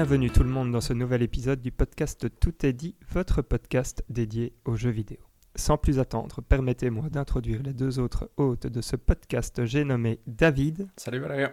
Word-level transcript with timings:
Bienvenue 0.00 0.30
tout 0.30 0.44
le 0.44 0.48
monde 0.48 0.72
dans 0.72 0.80
ce 0.80 0.94
nouvel 0.94 1.20
épisode 1.20 1.60
du 1.60 1.70
podcast 1.70 2.26
Tout 2.40 2.64
est 2.64 2.72
dit, 2.72 2.96
votre 3.10 3.42
podcast 3.42 4.02
dédié 4.08 4.54
aux 4.64 4.74
jeux 4.74 4.88
vidéo. 4.88 5.18
Sans 5.56 5.76
plus 5.76 5.98
attendre, 5.98 6.40
permettez-moi 6.40 7.10
d'introduire 7.10 7.62
les 7.62 7.74
deux 7.74 7.98
autres 7.98 8.30
hôtes 8.38 8.66
de 8.66 8.80
ce 8.80 8.96
podcast. 8.96 9.62
J'ai 9.66 9.84
nommé 9.84 10.18
David 10.26 10.88
Salut 10.96 11.18
Valérian. 11.18 11.50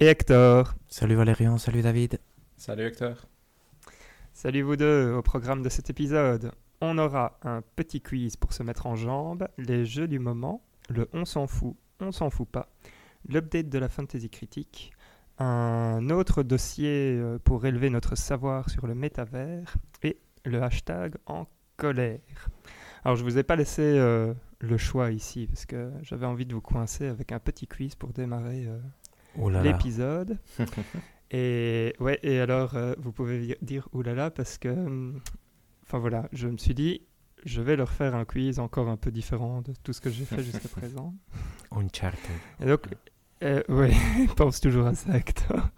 et 0.00 0.06
Hector. 0.06 0.72
Salut 0.88 1.14
Valérian, 1.14 1.58
salut 1.58 1.82
David. 1.82 2.20
Salut 2.56 2.84
Hector. 2.84 3.28
Salut 4.32 4.62
vous 4.62 4.76
deux, 4.76 5.12
au 5.12 5.20
programme 5.20 5.60
de 5.60 5.68
cet 5.68 5.90
épisode. 5.90 6.52
On 6.80 6.96
aura 6.96 7.38
un 7.42 7.60
petit 7.60 8.00
quiz 8.00 8.36
pour 8.36 8.54
se 8.54 8.62
mettre 8.62 8.86
en 8.86 8.96
jambe, 8.96 9.46
les 9.58 9.84
jeux 9.84 10.08
du 10.08 10.20
moment, 10.20 10.64
le 10.88 11.06
on 11.12 11.26
s'en 11.26 11.46
fout, 11.46 11.76
on 12.00 12.12
s'en 12.12 12.30
fout 12.30 12.48
pas, 12.48 12.70
l'update 13.28 13.68
de 13.68 13.78
la 13.78 13.90
fantasy 13.90 14.30
critique, 14.30 14.95
un 15.38 16.08
autre 16.10 16.42
dossier 16.42 17.16
euh, 17.18 17.38
pour 17.38 17.66
élever 17.66 17.90
notre 17.90 18.16
savoir 18.16 18.70
sur 18.70 18.86
le 18.86 18.94
métavers 18.94 19.76
et 20.02 20.18
le 20.44 20.62
hashtag 20.62 21.16
en 21.26 21.46
colère. 21.76 22.48
Alors 23.04 23.16
je 23.16 23.22
vous 23.22 23.38
ai 23.38 23.42
pas 23.42 23.56
laissé 23.56 23.82
euh, 23.82 24.34
le 24.60 24.76
choix 24.76 25.12
ici 25.12 25.46
parce 25.46 25.66
que 25.66 25.92
j'avais 26.02 26.26
envie 26.26 26.46
de 26.46 26.54
vous 26.54 26.60
coincer 26.60 27.06
avec 27.06 27.32
un 27.32 27.38
petit 27.38 27.66
quiz 27.66 27.94
pour 27.94 28.12
démarrer 28.12 28.66
euh, 28.66 28.78
Oh 29.38 29.50
l'épisode. 29.50 30.38
et 31.30 31.94
ouais, 32.00 32.18
et 32.22 32.40
alors 32.40 32.74
euh, 32.74 32.94
vous 32.98 33.12
pouvez 33.12 33.56
dire 33.62 33.88
oulala 33.92 34.30
parce 34.30 34.58
que, 34.58 34.68
hum, 34.68 35.20
enfin 35.82 35.98
voilà, 35.98 36.28
je 36.32 36.48
me 36.48 36.56
suis 36.56 36.74
dit, 36.74 37.02
je 37.44 37.60
vais 37.60 37.76
leur 37.76 37.92
faire 37.92 38.14
un 38.14 38.24
quiz 38.24 38.58
encore 38.58 38.88
un 38.88 38.96
peu 38.96 39.10
différent 39.10 39.62
de 39.62 39.74
tout 39.82 39.92
ce 39.92 40.00
que 40.00 40.10
j'ai 40.10 40.24
fait 40.24 40.42
jusqu'à 40.42 40.68
présent. 40.80 41.14
Uncharted. 41.70 42.36
Et 42.60 42.66
donc, 42.66 42.86
euh, 43.42 43.62
ouais, 43.68 43.92
pense 44.36 44.60
toujours 44.60 44.86
à 44.86 44.94
ça, 44.94 45.16
Hector. 45.16 45.68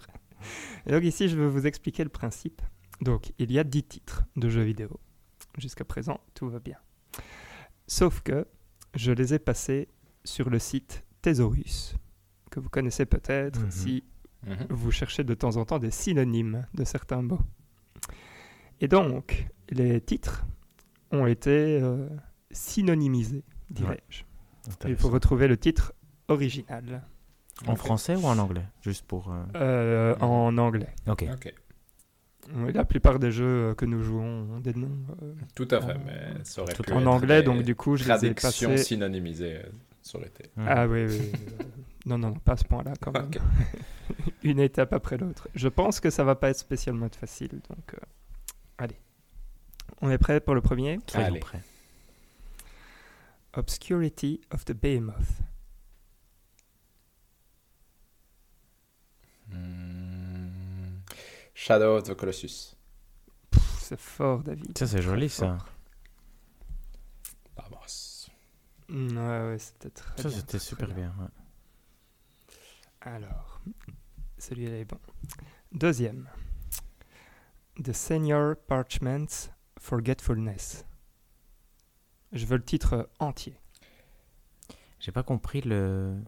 Donc 0.87 1.03
ici, 1.05 1.29
je 1.29 1.37
vais 1.39 1.49
vous 1.49 1.67
expliquer 1.67 2.05
le 2.05 2.11
principe. 2.11 2.63
Donc, 3.01 3.33
il 3.39 3.53
y 3.53 3.59
a 3.59 3.65
10 3.65 3.85
titres 3.85 4.25
de 4.37 4.49
jeux 4.49 4.63
vidéo. 4.63 4.99
Jusqu'à 5.57 5.85
présent, 5.85 6.21
tout 6.35 6.49
va 6.49 6.59
bien. 6.59 6.77
Sauf 7.87 8.21
que 8.23 8.47
je 8.95 9.13
les 9.13 9.35
ai 9.35 9.39
passés 9.39 9.89
sur 10.25 10.51
le 10.51 10.59
site 10.59 11.05
Thesaurus, 11.23 11.95
que 12.51 12.61
vous 12.61 12.69
connaissez 12.69 13.07
peut-être 13.07 13.61
Mhm. 13.61 13.71
si 13.71 14.05
Mhm. 14.47 14.67
vous 14.71 14.91
cherchez 14.91 15.25
de 15.25 15.35
temps 15.35 15.57
en 15.57 15.65
temps 15.65 15.79
des 15.79 15.91
synonymes 15.91 16.67
de 16.75 16.85
certains 16.85 17.23
mots. 17.23 17.41
Et 18.81 18.89
donc, 18.89 19.49
les 19.71 20.01
titres 20.01 20.47
ont 21.11 21.27
été 21.27 21.81
euh, 21.83 22.09
synonymisés, 22.51 23.45
dirais-je. 23.71 24.23
Il 24.87 24.97
faut 24.97 25.09
retrouver 25.09 25.49
le 25.49 25.57
titre 25.57 25.93
original 26.29 27.05
En 27.67 27.75
français 27.77 28.15
ou 28.17 28.25
en 28.27 28.39
anglais? 28.39 28.65
Juste 28.83 29.05
pour. 29.07 29.31
euh, 29.33 29.45
euh, 29.57 30.17
en 30.21 30.57
anglais. 30.59 30.95
Ok. 31.09 31.25
Ok, 31.33 31.53
Oui, 32.55 32.73
La 32.73 32.85
plupart 32.85 33.19
des 33.19 33.33
jeux 33.33 33.75
que 33.77 33.85
nous 33.85 34.03
jouons 34.03 34.55
ont 34.57 34.61
des 34.61 34.75
noms 34.75 34.97
euh, 35.23 35.35
tout 35.55 35.69
à 35.71 35.81
fait, 35.81 35.93
En- 35.95 35.99
mais 36.07 36.45
ça 36.45 36.63
aurait 36.63 36.73
tout 36.75 36.83
pu 36.83 36.93
en 36.93 37.01
être 37.01 37.07
anglais, 37.09 37.43
donc 37.43 37.63
du 37.63 37.75
coup, 37.75 37.97
je 37.97 38.05
les 38.11 38.27
ai 38.27 38.35
passés. 38.35 38.77
synonymisées 38.79 39.57
euh, 39.57 39.69
sur 40.03 40.21
le 40.21 40.29
thé. 40.29 40.45
Hmm. 40.57 40.65
Ah 40.69 40.87
oui, 40.87 41.05
oui. 41.07 41.19
oui, 41.21 41.33
non, 42.07 42.17
non, 42.17 42.29
non, 42.31 42.35
pas 42.39 42.53
à 42.53 42.57
ce 42.57 42.65
point-là 42.65 42.93
quand 43.01 43.13
même. 43.13 43.31
Une 44.45 44.61
étape 44.61 44.93
après 44.93 45.19
l'autre. 45.19 45.49
Je 45.55 45.69
pense 45.69 46.01
que 46.01 46.11
ça 46.11 46.25
va 46.25 46.37
pas 46.37 46.51
être 46.51 46.59
spécialement 46.59 47.09
facile, 47.11 47.61
donc 47.69 47.95
euh, 47.95 47.99
allez. 48.79 48.97
On 50.01 50.09
est 50.11 50.19
prêt 50.19 50.41
pour 50.41 50.55
le 50.55 50.61
premier? 50.61 51.01
Soyons 51.09 51.27
Allez. 51.27 51.41
prêts. 51.41 51.61
Obscurity 53.55 54.41
of 54.53 54.65
the 54.65 54.73
Behemoth. 54.73 55.43
Hmm. 59.51 60.99
Shadow 61.55 61.97
of 61.97 62.05
the 62.05 62.15
Colossus. 62.15 62.75
C'est 63.81 63.99
fort, 63.99 64.43
David. 64.43 64.77
Ça, 64.77 64.87
c'est 64.87 65.03
joli 65.03 65.29
ça. 65.29 65.59
Vamos. 67.57 68.29
Mm, 68.89 69.17
Ouais, 69.17 69.49
ouais, 69.51 69.59
c'était 69.59 69.91
très 69.91 70.23
Ça, 70.23 70.29
bien, 70.29 70.39
c'était 70.39 70.59
très 70.59 70.59
super 70.59 70.89
bien. 70.95 71.15
ouais. 71.19 72.57
Alors, 73.01 73.61
celui-là 74.39 74.79
est 74.79 74.85
bon. 74.85 74.99
Deuxième. 75.73 76.29
The 77.83 77.93
Senior 77.93 78.57
Parchment's 78.67 79.51
Forgetfulness. 79.79 80.85
Je 82.33 82.45
veux 82.45 82.57
le 82.57 82.65
titre 82.65 83.09
entier. 83.21 83.59
J'ai 85.01 85.13
pas 85.13 85.23
compris 85.23 85.61
le 85.63 86.21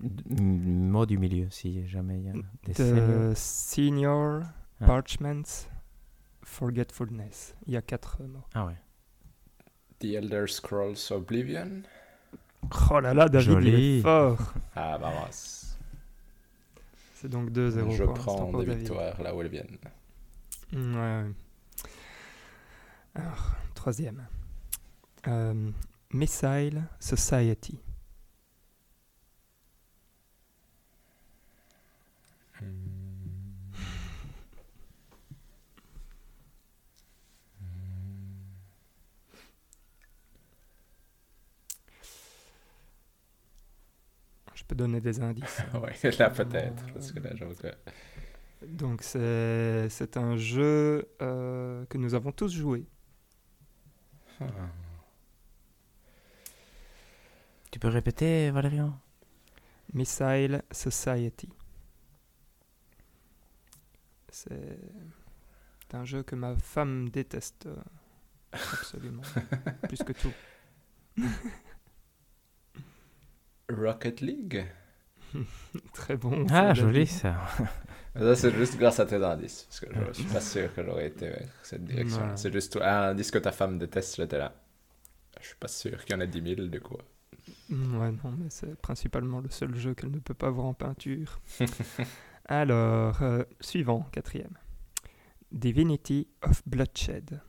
mot 0.00 1.06
du 1.06 1.18
milieu, 1.18 1.48
si 1.50 1.86
jamais 1.88 2.18
il 2.20 2.24
y 2.26 2.28
a 2.28 2.32
des 2.64 2.72
The. 2.74 3.34
Senior 3.36 4.42
Ah. 4.80 4.86
Parchment's 4.86 5.68
Forgetfulness. 6.42 7.54
Il 7.66 7.72
y 7.72 7.76
a 7.76 7.82
quatre 7.82 8.22
mots. 8.22 8.44
Ah 8.54 8.66
ouais. 8.66 8.76
The 10.00 10.04
Elder 10.16 10.44
Scrolls 10.46 11.10
Oblivion. 11.10 11.82
Oh 12.90 13.00
là 13.00 13.14
là, 13.14 13.28
David, 13.28 13.48
il 13.48 13.52
Joli. 13.54 13.98
est 13.98 14.02
fort. 14.02 14.38
Ah, 14.76 14.98
vamos. 14.98 15.76
C'est 17.14 17.28
donc 17.28 17.50
2-0 17.50 17.90
Je 17.96 18.04
prends 18.04 18.52
des 18.58 18.74
victoires 18.74 19.20
là 19.22 19.34
où 19.34 19.40
elles 19.40 19.48
viennent. 19.48 19.78
Mm, 20.72 20.94
ouais, 20.94 21.00
ouais. 21.22 21.30
Alors, 23.14 23.54
troisième. 23.74 24.26
Euh, 25.26 25.70
Missile 26.12 26.84
Society. 27.00 27.80
Peux 44.66 44.74
donner 44.74 45.00
des 45.00 45.20
indices. 45.20 45.62
ouais, 45.74 46.10
là 46.18 46.30
peut-être, 46.30 46.84
parce 46.92 47.12
que 47.12 47.20
là 47.20 47.30
j'avoue 47.34 47.54
que... 47.54 47.68
Donc 48.66 49.02
c'est 49.02 49.88
c'est 49.90 50.16
un 50.16 50.36
jeu 50.36 51.08
euh, 51.22 51.84
que 51.86 51.98
nous 51.98 52.14
avons 52.14 52.32
tous 52.32 52.52
joué. 52.52 52.86
Ah. 54.40 54.46
Tu 57.70 57.78
peux 57.78 57.88
répéter, 57.88 58.50
Valérian? 58.50 58.98
Missile 59.92 60.62
Society. 60.70 61.48
C'est 64.30 64.78
un 65.92 66.04
jeu 66.04 66.22
que 66.22 66.34
ma 66.34 66.56
femme 66.56 67.08
déteste 67.08 67.66
euh, 67.66 67.76
absolument, 68.52 69.22
plus 69.88 70.02
que 70.02 70.12
tout. 70.12 70.32
Rocket 73.68 74.20
League? 74.20 74.64
Très 75.92 76.16
bon. 76.16 76.46
Ah, 76.50 76.74
joli 76.74 77.06
ça. 77.06 77.36
Ça, 78.18 78.34
c'est 78.34 78.50
juste 78.54 78.78
grâce 78.78 78.98
à 78.98 79.04
tes 79.04 79.22
indices. 79.22 79.64
Parce 79.68 79.80
que 79.80 79.86
je 80.08 80.12
suis 80.14 80.24
pas 80.32 80.40
sûr 80.40 80.74
que 80.74 80.82
j'aurais 80.82 81.08
été 81.08 81.28
vers 81.28 81.48
cette 81.62 81.84
direction. 81.84 82.22
Ouais. 82.22 82.36
C'est 82.36 82.50
juste 82.50 82.76
un 82.78 83.10
indice 83.10 83.30
que 83.30 83.36
ta 83.36 83.52
femme 83.52 83.78
déteste, 83.78 84.16
j'étais 84.16 84.38
là. 84.38 84.54
Je 85.38 85.48
suis 85.48 85.56
pas 85.56 85.68
sûr 85.68 86.02
qu'il 86.02 86.14
y 86.16 86.18
en 86.18 86.22
ait 86.22 86.26
10 86.26 86.54
000, 86.56 86.68
du 86.68 86.80
coup. 86.80 86.96
Mm, 87.68 87.98
Ouais, 88.00 88.10
non, 88.12 88.30
mais 88.38 88.46
c'est 88.48 88.74
principalement 88.80 89.40
le 89.40 89.50
seul 89.50 89.74
jeu 89.76 89.92
qu'elle 89.92 90.10
ne 90.12 90.18
peut 90.18 90.32
pas 90.32 90.48
voir 90.48 90.64
en 90.66 90.72
peinture. 90.72 91.40
Alors, 92.46 93.22
euh, 93.22 93.42
suivant, 93.60 94.08
quatrième. 94.12 94.56
Divinity 95.52 96.26
of 96.40 96.62
Bloodshed. 96.66 97.42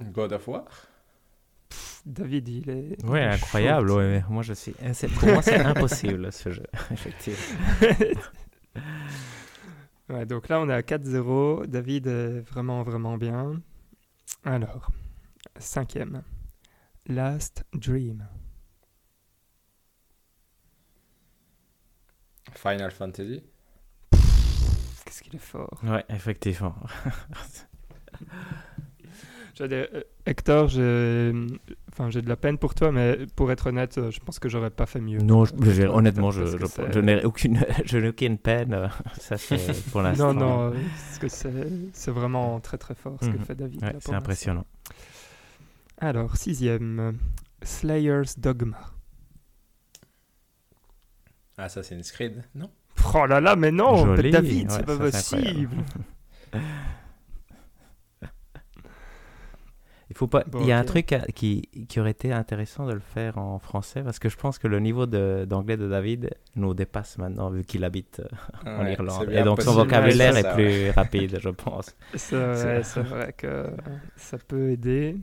God 0.00 0.32
of 0.32 0.46
War 0.48 0.64
Pff, 1.68 2.02
David, 2.06 2.48
il 2.48 2.70
est. 2.70 2.96
il 3.00 3.06
Ouais, 3.10 3.20
est 3.20 3.26
incroyable. 3.34 3.90
Ouais, 3.90 4.08
mais 4.08 4.24
moi, 4.28 4.42
je 4.42 4.52
suis. 4.54 4.74
c'est- 4.94 5.08
Pour 5.08 5.28
moi, 5.28 5.42
c'est 5.42 5.56
impossible 5.58 6.32
ce 6.32 6.50
jeu, 6.50 6.66
effectivement. 6.90 7.38
Ouais, 10.10 10.24
donc 10.24 10.48
là, 10.48 10.58
on 10.60 10.70
est 10.70 10.72
à 10.72 10.80
4-0. 10.80 11.66
David 11.66 12.06
est 12.06 12.40
vraiment, 12.40 12.82
vraiment 12.82 13.18
bien. 13.18 13.60
Alors, 14.42 14.90
cinquième. 15.58 16.22
Last 17.06 17.62
Dream. 17.74 18.26
Final 22.54 22.90
Fantasy 22.90 23.42
Qu'est-ce 25.04 25.22
qu'il 25.22 25.34
est 25.34 25.38
fort. 25.38 25.78
Ouais, 25.82 26.04
effectivement. 26.08 26.74
Euh, 29.60 29.86
Hector, 30.26 30.68
j'ai 30.68 31.32
enfin, 31.92 32.10
j'ai 32.10 32.22
de 32.22 32.28
la 32.28 32.36
peine 32.36 32.58
pour 32.58 32.74
toi, 32.74 32.92
mais 32.92 33.18
pour 33.34 33.50
être 33.50 33.68
honnête, 33.68 33.98
euh, 33.98 34.10
je 34.10 34.20
pense 34.20 34.38
que 34.38 34.48
j'aurais 34.48 34.70
pas 34.70 34.86
fait 34.86 35.00
mieux. 35.00 35.18
Non, 35.18 35.44
je- 35.44 35.54
Euh, 35.54 35.70
je- 35.72 35.82
honnêtement, 35.82 36.30
je, 36.30 36.44
je, 36.46 36.98
n'ai 37.00 37.24
aucune, 37.24 37.58
je 37.84 37.98
n'ai 37.98 38.08
aucune 38.08 38.38
peine. 38.38 38.72
euh, 38.74 38.88
Ça, 39.18 39.36
c'est 39.36 39.56
pour 39.90 40.02
l'instant. 40.02 40.32
Non, 40.34 40.40
non, 40.40 40.60
euh, 40.68 40.70
parce 40.72 41.18
que 41.18 41.28
c'est 41.28 41.68
c'est 41.92 42.10
vraiment 42.10 42.60
très 42.60 42.78
très 42.78 42.94
fort 42.94 43.16
ce 43.20 43.28
que 43.30 43.36
Mhm. 43.36 43.44
fait 43.44 43.54
David. 43.54 43.82
Ouais, 43.82 43.92
là, 43.92 43.98
c'est 44.00 44.14
impressionnant. 44.14 44.64
Alors, 45.98 46.36
sixième. 46.36 47.18
Slayer's 47.62 48.38
Dogma. 48.38 48.78
Assassin's 51.56 52.12
Creed, 52.12 52.44
non? 52.54 52.70
Oh 53.14 53.26
là 53.26 53.40
là, 53.40 53.56
mais 53.56 53.72
non, 53.72 54.04
Joli, 54.06 54.30
David, 54.30 54.68
ouais, 54.70 54.76
c'est 54.76 54.86
pas 54.86 55.10
ça, 55.10 55.18
c'est 55.20 55.36
possible. 55.42 55.76
Il 60.10 60.16
faut 60.16 60.26
pas. 60.26 60.42
Bon, 60.44 60.60
il 60.60 60.66
y 60.66 60.72
a 60.72 60.78
un 60.78 60.84
truc 60.84 61.12
à- 61.12 61.26
qui, 61.34 61.68
qui 61.88 62.00
aurait 62.00 62.12
été 62.12 62.32
intéressant 62.32 62.86
de 62.86 62.92
le 62.94 63.00
faire 63.00 63.36
en 63.36 63.58
français 63.58 64.02
parce 64.02 64.18
que 64.18 64.28
je 64.28 64.36
pense 64.36 64.58
que 64.58 64.66
le 64.66 64.80
niveau 64.80 65.04
d'anglais 65.06 65.76
de, 65.76 65.86
David 65.86 66.30
nous 66.56 66.72
dépasse 66.74 67.18
maintenant 67.18 67.50
vu 67.50 67.64
qu'il 67.64 67.84
habite 67.84 68.22
euh, 68.66 68.78
en 68.78 68.86
Irlande. 68.86 69.28
Et 69.30 69.42
donc 69.42 69.60
son 69.62 69.74
vocabulaire 69.74 70.36
est 70.36 70.54
plus 70.54 70.64
ouais. 70.66 70.90
rapide, 70.92 71.38
je 71.40 71.50
pense. 71.50 71.94
C'est 72.14 72.36
vrai, 73.02 73.34
que 73.36 73.66
ça 74.16 74.38
peut 74.38 74.70
aider. 74.70 75.16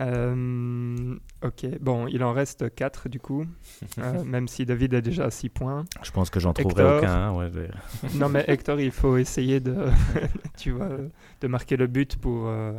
Euh, 0.00 1.14
ok, 1.44 1.66
bon, 1.80 2.06
il 2.06 2.24
en 2.24 2.32
reste 2.32 2.74
4 2.74 3.08
du 3.10 3.20
coup, 3.20 3.44
euh, 3.98 4.24
même 4.24 4.48
si 4.48 4.64
David 4.64 4.94
a 4.94 5.00
déjà 5.02 5.30
6 5.30 5.50
points. 5.50 5.84
Je 6.02 6.10
pense 6.10 6.30
que 6.30 6.40
j'en 6.40 6.54
trouverai 6.54 6.82
Hector. 6.82 6.98
aucun. 6.98 7.12
hein, 7.12 7.34
ouais, 7.34 7.50
Non 8.14 8.30
mais 8.30 8.44
Hector, 8.48 8.80
il 8.80 8.92
faut 8.92 9.18
essayer 9.18 9.60
de, 9.60 9.76
tu 10.56 10.70
vois, 10.70 10.88
de 11.40 11.46
marquer 11.48 11.76
le 11.76 11.86
but 11.86 12.16
pour... 12.16 12.46
euh, 12.48 12.72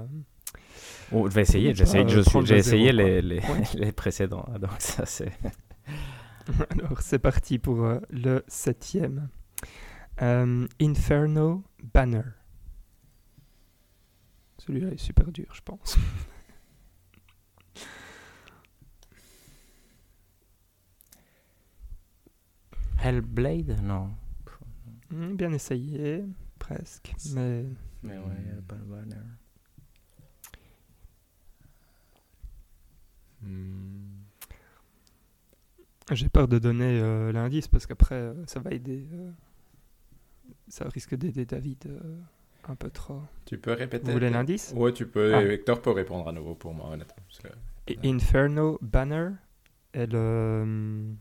Oh, 1.14 1.30
je 1.30 1.36
vais 1.36 1.42
essayer. 1.42 1.74
J'ai 1.74 1.84
essayé, 1.84 2.04
euh, 2.06 2.24
j'ai 2.44 2.58
essayé 2.58 2.86
zéro, 2.94 2.98
les, 2.98 3.22
les, 3.22 3.40
Ouais. 3.40 3.64
les 3.76 3.92
précédents. 3.92 4.48
Donc 4.60 4.80
ça 4.80 5.06
c'est. 5.06 5.32
Alors 6.70 7.02
c'est 7.02 7.20
parti 7.20 7.60
pour 7.60 7.84
euh, 7.84 8.00
le 8.10 8.44
septième. 8.48 9.30
Euh, 10.22 10.68
Inferno 10.82 11.64
Banner. 11.94 12.22
Celui-là 14.60 14.90
est 14.92 14.98
super 14.98 15.32
dur, 15.32 15.48
je 15.54 15.62
pense. 15.62 15.98
Hellblade 23.04 23.80
Non. 23.82 24.12
Hmm, 25.10 25.36
Bien 25.36 25.52
essayé, 25.52 26.24
presque, 26.60 27.14
mais 27.34 27.66
Mais 28.04 28.18
ouais, 28.18 28.56
le 28.56 28.62
banner. 28.62 29.16
J'ai 36.12 36.30
peur 36.30 36.48
de 36.48 36.60
donner 36.60 37.00
euh, 37.00 37.32
l'indice 37.32 37.68
parce 37.68 37.86
qu'après 37.86 38.16
euh, 38.16 38.34
ça 38.46 38.60
va 38.60 38.72
aider, 38.72 39.06
euh, 39.14 39.32
ça 40.68 40.88
risque 40.90 41.16
d'aider 41.16 41.46
David 41.46 41.90
un 42.68 42.76
peu 42.76 42.90
trop. 42.90 43.22
Tu 43.46 43.58
peux 43.58 43.72
répéter 43.74 44.06
Vous 44.06 44.12
voulez 44.12 44.30
l'indice? 44.30 44.74
Ouais, 44.76 44.94
tu 44.94 45.08
peux. 45.08 45.34
Ah. 45.34 45.42
Hector 45.44 45.82
peut 45.82 45.92
répondre 45.92 46.28
à 46.28 46.32
nouveau 46.32 46.54
pour 46.56 46.74
moi, 46.74 46.90
honnêtement. 46.90 47.16
parce 47.28 47.40
que- 47.40 47.48
Et 47.88 47.98
Inferno 48.08 48.78
Banner 48.82 49.30
est, 49.94 50.06
le- 50.06 51.14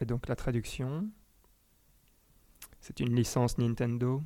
est 0.00 0.04
donc 0.06 0.26
la 0.28 0.34
traduction. 0.36 1.08
C'est 2.80 2.98
une 3.00 3.14
licence 3.14 3.58
Nintendo. 3.58 4.22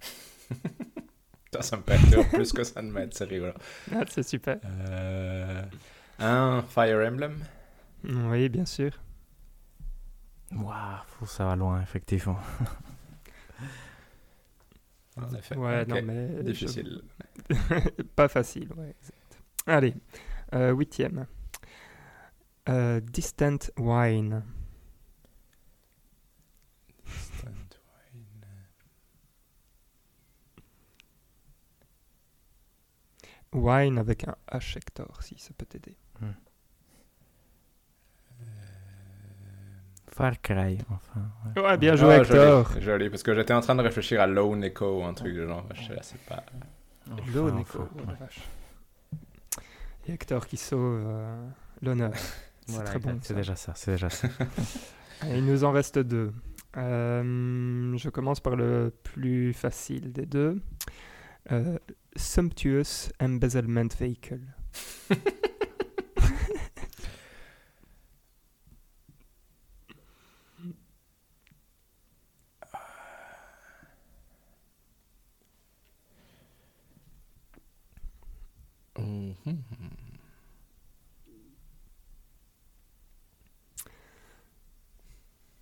Ça, 1.52 1.62
ça 1.62 1.76
me 1.78 1.82
perturbe 1.82 2.26
plus 2.28 2.52
que 2.52 2.62
ça 2.64 2.82
ne 2.82 2.90
m'aide, 2.92 3.14
c'est 3.14 3.24
rigolo. 3.24 3.52
Ah, 3.94 4.04
c'est 4.08 4.22
super. 4.22 4.58
Euh, 4.64 5.62
Un 6.18 6.62
Fire 6.62 7.08
Emblem 7.10 7.38
Oui, 8.04 8.48
bien 8.48 8.64
sûr. 8.66 8.92
Waouh, 10.52 11.26
ça 11.26 11.44
va 11.46 11.56
loin, 11.56 11.80
effectivement. 11.82 12.38
En 15.16 15.34
effet. 15.34 15.56
Ouais, 15.56 15.82
Ok. 15.82 15.88
non, 15.88 16.02
mais. 16.04 16.36
je- 16.38 16.42
Difficile. 16.42 17.02
Pas 18.16 18.28
facile, 18.28 18.68
ouais, 18.76 18.94
exact. 19.00 19.40
Allez, 19.66 19.94
euh, 20.54 20.72
huitième. 20.72 21.26
Euh, 22.68 23.00
Distant 23.00 23.58
Wine. 23.78 24.42
Wine 33.52 33.98
avec 33.98 34.26
un 34.28 34.34
H, 34.52 34.76
Hector, 34.76 35.22
si 35.22 35.38
ça 35.38 35.50
peut 35.56 35.66
t'aider. 35.66 35.96
Far 40.10 40.40
Cry, 40.42 40.78
enfin. 40.90 41.20
ouais. 41.56 41.62
Ouais, 41.62 41.78
bien 41.78 41.94
joué, 41.94 42.14
Ah, 42.14 42.16
Hector. 42.22 42.72
Joli, 42.72 42.84
joli, 42.84 43.10
parce 43.10 43.22
que 43.22 43.34
j'étais 43.34 43.54
en 43.54 43.60
train 43.60 43.76
de 43.76 43.82
réfléchir 43.82 44.20
à 44.20 44.26
Lone 44.26 44.64
Echo 44.64 45.00
ou 45.00 45.04
un 45.04 45.14
truc 45.14 45.32
de 45.34 45.46
genre. 45.46 45.64
Je 45.74 45.82
sais, 45.82 45.98
c'est 46.02 46.20
pas. 46.22 46.44
Enfin, 47.10 47.22
oh 47.32 47.98
la 47.98 48.04
ouais. 48.04 48.18
vache. 48.18 48.40
Et 50.08 50.12
Hector 50.12 50.46
qui 50.46 50.56
sauve 50.56 51.02
euh, 51.06 51.48
l'honneur. 51.82 52.12
C'est 52.66 52.74
Voilà, 52.74 52.90
très 52.90 52.98
bon. 52.98 53.18
C'est 53.22 53.34
déjà 53.34 53.56
ça, 53.56 53.72
c'est 53.74 53.92
déjà 53.92 54.10
ça. 54.10 54.28
Et 55.26 55.38
il 55.38 55.46
nous 55.46 55.64
en 55.64 55.72
reste 55.72 55.98
deux. 55.98 56.34
Euh, 56.76 57.96
je 57.96 58.10
commence 58.10 58.40
par 58.40 58.56
le 58.56 58.92
plus 59.04 59.54
facile 59.54 60.12
des 60.12 60.26
deux. 60.26 60.60
Euh, 61.50 61.78
Sumptuous 62.16 63.10
Embezzlement 63.20 63.88
Vehicle. 63.98 64.40
Mhm. 78.98 79.77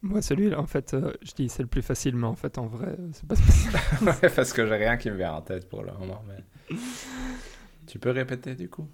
Moi, 0.06 0.22
celui-là, 0.22 0.60
en 0.60 0.66
fait, 0.66 0.94
euh, 0.94 1.12
je 1.22 1.32
dis 1.32 1.48
c'est 1.48 1.62
le 1.62 1.68
plus 1.68 1.82
facile, 1.82 2.14
mais 2.14 2.28
en 2.28 2.36
fait, 2.36 2.58
en 2.58 2.66
vrai, 2.66 2.94
euh, 2.98 3.10
c'est 3.12 3.26
pas 3.26 3.34
spécial. 3.34 3.74
Ouais, 4.22 4.30
parce 4.30 4.52
que 4.52 4.64
j'ai 4.64 4.76
rien 4.76 4.96
qui 4.96 5.10
me 5.10 5.16
vient 5.16 5.32
en 5.32 5.42
tête 5.42 5.68
pour 5.68 5.82
le 5.82 5.92
moment. 5.92 6.22
Mais... 6.28 6.76
tu 7.88 7.98
peux 7.98 8.10
répéter 8.10 8.54
du 8.54 8.68
coup? 8.68 8.88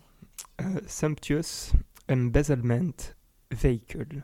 Euh, 0.62 0.80
Sumptuous 0.86 1.72
Embezzlement 2.10 3.14
Vehicle. 3.50 4.22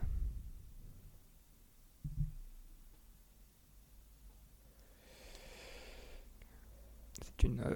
C'est 7.21 7.43
une 7.43 7.61
euh, 7.61 7.75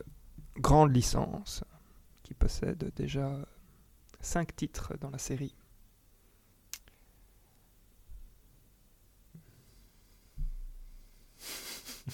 grande 0.57 0.95
licence 0.95 1.63
qui 2.23 2.33
possède 2.33 2.91
déjà 2.95 3.37
5 4.21 4.55
titres 4.55 4.93
dans 4.99 5.11
la 5.11 5.19
série. 5.19 5.55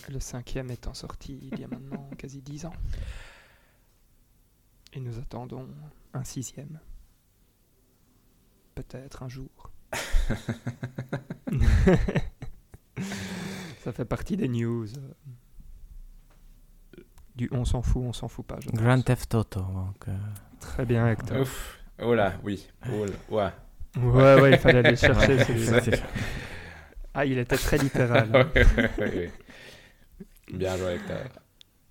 Le 0.09 0.19
cinquième 0.19 0.69
étant 0.71 0.93
sorti 0.93 1.39
il 1.51 1.59
y 1.59 1.63
a 1.63 1.67
maintenant 1.67 2.09
quasi 2.17 2.41
10 2.41 2.65
ans. 2.67 2.73
Et 4.93 4.99
nous 4.99 5.17
attendons 5.19 5.67
un 6.13 6.23
sixième. 6.23 6.79
Peut-être 8.75 9.23
un 9.23 9.29
jour. 9.29 9.71
Ça 13.83 13.91
fait 13.91 14.05
partie 14.05 14.37
des 14.37 14.47
news. 14.47 14.87
Du 17.35 17.47
on 17.51 17.65
s'en 17.65 17.81
fout, 17.81 18.03
on 18.05 18.13
s'en 18.13 18.27
fout 18.27 18.45
pas. 18.45 18.57
je 18.61 18.69
pense. 18.69 18.79
Grand 18.79 19.01
Theft 19.01 19.33
Auto, 19.35 19.61
donc. 19.61 20.07
euh, 20.07 20.17
Très 20.59 20.85
bien, 20.85 21.07
Hector. 21.09 21.41
Ouf. 21.41 21.79
Oh 22.01 22.13
là, 22.13 22.33
oui. 22.43 22.67
Oh 22.91 23.05
là, 23.05 23.13
ouais. 23.29 24.01
Ouais, 24.03 24.41
ouais, 24.41 24.51
il 24.51 24.57
fallait 24.59 24.79
aller 24.85 24.95
chercher 24.97 25.35
ouais, 25.37 25.43
celui-là. 25.45 25.97
Ah, 27.13 27.25
il 27.25 27.37
était 27.37 27.57
très 27.57 27.77
littéral. 27.77 28.29
hein. 28.35 28.49
Bien 30.53 30.77
joué, 30.77 30.95
Hector. 30.95 31.17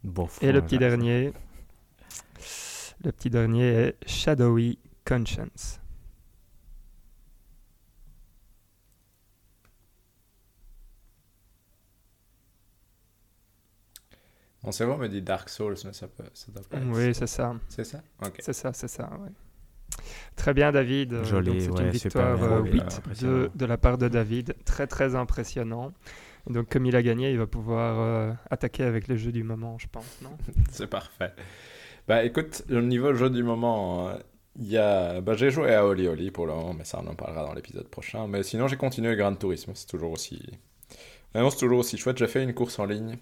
bof, 0.03 0.39
Et 0.43 0.53
le 0.53 0.63
petit 0.63 0.79
dernier. 0.79 1.33
Le 3.05 3.13
petit 3.13 3.31
dernier 3.31 3.65
est 3.69 3.97
Shadowy 4.09 4.79
Conscience. 5.05 5.81
Mon 14.65 14.73
cerveau 14.73 14.97
me 14.97 15.09
dit 15.09 15.23
Dark 15.23 15.49
Souls, 15.49 15.77
mais 15.85 15.93
ça 15.93 16.09
peut, 16.09 16.25
ça 16.35 16.51
doit 16.53 16.63
pas 16.69 16.79
être 16.79 16.87
Oui, 16.89 17.15
c'est 17.15 17.27
ça. 17.29 17.55
C'est 17.69 17.85
ça? 17.85 18.03
C'est 18.41 18.53
ça, 18.53 18.73
c'est 18.73 18.89
ça, 18.89 19.11
ouais. 19.21 19.31
Très 20.37 20.53
bien, 20.53 20.73
David. 20.73 21.13
Euh, 21.13 21.25
Joli, 21.25 21.51
donc, 21.51 21.61
c'est 21.61 21.71
ouais, 21.71 21.85
une 21.85 21.91
victoire 21.91 22.37
bien. 22.37 22.45
euh, 22.45 22.61
Oui, 22.63 22.71
8 22.73 22.83
impressionnant. 22.83 23.33
de, 23.35 23.51
de 23.55 23.65
la 23.65 23.79
part 23.79 23.99
de 23.99 24.09
David. 24.09 24.55
Très, 24.65 24.87
très 24.87 25.15
impressionnant. 25.15 25.93
Donc, 26.47 26.69
comme 26.71 26.87
il 26.87 26.97
a 26.97 27.03
gagné, 27.03 27.31
il 27.31 27.39
va 27.39 27.47
pouvoir 27.47 28.01
euh, 28.01 28.33
attaquer 28.51 28.85
avec 28.85 29.09
les 29.09 29.19
jeux 29.19 29.33
du 29.33 29.43
moment, 29.43 29.79
je 29.79 29.87
pense, 29.89 30.19
non? 30.23 30.31
C'est 30.71 30.87
parfait. 30.87 31.33
Bah 32.07 32.25
écoute, 32.25 32.63
au 32.71 32.81
niveau 32.81 33.13
jeu 33.13 33.29
du 33.29 33.43
moment, 33.43 34.09
euh, 34.09 34.15
y 34.59 34.79
a... 34.79 35.21
bah, 35.21 35.35
j'ai 35.35 35.51
joué 35.51 35.75
à 35.75 35.87
Oli 35.87 36.09
Oli 36.09 36.31
pour 36.31 36.47
le 36.47 36.55
moment, 36.55 36.73
mais 36.73 36.85
ça 36.85 37.01
on 37.05 37.07
en 37.07 37.15
parlera 37.15 37.45
dans 37.45 37.53
l'épisode 37.53 37.87
prochain. 37.89 38.27
Mais 38.27 38.43
sinon 38.43 38.67
j'ai 38.67 38.77
continué 38.79 39.15
Gran 39.15 39.35
Turismo, 39.35 39.75
c'est 39.75 39.87
toujours 39.87 40.13
aussi... 40.13 40.41
Vraiment 41.35 41.51
c'est 41.51 41.59
toujours 41.59 41.81
aussi 41.81 41.99
chouette. 41.99 42.17
J'ai 42.17 42.27
fait 42.27 42.43
une 42.43 42.55
course 42.55 42.79
en 42.79 42.87
ligne. 42.87 43.19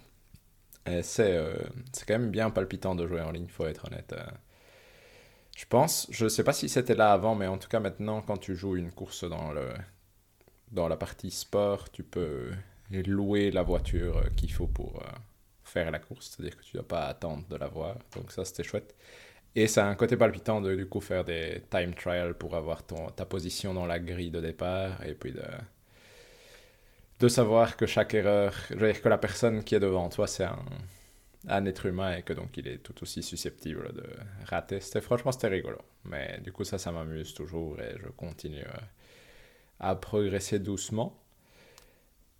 Et 0.87 1.02
c'est 1.02 1.37
euh, 1.37 1.56
c'est 1.92 2.06
quand 2.06 2.18
même 2.18 2.30
bien 2.30 2.50
palpitant 2.50 2.94
de 2.94 3.08
jouer 3.08 3.23
en 3.23 3.32
ligne, 3.32 3.49
faut 3.49 3.66
être 3.66 3.87
honnête. 3.87 4.14
Je 5.56 5.64
pense, 5.66 6.06
je 6.11 6.28
sais 6.28 6.44
pas 6.44 6.52
si 6.52 6.68
c'était 6.68 6.94
là 6.94 7.12
avant, 7.12 7.35
mais 7.35 7.49
en 7.49 7.58
tout 7.58 7.68
cas 7.68 7.80
maintenant 7.80 8.23
quand 8.23 8.37
tu 8.37 8.54
joues 8.54 8.76
une 8.76 8.92
course 8.92 9.25
dans 9.25 9.52
le... 9.52 9.68
dans 10.70 10.87
la 10.87 10.96
partie 10.96 11.32
sport, 11.32 11.90
tu 11.90 12.04
peux 12.04 12.50
louer 12.90 13.50
la 13.50 13.62
voiture 13.62 14.18
euh, 14.18 14.28
qu'il 14.36 14.52
faut 14.52 14.66
pour 14.66 15.02
euh, 15.02 15.08
faire 15.64 15.90
la 15.90 15.98
course, 15.98 16.30
c'est-à-dire 16.30 16.56
que 16.56 16.62
tu 16.62 16.76
ne 16.76 16.80
dois 16.82 16.88
pas 16.88 17.06
attendre 17.06 17.46
de 17.48 17.56
la 17.56 17.68
voir. 17.68 17.96
Donc 18.14 18.32
ça, 18.32 18.44
c'était 18.44 18.62
chouette. 18.64 18.94
Et 19.54 19.66
ça 19.68 19.86
a 19.86 19.90
un 19.90 19.94
côté 19.94 20.16
palpitant 20.16 20.60
de 20.60 20.74
du 20.76 20.86
coup 20.86 21.00
faire 21.00 21.24
des 21.24 21.62
time 21.70 21.94
trials 21.94 22.34
pour 22.34 22.54
avoir 22.56 22.84
ton, 22.86 23.08
ta 23.10 23.24
position 23.26 23.74
dans 23.74 23.86
la 23.86 23.98
grille 23.98 24.30
de 24.30 24.40
départ 24.40 25.02
et 25.04 25.14
puis 25.14 25.32
de, 25.32 25.42
de 27.20 27.28
savoir 27.28 27.76
que 27.76 27.86
chaque 27.86 28.14
erreur, 28.14 28.54
je 28.70 28.76
veux 28.76 28.92
dire 28.92 29.00
que 29.02 29.08
la 29.08 29.18
personne 29.18 29.64
qui 29.64 29.74
est 29.74 29.80
devant 29.80 30.08
toi, 30.08 30.26
c'est 30.26 30.44
un, 30.44 30.64
un 31.48 31.64
être 31.66 31.86
humain 31.86 32.16
et 32.16 32.22
que 32.22 32.32
donc 32.32 32.56
il 32.56 32.68
est 32.68 32.78
tout 32.78 32.94
aussi 33.02 33.22
susceptible 33.22 33.92
de 33.94 34.04
rater. 34.46 34.80
C'était 34.80 35.00
franchement 35.00 35.32
c'était 35.32 35.48
rigolo. 35.48 35.78
Mais 36.04 36.40
du 36.42 36.52
coup 36.52 36.64
ça 36.64 36.78
ça 36.78 36.92
m'amuse 36.92 37.34
toujours 37.34 37.80
et 37.80 37.96
je 38.02 38.08
continue 38.10 38.60
euh, 38.62 38.80
à 39.80 39.94
progresser 39.96 40.58
doucement. 40.58 41.18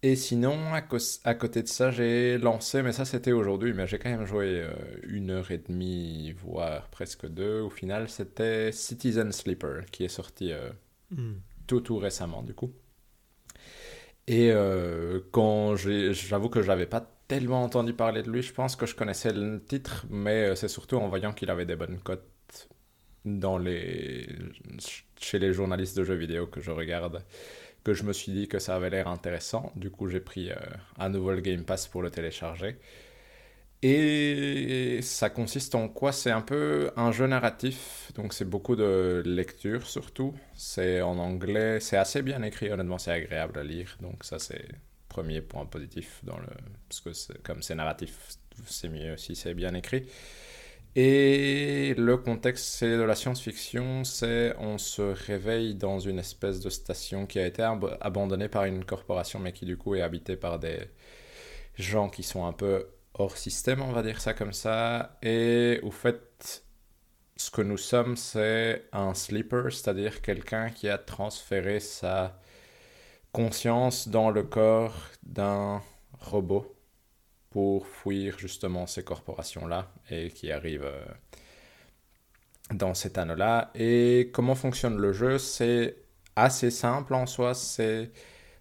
Et 0.07 0.15
sinon, 0.15 0.57
à, 0.73 0.83
à 1.25 1.35
côté 1.35 1.63
de 1.63 1.69
ça, 1.69 1.91
j'ai 1.91 2.39
lancé, 2.39 2.83
mais 2.83 2.93
ça 2.93 3.05
c'était 3.05 3.33
aujourd'hui, 3.33 3.73
mais 3.73 3.87
j'ai 3.87 3.99
quand 3.99 4.11
même 4.11 4.27
joué 4.27 4.63
euh, 4.63 4.73
une 5.03 5.31
heure 5.31 5.51
et 5.51 5.59
demie, 5.59 6.33
voire 6.33 6.89
presque 6.91 7.27
deux. 7.27 7.61
Au 7.61 7.71
final, 7.71 8.09
c'était 8.09 8.73
Citizen 8.73 9.33
Sleeper 9.33 9.87
qui 9.91 10.05
est 10.05 10.09
sorti 10.09 10.53
euh, 10.53 10.71
mm. 11.11 11.35
tout 11.67 11.81
tout 11.81 11.99
récemment 11.99 12.43
du 12.43 12.55
coup. 12.55 12.73
Et 14.29 14.51
quand 15.31 15.77
j'avoue 15.77 16.49
que 16.49 16.61
je 16.61 16.67
n'avais 16.67 16.87
pas 16.87 17.17
tellement 17.29 17.63
entendu 17.63 17.93
parler 17.93 18.23
de 18.23 18.31
lui. 18.31 18.43
Je 18.43 18.53
pense 18.53 18.77
que 18.77 18.87
je 18.87 18.95
connaissais 18.95 19.33
le 19.33 19.63
titre, 19.63 20.07
mais 20.11 20.49
euh, 20.51 20.55
c'est 20.55 20.69
surtout 20.69 20.97
en 20.97 21.09
voyant 21.09 21.33
qu'il 21.33 21.51
avait 21.51 21.67
des 21.67 21.77
bonnes 21.77 21.99
cotes 22.01 22.69
dans 23.25 23.59
les... 23.59 24.29
chez 25.19 25.39
les 25.39 25.53
journalistes 25.53 25.97
de 25.97 26.05
jeux 26.05 26.15
vidéo 26.15 26.47
que 26.47 26.61
je 26.61 26.71
regarde 26.71 27.25
que 27.87 27.95
je 27.95 28.03
me 28.03 28.13
suis 28.13 28.33
dit 28.33 28.49
que 28.49 28.59
ça 28.59 28.75
avait 28.75 28.91
l'air 28.91 29.07
intéressant. 29.07 29.73
Du 29.77 29.91
coup, 29.91 30.09
j'ai 30.09 30.19
pris 30.19 30.51
euh, 30.51 30.57
un 30.99 31.09
nouveau 31.09 31.37
Game 31.37 31.63
Pass 31.63 31.87
pour 31.87 32.03
le 32.03 32.11
télécharger. 32.11 32.81
Et 33.81 34.99
ça 35.03 35.31
consiste 35.31 35.77
en 35.77 35.89
quoi? 35.89 36.11
C'est 36.11 36.33
un 36.33 36.41
peu 36.41 36.91
un 36.97 37.13
jeu 37.13 37.29
narratif, 37.29 38.11
donc 38.17 38.33
c'est 38.33 38.45
beaucoup 38.45 38.75
de 38.75 39.23
lecture 39.25 39.87
surtout. 39.87 40.35
C'est 40.55 41.01
en 41.01 41.17
anglais, 41.19 41.79
c'est 41.79 41.97
assez 41.97 42.23
bien 42.23 42.43
écrit, 42.43 42.71
honnêtement, 42.73 42.99
c'est 42.99 43.13
agréable 43.13 43.57
à 43.57 43.63
lire, 43.63 43.97
donc 44.01 44.25
ça 44.25 44.41
c'est 44.41 44.67
premier 45.09 45.41
point 45.41 45.65
positif 45.67 46.21
dans 46.25 46.39
le 46.39 46.49
parce 46.89 47.01
que 47.01 47.39
comme 47.43 47.63
c'est 47.63 47.77
narratif 47.77 48.13
c'est 48.67 48.89
mieux 48.89 49.17
si 49.17 49.37
c'est 49.37 49.55
bien 49.55 49.73
écrit 49.75 50.07
et 50.97 51.95
le 51.99 52.17
contexte 52.17 52.65
c'est 52.67 52.97
de 52.97 53.03
la 53.03 53.15
science-fiction 53.15 54.03
c'est 54.05 54.55
on 54.59 54.79
se 54.79 55.03
réveille 55.03 55.75
dans 55.75 56.01
une 56.01 56.19
espèce 56.19 56.61
de 56.61 56.71
station 56.71 57.27
qui 57.27 57.39
a 57.39 57.47
été 57.47 57.63
abandonnée 58.01 58.49
par 58.49 58.65
une 58.65 58.85
corporation 58.85 59.39
mais 59.39 59.53
qui 59.53 59.67
du 59.67 59.77
coup 59.77 59.95
est 59.95 60.01
habitée 60.01 60.37
par 60.37 60.59
des 60.59 60.79
gens 61.77 62.09
qui 62.09 62.23
sont 62.23 62.47
un 62.47 62.53
peu 62.53 62.89
hors 63.15 63.37
système 63.37 63.83
on 63.83 63.93
va 63.93 64.03
dire 64.03 64.21
ça 64.21 64.35
comme 64.35 64.53
ça. 64.53 65.19
Et 65.23 65.81
au 65.83 65.91
fait 65.91 66.65
ce 67.37 67.51
que 67.51 67.63
nous 67.63 67.79
sommes 67.79 68.17
c'est 68.17 68.85
un 68.93 69.15
sleeper 69.15 69.73
c'est-à-dire 69.73 70.23
quelqu'un 70.23 70.71
qui 70.71 70.89
a 70.89 70.99
transféré 70.99 71.81
sa 71.81 72.41
conscience 73.33 74.09
dans 74.09 74.31
le 74.31 74.45
corps 74.45 74.95
d'un 75.25 75.83
robot 76.21 76.76
pour 77.57 77.87
fuir 77.87 78.39
justement 78.39 78.87
ces 78.87 79.03
corporations-là 79.03 79.91
et 80.11 80.29
qui 80.29 80.53
arrivent 80.53 80.85
euh, 80.85 81.07
dans 82.75 82.93
cet 82.93 83.17
anneau-là. 83.17 83.71
Et 83.75 84.29
comment 84.35 84.55
fonctionne 84.55 84.99
le 84.99 85.15
jeu? 85.15 85.39
C'est 85.39 85.97
assez 86.37 86.71
simple 86.71 87.15
en 87.15 87.25
soi, 87.25 87.55
c'est 87.55 88.11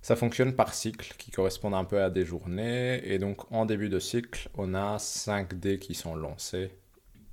ça 0.02 0.16
fonctionne 0.16 0.56
par 0.56 0.74
cycle 0.74 1.14
qui 1.18 1.30
correspondent 1.30 1.74
un 1.74 1.84
peu 1.84 2.02
à 2.02 2.10
des 2.10 2.24
journées. 2.24 3.06
Et 3.06 3.20
donc 3.20 3.52
en 3.52 3.66
début 3.66 3.90
de 3.90 4.00
cycle, 4.00 4.48
on 4.54 4.74
a 4.74 4.98
5 4.98 5.56
dés 5.56 5.78
qui 5.78 5.94
sont 5.94 6.16
lancés 6.16 6.72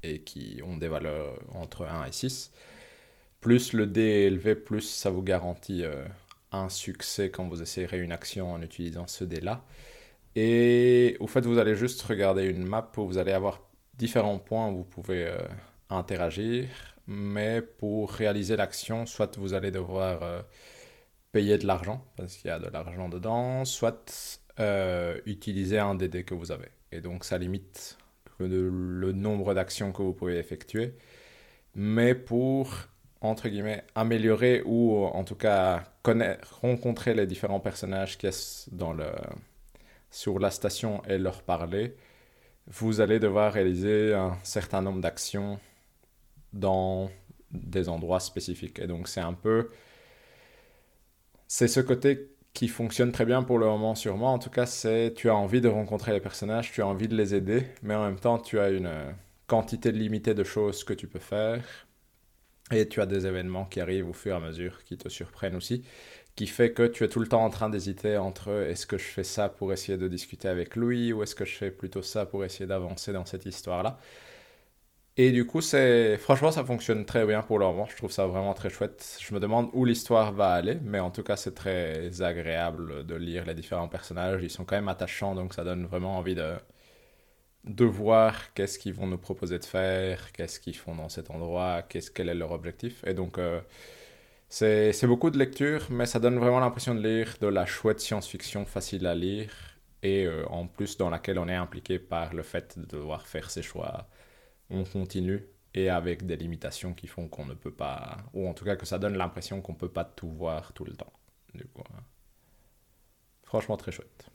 et 0.03 0.19
qui 0.19 0.61
ont 0.67 0.79
des 0.79 0.89
valeurs 0.89 1.39
entre 1.55 1.87
1 1.87 2.07
et 2.07 2.13
6. 2.13 2.51
Plus 3.41 3.73
le 3.73 3.87
dé 3.87 4.03
est 4.03 4.23
élevé, 4.25 4.57
plus 4.57 4.81
ça 4.81 5.11
vous 5.11 5.23
garantit 5.23 5.85
euh, 5.85 6.05
un 6.51 6.69
succès 6.69 7.31
quand 7.31 7.47
vous 7.47 7.63
essayerez 7.63 8.01
une 8.01 8.11
action 8.11 8.53
en 8.53 8.61
utilisant 8.63 9.07
ce 9.07 9.23
dé-là. 9.23 9.65
Et 10.35 11.17
au 11.21 11.27
fait, 11.27 11.45
vous 11.45 11.59
allez 11.59 11.75
juste 11.77 12.03
regarder 12.03 12.45
une 12.45 12.65
map 12.67 12.91
où 12.97 13.07
vous 13.07 13.19
allez 13.19 13.33
avoir 13.33 13.61
différents 13.95 14.39
points 14.39 14.69
où 14.69 14.79
vous 14.79 14.85
pouvez 14.85 15.27
euh, 15.27 15.39
interagir. 15.91 16.69
Mais 17.07 17.61
pour 17.63 18.11
réaliser 18.13 18.57
l'action, 18.57 19.07
soit 19.07 19.37
vous 19.39 19.55
allez 19.55 19.71
devoir 19.71 20.23
euh, 20.23 20.43
payer 21.33 21.59
de 21.59 21.67
l'argent, 21.67 22.05
parce 22.17 22.37
qu'il 22.37 22.49
y 22.49 22.51
a 22.51 22.59
de 22.59 22.69
l'argent 22.69 23.09
dedans, 23.09 23.65
soit 23.65 24.49
euh, 24.61 25.21
utiliser 25.27 25.79
un 25.79 25.95
des 25.95 26.09
dés 26.09 26.25
que 26.25 26.35
vous 26.35 26.53
avez. 26.53 26.69
Et 26.93 27.01
donc 27.01 27.25
ça 27.25 27.39
limite 27.39 27.99
le, 28.39 29.13
nombre 29.13 29.55
d'actions 29.55 29.93
que 29.93 30.03
vous 30.03 30.13
pouvez 30.15 30.39
effectuer. 30.39 30.95
Mais 31.75 32.15
pour 32.15 32.73
entre 33.21 33.49
guillemets, 33.49 33.85
améliorer 33.95 34.63
ou 34.65 35.05
en 35.05 35.23
tout 35.25 35.37
cas 35.37 35.85
rencontrer 36.61 37.15
les 37.15 37.27
différents 37.27 37.61
personnages 37.61 38.19
qui 38.19 38.31
sont 38.33 38.69
dans 38.73 38.93
le, 38.93 39.07
sur 40.13 40.39
la 40.39 40.51
station 40.53 41.03
et 41.09 41.19
leur 41.19 41.43
parler, 41.43 41.97
vous 42.69 43.01
allez 43.01 43.19
devoir 43.19 43.53
réaliser 43.53 44.15
un 44.15 44.39
certain 44.45 44.83
nombre 44.83 45.01
d'actions 45.01 45.59
dans 46.53 47.11
des 47.51 47.89
endroits 47.89 48.21
spécifiques. 48.21 48.79
Et 48.79 48.87
donc 48.87 49.09
c'est 49.09 49.21
un 49.21 49.33
peu... 49.33 49.71
C'est 51.49 51.67
ce 51.67 51.81
côté 51.81 52.31
qui 52.53 52.69
fonctionne 52.69 53.11
très 53.11 53.25
bien 53.25 53.43
pour 53.43 53.59
le 53.59 53.67
moment 53.67 53.95
sur 53.95 54.17
moi. 54.17 54.31
En 54.31 54.39
tout 54.39 54.51
cas, 54.51 54.67
c'est 54.67 55.15
tu 55.17 55.31
as 55.31 55.35
envie 55.35 55.61
de 55.61 55.69
rencontrer 55.69 56.13
les 56.13 56.21
personnages, 56.21 56.71
tu 56.71 56.83
as 56.83 56.87
envie 56.87 57.09
de 57.09 57.17
les 57.17 57.35
aider, 57.35 57.67
mais 57.83 57.95
en 57.95 58.05
même 58.05 58.21
temps, 58.21 58.39
tu 58.39 58.61
as 58.61 58.69
une 58.71 59.15
quantité 59.47 59.93
limitée 59.93 60.35
de 60.35 60.45
choses 60.45 60.85
que 60.85 60.93
tu 60.93 61.07
peux 61.07 61.19
faire 61.19 61.65
et 62.71 62.89
tu 62.89 63.01
as 63.01 63.07
des 63.07 63.27
événements 63.27 63.65
qui 63.65 63.81
arrivent 63.81 64.09
au 64.09 64.13
fur 64.13 64.35
et 64.35 64.37
à 64.37 64.41
mesure 64.41 64.85
qui 64.85 64.97
te 64.97 65.09
surprennent 65.09 65.57
aussi, 65.57 65.85
qui 66.37 66.47
fait 66.47 66.73
que 66.73 66.87
tu 66.87 67.05
es 67.05 67.09
tout 67.09 67.21
le 67.21 67.29
temps 67.29 67.45
en 67.45 67.51
train 67.51 67.69
d'hésiter 67.71 68.17
entre 68.17 68.51
est-ce 68.51 68.87
que 68.87 68.99
je 68.99 69.05
fais 69.05 69.25
ça 69.25 69.49
pour 69.49 69.73
essayer 69.73 69.99
de 69.99 70.09
discuter 70.09 70.49
avec 70.49 70.77
Louis 70.77 71.13
ou 71.13 71.23
est-ce 71.23 71.35
que 71.35 71.45
je 71.45 71.57
fais 71.57 71.71
plutôt 71.71 72.03
ça 72.03 72.27
pour 72.27 72.45
essayer 72.45 72.67
d'avancer 72.67 73.13
dans 73.13 73.25
cette 73.27 73.47
histoire-là. 73.47 73.99
Et 75.19 75.31
du 75.31 75.47
coup, 75.47 75.61
c'est 75.61 76.17
franchement, 76.19 76.51
ça 76.53 76.65
fonctionne 76.65 77.05
très 77.05 77.27
bien 77.27 77.43
pour 77.43 77.59
le 77.59 77.67
moment. 77.67 77.87
Je 77.87 77.97
trouve 77.97 78.11
ça 78.11 78.27
vraiment 78.27 78.55
très 78.55 78.71
chouette. 78.71 79.19
Je 79.21 79.35
me 79.35 79.41
demande 79.41 79.69
où 79.75 79.85
l'histoire 79.85 80.33
va 80.33 80.53
aller, 80.53 80.79
mais 80.83 81.01
en 81.01 81.11
tout 81.11 81.23
cas, 81.23 81.37
c'est 81.37 81.55
très 81.55 82.23
agréable 82.23 83.05
de 83.07 83.15
lire 83.15 83.45
les 83.45 83.55
différents 83.55 83.89
personnages. 83.89 84.43
Ils 84.43 84.51
sont 84.51 84.65
quand 84.65 84.77
même 84.77 84.89
attachants, 84.89 85.35
donc 85.35 85.53
ça 85.55 85.65
donne 85.65 85.85
vraiment 85.87 86.17
envie 86.17 86.35
de, 86.35 86.55
de 87.65 87.85
voir 87.85 88.53
qu'est-ce 88.55 88.79
qu'ils 88.79 88.95
vont 88.95 89.07
nous 89.07 89.19
proposer 89.19 89.59
de 89.59 89.65
faire, 89.65 90.33
qu'est-ce 90.33 90.59
qu'ils 90.61 90.77
font 90.77 90.95
dans 90.97 91.09
cet 91.09 91.31
endroit, 91.31 91.83
qu'est-ce, 91.83 92.11
quel 92.11 92.29
est 92.29 92.35
leur 92.35 92.51
objectif. 92.53 93.05
Et 93.07 93.15
donc, 93.15 93.39
euh, 93.39 93.61
c'est, 94.53 95.07
beaucoup 95.07 95.31
de 95.31 95.39
lecture, 95.39 95.87
mais 95.89 96.05
ça 96.05 96.21
donne 96.21 96.39
vraiment 96.39 96.61
l'impression 96.61 96.95
de 96.95 97.01
lire 97.01 97.37
de 97.41 97.47
la 97.47 97.65
chouette 97.65 98.01
science-fiction 98.01 98.67
facile 98.67 99.07
à 99.07 99.15
lire, 99.15 99.51
et 100.03 100.27
euh, 100.27 100.45
en 100.51 100.67
plus 100.67 100.99
dans 100.99 101.09
laquelle 101.09 101.39
on 101.39 101.49
est 101.49 101.55
impliqué 101.55 101.99
par 101.99 102.35
le 102.35 102.43
fait 102.43 102.79
de 102.79 102.85
devoir 102.85 103.27
faire 103.27 103.51
ses 103.51 103.63
choix. 103.63 104.09
On 104.69 104.85
continue, 104.85 105.43
et 105.73 105.89
avec 105.89 106.27
des 106.27 106.37
limitations 106.37 106.93
qui 106.93 107.07
font 107.07 107.29
qu'on 107.29 107.47
ne 107.47 107.55
peut 107.55 107.73
pas, 107.73 108.19
ou 108.35 108.47
en 108.47 108.53
tout 108.53 108.67
cas 108.67 108.77
que 108.77 108.85
ça 108.85 108.99
donne 108.99 109.17
l'impression 109.17 109.63
qu'on 109.63 109.73
ne 109.73 109.79
peut 109.79 109.89
pas 109.89 110.05
tout 110.05 110.31
voir 110.31 110.75
tout 110.75 110.85
le 110.85 110.93
temps. 110.93 111.13
Du 111.55 111.65
coup, 111.65 111.83
hein. 111.91 112.03
franchement 113.45 113.79
très 113.79 113.91
chouette. 113.91 114.27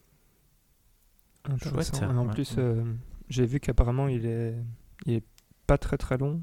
Chouette, 1.62 2.02
en 2.04 2.28
plus, 2.28 2.56
euh, 2.58 2.84
j'ai 3.30 3.46
vu 3.46 3.60
qu'apparemment 3.60 4.08
il 4.08 4.26
est... 4.26 4.56
il 5.06 5.14
est 5.14 5.24
pas 5.68 5.78
très 5.78 5.98
très 5.98 6.18
long. 6.18 6.42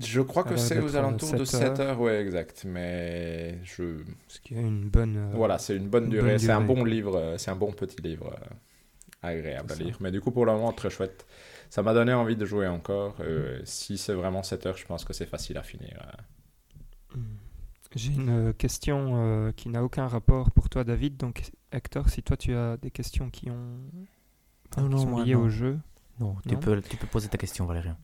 Je 0.00 0.20
crois 0.20 0.44
que 0.44 0.56
c'est 0.56 0.78
aux 0.80 0.96
alentours 0.96 1.32
de 1.34 1.44
7 1.44 1.80
heures. 1.80 2.00
ouais, 2.00 2.20
exact. 2.20 2.64
Mais 2.66 3.58
je. 3.64 4.02
Ce 4.28 4.40
qui 4.40 4.54
est 4.54 4.60
une 4.60 4.88
bonne. 4.88 5.16
Euh, 5.16 5.30
voilà, 5.34 5.58
c'est 5.58 5.76
une 5.76 5.88
bonne 5.88 6.08
durée. 6.08 6.38
c'est 6.38 6.50
un 6.50 6.60
bon 6.60 6.84
livre, 6.84 7.16
euh, 7.16 7.38
c'est 7.38 7.50
un 7.50 7.56
bon 7.56 7.72
petit 7.72 8.00
livre 8.02 8.32
euh, 8.32 8.54
agréable 9.22 9.72
à 9.72 9.74
lire. 9.76 9.96
Mais 10.00 10.10
du 10.10 10.20
coup, 10.20 10.30
pour 10.30 10.46
le 10.46 10.52
moment, 10.52 10.72
très 10.72 10.90
chouette. 10.90 11.26
Ça 11.68 11.82
m'a 11.82 11.94
donné 11.94 12.12
envie 12.12 12.36
de 12.36 12.44
jouer 12.44 12.66
encore. 12.66 13.16
si 13.64 13.96
c'est 13.98 14.14
vraiment 14.14 14.42
7 14.42 14.66
heures, 14.66 14.76
je 14.76 14.86
pense 14.86 15.04
que 15.04 15.12
c'est 15.12 15.26
facile 15.26 15.56
à 15.56 15.62
finir. 15.62 16.00
Hmm. 17.14 17.36
J'ai 17.94 18.12
une 18.12 18.54
question 18.54 19.52
qui 19.56 19.68
n'a 19.68 19.84
aucun 19.84 20.06
rapport 20.06 20.50
pour 20.50 20.68
toi, 20.68 20.82
David. 20.82 21.16
Donc, 21.16 21.50
Hector, 21.72 22.08
si 22.08 22.22
toi 22.22 22.36
tu 22.36 22.54
as 22.54 22.76
des 22.76 22.90
questions 22.90 23.30
qui 23.30 23.50
ont 23.50 23.78
non, 24.78 24.88
non, 24.88 24.98
sont 24.98 25.22
liées 25.22 25.34
au 25.34 25.48
jeu. 25.48 25.78
Non, 26.18 26.36
tu, 26.48 26.56
Peux, 26.56 26.80
tu 26.82 26.96
peux 26.96 27.06
poser 27.06 27.28
ta 27.28 27.38
question, 27.38 27.66
Valérien. 27.66 27.96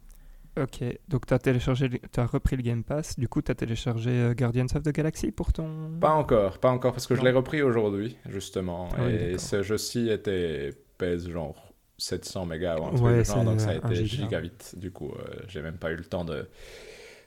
Ok, 0.59 0.83
donc 1.09 1.27
tu 1.27 1.35
as 1.35 1.39
téléchargé, 1.39 1.91
tu 1.91 2.21
as 2.21 2.27
repris 2.27 2.57
le 2.57 2.63
Game 2.63 2.83
Pass, 2.83 3.19
du 3.19 3.29
coup 3.29 3.43
tu 3.43 3.51
as 3.51 3.55
téléchargé 3.55 4.11
euh, 4.11 4.35
Guardians 4.35 4.67
of 4.75 4.83
the 4.83 4.89
Galaxy 4.91 5.31
pour 5.31 5.53
ton... 5.53 5.99
Pas 6.01 6.13
encore, 6.13 6.59
pas 6.59 6.71
encore, 6.71 6.93
parce 6.93 7.07
que 7.07 7.15
je 7.15 7.21
l'ai 7.23 7.31
repris 7.31 7.61
aujourd'hui, 7.61 8.17
justement, 8.29 8.89
ah 8.97 9.11
et 9.11 9.37
ce 9.37 9.63
jeu-ci 9.63 10.09
était, 10.09 10.71
pèse 10.97 11.29
genre 11.29 11.75
700 11.99 12.47
mégas 12.47 12.79
ou 12.79 12.85
un 12.87 12.95
truc 12.95 13.25
genre, 13.27 13.45
donc 13.45 13.61
ça 13.61 13.71
a 13.71 13.75
été 13.75 14.07
giga 14.07 14.41
vite, 14.41 14.75
du 14.79 14.91
coup 14.91 15.13
euh, 15.13 15.35
j'ai 15.49 15.61
même 15.61 15.77
pas 15.77 15.91
eu 15.93 15.97
le 15.97 16.05
temps 16.05 16.25
de, 16.25 16.49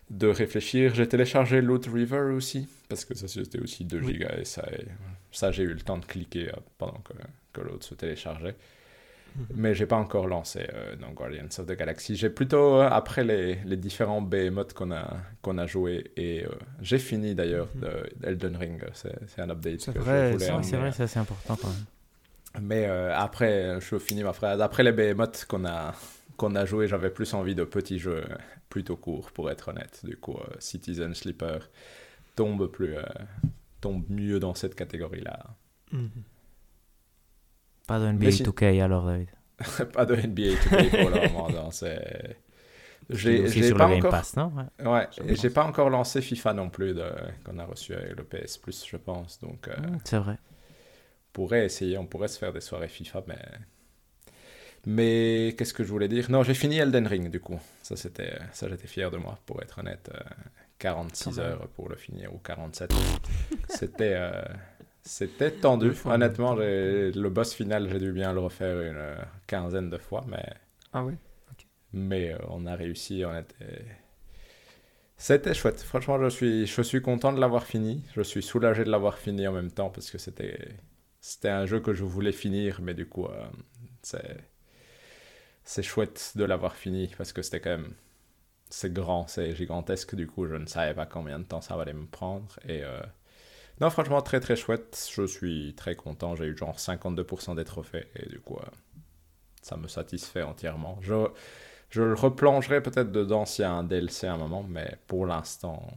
de 0.10 0.28
réfléchir. 0.28 0.96
J'ai 0.96 1.08
téléchargé 1.08 1.62
Loot 1.62 1.86
River 1.86 2.34
aussi, 2.36 2.68
parce 2.88 3.06
que 3.06 3.14
ça 3.14 3.28
c'était 3.28 3.60
aussi 3.60 3.86
2 3.86 4.00
Oui. 4.00 4.14
gigas 4.14 4.38
et 4.40 4.46
ça, 4.46 4.68
ça 5.32 5.52
j'ai 5.52 5.64
eu 5.64 5.74
le 5.74 5.82
temps 5.82 5.98
de 6.00 6.06
cliquer 6.06 6.50
euh, 6.50 6.54
pendant 6.80 7.00
que, 7.00 7.14
que 7.54 7.62
l'autre 7.62 7.86
se 7.86 7.94
téléchargeait. 7.94 8.56
Mhm. 9.36 9.46
Mais 9.56 9.76
j'ai 9.76 9.86
pas 9.86 9.96
encore 9.98 10.28
lancé 10.28 10.66
euh, 10.74 10.96
dans 10.96 11.12
Guardians 11.12 11.46
of 11.58 11.66
the 11.66 11.72
Galaxy. 11.78 12.16
J'ai 12.16 12.30
plutôt, 12.30 12.76
euh, 12.78 12.88
après 12.90 13.24
les, 13.24 13.56
les 13.66 13.78
différents 13.78 14.22
behemoths 14.22 14.74
qu'on 14.74 14.92
a, 14.92 15.18
qu'on 15.42 15.58
a 15.58 15.66
joué, 15.66 16.12
et 16.18 16.46
euh, 16.46 16.50
j'ai 16.82 17.00
fini 17.00 17.36
d'ailleurs 17.36 17.68
Mhm. 17.76 17.82
de 17.82 18.28
Elden 18.28 18.56
Ring, 18.58 18.82
c'est 18.94 19.42
un 19.42 19.50
update 19.50 19.82
C'est 19.82 19.98
vrai, 19.98 20.36
c'est 20.40 20.78
vrai, 20.78 20.92
c'est 20.92 21.04
assez 21.04 21.20
important 21.20 21.56
quand 21.62 21.68
même. 21.68 21.86
Mais 22.62 22.86
euh, 22.88 23.16
après, 23.16 23.80
je 23.80 23.98
finis 24.00 24.24
ma 24.24 24.34
phrase. 24.34 24.60
Après 24.62 24.84
les 24.84 24.92
behemoths 24.92 25.46
qu'on 25.48 25.66
a, 25.66 25.94
qu'on 26.36 26.56
a 26.56 26.66
joué, 26.66 26.88
j'avais 26.88 27.12
plus 27.12 27.34
envie 27.34 27.54
de 27.56 27.64
petits 27.64 28.00
jeux 28.00 28.24
plutôt 28.70 28.96
courts, 28.96 29.32
pour 29.32 29.50
être 29.52 29.70
honnête. 29.70 30.02
Du 30.04 30.18
coup, 30.18 30.38
Citizen 30.60 31.14
Sleeper 31.14 31.70
tombe, 32.36 32.68
plus, 32.68 32.96
tombe 33.82 34.04
mieux 34.10 34.40
dans 34.40 34.56
cette 34.56 34.74
catégorie-là. 34.76 35.46
Mhm. 35.92 36.10
Pas 37.90 38.00
de 38.00 38.06
NBA 38.12 38.26
Mais 38.26 38.32
si- 38.32 38.44
2K 38.44 38.82
alors, 38.82 39.06
David. 39.06 39.28
Pas 39.94 40.06
de 40.06 40.16
NBA 40.16 40.42
2K 40.54 40.90
pour 41.02 41.10
le 41.10 41.28
moment. 41.34 41.50
non, 41.50 41.72
c'est... 41.72 42.38
C'est 43.12 43.16
J'ai 43.18 43.48
j'ai 43.48 43.68
sur 43.70 43.78
pas 43.78 43.86
le 43.88 43.90
Game 43.96 44.00
encore... 44.00 44.12
Pass, 44.12 44.36
non? 44.38 44.54
Ouais. 44.56 44.88
Ouais, 44.88 45.08
je 45.18 45.24
et 45.24 45.36
j'ai 45.36 45.50
pas 45.50 45.66
encore 45.66 45.90
lancé 45.90 46.22
FIFA 46.22 46.54
non 46.54 46.70
plus 46.70 46.94
de... 46.94 47.10
qu'on 47.44 47.58
a 47.58 47.66
reçu 47.66 47.94
avec 47.96 48.16
le 48.16 48.24
PS 48.24 48.58
Plus, 48.60 48.86
je 48.88 48.98
pense. 48.98 49.40
Donc, 49.42 49.68
euh, 49.68 49.76
Mm, 49.78 49.98
C'est 50.06 50.20
vrai. 50.20 50.34
on 50.34 51.34
pourrait 51.34 51.66
essayer, 51.66 51.98
on 51.98 52.06
pourrait 52.06 52.28
se 52.28 52.38
faire 52.38 52.54
des 52.54 52.62
soirées 52.62 52.88
FIFA, 52.88 53.24
mais... 53.28 53.40
Mais 54.86 55.56
qu'est-ce 55.58 55.74
que 55.74 55.84
je 55.84 55.90
voulais 55.90 56.08
dire? 56.08 56.30
Non, 56.32 56.44
j'ai 56.44 56.54
fini 56.54 56.78
Elden 56.78 57.06
Ring, 57.08 57.30
du 57.30 57.40
coup. 57.40 57.60
Ça, 57.84 57.96
c'était... 57.98 58.38
Ça, 58.54 58.70
j'étais 58.70 58.88
fier 58.88 59.12
de 59.12 59.18
moi, 59.18 59.38
pour 59.46 59.62
être 59.62 59.80
honnête. 59.80 60.10
Euh, 60.14 60.20
46 60.78 61.24
Quand 61.26 61.32
même. 61.42 61.46
heures 61.52 61.68
pour 61.70 61.90
le 61.90 61.96
finir, 61.96 62.34
ou 62.34 62.38
47. 62.38 62.94
c'était... 63.70 64.14
euh, 64.16 64.42
C'était 65.04 65.52
tendu. 65.52 65.92
Honnêtement, 66.06 66.56
le 66.56 67.28
boss 67.30 67.54
final, 67.54 67.90
j'ai 67.90 68.00
dû 68.00 68.12
bien 68.12 68.34
le 68.34 68.40
refaire 68.40 68.80
une 68.82 69.18
quinzaine 69.48 69.90
de 69.90 69.98
fois, 69.98 70.24
mais... 70.28 70.46
Ah 70.94 71.04
oui 71.04 71.14
Mais 71.94 72.34
euh, 72.34 72.38
on 72.50 72.66
a 72.66 72.76
réussi, 72.76 73.24
on 73.26 73.38
était... 73.38 73.86
C'était 75.18 75.54
chouette. 75.54 75.82
Franchement, 75.82 76.20
je 76.24 76.30
suis, 76.30 76.66
je 76.66 76.82
suis 76.82 77.02
content 77.02 77.34
de 77.34 77.40
l'avoir 77.40 77.66
fini. 77.66 78.04
Je 78.16 78.22
suis 78.22 78.42
soulagé 78.42 78.84
de 78.86 78.90
l'avoir 78.90 79.18
fini 79.18 79.48
en 79.48 79.52
même 79.52 79.72
temps 79.72 79.90
parce 79.90 80.10
que 80.12 80.18
c'était, 80.18 80.76
c'était 81.20 81.50
un 81.50 81.66
jeu 81.66 81.80
que 81.82 81.94
je 81.94 82.04
voulais 82.06 82.32
finir, 82.32 82.80
mais 82.82 82.94
du 82.94 83.06
coup, 83.08 83.26
euh, 83.26 83.46
c'est, 84.02 84.38
c'est 85.64 85.84
chouette 85.84 86.34
de 86.36 86.44
l'avoir 86.44 86.76
fini 86.76 87.12
parce 87.18 87.34
que 87.34 87.42
c'était 87.42 87.60
quand 87.62 87.72
même, 87.72 87.94
c'est 88.70 88.94
grand, 88.94 89.28
c'est 89.28 89.56
gigantesque. 89.56 90.16
Du 90.16 90.28
coup, 90.28 90.48
je 90.48 90.56
ne 90.56 90.66
savais 90.68 90.94
pas 90.96 91.06
combien 91.06 91.40
de 91.40 91.46
temps 91.46 91.62
ça 91.62 91.76
allait 91.82 91.94
me 91.94 92.08
prendre. 92.08 92.60
Et 92.68 92.84
euh, 92.84 93.02
non, 93.82 93.90
franchement, 93.90 94.22
très 94.22 94.40
très 94.40 94.56
chouette. 94.56 95.10
Je 95.16 95.26
suis 95.26 95.74
très 95.76 95.96
content. 95.96 96.36
J'ai 96.36 96.46
eu 96.46 96.58
genre 96.58 96.78
52% 96.78 97.56
des 97.56 97.66
trophées 97.66 98.08
et 98.16 98.28
du 98.30 98.40
coup, 98.40 98.58
euh, 98.58 98.66
ça 99.62 99.78
me 99.78 99.88
satisfait 99.88 100.42
entièrement. 100.44 100.98
Je, 101.02 101.28
je 101.90 102.02
le 102.02 102.14
replongerai 102.14 102.82
peut-être 102.84 103.12
dedans 103.12 103.46
s'il 103.46 103.64
y 103.64 103.66
a 103.66 103.72
un 103.72 103.84
DLC 103.84 104.28
à 104.28 104.34
un 104.34 104.38
moment, 104.38 104.64
mais 104.64 104.98
pour 105.08 105.26
l'instant, 105.26 105.88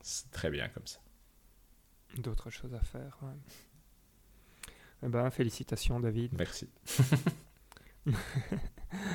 c'est 0.00 0.30
très 0.30 0.50
bien 0.50 0.68
comme 0.68 0.86
ça. 0.86 0.98
D'autres 2.18 2.50
choses 2.50 2.74
à 2.74 2.80
faire. 2.80 3.18
ouais. 3.22 4.72
Eh 5.02 5.08
ben, 5.08 5.30
félicitations, 5.30 5.98
David. 6.00 6.32
Merci. 6.36 6.68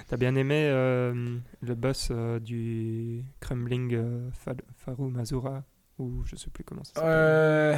T'as 0.08 0.18
bien 0.18 0.36
aimé 0.36 0.68
euh, 0.72 1.38
le 1.62 1.76
boss 1.76 2.08
euh, 2.12 2.40
du 2.40 3.24
Crumbling 3.40 4.30
Fa- 4.32 4.54
Faru 4.78 5.10
Mazura 5.10 5.64
Ou 6.00 6.24
je 6.26 6.36
sais 6.36 6.50
plus 6.50 6.64
comment 6.64 6.84
ça 6.84 6.94
s'appelle. 6.96 7.10
Euh, 7.10 7.78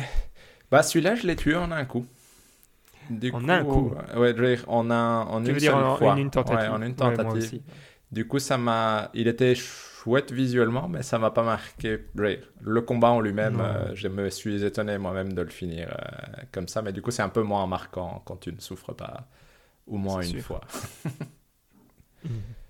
Bah, 0.71 0.84
celui-là, 0.84 1.15
je 1.15 1.27
l'ai 1.27 1.36
tué 1.36 1.56
en 1.56 1.71
un 1.71 1.86
coup. 1.86 2.06
Du 3.10 3.32
En 3.32 3.47
un 3.49 3.63
coup 3.63 3.93
Ouais, 4.15 4.34
veux 4.34 4.56
dire, 4.56 4.65
en, 4.69 4.89
un, 4.91 5.21
en 5.21 5.43
tu 5.43 5.51
une 5.51 5.53
veux 5.53 5.60
dire 5.60 5.75
en, 5.75 5.95
fois. 5.97 6.15
une 6.17 6.30
tentative 6.30 6.58
Ouais, 6.58 6.67
en 6.69 6.82
une 6.82 6.93
Ouais, 6.99 7.17
moi 7.17 7.34
tentative. 7.34 7.34
aussi. 7.34 7.63
Du 8.12 8.27
coup, 8.27 8.39
ça 8.39 8.58
m'a. 8.58 9.10
Il 9.13 9.27
était 9.27 9.56
chouette 9.56 10.32
visuellement, 10.32 10.88
mais 10.88 11.03
ça 11.03 11.19
m'a 11.19 11.32
pas 11.32 11.43
marqué. 11.43 11.99
Le 12.62 12.82
combat 12.82 13.10
en 13.12 13.19
lui-même, 13.21 13.60
euh, 13.62 13.93
je 13.95 14.08
me 14.08 14.30
suis 14.30 14.63
étonné 14.63 14.97
moi-même 14.97 15.34
de 15.34 15.41
le 15.41 15.49
finir 15.49 15.89
euh, 15.91 16.43
comme 16.51 16.67
ça, 16.67 16.82
mais 16.82 16.93
du 16.93 17.01
coup, 17.01 17.12
c'est 17.12 17.21
un 17.23 17.30
peu 17.30 17.43
moins 17.43 17.67
marquant 17.67 18.21
quand 18.25 18.38
tu 18.38 18.51
ne 18.53 18.60
souffres 18.60 18.93
pas 18.93 19.27
au 19.88 19.97
moins 19.97 20.21
une 20.21 20.38
sûr. 20.38 20.41
fois. 20.41 20.62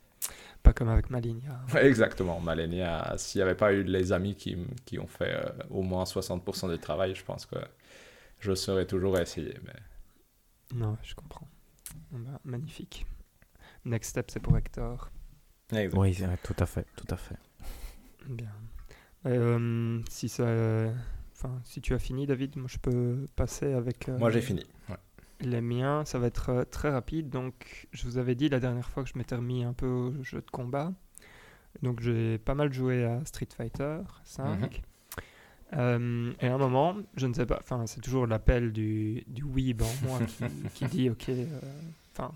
Pas 0.67 0.73
comme 0.73 0.89
avec 0.89 1.09
Malinia. 1.09 1.61
Exactement, 1.79 2.41
Malenia, 2.41 3.13
s'il 3.17 3.39
n'y 3.39 3.43
avait 3.43 3.55
pas 3.55 3.71
eu 3.71 3.83
les 3.83 4.11
amis 4.11 4.35
qui, 4.35 4.57
qui 4.83 4.99
ont 4.99 5.07
fait 5.07 5.33
euh, 5.33 5.49
au 5.69 5.81
moins 5.81 6.03
60% 6.03 6.69
du 6.69 6.77
travail, 6.77 7.15
je 7.15 7.23
pense 7.23 7.45
que 7.45 7.55
je 8.41 8.53
serais 8.53 8.85
toujours 8.85 9.17
essayé. 9.17 9.57
Mais... 9.63 10.77
Non, 10.77 10.97
je 11.03 11.15
comprends. 11.15 11.47
Ben, 12.11 12.37
magnifique. 12.43 13.05
Next 13.85 14.09
step, 14.09 14.29
c'est 14.29 14.41
pour 14.41 14.57
Hector. 14.57 15.09
Oui, 15.71 16.17
tout 16.43 16.55
à 16.59 16.65
fait, 16.65 16.85
tout 16.97 17.07
à 17.09 17.15
fait. 17.15 17.37
Bien. 18.27 18.51
Euh, 19.25 20.01
si, 20.09 20.27
ça, 20.27 20.43
enfin, 21.31 21.61
si 21.63 21.79
tu 21.79 21.93
as 21.93 21.99
fini, 21.99 22.25
David, 22.25 22.57
moi 22.57 22.67
je 22.69 22.77
peux 22.77 23.25
passer 23.37 23.71
avec 23.71 24.09
euh, 24.09 24.17
Moi, 24.17 24.31
j'ai 24.31 24.41
fini. 24.41 24.65
Ouais. 24.89 24.97
Les 25.41 25.61
miens. 25.61 26.05
Ça 26.05 26.19
va 26.19 26.27
être 26.27 26.49
euh, 26.49 26.63
très 26.63 26.89
rapide. 26.89 27.29
Donc, 27.29 27.87
je 27.91 28.05
vous 28.05 28.17
avais 28.17 28.35
dit 28.35 28.49
la 28.49 28.59
dernière 28.59 28.89
fois 28.89 29.03
que 29.03 29.09
je 29.09 29.17
m'étais 29.17 29.35
remis 29.35 29.63
un 29.63 29.73
peu 29.73 29.87
au 29.87 30.23
jeu 30.23 30.41
de 30.41 30.51
combat. 30.51 30.93
Donc, 31.81 32.01
j'ai 32.01 32.37
pas 32.37 32.55
mal 32.55 32.73
joué 32.73 33.05
à 33.05 33.23
Street 33.25 33.49
Fighter 33.55 33.99
5. 34.23 34.59
Mhm. 34.59 34.69
Euh, 35.73 36.33
et 36.39 36.47
à 36.47 36.53
un 36.53 36.57
moment, 36.57 36.95
je 37.15 37.27
ne 37.27 37.33
sais 37.33 37.45
pas, 37.45 37.59
enfin, 37.61 37.85
c'est 37.87 37.99
toujours 37.99 38.25
l'appel 38.25 38.71
du, 38.71 39.23
du 39.27 39.43
weeb 39.43 39.81
en 39.81 40.07
moi 40.07 40.19
qui, 40.27 40.45
qui 40.73 40.85
dit 40.85 41.09
ok, 41.09 41.29
euh, 41.29 41.59
enfin, 42.13 42.31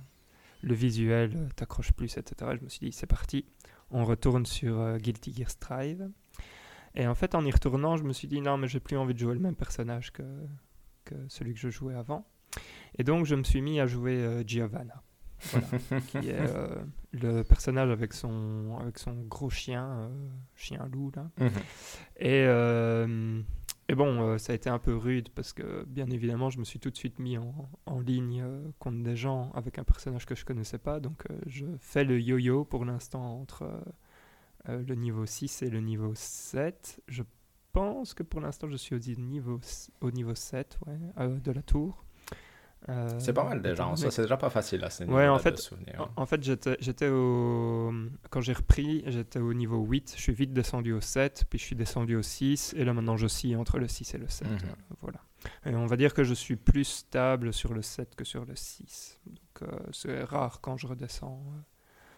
le 0.62 0.74
visuel 0.74 1.50
t'accroche 1.56 1.94
plus, 1.94 2.18
etc. 2.18 2.52
Je 2.60 2.64
me 2.64 2.70
suis 2.70 2.88
dit 2.88 2.92
c'est 2.92 3.08
parti, 3.08 3.46
on 3.90 4.04
retourne 4.04 4.46
sur 4.46 4.80
euh, 4.80 4.98
Guilty 4.98 5.34
Gear 5.34 5.50
Strive. 5.50 6.10
Et 6.94 7.08
en 7.08 7.16
fait, 7.16 7.36
en 7.36 7.46
y 7.46 7.52
retournant, 7.52 7.96
je 7.96 8.04
me 8.04 8.12
suis 8.12 8.28
dit 8.28 8.42
non, 8.42 8.58
mais 8.58 8.68
j'ai 8.68 8.82
plus 8.82 8.98
envie 8.98 9.14
de 9.14 9.20
jouer 9.20 9.34
le 9.34 9.40
même 9.40 9.56
personnage 9.56 10.12
que, 10.12 10.24
que 11.06 11.16
celui 11.30 11.54
que 11.54 11.60
je 11.60 11.70
jouais 11.70 11.96
avant. 11.96 12.28
Et 12.98 13.04
donc, 13.04 13.26
je 13.26 13.36
me 13.36 13.44
suis 13.44 13.62
mis 13.62 13.80
à 13.80 13.88
jouer 13.88 14.16
euh, 14.16 14.44
Giovanna, 14.46 15.02
voilà, 15.52 15.68
qui 16.08 16.30
est 16.30 16.40
euh, 16.40 16.76
le 17.14 17.44
personnage 17.44 17.90
avec 17.90 18.14
son, 18.14 18.78
avec 18.80 19.00
son 19.00 19.14
gros 19.24 19.50
chien, 19.50 19.86
euh, 19.86 20.10
chien 20.56 20.88
loup 20.92 21.12
là. 21.16 21.30
Mhm. 21.40 21.50
Et, 22.18 22.44
euh, 22.46 23.42
et 23.88 23.96
bon, 23.96 24.38
ça 24.38 24.54
a 24.54 24.56
été 24.56 24.70
un 24.70 24.80
peu 24.80 24.96
rude 24.96 25.30
parce 25.30 25.54
que, 25.54 25.84
bien 25.86 26.10
évidemment, 26.10 26.50
je 26.50 26.60
me 26.60 26.64
suis 26.64 26.80
tout 26.80 26.92
de 26.92 26.98
suite 26.98 27.20
mis 27.20 27.38
en, 27.38 27.70
en 27.86 28.00
ligne 28.00 28.44
contre 28.80 29.04
des 29.04 29.16
gens 29.16 29.52
avec 29.54 29.80
un 29.80 29.84
personnage 29.84 30.26
que 30.26 30.36
je 30.36 30.46
connaissais 30.46 30.78
pas. 30.78 31.00
Donc, 31.00 31.24
je 31.46 31.66
fais 31.80 32.04
le 32.04 32.20
yo-yo 32.20 32.64
pour 32.64 32.86
l'instant 32.86 33.40
entre 33.42 33.84
le 34.68 34.96
niveau 34.96 35.26
6 35.26 35.64
et 35.64 35.70
le 35.70 35.82
niveau 35.82 36.12
7. 36.14 37.02
Je 37.08 37.24
pense 37.74 38.14
que 38.14 38.24
pour 38.24 38.40
l'instant, 38.40 38.70
je 38.70 38.78
suis 38.78 38.96
au 38.96 39.00
niveau, 39.00 39.60
au 40.00 40.12
niveau 40.12 40.36
7 40.36 40.78
ouais, 40.88 41.40
de 41.40 41.52
la 41.52 41.62
tour. 41.62 42.06
Euh, 42.89 43.08
C'est 43.20 43.34
pas 43.34 43.44
mal 43.44 43.62
déjà, 43.62 43.88
en 43.88 43.96
soi, 43.96 44.10
c'est 44.10 44.24
déjà 44.24 44.38
pas 44.38 44.50
facile 44.50 44.84
à 44.84 44.89
ce 44.89 45.04
Ouais, 45.04 45.08
niveau-là 45.08 45.34
en 45.34 45.38
de 45.38 45.41
fait- 45.41 45.58
souvenir. 45.60 46.12
en, 46.17 46.24
en 46.24 46.26
fait, 46.26 46.41
j'étais 46.44 47.10
au. 47.10 47.94
Quand 48.32 48.41
j'ai 48.41 48.54
repris, 48.54 49.04
j'étais 49.08 49.39
au 49.39 49.54
niveau 49.54 49.80
8. 49.84 50.13
Je 50.17 50.22
suis 50.22 50.34
vite 50.34 50.52
descendu 50.52 50.91
au 50.94 51.02
7, 51.02 51.46
puis 51.50 51.60
je 51.60 51.63
suis 51.63 51.76
descendu 51.76 52.15
au 52.15 52.24
6, 52.24 52.74
et 52.76 52.84
là 52.84 52.94
maintenant 52.94 53.17
je 53.17 53.28
scie 53.28 53.56
entre 53.56 53.78
le 53.78 53.88
6 53.88 54.15
et 54.15 54.17
le 54.17 54.28
7. 54.28 54.48
Mhm. 54.50 54.58
Voilà. 55.02 55.20
Et 55.65 55.76
on 55.76 55.86
va 55.86 55.96
dire 55.96 56.13
que 56.13 56.24
je 56.24 56.34
suis 56.34 56.56
plus 56.56 56.86
stable 56.86 57.54
sur 57.54 57.74
le 57.74 57.82
7 57.84 58.15
que 58.15 58.24
sur 58.24 58.46
le 58.46 58.56
6. 58.56 59.20
Donc 59.28 59.70
euh, 59.70 59.78
c'est 59.91 60.24
rare 60.24 60.60
quand 60.62 60.78
je 60.78 60.88
redescends. 60.88 61.44
euh. 61.56 61.60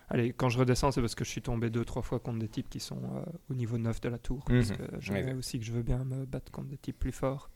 Allez, 0.10 0.32
quand 0.34 0.50
je 0.50 0.60
redescends, 0.60 0.92
c'est 0.92 1.02
parce 1.02 1.16
que 1.16 1.24
je 1.26 1.30
suis 1.30 1.42
tombé 1.42 1.70
deux, 1.70 1.86
trois 1.86 2.02
fois 2.04 2.20
contre 2.20 2.40
des 2.40 2.50
types 2.50 2.70
qui 2.70 2.80
sont 2.80 3.02
euh, 3.16 3.24
au 3.50 3.54
niveau 3.54 3.78
9 3.78 4.00
de 4.02 4.10
la 4.10 4.18
tour. 4.18 4.44
Parce 4.46 4.70
Mhm. 4.70 4.78
que 4.78 4.84
j'aimerais 5.00 5.22
Exact. 5.24 5.38
aussi 5.38 5.60
que 5.60 5.66
je 5.66 5.72
veux 5.72 5.82
bien 5.84 6.04
me 6.06 6.26
battre 6.26 6.52
contre 6.52 6.68
des 6.70 6.78
types 6.78 7.00
plus 7.00 7.12
forts. 7.14 7.50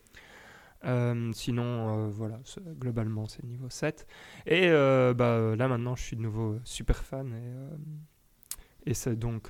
Euh, 0.86 1.32
sinon, 1.34 1.64
euh, 2.06 2.10
voilà, 2.10 2.40
globalement, 2.80 3.28
c'est 3.28 3.44
niveau 3.44 3.70
7. 3.70 4.08
Et 4.46 4.68
euh, 4.68 5.14
bah, 5.14 5.56
là, 5.56 5.68
maintenant, 5.68 5.96
je 5.96 6.04
suis 6.04 6.16
de 6.16 6.22
nouveau 6.22 6.58
super 6.64 7.04
fan. 7.04 7.34
Et, 7.34 8.92
et 8.92 8.94
c'est 8.94 9.18
donc 9.18 9.50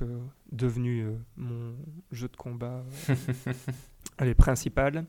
devenu 0.52 1.06
mon 1.36 1.76
jeu 2.12 2.28
de 2.28 2.36
combat 2.36 2.84
allez, 4.18 4.34
principal. 4.34 5.06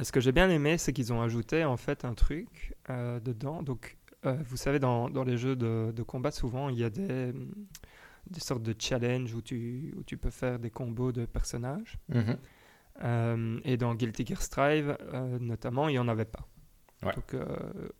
Ce 0.00 0.12
que 0.12 0.20
j'ai 0.20 0.32
bien 0.32 0.48
aimé, 0.48 0.78
c'est 0.78 0.92
qu'ils 0.92 1.12
ont 1.12 1.20
ajouté 1.20 1.64
en 1.64 1.76
fait 1.76 2.04
un 2.04 2.14
truc 2.14 2.74
dedans. 2.88 3.62
Donc, 3.62 3.96
vous 4.22 4.56
savez, 4.56 4.78
dans, 4.78 5.10
dans 5.10 5.24
les 5.24 5.36
jeux 5.36 5.56
de, 5.56 5.92
de 5.94 6.02
combat, 6.02 6.30
souvent, 6.30 6.68
il 6.70 6.78
y 6.78 6.84
a 6.84 6.90
des, 6.90 7.32
des 8.30 8.40
sortes 8.40 8.62
de 8.62 8.74
challenges 8.78 9.34
où 9.34 9.42
tu, 9.42 9.94
où 9.98 10.02
tu 10.02 10.16
peux 10.16 10.30
faire 10.30 10.58
des 10.58 10.70
combos 10.70 11.12
de 11.12 11.26
personnages. 11.26 11.98
Mhm. 12.08 12.36
Euh, 13.04 13.60
et 13.64 13.76
dans 13.76 13.94
Guilty 13.94 14.26
Gear 14.26 14.42
Strive, 14.42 14.96
euh, 15.14 15.38
notamment, 15.38 15.88
il 15.88 15.92
n'y 15.92 15.98
en 15.98 16.08
avait 16.08 16.24
pas. 16.24 16.46
Ouais. 17.02 17.12
Donc, 17.14 17.34
euh, 17.34 17.46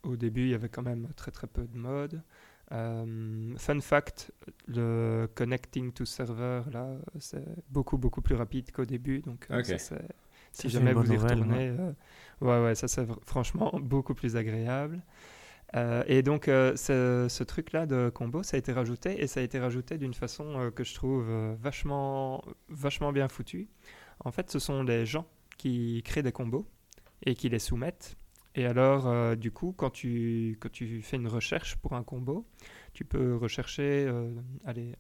au 0.03 0.17
début, 0.17 0.43
il 0.43 0.49
y 0.51 0.55
avait 0.55 0.69
quand 0.69 0.83
même 0.83 1.09
très 1.17 1.31
très 1.31 1.47
peu 1.47 1.63
de 1.67 1.77
modes. 1.77 2.21
Euh, 2.73 3.55
fun 3.57 3.81
fact, 3.81 4.33
le 4.67 5.29
connecting 5.35 5.93
to 5.93 6.05
server, 6.05 6.63
là, 6.73 6.89
c'est 7.19 7.45
beaucoup, 7.71 7.97
beaucoup 7.97 8.21
plus 8.23 8.35
rapide 8.35 8.73
qu'au 8.73 8.85
début. 8.85 9.21
Donc, 9.21 9.47
Ok. 9.51 9.65
ça, 9.65 9.79
c'est- 9.79 10.09
si 10.53 10.69
jamais 10.69 10.93
vous 10.93 11.05
y 11.13 11.15
nouvelle, 11.15 11.39
retournez, 11.39 11.69
euh, 11.69 11.93
ouais, 12.41 12.65
ouais, 12.65 12.75
ça, 12.75 12.89
c'est 12.89 13.07
franchement 13.25 13.71
beaucoup 13.83 14.15
plus 14.15 14.37
agréable. 14.37 15.01
Euh, 15.77 16.03
et 16.07 16.23
donc, 16.23 16.49
euh, 16.49 16.75
ce, 16.77 17.27
ce 17.29 17.45
truc-là 17.45 17.87
de 17.87 18.11
combo, 18.15 18.43
ça 18.43 18.57
a 18.57 18.59
été 18.59 18.73
rajouté, 18.73 19.23
et 19.23 19.27
ça 19.27 19.41
a 19.41 19.43
été 19.43 19.59
rajouté 19.59 19.99
d'une 19.99 20.15
façon 20.15 20.59
euh, 20.59 20.71
que 20.71 20.83
je 20.83 20.95
trouve 20.95 21.27
euh, 21.29 21.55
vachement, 21.61 22.43
vachement 22.69 23.13
bien 23.13 23.29
foutue. 23.29 23.69
En 24.25 24.33
fait, 24.33 24.51
ce 24.51 24.59
sont 24.59 24.83
les 24.83 25.07
gens 25.07 25.27
qui 25.57 26.03
créent 26.05 26.23
des 26.23 26.33
combos 26.33 26.67
et 27.25 27.35
qui 27.35 27.49
les 27.49 27.59
soumettent. 27.59 28.17
Et 28.55 28.67
alors, 28.67 29.07
euh, 29.07 29.37
du 29.37 29.53
coup, 29.53 29.73
quand 29.77 29.91
tu, 29.91 30.57
quand 30.59 30.71
tu 30.71 31.01
fais 31.03 31.17
une 31.17 31.29
recherche 31.29 31.77
pour 31.77 31.93
un 31.93 32.03
combo, 32.03 32.45
tu 32.93 33.05
peux 33.05 33.37
rechercher 33.37 34.07
euh, 34.09 34.35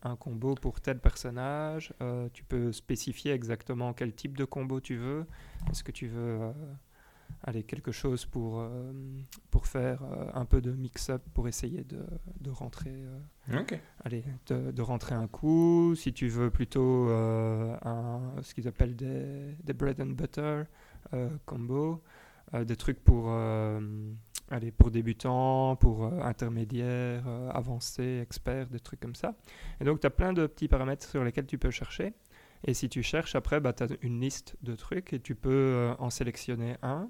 un 0.02 0.16
combo 0.16 0.54
pour 0.54 0.80
tel 0.80 1.00
personnage. 1.00 1.92
euh, 2.00 2.28
tu 2.32 2.44
peux 2.44 2.72
spécifier 2.72 3.32
exactement 3.32 3.94
quel 3.94 4.14
type 4.14 4.36
de 4.36 4.44
combo 4.44 4.80
tu 4.80 4.96
veux. 4.96 5.26
Est-ce 5.70 5.82
que 5.82 5.90
tu 5.90 6.06
veux 6.06 6.52
allez, 7.44 7.62
quelque 7.62 7.92
chose 7.92 8.26
pour, 8.26 8.60
euh, 8.60 8.92
pour 9.50 9.66
faire 9.66 10.02
euh, 10.02 10.30
un 10.34 10.44
peu 10.44 10.60
de 10.60 10.72
mix-up 10.72 11.22
pour 11.34 11.48
essayer 11.48 11.84
de, 11.84 12.04
de 12.40 12.50
rentrer 12.50 12.92
euh, 13.50 13.60
Ok. 13.60 13.78
allez, 14.04 14.24
de, 14.46 14.70
de 14.70 14.82
rentrer 14.82 15.14
un 15.14 15.26
coup, 15.28 15.94
si 15.96 16.12
tu 16.12 16.28
veux 16.28 16.50
plutôt 16.50 17.08
euh, 17.08 17.76
un, 17.84 18.20
ce 18.42 18.54
qu'ils 18.54 18.68
appellent 18.68 18.96
des, 18.96 19.54
des 19.62 19.72
bread 19.72 20.00
and 20.00 20.06
butter 20.14 20.62
euh, 21.14 21.30
combo, 21.46 22.02
euh, 22.54 22.64
des 22.64 22.76
trucs 22.76 23.02
pour, 23.02 23.26
euh, 23.28 23.80
allez, 24.50 24.70
pour 24.72 24.90
débutants, 24.90 25.76
pour 25.76 26.04
euh, 26.04 26.20
intermédiaires, 26.22 27.24
euh, 27.26 27.50
avancés, 27.50 28.20
experts, 28.22 28.68
des 28.68 28.80
trucs 28.80 29.00
comme 29.00 29.14
ça. 29.14 29.34
Et 29.80 29.84
donc 29.84 30.00
tu 30.00 30.06
as 30.06 30.10
plein 30.10 30.32
de 30.32 30.46
petits 30.46 30.68
paramètres 30.68 31.06
sur 31.08 31.22
lesquels 31.24 31.46
tu 31.46 31.58
peux 31.58 31.70
chercher. 31.70 32.14
Et 32.64 32.74
si 32.74 32.88
tu 32.88 33.04
cherches, 33.04 33.36
après, 33.36 33.60
bah, 33.60 33.72
tu 33.72 33.84
as 33.84 33.86
une 34.02 34.20
liste 34.20 34.56
de 34.62 34.74
trucs 34.74 35.12
et 35.12 35.20
tu 35.20 35.36
peux 35.36 35.50
euh, 35.52 35.94
en 36.00 36.10
sélectionner 36.10 36.76
un. 36.82 37.08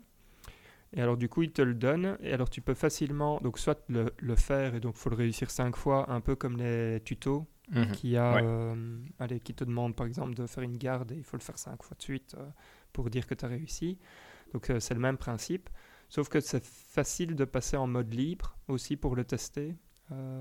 Et 0.94 1.02
alors 1.02 1.16
du 1.16 1.28
coup, 1.28 1.42
il 1.42 1.52
te 1.52 1.62
le 1.62 1.74
donne. 1.74 2.16
Et 2.20 2.32
alors 2.32 2.48
tu 2.50 2.60
peux 2.60 2.74
facilement, 2.74 3.38
donc 3.42 3.58
soit 3.58 3.82
le, 3.88 4.12
le 4.18 4.34
faire, 4.36 4.74
et 4.74 4.80
donc 4.80 4.94
il 4.96 4.98
faut 5.00 5.10
le 5.10 5.16
réussir 5.16 5.50
cinq 5.50 5.76
fois, 5.76 6.10
un 6.10 6.20
peu 6.20 6.34
comme 6.36 6.56
les 6.56 7.00
tutos 7.04 7.46
Mhm. 7.70 7.92
qui, 7.92 8.16
a, 8.16 8.34
Ouais. 8.36 8.42
euh, 8.42 8.98
allez, 9.18 9.40
qui 9.40 9.52
te 9.52 9.62
demandent 9.62 9.94
par 9.94 10.06
exemple 10.06 10.32
de 10.34 10.46
faire 10.46 10.64
une 10.64 10.78
garde 10.78 11.12
et 11.12 11.16
il 11.16 11.22
faut 11.22 11.36
le 11.36 11.42
faire 11.42 11.58
cinq 11.58 11.82
fois 11.82 11.94
de 11.98 12.02
suite 12.02 12.34
euh, 12.38 12.48
pour 12.94 13.10
dire 13.10 13.26
que 13.26 13.34
tu 13.34 13.44
as 13.44 13.48
réussi. 13.48 13.98
Donc 14.54 14.70
euh, 14.70 14.80
c'est 14.80 14.94
le 14.94 15.00
même 15.00 15.18
principe. 15.18 15.68
Sauf 16.08 16.30
que 16.30 16.40
c'est 16.40 16.64
facile 16.64 17.36
de 17.36 17.44
passer 17.44 17.76
en 17.76 17.86
mode 17.86 18.14
libre 18.14 18.56
aussi 18.68 18.96
pour 18.96 19.14
le 19.16 19.24
tester, 19.24 19.76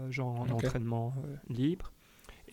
genre 0.10 0.40
en 0.40 0.50
entraînement 0.50 1.14
libre. 1.50 1.92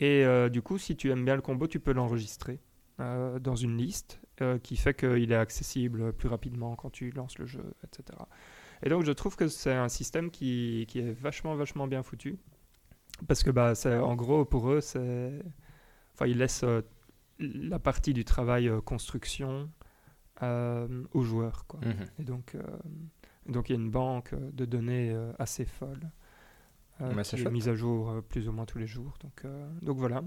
Et 0.00 0.24
du 0.50 0.62
coup, 0.62 0.78
si 0.78 0.96
tu 0.96 1.10
aimes 1.12 1.24
bien 1.24 1.36
le 1.36 1.40
combo, 1.42 1.68
tu 1.68 1.78
peux 1.78 1.92
l'enregistrer 1.92 2.58
euh, 3.00 3.38
dans 3.38 3.56
une 3.56 3.76
liste 3.76 4.20
euh, 4.40 4.58
qui 4.58 4.76
fait 4.76 4.94
qu'il 4.94 5.32
est 5.32 5.36
accessible 5.36 6.12
plus 6.12 6.28
rapidement 6.28 6.76
quand 6.76 6.90
tu 6.90 7.10
lances 7.10 7.38
le 7.38 7.46
jeu, 7.46 7.74
etc. 7.84 8.18
Et 8.82 8.88
donc, 8.88 9.04
je 9.04 9.12
trouve 9.12 9.36
que 9.36 9.48
c'est 9.48 9.72
un 9.72 9.88
système 9.88 10.30
qui, 10.30 10.84
qui 10.88 11.00
est 11.00 11.12
vachement, 11.12 11.54
vachement 11.54 11.86
bien 11.86 12.02
foutu. 12.02 12.36
Parce 13.28 13.42
que, 13.42 13.50
bah, 13.50 13.74
c'est, 13.74 13.96
en 13.96 14.14
gros, 14.14 14.44
pour 14.44 14.70
eux, 14.70 14.80
c'est. 14.80 15.32
Enfin, 16.14 16.26
ils 16.26 16.38
laissent 16.38 16.64
euh, 16.64 16.82
la 17.38 17.78
partie 17.78 18.12
du 18.12 18.24
travail 18.24 18.70
construction 18.84 19.70
aux 20.42 21.22
joueurs, 21.22 21.64
quoi. 21.66 21.80
Mhm. 21.80 22.06
Et 22.18 22.22
donc, 22.24 22.56
donc, 23.46 23.70
il 23.70 23.72
y 23.72 23.76
a 23.76 23.80
une 23.80 23.90
banque 23.90 24.34
de 24.34 24.64
données 24.64 25.16
assez 25.38 25.64
folle. 25.64 26.10
euh, 27.00 27.22
qui 27.22 27.36
est 27.36 27.50
mise 27.50 27.68
à 27.68 27.74
jour 27.74 28.10
euh, 28.10 28.20
plus 28.20 28.48
ou 28.48 28.52
moins 28.52 28.66
tous 28.66 28.78
les 28.78 28.86
jours. 28.86 29.14
Donc, 29.20 29.44
euh, 29.44 29.68
donc 29.82 29.98
voilà. 29.98 30.22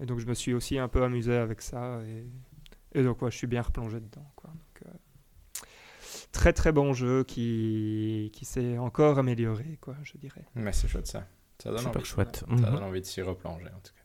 Et 0.00 0.06
donc 0.06 0.18
je 0.20 0.26
me 0.26 0.34
suis 0.34 0.54
aussi 0.54 0.78
un 0.78 0.88
peu 0.88 1.02
amusé 1.02 1.36
avec 1.36 1.60
ça. 1.60 2.00
Et, 2.04 2.26
et 2.98 3.02
donc 3.02 3.20
ouais, 3.22 3.30
je 3.30 3.36
suis 3.36 3.46
bien 3.46 3.62
replongé 3.62 4.00
dedans. 4.00 4.30
Quoi. 4.36 4.50
Donc, 4.50 4.86
euh, 4.86 5.64
très 6.32 6.52
très 6.52 6.72
bon 6.72 6.92
jeu 6.92 7.24
qui, 7.24 8.30
qui 8.32 8.44
s'est 8.44 8.78
encore 8.78 9.18
amélioré, 9.18 9.78
quoi, 9.80 9.96
je 10.02 10.16
dirais. 10.18 10.44
Mais 10.54 10.72
c'est 10.72 10.88
chouette 10.88 11.06
ça. 11.06 11.26
Ça 11.62 11.70
donne 11.70 11.78
Super 11.80 11.96
envie. 11.96 12.04
chouette. 12.04 12.36
Ça 12.48 12.54
Mhm. 12.54 12.60
donne 12.60 12.82
envie 12.84 13.00
de 13.00 13.06
s'y 13.06 13.20
replonger 13.22 13.66
en 13.66 13.80
tout 13.80 13.92
cas. 13.92 13.98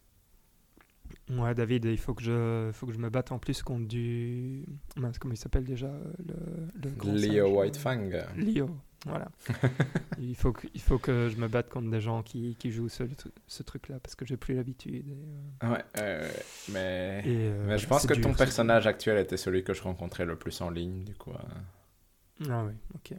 Ouais, 1.30 1.54
David, 1.54 1.86
il 1.86 1.98
faut 2.00 2.14
que 2.16 2.24
je, 2.24 2.72
faut 2.74 2.88
que 2.88 2.92
je 2.92 2.98
me 2.98 3.10
batte 3.10 3.32
en 3.32 3.38
plus 3.40 3.62
contre 3.62 3.88
du. 3.88 4.66
mince, 4.98 5.20
comment 5.20 5.34
il 5.34 5.38
s'appelle 5.38 5.64
déjà 5.64 5.92
le, 6.26 6.68
Leo 7.06 7.18
singe, 7.20 7.36
euh, 7.38 7.48
Whitefang. 7.48 8.10
Leo, 8.36 8.70
voilà. 9.06 9.30
il, 10.20 10.36
faut 10.36 10.54
que, 10.54 10.68
il 10.74 10.82
faut 10.82 10.98
que 10.98 11.30
je 11.30 11.38
me 11.38 11.48
batte 11.48 11.70
contre 11.70 11.90
des 11.90 12.00
gens 12.02 12.24
qui, 12.24 12.56
qui 12.56 12.72
jouent 12.72 12.90
ce, 12.90 13.04
ce 13.48 13.64
truc-là 13.64 14.00
parce 14.00 14.16
que 14.16 14.26
j'ai 14.26 14.38
plus 14.38 14.56
l'habitude. 14.56 15.08
et, 15.10 15.18
euh, 15.64 15.72
Ouais, 15.74 15.84
euh, 15.98 16.32
mais... 16.72 17.22
et, 17.26 17.48
euh, 17.50 17.66
mais 17.68 17.78
je 17.78 17.88
pense 17.88 18.06
que 18.08 18.14
dur, 18.14 18.24
ton 18.24 18.34
personnage 18.34 18.88
actuel 18.88 19.18
était 19.18 19.38
celui 19.38 19.64
que 19.64 19.74
je 19.74 19.82
rencontrais 19.84 20.26
le 20.26 20.38
plus 20.38 20.62
en 20.62 20.70
ligne, 20.70 21.04
du 21.04 21.16
coup. 21.16 21.32
euh. 21.32 22.48
Ah 22.50 22.64
oui, 22.66 22.74
ok. 22.96 23.14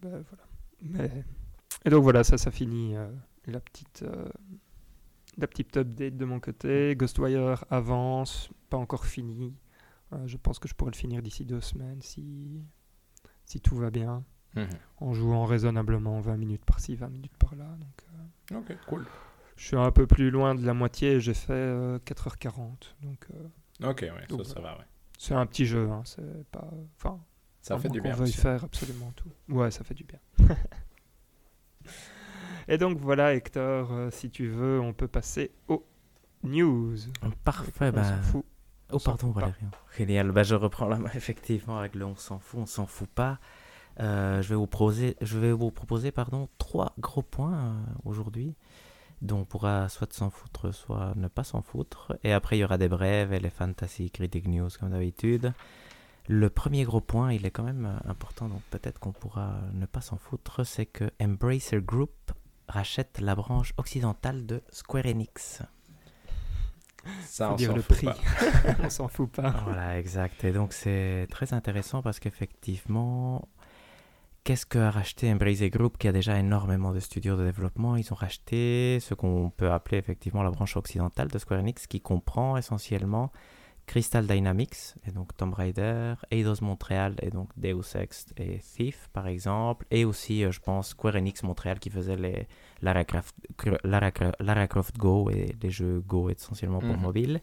Ben, 0.00 0.10
voilà. 0.28 0.44
Mais... 0.82 1.24
Et 1.84 1.90
donc 1.90 2.02
voilà, 2.02 2.24
ça, 2.24 2.36
ça 2.38 2.50
finit 2.50 2.96
euh, 2.96 3.08
la, 3.46 3.60
petite, 3.60 4.02
euh, 4.02 4.28
la 5.38 5.46
petite 5.46 5.76
update 5.76 6.16
de 6.16 6.24
mon 6.24 6.40
côté. 6.40 6.94
Ghostwire 6.96 7.64
avance, 7.70 8.50
pas 8.68 8.76
encore 8.76 9.06
fini. 9.06 9.54
Euh, 10.12 10.26
je 10.26 10.36
pense 10.36 10.58
que 10.58 10.68
je 10.68 10.74
pourrais 10.74 10.90
le 10.90 10.96
finir 10.96 11.22
d'ici 11.22 11.44
deux 11.44 11.60
semaines 11.60 12.02
si, 12.02 12.62
si 13.44 13.60
tout 13.60 13.76
va 13.76 13.90
bien. 13.90 14.24
Mhm. 14.54 14.68
En 15.00 15.14
jouant 15.14 15.44
raisonnablement 15.46 16.20
20 16.20 16.36
minutes 16.36 16.64
par-ci, 16.64 16.94
20 16.94 17.08
minutes 17.08 17.36
par-là. 17.38 17.64
Donc, 17.64 18.04
euh, 18.52 18.58
Ok, 18.58 18.76
cool. 18.86 19.06
je 19.56 19.66
suis 19.66 19.76
un 19.76 19.90
peu 19.90 20.06
plus 20.06 20.30
loin 20.30 20.54
de 20.54 20.64
la 20.66 20.74
moitié 20.74 21.12
et 21.12 21.20
j'ai 21.20 21.34
fait 21.34 21.52
euh, 21.52 21.98
4h40. 22.04 22.94
Donc 23.02 23.26
euh, 23.34 23.90
Ok, 23.90 24.02
ouais, 24.02 24.26
Donc, 24.28 24.44
ça, 24.44 24.54
ça 24.54 24.60
va, 24.60 24.76
ouais. 24.78 24.84
c'est 25.18 25.34
un 25.34 25.46
petit 25.46 25.64
jeu, 25.66 25.88
hein, 25.90 26.02
c'est 26.04 26.44
pas... 26.50 26.68
Enfin, 26.98 27.18
Ça 27.62 27.78
fait 27.78 27.88
du 27.88 28.00
bien 28.00 28.12
veuille 28.14 28.28
aussi. 28.28 28.38
faire 28.40 28.62
absolument 28.64 29.12
tout. 29.16 29.30
Ouais, 29.48 29.70
ça 29.70 29.82
fait 29.84 29.94
du 29.94 30.04
bien. 30.04 30.18
Et 32.68 32.78
donc 32.78 32.98
voilà, 32.98 33.34
Hector, 33.34 33.92
euh, 33.92 34.10
si 34.10 34.30
tu 34.30 34.46
veux, 34.48 34.80
on 34.80 34.92
peut 34.92 35.08
passer 35.08 35.50
aux 35.68 35.84
news. 36.44 36.96
Parfait, 37.44 37.88
on 37.88 37.92
bah... 37.92 38.04
s'en 38.04 38.22
fout. 38.22 38.44
Oh, 38.92 38.98
pardon. 38.98 39.30
Valérian. 39.30 39.70
Génial. 39.96 40.30
Bah, 40.32 40.42
je 40.42 40.54
reprends 40.54 40.86
la 40.86 40.98
main, 40.98 41.10
effectivement, 41.14 41.78
avec 41.78 41.94
le 41.94 42.04
on 42.04 42.14
s'en 42.14 42.38
fout, 42.38 42.60
on 42.60 42.66
s'en 42.66 42.86
fout 42.86 43.08
pas. 43.08 43.38
Euh, 44.00 44.40
je 44.42 44.48
vais 44.48 44.54
vous 44.54 44.66
proposer, 44.66 45.16
je 45.20 45.38
vais 45.38 45.52
vous 45.52 45.70
proposer 45.70 46.12
pardon, 46.12 46.48
trois 46.58 46.94
gros 46.98 47.22
points 47.22 47.54
euh, 47.54 47.72
aujourd'hui, 48.04 48.54
dont 49.20 49.40
on 49.40 49.44
pourra 49.44 49.88
soit 49.88 50.12
s'en 50.12 50.30
foutre, 50.30 50.74
soit 50.74 51.12
ne 51.16 51.28
pas 51.28 51.44
s'en 51.44 51.62
foutre. 51.62 52.16
Et 52.24 52.32
après, 52.32 52.56
il 52.56 52.60
y 52.60 52.64
aura 52.64 52.78
des 52.78 52.88
brèves 52.88 53.32
et 53.32 53.40
les 53.40 53.50
fantasy 53.50 54.10
critic 54.10 54.48
news, 54.48 54.68
comme 54.80 54.90
d'habitude. 54.90 55.52
Le 56.28 56.48
premier 56.50 56.84
gros 56.84 57.00
point, 57.00 57.32
il 57.32 57.44
est 57.46 57.50
quand 57.50 57.64
même 57.64 57.84
euh, 57.86 58.10
important, 58.10 58.48
donc 58.48 58.62
peut-être 58.70 58.98
qu'on 58.98 59.12
pourra 59.12 59.54
ne 59.72 59.86
pas 59.86 60.00
s'en 60.00 60.16
foutre, 60.16 60.64
c'est 60.64 60.86
que 60.86 61.10
Embracer 61.20 61.80
Group 61.80 62.32
rachète 62.68 63.20
la 63.20 63.34
branche 63.34 63.74
occidentale 63.76 64.46
de 64.46 64.62
Square 64.70 65.06
Enix. 65.06 65.62
Ça, 67.26 67.48
Faut 67.48 67.52
on 67.54 67.56
dire 67.56 67.74
le 67.74 67.82
fout 67.82 67.96
prix. 67.96 68.06
pas. 68.06 68.16
on 68.84 68.88
s'en 68.90 69.08
fout 69.08 69.30
pas. 69.30 69.50
Voilà, 69.64 69.98
exact. 69.98 70.44
Et 70.44 70.52
donc 70.52 70.72
c'est 70.72 71.26
très 71.30 71.52
intéressant 71.52 72.00
parce 72.02 72.20
qu'effectivement, 72.20 73.48
qu'est-ce 74.44 74.66
que 74.66 74.78
a 74.78 74.90
racheté 74.90 75.30
Embracer 75.32 75.70
Group 75.70 75.98
qui 75.98 76.08
a 76.08 76.12
déjà 76.12 76.38
énormément 76.38 76.92
de 76.92 77.00
studios 77.00 77.36
de 77.36 77.44
développement? 77.44 77.96
Ils 77.96 78.12
ont 78.12 78.16
racheté 78.16 78.98
ce 79.00 79.14
qu'on 79.14 79.50
peut 79.50 79.70
appeler 79.70 79.98
effectivement 79.98 80.42
la 80.42 80.50
branche 80.50 80.76
occidentale 80.76 81.28
de 81.28 81.38
Square 81.38 81.60
Enix 81.60 81.86
qui 81.86 82.00
comprend 82.00 82.56
essentiellement 82.56 83.30
Crystal 83.86 84.26
Dynamics 84.26 84.94
et 85.06 85.10
donc 85.10 85.36
Tomb 85.36 85.52
Raider, 85.54 86.14
Eidos 86.30 86.60
Montréal 86.62 87.16
et 87.20 87.30
donc 87.30 87.50
Deus 87.56 87.96
Ex 87.96 88.26
et 88.36 88.58
Thief 88.58 89.08
par 89.12 89.26
exemple, 89.26 89.86
et 89.90 90.04
aussi 90.04 90.44
euh, 90.44 90.50
je 90.52 90.60
pense 90.60 90.90
Square 90.90 91.16
Enix 91.16 91.42
Montréal 91.42 91.78
qui 91.80 91.90
faisait 91.90 92.16
les 92.16 92.46
Lara 92.80 93.04
Croft, 93.04 93.34
Lara, 93.84 94.10
Lara 94.40 94.66
Croft 94.68 94.96
Go 94.96 95.30
et 95.30 95.54
les 95.62 95.70
jeux 95.70 96.00
Go 96.06 96.30
essentiellement 96.30 96.78
pour 96.80 96.96
Mhm. 96.96 97.00
mobile. 97.00 97.40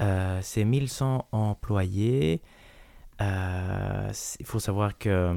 Euh, 0.00 0.38
c'est 0.42 0.64
1100 0.64 1.26
employés. 1.32 2.40
Euh, 3.20 4.12
il 4.38 4.46
faut 4.46 4.60
savoir 4.60 4.96
que 4.96 5.36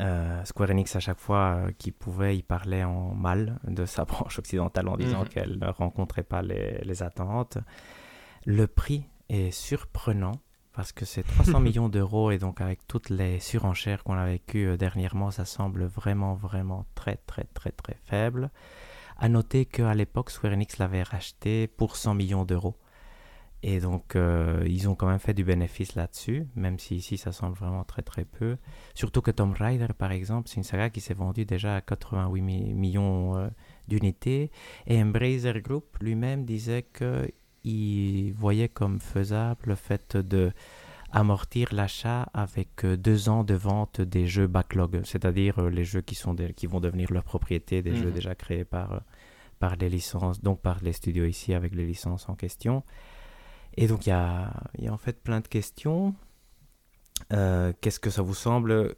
euh, 0.00 0.44
Square 0.44 0.70
Enix, 0.70 0.94
à 0.96 1.00
chaque 1.00 1.18
fois 1.18 1.56
euh, 1.66 1.70
qu'il 1.78 1.92
pouvait, 1.92 2.36
il 2.36 2.42
parlait 2.42 2.84
en 2.84 3.14
mal 3.14 3.58
de 3.66 3.84
sa 3.86 4.04
branche 4.06 4.38
occidentale 4.38 4.88
en 4.88 4.96
disant 4.96 5.20
Mhm. 5.22 5.28
qu'elle 5.28 5.58
ne 5.58 5.66
rencontrait 5.68 6.22
pas 6.22 6.42
les, 6.42 6.78
les 6.84 7.02
attentes. 7.02 7.58
Le 8.46 8.66
prix 8.66 9.04
est 9.28 9.50
surprenant 9.50 10.32
parce 10.72 10.92
que 10.92 11.04
c'est 11.04 11.22
300 11.24 11.60
millions 11.66 11.88
d'euros 11.88 12.30
et 12.30 12.38
donc 12.38 12.60
avec 12.60 12.86
toutes 12.86 13.10
les 13.10 13.40
surenchères 13.40 14.04
qu'on 14.04 14.14
a 14.16 14.26
vécues 14.26 14.68
euh, 14.68 14.76
dernièrement, 14.76 15.30
ça 15.30 15.44
semble 15.44 15.84
vraiment, 15.84 16.34
vraiment 16.34 16.86
très, 16.94 17.16
très, 17.26 17.44
très, 17.54 17.72
très 17.72 17.96
faible. 18.04 18.50
À 19.18 19.28
noter 19.28 19.66
qu'à 19.66 19.94
l'époque, 19.94 20.30
Square 20.30 20.52
Enix 20.52 20.78
l'avait 20.78 21.02
racheté 21.02 21.66
pour 21.66 21.96
100 21.96 22.14
millions 22.14 22.44
d'euros. 22.44 22.76
Et 23.62 23.80
donc, 23.80 24.14
euh, 24.14 24.62
ils 24.66 24.88
ont 24.88 24.94
quand 24.94 25.08
même 25.08 25.18
fait 25.18 25.34
du 25.34 25.42
bénéfice 25.42 25.96
là-dessus, 25.96 26.46
même 26.54 26.78
si 26.78 26.96
ici, 26.96 27.18
ça 27.18 27.32
semble 27.32 27.56
vraiment 27.56 27.82
très 27.82 28.02
très 28.02 28.24
peu. 28.24 28.56
Surtout 28.94 29.20
que 29.20 29.32
Tomb 29.32 29.52
Raider, 29.52 29.88
par 29.96 30.12
exemple, 30.12 30.48
c'est 30.48 30.56
une 30.56 30.62
saga 30.62 30.90
qui 30.90 31.00
s'est 31.00 31.14
vendue 31.14 31.44
déjà 31.44 31.76
à 31.76 31.80
88 31.80 32.40
millions 32.42 33.36
euh, 33.36 33.48
d'unités. 33.88 34.52
Et 34.86 35.02
Embracer 35.02 35.60
Group 35.60 35.96
lui-même 36.00 36.44
disait 36.44 36.86
qu'il 36.96 38.32
voyait 38.34 38.68
comme 38.68 39.00
faisable 39.00 39.60
le 39.66 39.74
fait 39.74 40.16
de 40.16 40.52
amortir 41.10 41.74
l'achat 41.74 42.28
avec 42.34 42.84
euh, 42.84 42.96
deux 42.96 43.28
ans 43.28 43.42
de 43.42 43.54
vente 43.54 44.00
des 44.00 44.28
jeux 44.28 44.46
backlog, 44.46 45.00
c'est-à-dire 45.04 45.60
les 45.62 45.84
jeux 45.84 46.02
qui, 46.02 46.14
sont 46.14 46.36
qui 46.54 46.68
vont 46.68 46.80
devenir 46.80 47.12
leur 47.12 47.24
propriété, 47.24 47.82
des 47.82 47.96
jeux 47.96 48.08
Mhm. 48.08 48.12
déjà 48.12 48.34
créés 48.36 48.64
par, 48.64 49.02
par 49.58 49.74
les 49.74 49.88
licences, 49.88 50.42
donc 50.42 50.60
par 50.60 50.78
les 50.80 50.92
studios 50.92 51.24
ici 51.24 51.54
avec 51.54 51.74
les 51.74 51.86
licences 51.86 52.28
en 52.28 52.34
question. 52.34 52.84
Et 53.80 53.86
donc, 53.86 54.06
il 54.06 54.10
y 54.10 54.12
a, 54.12 54.50
en 54.90 54.98
fait 54.98 55.22
plein 55.22 55.38
de 55.38 55.46
questions. 55.46 56.12
Euh, 57.32 57.72
Qu'est-ce 57.80 58.00
que 58.00 58.10
ça 58.10 58.22
vous 58.22 58.34
semble 58.34 58.96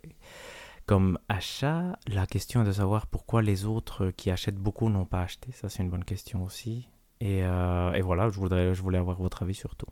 comme 0.86 1.18
achat? 1.28 1.98
La 2.08 2.26
question 2.26 2.62
est 2.62 2.64
de 2.64 2.72
savoir 2.72 3.06
pourquoi 3.06 3.42
les 3.42 3.66
autres 3.66 4.10
qui 4.10 4.30
achètent 4.30 4.56
beaucoup 4.56 4.88
n'ont 4.88 5.04
pas 5.04 5.20
acheté. 5.20 5.52
Ça, 5.52 5.68
c'est 5.68 5.82
une 5.82 5.90
bonne 5.90 6.04
question 6.04 6.42
aussi. 6.44 6.88
Et, 7.20 7.44
euh, 7.44 8.00
voilà, 8.02 8.30
je 8.30 8.80
voulais 8.80 8.98
avoir 8.98 9.20
votre 9.20 9.42
avis 9.42 9.52
sur 9.54 9.76
tout. 9.76 9.86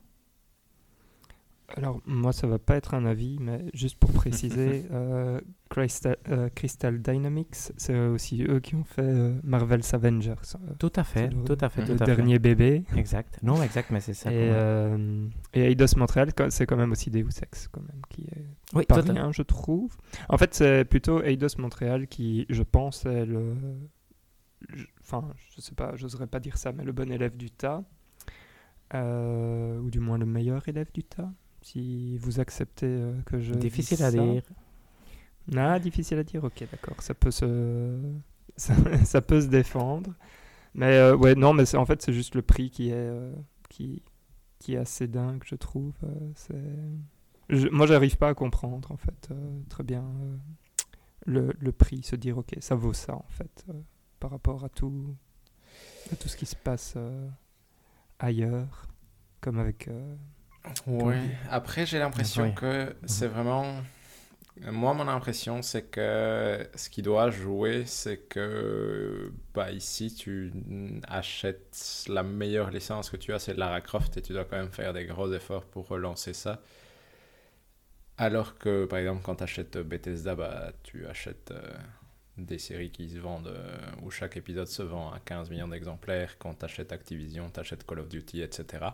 Alors, 1.76 2.00
moi, 2.06 2.32
ça 2.32 2.46
va 2.46 2.58
pas 2.58 2.76
être 2.76 2.94
un 2.94 3.04
avis, 3.04 3.36
mais 3.40 3.66
juste 3.74 3.98
pour 3.98 4.10
préciser, 4.12 4.86
euh, 4.90 5.38
Crystal, 5.68 6.16
euh, 6.30 6.48
Crystal 6.48 7.00
Dynamics, 7.00 7.54
c'est 7.76 7.96
aussi 8.08 8.42
eux 8.42 8.58
qui 8.60 8.74
ont 8.74 8.84
fait 8.84 9.02
euh, 9.02 9.38
Marvel's 9.44 9.92
Avengers. 9.92 10.34
Tout 10.78 10.92
à 10.96 11.04
fait, 11.04 11.28
le- 11.28 11.44
tout 11.44 11.58
à 11.60 11.68
fait, 11.68 11.82
le 11.82 11.88
tout 11.88 12.02
à 12.02 12.06
fait. 12.06 12.16
dernier 12.16 12.38
bébé. 12.38 12.84
Exact. 12.96 13.38
Non, 13.42 13.62
exact, 13.62 13.90
mais 13.90 14.00
c'est 14.00 14.14
ça. 14.14 14.32
Et, 14.32 14.50
et 15.52 15.70
Eidos 15.70 15.96
Montréal, 15.98 16.30
c'est 16.48 16.64
quand 16.66 16.76
même 16.76 16.90
aussi 16.92 17.10
Deus 17.10 17.28
Ex, 17.42 17.68
quand 17.68 17.82
même, 17.82 18.00
qui 18.08 18.22
est 18.22 18.46
oui, 18.74 18.84
pas 18.86 19.00
rien, 19.02 19.30
je 19.30 19.42
trouve. 19.42 19.94
En 20.30 20.38
fait, 20.38 20.54
c'est 20.54 20.84
plutôt 20.86 21.22
Eidos 21.22 21.58
Montréal 21.58 22.06
qui, 22.08 22.46
je 22.48 22.62
pense, 22.62 23.04
est 23.04 23.26
le... 23.26 23.54
Enfin, 25.02 25.22
je 25.54 25.60
sais 25.60 25.74
pas, 25.74 25.94
j'oserais 25.96 26.26
pas 26.26 26.40
dire 26.40 26.56
ça, 26.56 26.72
mais 26.72 26.82
le 26.84 26.92
bon 26.92 27.12
élève 27.12 27.36
du 27.36 27.50
tas. 27.50 27.84
Ou 28.94 29.90
du 29.90 30.00
moins 30.00 30.16
le 30.18 30.24
meilleur 30.26 30.66
élève 30.66 30.90
du 30.94 31.04
tas, 31.04 31.30
si 31.62 32.16
vous 32.18 32.40
acceptez 32.40 32.86
euh, 32.86 33.20
que 33.26 33.40
je... 33.40 33.54
Difficile 33.54 33.96
dise 33.98 34.06
à 34.06 34.10
ça. 34.10 34.22
dire. 34.22 34.42
Ah, 35.56 35.78
difficile 35.78 36.18
à 36.18 36.24
dire, 36.24 36.44
ok, 36.44 36.64
d'accord. 36.70 37.00
Ça 37.02 37.14
peut 37.14 37.30
se, 37.30 38.00
ça, 38.56 38.74
ça 39.04 39.20
peut 39.22 39.40
se 39.40 39.46
défendre. 39.46 40.14
Mais 40.74 40.96
euh, 40.96 41.16
ouais, 41.16 41.34
non, 41.34 41.54
mais 41.54 41.74
en 41.76 41.86
fait, 41.86 42.02
c'est 42.02 42.12
juste 42.12 42.34
le 42.34 42.42
prix 42.42 42.70
qui 42.70 42.90
est, 42.90 42.94
euh, 42.94 43.32
qui, 43.68 44.02
qui 44.58 44.74
est 44.74 44.78
assez 44.78 45.08
dingue, 45.08 45.42
je 45.44 45.54
trouve. 45.54 45.94
Euh, 46.04 46.08
c'est... 46.34 46.62
je- 47.48 47.68
moi, 47.68 47.86
j'arrive 47.86 48.16
pas 48.18 48.28
à 48.28 48.34
comprendre, 48.34 48.90
en 48.92 48.96
fait, 48.96 49.28
euh, 49.30 49.60
très 49.68 49.84
bien 49.84 50.04
le, 51.26 51.52
le 51.58 51.72
prix, 51.72 52.02
se 52.02 52.16
dire, 52.16 52.38
ok, 52.38 52.56
ça 52.60 52.74
vaut 52.74 52.92
ça, 52.92 53.14
en 53.16 53.26
fait, 53.28 53.66
par 54.20 54.30
rapport 54.30 54.64
à 54.64 54.68
tout, 54.68 55.14
à 56.12 56.16
tout 56.16 56.28
ce 56.28 56.36
qui 56.36 56.46
se 56.46 56.56
passe 56.56 56.96
ailleurs, 58.18 58.86
comme 59.40 59.58
avec. 59.58 59.88
Euh, 60.88 60.90
Ouais. 60.92 61.18
Après, 61.50 61.86
j'ai 61.86 61.98
l'impression 61.98 62.44
Oui. 62.44 62.54
que 62.54 62.94
c'est 63.06 63.26
vraiment. 63.28 63.82
Moi, 64.72 64.92
mon 64.92 65.06
impression, 65.06 65.62
c'est 65.62 65.82
que 65.82 66.68
ce 66.74 66.90
qui 66.90 67.00
doit 67.00 67.30
jouer, 67.30 67.84
c'est 67.86 68.16
que 68.28 69.32
bah, 69.54 69.70
ici, 69.70 70.12
tu 70.12 70.52
achètes 71.06 72.04
la 72.08 72.24
meilleure 72.24 72.70
licence 72.72 73.08
que 73.08 73.16
tu 73.16 73.32
as, 73.32 73.38
c'est 73.38 73.54
Lara 73.54 73.80
Croft, 73.80 74.16
et 74.16 74.22
tu 74.22 74.32
dois 74.32 74.44
quand 74.44 74.56
même 74.56 74.72
faire 74.72 74.92
des 74.92 75.04
gros 75.06 75.32
efforts 75.32 75.64
pour 75.64 75.86
relancer 75.86 76.32
ça. 76.32 76.60
Alors 78.16 78.58
que, 78.58 78.84
par 78.86 78.98
exemple, 78.98 79.22
quand 79.22 79.36
tu 79.36 79.44
achètes 79.44 79.78
Bethesda, 79.78 80.34
bah, 80.34 80.72
tu 80.82 81.06
achètes 81.06 81.52
euh, 81.52 81.62
des 82.36 82.58
séries 82.58 82.90
qui 82.90 83.08
se 83.10 83.18
vendent, 83.18 83.46
euh, 83.46 83.76
où 84.02 84.10
chaque 84.10 84.36
épisode 84.36 84.66
se 84.66 84.82
vend 84.82 85.12
à 85.12 85.20
15 85.20 85.50
millions 85.50 85.68
d'exemplaires. 85.68 86.36
Quand 86.38 86.54
tu 86.58 86.64
achètes 86.64 86.90
Activision, 86.92 87.48
tu 87.48 87.60
achètes 87.60 87.86
Call 87.86 88.00
of 88.00 88.08
Duty, 88.08 88.42
etc. 88.42 88.86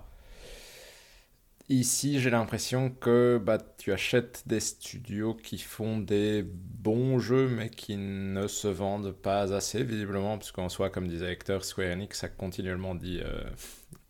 Ici, 1.71 2.21
j'ai 2.21 2.29
l'impression 2.29 2.91
que 2.91 3.41
bah, 3.43 3.57
tu 3.79 3.91
achètes 3.93 4.43
des 4.47 4.61
studios 4.61 5.33
qui 5.35 5.57
font 5.57 5.99
des 5.99 6.43
bons 6.45 7.19
jeux, 7.19 7.49
mais 7.49 7.71
qui 7.71 7.97
ne 7.97 8.47
se 8.49 8.69
vendent 8.69 9.13
pas 9.13 9.55
assez, 9.55 9.83
visiblement, 9.83 10.37
parce 10.37 10.53
qu'en 10.53 10.69
soi, 10.69 10.91
comme 10.91 11.09
disait 11.09 11.33
Hector, 11.33 11.65
Square 11.65 11.93
Enix 11.93 12.23
a 12.23 12.29
continuellement 12.29 12.95
dit 12.95 13.21
euh, 13.25 13.41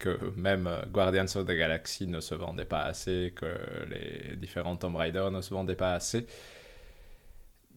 que 0.00 0.18
même 0.36 0.66
euh, 0.66 0.84
Guardians 0.86 1.26
of 1.36 1.44
the 1.46 1.52
Galaxy 1.52 2.08
ne 2.08 2.18
se 2.20 2.34
vendait 2.34 2.64
pas 2.64 2.82
assez, 2.82 3.32
que 3.36 3.46
les 3.88 4.34
différents 4.36 4.76
Tomb 4.76 4.96
Raider 4.96 5.28
ne 5.30 5.40
se 5.40 5.50
vendaient 5.54 5.76
pas 5.76 5.94
assez. 5.94 6.26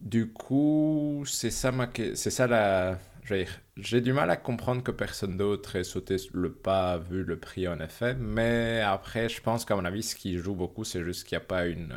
Du 0.00 0.28
coup, 0.32 1.24
c'est 1.26 1.50
ça, 1.50 1.72
ma... 1.72 1.88
ça 2.14 2.46
la... 2.46 2.98
je 3.22 3.34
veux 3.34 3.44
dire, 3.44 3.60
J'ai 3.78 4.00
du 4.00 4.12
mal 4.12 4.28
à 4.30 4.36
comprendre 4.36 4.82
que 4.82 4.90
personne 4.90 5.36
d'autre 5.36 5.76
ait 5.76 5.84
sauté 5.84 6.16
le 6.32 6.52
pas 6.52 6.98
vu 6.98 7.22
le 7.22 7.38
prix 7.38 7.68
en 7.68 7.78
effet, 7.78 8.14
mais 8.14 8.80
après, 8.80 9.28
je 9.28 9.40
pense 9.40 9.64
qu'à 9.64 9.76
mon 9.76 9.84
avis, 9.84 10.02
ce 10.02 10.16
qui 10.16 10.36
joue 10.36 10.54
beaucoup, 10.56 10.82
c'est 10.82 11.04
juste 11.04 11.26
qu'il 11.26 11.38
n'y 11.38 11.44
a 11.44 11.46
pas 11.46 11.66
une... 11.66 11.96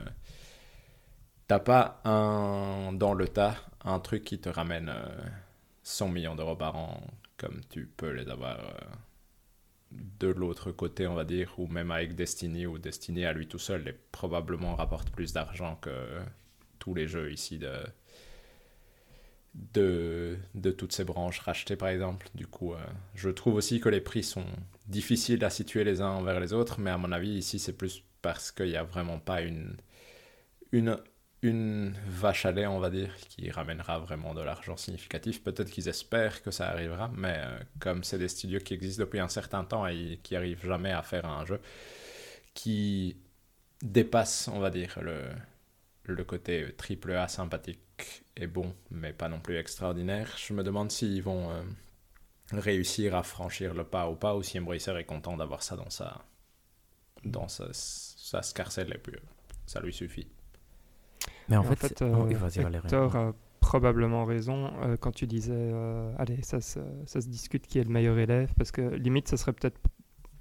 T'as 1.48 1.60
pas 1.60 2.00
un 2.06 2.94
dans 2.94 3.14
le 3.14 3.28
tas, 3.28 3.56
un 3.84 4.00
truc 4.00 4.24
qui 4.24 4.40
te 4.40 4.48
ramène 4.48 4.90
euh, 4.90 5.26
100 5.84 6.10
millions 6.10 6.36
d'euros 6.36 6.56
par 6.56 6.76
an, 6.76 7.02
comme 7.38 7.62
tu 7.70 7.88
peux 7.88 8.12
les 8.12 8.30
avoir 8.30 8.60
euh, 8.60 8.74
de 10.20 10.28
l'autre 10.28 10.72
côté, 10.72 11.08
on 11.08 11.16
va 11.16 11.26
dire, 11.26 11.54
ou 11.58 11.68
même 11.68 11.92
avec 11.92 12.16
Destiny, 12.16 12.68
où 12.68 12.78
Destiny 12.78 13.26
à 13.26 13.34
lui 13.34 13.48
tout 13.48 13.60
seul 13.60 13.88
est 13.88 14.00
probablement 14.12 14.76
rapporte 14.76 15.10
plus 15.10 15.34
d'argent 15.34 15.78
que 15.82 16.20
tous 16.80 16.94
les 16.94 17.08
jeux 17.08 17.32
ici 17.32 17.58
de, 17.58 17.74
de, 19.54 20.38
de 20.56 20.72
toutes 20.72 20.94
ces 20.94 21.04
branches 21.04 21.40
rachetées 21.40 21.76
par 21.76 21.90
exemple. 21.90 22.28
Du 22.36 22.48
coup, 22.48 22.74
euh, 22.74 22.78
je 23.16 23.30
trouve 23.30 23.56
aussi 23.56 23.80
que 23.80 23.90
les 23.90 24.02
prix 24.02 24.24
sont 24.24 24.46
difficiles 24.88 25.44
à 25.46 25.50
situer 25.50 25.84
les 25.84 26.02
uns 26.02 26.10
envers 26.10 26.40
les 26.40 26.54
autres, 26.54 26.80
mais 26.80 26.92
à 26.92 26.98
mon 26.98 27.12
avis 27.12 27.32
ici 27.32 27.60
c'est 27.60 27.74
plus 27.74 28.04
parce 28.22 28.52
qu'il 28.52 28.68
n'y 28.68 28.78
a 28.78 28.84
vraiment 28.84 29.20
pas 29.20 29.42
une, 29.42 29.76
une, 30.72 30.98
une 31.42 31.94
vache 32.08 32.46
à 32.46 32.52
lait, 32.52 32.68
on 32.68 32.80
va 32.80 32.90
dire, 32.90 33.16
qui 33.30 33.50
ramènera 33.52 34.00
vraiment 34.00 34.34
de 34.34 34.42
l'argent 34.42 34.78
significatif. 34.78 35.44
Peut-être 35.44 35.70
qu'ils 35.72 35.90
espèrent 35.90 36.42
que 36.44 36.52
ça 36.52 36.70
arrivera, 36.70 37.12
mais 37.16 37.36
euh, 37.38 37.60
comme 37.80 38.04
c'est 38.04 38.20
des 38.20 38.28
studios 38.28 38.60
qui 38.60 38.74
existent 38.74 39.04
depuis 39.04 39.20
un 39.20 39.28
certain 39.30 39.64
temps 39.64 39.88
et 39.88 40.20
qui 40.24 40.36
arrivent 40.36 40.66
jamais 40.66 40.92
à 40.92 41.02
faire 41.04 41.26
un 41.26 41.46
jeu 41.46 41.60
qui 42.54 43.18
dépasse, 43.82 44.50
on 44.54 44.60
va 44.60 44.70
dire, 44.70 44.98
le, 45.02 45.22
le 46.06 46.24
côté 46.24 46.74
triple 46.78 47.14
A 47.14 47.28
sympathique 47.28 47.80
et 48.38 48.48
bon, 48.48 48.74
mais 48.90 49.14
pas 49.14 49.30
non 49.30 49.40
plus 49.40 49.58
extraordinaire. 49.58 50.36
Je 50.38 50.54
me 50.54 50.64
demande 50.64 50.92
s'ils 50.92 51.22
vont 51.24 51.50
euh, 51.52 51.64
réussir 52.52 53.16
à 53.16 53.24
franchir 53.24 53.74
le 53.74 53.84
pas 53.84 54.10
ou 54.10 54.16
pas, 54.16 54.36
ou 54.36 54.44
si 54.44 54.60
Embracer 54.60 54.92
est 54.98 55.06
content 55.06 55.38
d'avoir 55.38 55.64
ça 55.64 55.76
dans 55.76 55.90
sa, 55.90 56.22
dans 57.26 57.48
sa, 57.48 57.66
sa 57.74 58.42
scarcelle 58.42 58.92
et 58.94 58.98
puis 58.98 59.14
euh, 59.16 59.20
ça 59.66 59.80
lui 59.82 59.94
suffit. 59.94 60.28
Mais 61.50 61.58
en 61.58 61.64
fait, 61.64 61.76
c'est- 61.90 62.02
euh, 62.02 62.12
oui. 62.26 62.34
Hector 62.86 63.16
a 63.16 63.34
probablement 63.60 64.26
raison 64.26 64.72
euh, 64.84 64.98
quand 64.98 65.12
tu 65.12 65.28
disais, 65.28 65.54
euh, 65.54 66.12
allez, 66.18 66.42
ça, 66.42 66.62
se- 66.62 66.80
ça 67.06 67.22
se 67.22 67.28
discute 67.28 67.68
qui 67.68 67.80
est 67.80 67.84
le 67.84 67.90
meilleur 67.90 68.18
élève, 68.18 68.52
parce 68.58 68.72
que 68.72 68.82
limite, 68.82 69.28
ça 69.28 69.38
serait 69.38 69.54
peut-être 69.54 69.80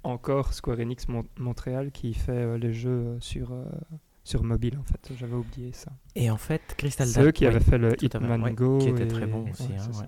encore 0.03 0.53
Square 0.53 0.79
Enix 0.79 1.07
Mon- 1.07 1.27
Montréal 1.37 1.91
qui 1.91 2.13
fait 2.15 2.31
euh, 2.31 2.57
les 2.57 2.73
jeux 2.73 3.17
sur, 3.19 3.51
euh, 3.51 3.63
sur 4.23 4.43
mobile, 4.43 4.77
en 4.79 4.83
fait. 4.83 5.11
J'avais 5.17 5.33
oublié 5.35 5.71
ça. 5.73 5.91
Et 6.15 6.29
en 6.29 6.37
fait, 6.37 6.61
Crystal 6.77 7.07
C'est 7.07 7.21
eux 7.23 7.31
qui 7.31 7.45
avaient 7.45 7.59
fait 7.59 7.77
le 7.77 7.93
Hitman 8.03 8.43
ouais, 8.43 8.53
Go. 8.53 8.77
qui 8.79 8.89
était 8.89 9.03
et- 9.03 9.07
très 9.07 9.25
bon 9.25 9.49
aussi. 9.49 9.63
ouais, 9.63 9.77
hein, 9.79 9.93
ça. 9.93 10.07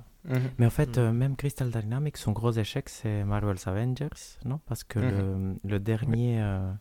Mais 0.58 0.66
en 0.66 0.70
fait, 0.70 0.98
Mm. 0.98 1.02
euh, 1.02 1.12
même 1.12 1.36
Crystal 1.36 1.70
Dynamics, 1.70 2.18
son 2.18 2.32
gros 2.32 2.52
échec, 2.54 2.88
c'est 2.90 3.24
Marvel's 3.24 3.68
Avengers, 3.68 4.10
non? 4.46 4.60
Parce 4.68 4.84
que 4.84 5.00
le, 5.00 5.56
le 5.64 5.80
dernier 5.80 6.42
euh, 6.42 6.72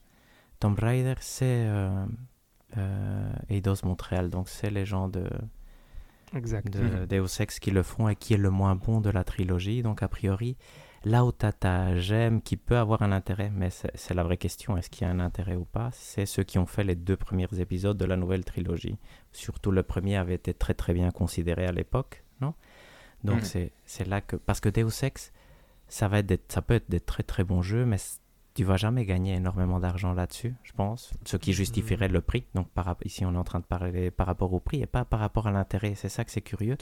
Tomb 0.61 0.79
Raider, 0.79 1.15
c'est 1.21 1.45
euh, 1.67 2.07
euh, 2.77 3.33
Eidos 3.49 3.83
Montréal. 3.85 4.31
Donc, 4.31 4.49
c'est 4.49 4.71
les 4.71 4.85
gens 4.87 5.09
de, 5.09 5.29
Exact. 6.35 6.69
de 6.71 6.81
Mhm. 6.81 7.07
Deus 7.07 7.41
Ex 7.41 7.59
qui 7.59 7.71
le 7.71 7.83
font 7.83 8.09
et 8.09 8.17
qui 8.17 8.35
est 8.35 8.39
le 8.39 8.51
moins 8.51 8.77
bon 8.77 9.01
de 9.01 9.11
la 9.11 9.25
trilogie. 9.25 9.83
Donc, 9.83 10.03
a 10.03 10.09
priori, 10.09 10.57
là 11.05 11.25
où 11.25 11.33
t'as 11.33 11.53
ta 11.53 11.97
gemme 11.99 12.41
qui 12.43 12.57
peut 12.57 12.77
avoir 12.77 13.03
un 13.03 13.13
intérêt, 13.13 13.51
mais 13.51 13.71
c'est 13.71 14.15
la 14.15 14.23
vraie 14.23 14.37
question, 14.37 14.77
est-ce 14.77 14.89
qu'il 14.91 15.07
y 15.07 15.11
a 15.11 15.13
un 15.13 15.21
intérêt 15.21 15.57
ou 15.57 15.65
pas? 15.65 15.91
C'est 15.93 16.27
ceux 16.27 16.43
qui 16.45 16.59
ont 16.59 16.67
fait 16.67 16.85
les 16.85 16.95
deux 16.95 17.17
premiers 17.17 17.49
épisodes 17.59 17.97
de 17.97 18.05
la 18.05 18.17
nouvelle 18.17 18.45
trilogie. 18.45 18.99
Surtout 19.33 19.71
le 19.71 19.83
premier 19.83 20.17
avait 20.17 20.35
été 20.35 20.55
très 20.55 20.75
très 20.75 20.93
bien 20.95 21.11
considéré 21.11 21.67
à 21.67 21.73
l'époque, 21.73 22.25
non? 22.41 22.55
Donc 23.25 23.43
Mhm. 23.43 23.69
c'est 23.85 24.07
là 24.09 24.21
que... 24.21 24.37
Parce 24.37 24.61
que 24.61 24.69
Deus 24.69 25.05
Ex, 25.05 25.33
ça, 25.89 26.09
va 26.09 26.19
être 26.21 26.27
des- 26.27 26.41
ça 26.49 26.63
peut 26.63 26.75
être 26.75 26.89
des 26.91 27.01
très 27.01 27.23
très 27.23 27.45
bons 27.45 27.63
jeux, 27.63 27.85
mais 27.85 27.99
tu 28.55 28.65
vas 28.65 28.77
jamais 28.77 29.05
gagner 29.05 29.35
énormément 29.35 29.81
d'argent 29.81 30.13
là-dessus, 30.13 30.55
je 30.63 30.73
pense. 30.73 31.13
Ce 31.25 31.37
qui 31.37 31.53
justifierait 31.53 32.09
le 32.09 32.21
prix. 32.21 32.45
Donc 32.55 32.69
par, 32.71 32.97
ici, 33.05 33.25
on 33.25 33.35
est 33.35 33.39
en 33.39 33.45
train 33.45 33.61
de 33.61 33.65
parler 33.65 34.11
par 34.11 34.27
rapport 34.27 34.53
au 34.53 34.61
prix 34.61 34.83
et 34.83 34.87
pas 34.87 35.05
par 35.05 35.21
rapport 35.21 35.47
à 35.47 35.53
l'intérêt. 35.53 35.95
C'est 35.95 36.09
ça 36.09 36.25
que 36.25 36.31
c'est 36.31 36.43
curieux 36.43 36.77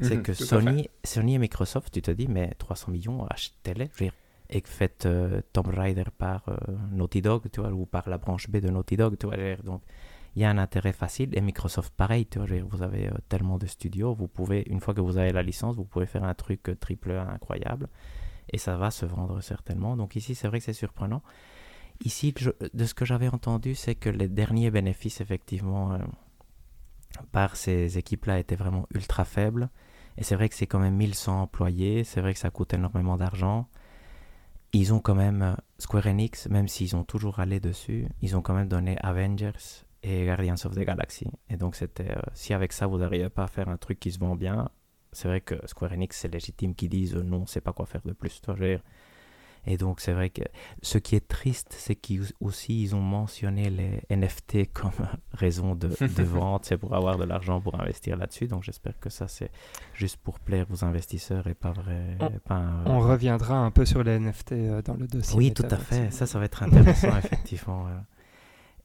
c'est 0.00 0.16
Mhm, 0.16 0.22
que 0.22 0.32
Sony, 0.34 0.88
Sony 1.04 1.34
et 1.34 1.38
Microsoft, 1.38 1.92
tu 1.92 2.02
te 2.02 2.10
dis, 2.10 2.28
mais 2.28 2.54
300 2.58 2.92
millions, 2.92 3.24
achetez-les. 3.26 3.88
Et 4.50 4.60
que 4.60 4.68
faites 4.68 5.06
euh, 5.06 5.40
Tomb 5.52 5.68
Raider 5.68 6.04
par 6.16 6.42
euh, 6.48 6.56
Naughty 6.92 7.22
Dog, 7.22 7.42
tu 7.50 7.60
vois, 7.60 7.70
ou 7.72 7.86
par 7.86 8.08
la 8.08 8.18
branche 8.18 8.48
B 8.50 8.58
de 8.58 8.68
Naughty 8.68 8.96
Dog, 8.96 9.16
tu 9.18 9.26
vois. 9.26 9.36
Donc, 9.64 9.82
il 10.36 10.42
y 10.42 10.44
a 10.44 10.50
un 10.50 10.58
intérêt 10.58 10.92
facile. 10.92 11.30
Et 11.32 11.40
Microsoft, 11.40 11.94
pareil, 11.96 12.26
tu 12.26 12.38
vois, 12.38 12.48
vous 12.68 12.82
avez 12.82 13.06
euh, 13.08 13.12
tellement 13.28 13.56
de 13.56 13.66
studios, 13.66 14.12
vous 14.14 14.28
pouvez, 14.28 14.62
une 14.68 14.80
fois 14.80 14.92
que 14.92 15.00
vous 15.00 15.16
avez 15.16 15.32
la 15.32 15.42
licence, 15.42 15.76
vous 15.76 15.84
pouvez 15.84 16.06
faire 16.06 16.24
un 16.24 16.34
truc 16.34 16.78
triple 16.80 17.12
A 17.12 17.22
incroyable. 17.30 17.88
Et 18.52 18.58
ça 18.58 18.76
va 18.76 18.90
se 18.90 19.06
vendre 19.06 19.40
certainement. 19.40 19.96
Donc 19.96 20.16
ici, 20.16 20.34
c'est 20.34 20.48
vrai 20.48 20.58
que 20.58 20.64
c'est 20.64 20.72
surprenant. 20.72 21.22
Ici, 22.04 22.34
de 22.74 22.84
ce 22.84 22.94
que 22.94 23.04
j'avais 23.04 23.28
entendu, 23.28 23.74
c'est 23.74 23.94
que 23.94 24.10
les 24.10 24.28
derniers 24.28 24.70
bénéfices, 24.70 25.20
effectivement, 25.20 25.96
par 27.30 27.54
ces 27.56 27.98
équipes-là 27.98 28.40
étaient 28.40 28.56
vraiment 28.56 28.86
ultra 28.92 29.24
faibles. 29.24 29.70
Et 30.16 30.24
c'est 30.24 30.34
vrai 30.34 30.48
que 30.48 30.54
c'est 30.54 30.66
quand 30.66 30.80
même 30.80 30.96
1100 30.96 31.42
employés, 31.42 32.04
c'est 32.04 32.20
vrai 32.20 32.34
que 32.34 32.40
ça 32.40 32.50
coûte 32.50 32.74
énormément 32.74 33.16
d'argent 33.16 33.68
ils 34.74 34.92
ont 34.92 35.00
quand 35.00 35.14
même, 35.14 35.42
euh, 35.42 35.54
Square 35.78 36.06
Enix, 36.06 36.48
même 36.48 36.68
s'ils 36.68 36.96
ont 36.96 37.04
toujours 37.04 37.38
allé 37.38 37.60
dessus, 37.60 38.08
ils 38.22 38.36
ont 38.36 38.42
quand 38.42 38.54
même 38.54 38.68
donné 38.68 38.96
Avengers 39.00 39.52
et 40.02 40.26
Guardians 40.26 40.56
of 40.64 40.74
the 40.74 40.80
Galaxy. 40.80 41.26
Et 41.48 41.56
donc, 41.56 41.76
c'était, 41.76 42.10
euh, 42.10 42.20
si 42.34 42.52
avec 42.52 42.72
ça, 42.72 42.86
vous 42.86 42.98
n'arrivez 42.98 43.30
pas 43.30 43.44
à 43.44 43.46
faire 43.46 43.68
un 43.68 43.76
truc 43.76 44.00
qui 44.00 44.10
se 44.10 44.18
vend 44.18 44.36
bien, 44.36 44.68
c'est 45.14 45.28
vrai 45.28 45.40
que 45.40 45.54
Square 45.66 45.92
Enix, 45.92 46.16
c'est 46.16 46.32
légitime 46.32 46.74
qu'ils 46.74 46.90
disent 46.90 47.14
euh, 47.14 47.22
non, 47.22 47.38
on 47.38 47.40
ne 47.40 47.46
sait 47.46 47.60
pas 47.60 47.72
quoi 47.72 47.86
faire 47.86 48.02
de 48.04 48.12
plus. 48.12 48.40
Toi, 48.40 48.54
je 48.56 48.62
veux 48.62 48.68
dire, 48.68 48.82
et 49.66 49.76
donc, 49.76 50.00
c'est 50.00 50.12
vrai 50.12 50.30
que 50.30 50.42
ce 50.82 50.98
qui 50.98 51.16
est 51.16 51.26
triste, 51.26 51.74
c'est 51.78 51.94
qu'aussi, 51.94 52.82
ils 52.82 52.94
ont 52.94 53.00
mentionné 53.00 53.70
les 53.70 54.02
NFT 54.14 54.72
comme 54.72 54.92
raison 55.32 55.74
de, 55.74 55.88
vente. 56.22 56.66
C'est 56.66 56.76
pour 56.76 56.94
avoir 56.94 57.16
de 57.16 57.24
l'argent 57.24 57.60
pour 57.60 57.80
investir 57.80 58.16
là-dessus. 58.16 58.46
Donc, 58.46 58.62
j'espère 58.62 58.98
que 59.00 59.08
ça, 59.08 59.26
c'est 59.26 59.50
juste 59.94 60.18
pour 60.18 60.38
plaire 60.38 60.66
aux 60.70 60.84
investisseurs 60.84 61.46
et 61.46 61.54
pas 61.54 61.72
vrai. 61.72 62.16
On, 62.20 62.30
pas 62.40 62.62
on 62.84 63.00
reviendra 63.00 63.56
un 63.56 63.70
peu 63.70 63.86
sur 63.86 64.02
les 64.02 64.18
NFT 64.18 64.52
euh, 64.52 64.82
dans 64.82 64.94
le 64.94 65.06
dossier. 65.06 65.36
Oui, 65.36 65.52
tout 65.52 65.66
à 65.70 65.76
fait. 65.76 66.10
Ça, 66.10 66.26
ça 66.26 66.38
va 66.38 66.44
être 66.44 66.62
intéressant, 66.62 67.16
effectivement. 67.18 67.86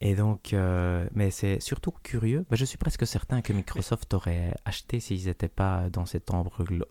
Et 0.02 0.16
donc, 0.16 0.54
euh, 0.54 1.08
mais 1.14 1.30
c'est 1.30 1.60
surtout 1.60 1.92
curieux. 2.04 2.46
je 2.52 2.66
suis 2.66 2.78
presque 2.78 3.06
certain 3.06 3.42
que 3.42 3.52
Microsoft 3.52 4.14
aurait 4.14 4.54
acheté 4.64 5.00
s'ils 5.00 5.26
n'étaient 5.26 5.50
pas 5.50 5.90
dans 5.90 6.06
cet 6.06 6.32
embrouille 6.32 6.84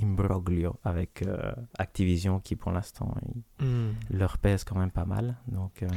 imbroglio 0.00 0.76
avec 0.84 1.22
euh, 1.22 1.52
Activision 1.78 2.40
qui 2.40 2.56
pour 2.56 2.72
l'instant 2.72 3.14
hmm. 3.60 3.90
leur 4.10 4.38
pèse 4.38 4.64
quand 4.64 4.78
même 4.78 4.90
pas 4.90 5.04
mal. 5.04 5.36
Donc, 5.48 5.82
euh, 5.82 5.88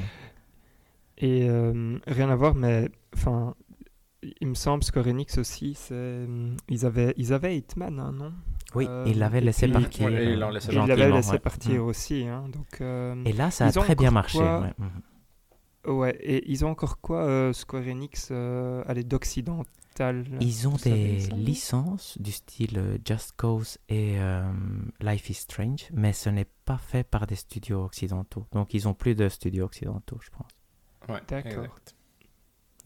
Et 1.18 1.48
euh, 1.48 1.98
rien 2.08 2.30
à 2.30 2.36
voir, 2.36 2.56
mais 2.56 2.90
enfin, 3.14 3.56
il 4.42 4.48
me 4.48 4.56
semble 4.56 4.84
Square 4.84 5.08
Enix 5.08 5.38
aussi, 5.38 5.78
ils 6.70 6.86
avaient, 6.86 7.14
ils 7.18 7.34
avaient 7.34 7.58
Hitman, 7.58 8.00
hein, 8.00 8.12
non? 8.12 8.34
Oui, 8.74 8.88
ils 9.06 9.20
l'avaient 9.20 9.40
laissé 9.40 9.68
partir. 9.68 10.10
ils 10.10 10.38
l'avaient 10.40 11.12
laissé 11.12 11.40
partir 11.40 11.84
hmm. 11.84 11.88
aussi. 11.88 12.28
Hein, 12.28 12.50
donc, 12.50 12.82
et 13.26 13.34
là, 13.34 13.52
ça 13.52 13.68
a 13.68 13.72
très 13.72 13.96
bien 13.96 14.12
marché. 14.12 14.40
Ouais. 14.40 14.74
Ouais. 15.88 16.16
et 16.22 16.52
ils 16.52 16.66
ont 16.66 16.70
encore 16.70 17.00
quoi, 17.00 17.52
Square 17.54 17.84
Enix, 17.88 18.32
allez, 18.32 19.04
d'Occident 19.04 19.64
ils 20.42 20.68
ont 20.68 20.76
des 20.76 21.18
licences 21.36 22.18
du 22.20 22.32
style 22.32 22.78
euh, 22.78 22.98
Just 23.06 23.34
Cause 23.38 23.78
et 23.88 24.20
euh, 24.20 24.44
Life 25.00 25.30
is 25.30 25.36
Strange, 25.36 25.88
mais 25.94 26.12
ce 26.12 26.30
n'est 26.30 26.48
pas 26.66 26.78
fait 26.78 27.04
par 27.04 27.28
des 27.28 27.36
studios 27.36 27.86
occidentaux. 27.86 28.46
Donc 28.52 28.74
ils 28.74 28.88
ont 28.88 28.94
plus 28.94 29.16
de 29.16 29.30
studios 29.30 29.66
occidentaux, 29.66 30.18
je 30.22 30.30
pense. 30.32 30.52
Ouais, 31.08 31.22
d'accord. 31.28 31.76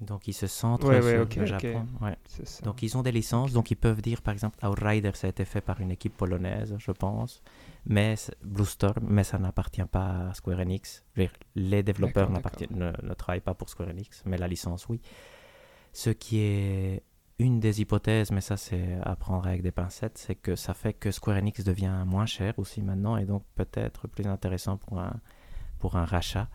Donc 0.01 0.27
ils 0.27 0.33
se 0.33 0.47
centrent 0.47 0.93
sur 1.01 1.39
le 1.41 1.45
Japon. 1.45 1.85
Donc 2.63 2.83
ils 2.83 2.95
ont 2.95 3.01
des 3.01 3.11
licences, 3.11 3.53
donc 3.53 3.71
ils 3.71 3.75
peuvent 3.75 4.01
dire 4.01 4.21
par 4.21 4.33
exemple 4.33 4.63
Outrider 4.65 5.11
ça 5.13 5.27
a 5.27 5.29
été 5.31 5.45
fait 5.45 5.61
par 5.61 5.81
une 5.81 5.91
équipe 5.91 6.15
polonaise, 6.15 6.75
je 6.77 6.91
pense, 6.91 7.41
mais 7.85 8.15
Blue 8.43 8.65
Storm, 8.65 9.05
mais 9.07 9.23
ça 9.23 9.37
n'appartient 9.39 9.85
pas 9.85 10.29
à 10.29 10.33
Square 10.33 10.59
Enix. 10.59 11.05
Les 11.55 11.83
développeurs 11.83 12.29
ne, 12.29 12.39
ne, 12.79 13.13
travaillent 13.13 13.39
pas 13.41 13.53
pour 13.53 13.69
Square 13.69 13.89
Enix, 13.89 14.23
mais 14.25 14.37
la 14.37 14.47
licence 14.47 14.87
oui. 14.89 15.01
Ce 15.91 16.09
qui 16.09 16.39
est 16.39 17.03
une 17.39 17.59
des 17.59 17.81
hypothèses, 17.81 18.31
mais 18.31 18.41
ça 18.41 18.57
c'est 18.57 18.99
à 19.03 19.15
prendre 19.15 19.47
avec 19.47 19.61
des 19.61 19.71
pincettes, 19.71 20.17
c'est 20.17 20.35
que 20.35 20.55
ça 20.55 20.73
fait 20.73 20.93
que 20.93 21.09
Square 21.09 21.37
Enix 21.37 21.63
devient 21.63 22.03
moins 22.05 22.25
cher 22.25 22.53
aussi 22.59 22.81
maintenant 22.81 23.17
et 23.17 23.25
donc 23.25 23.43
peut-être 23.55 24.07
plus 24.07 24.27
intéressant 24.27 24.77
pour 24.77 24.99
un, 24.99 25.19
pour 25.79 25.95
un 25.95 26.05
rachat. 26.05 26.49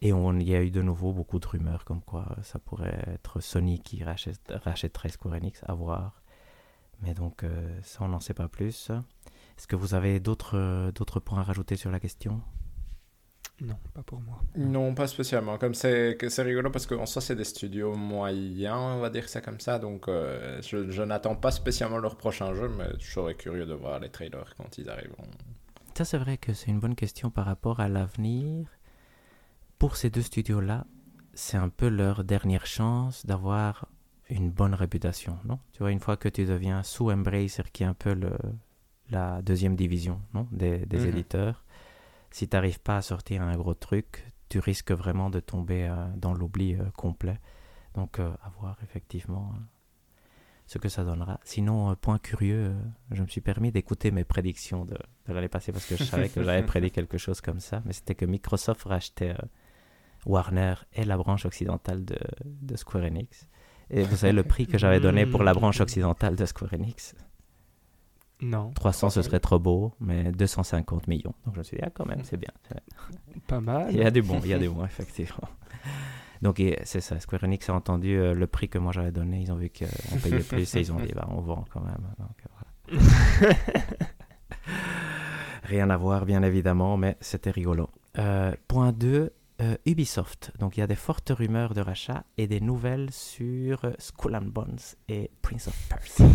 Et 0.00 0.12
on 0.12 0.38
y 0.38 0.54
a 0.54 0.62
eu 0.62 0.70
de 0.70 0.82
nouveau 0.82 1.12
beaucoup 1.12 1.40
de 1.40 1.46
rumeurs 1.46 1.84
comme 1.84 2.00
quoi 2.00 2.36
ça 2.42 2.58
pourrait 2.58 3.04
être 3.08 3.40
Sony 3.40 3.80
qui 3.80 4.02
rachète, 4.04 4.40
rachèterait 4.64 5.10
Square 5.10 5.34
Enix, 5.34 5.62
à 5.66 5.74
voir. 5.74 6.22
Mais 7.02 7.12
donc 7.12 7.42
euh, 7.42 7.78
ça 7.82 7.98
on 8.02 8.08
n'en 8.08 8.20
sait 8.20 8.34
pas 8.34 8.48
plus. 8.48 8.92
Est-ce 9.60 9.66
que 9.66 9.76
vous 9.76 9.94
avez 9.94 10.20
d'autres 10.20 11.20
points 11.22 11.40
à 11.40 11.42
rajouter 11.42 11.76
sur 11.76 11.90
la 11.90 12.00
question? 12.00 12.40
Non, 13.60 13.76
pas 13.92 14.02
pour 14.02 14.18
moi. 14.22 14.40
Non, 14.56 14.94
pas 14.94 15.06
spécialement. 15.06 15.58
Comme 15.58 15.74
c'est 15.74 16.16
rigolo 16.38 16.70
parce 16.70 16.86
qu'en 16.86 17.04
soi, 17.04 17.20
c'est 17.20 17.36
des 17.36 17.44
studios 17.44 17.94
moyens, 17.94 18.78
on 18.78 19.00
va 19.00 19.10
dire 19.10 19.28
ça 19.28 19.42
comme 19.42 19.60
ça. 19.60 19.78
Donc, 19.78 20.08
euh, 20.08 20.62
je, 20.62 21.02
n'attends 21.02 21.36
pas 21.36 21.50
spécialement 21.50 21.98
leur 21.98 22.16
prochain 22.16 22.54
jeu, 22.54 22.70
mais 22.70 22.86
je 23.00 23.12
serais 23.12 23.34
curieux 23.34 23.66
de 23.66 23.74
voir 23.74 24.00
les 24.00 24.08
trailers 24.08 24.54
quand 24.56 24.78
ils 24.78 24.88
arriveront. 24.88 25.28
Ça, 25.94 26.06
c'est 26.06 26.16
vrai 26.16 26.38
que 26.38 26.54
c'est 26.54 26.70
une 26.70 26.80
bonne 26.80 26.96
question 26.96 27.28
par 27.30 27.44
rapport 27.44 27.80
à 27.80 27.88
l'avenir. 27.90 28.66
Pour 29.78 29.98
ces 29.98 30.08
deux 30.08 30.22
studios-là, 30.22 30.86
c'est 31.34 31.58
un 31.58 31.68
peu 31.68 31.88
leur 31.88 32.24
dernière 32.24 32.64
chance 32.64 33.26
d'avoir 33.26 33.88
une 34.30 34.50
bonne 34.50 34.72
réputation, 34.72 35.38
non? 35.44 35.58
Tu 35.72 35.80
vois, 35.80 35.90
une 35.90 36.00
fois 36.00 36.16
que 36.16 36.30
tu 36.30 36.46
deviens 36.46 36.82
sous 36.82 37.10
Embracer, 37.10 37.64
qui 37.74 37.82
est 37.82 37.86
un 37.86 37.92
peu 37.92 38.14
le, 38.14 38.32
la 39.10 39.42
deuxième 39.42 39.76
division 39.76 40.20
non 40.34 40.46
des, 40.52 40.86
des 40.86 40.98
mhm. 40.98 41.08
éditeurs 41.08 41.64
si 42.30 42.48
tu 42.48 42.56
n'arrives 42.56 42.80
pas 42.80 42.96
à 42.96 43.02
sortir 43.02 43.42
un 43.42 43.56
gros 43.56 43.74
truc, 43.74 44.24
tu 44.48 44.58
risques 44.58 44.92
vraiment 44.92 45.30
de 45.30 45.40
tomber 45.40 45.88
euh, 45.88 45.94
dans 46.16 46.32
l'oubli 46.32 46.74
euh, 46.74 46.84
complet. 46.96 47.38
Donc, 47.94 48.18
euh, 48.18 48.30
à 48.42 48.50
voir 48.60 48.78
effectivement 48.84 49.52
ce 50.66 50.78
que 50.78 50.88
ça 50.88 51.02
donnera. 51.02 51.40
Sinon, 51.42 51.94
point 51.96 52.18
curieux, 52.18 52.72
je 53.10 53.22
me 53.22 53.26
suis 53.26 53.40
permis 53.40 53.72
d'écouter 53.72 54.12
mes 54.12 54.22
prédictions 54.22 54.84
de, 54.84 54.96
l'année 55.26 55.48
passée 55.48 55.72
parce 55.72 55.84
que 55.84 55.96
je 55.96 56.04
savais 56.04 56.28
que 56.28 56.44
j'avais 56.44 56.62
prédit 56.62 56.92
quelque 56.92 57.18
chose 57.18 57.40
comme 57.40 57.58
ça, 57.58 57.82
mais 57.84 57.92
c'était 57.92 58.14
que 58.14 58.24
Microsoft 58.24 58.84
rachetait 58.84 59.34
Warner 60.26 60.74
et 60.92 61.04
la 61.04 61.16
branche 61.16 61.44
occidentale 61.44 62.04
de, 62.04 62.18
de 62.44 62.76
Square 62.76 63.02
Enix. 63.02 63.48
Et 63.90 64.04
vous 64.04 64.14
savez 64.14 64.32
le 64.32 64.44
prix 64.44 64.68
que 64.68 64.78
j'avais 64.78 65.00
donné 65.00 65.26
pour 65.26 65.42
la 65.42 65.52
branche 65.52 65.80
occidentale 65.80 66.36
de 66.36 66.46
Square 66.46 66.74
Enix 66.74 67.16
non. 68.42 68.70
300, 68.74 69.10
ce 69.10 69.22
serait 69.22 69.40
trop 69.40 69.58
beau, 69.58 69.92
mais 70.00 70.32
250 70.32 71.08
millions. 71.08 71.34
Donc 71.44 71.54
je 71.54 71.58
me 71.58 71.64
suis 71.64 71.76
dit, 71.76 71.82
ah, 71.84 71.90
quand 71.92 72.06
même, 72.06 72.22
c'est 72.24 72.36
bien. 72.36 72.52
Pas 73.46 73.60
mal. 73.60 73.88
Il 73.90 73.98
y 73.98 74.04
a 74.04 74.10
des 74.10 74.22
bons, 74.22 74.40
il 74.44 74.50
y 74.50 74.54
a 74.54 74.58
des 74.58 74.68
bons, 74.68 74.84
effectivement. 74.84 75.48
Donc 76.42 76.62
c'est 76.84 77.00
ça, 77.00 77.20
Square 77.20 77.44
Enix 77.44 77.68
a 77.68 77.74
entendu 77.74 78.16
euh, 78.16 78.32
le 78.34 78.46
prix 78.46 78.68
que 78.68 78.78
moi 78.78 78.92
j'avais 78.92 79.12
donné, 79.12 79.42
ils 79.42 79.52
ont 79.52 79.56
vu 79.56 79.70
qu'on 79.70 80.16
payait 80.16 80.38
plus 80.48 80.74
et 80.74 80.80
ils 80.80 80.92
ont 80.92 80.98
dit, 81.00 81.12
bah, 81.14 81.28
on 81.30 81.40
vend 81.40 81.64
quand 81.70 81.82
même. 81.82 82.00
Donc, 82.18 83.00
voilà. 83.38 83.54
Rien 85.64 85.90
à 85.90 85.96
voir, 85.96 86.24
bien 86.24 86.42
évidemment, 86.42 86.96
mais 86.96 87.16
c'était 87.20 87.50
rigolo. 87.50 87.90
Euh, 88.18 88.54
point 88.66 88.92
2, 88.92 89.32
euh, 89.60 89.76
Ubisoft. 89.84 90.52
Donc 90.58 90.76
il 90.76 90.80
y 90.80 90.82
a 90.82 90.86
des 90.86 90.96
fortes 90.96 91.30
rumeurs 91.30 91.74
de 91.74 91.82
rachat 91.82 92.24
et 92.38 92.46
des 92.46 92.60
nouvelles 92.60 93.10
sur 93.12 93.82
Skull 93.98 94.34
and 94.34 94.46
Bones 94.46 94.78
et 95.08 95.30
Prince 95.42 95.68
of 95.68 95.88
Persia. 95.88 96.26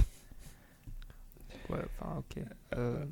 Ouais, 1.70 1.80
enfin, 2.00 2.18
ok. 2.20 2.44
Euh, 2.76 3.06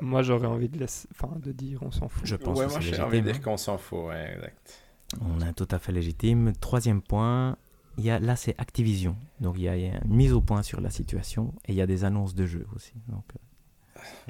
moi, 0.00 0.22
j'aurais 0.22 0.46
envie 0.46 0.68
de, 0.68 0.78
laisser, 0.78 1.08
enfin, 1.12 1.34
de 1.38 1.52
dire 1.52 1.82
on 1.82 1.90
s'en 1.90 2.08
fout. 2.08 2.24
Je 2.24 2.36
pense 2.36 2.58
ouais, 2.58 2.66
moi, 2.66 2.80
j'ai 2.80 3.00
envie 3.00 3.20
de 3.20 3.30
dire 3.30 3.40
qu'on 3.40 3.56
s'en 3.56 3.78
fout, 3.78 4.06
ouais, 4.06 4.34
exact. 4.34 4.82
On 5.20 5.40
est 5.40 5.52
tout 5.52 5.68
à 5.70 5.78
fait 5.78 5.92
légitime. 5.92 6.52
Troisième 6.60 7.02
point, 7.02 7.56
il 7.98 8.04
y 8.04 8.10
a, 8.10 8.18
là, 8.18 8.36
c'est 8.36 8.54
Activision. 8.58 9.16
Donc, 9.40 9.56
il 9.56 9.62
y, 9.62 9.68
a, 9.68 9.76
une 9.76 10.00
mise 10.06 10.32
au 10.32 10.40
point 10.40 10.62
sur 10.62 10.80
la 10.80 10.90
situation 10.90 11.54
et 11.66 11.72
il 11.72 11.76
y 11.76 11.80
a 11.80 11.86
des 11.86 12.04
annonces 12.04 12.34
de 12.34 12.46
jeux 12.46 12.66
aussi. 12.74 12.94
Donc, 13.08 13.24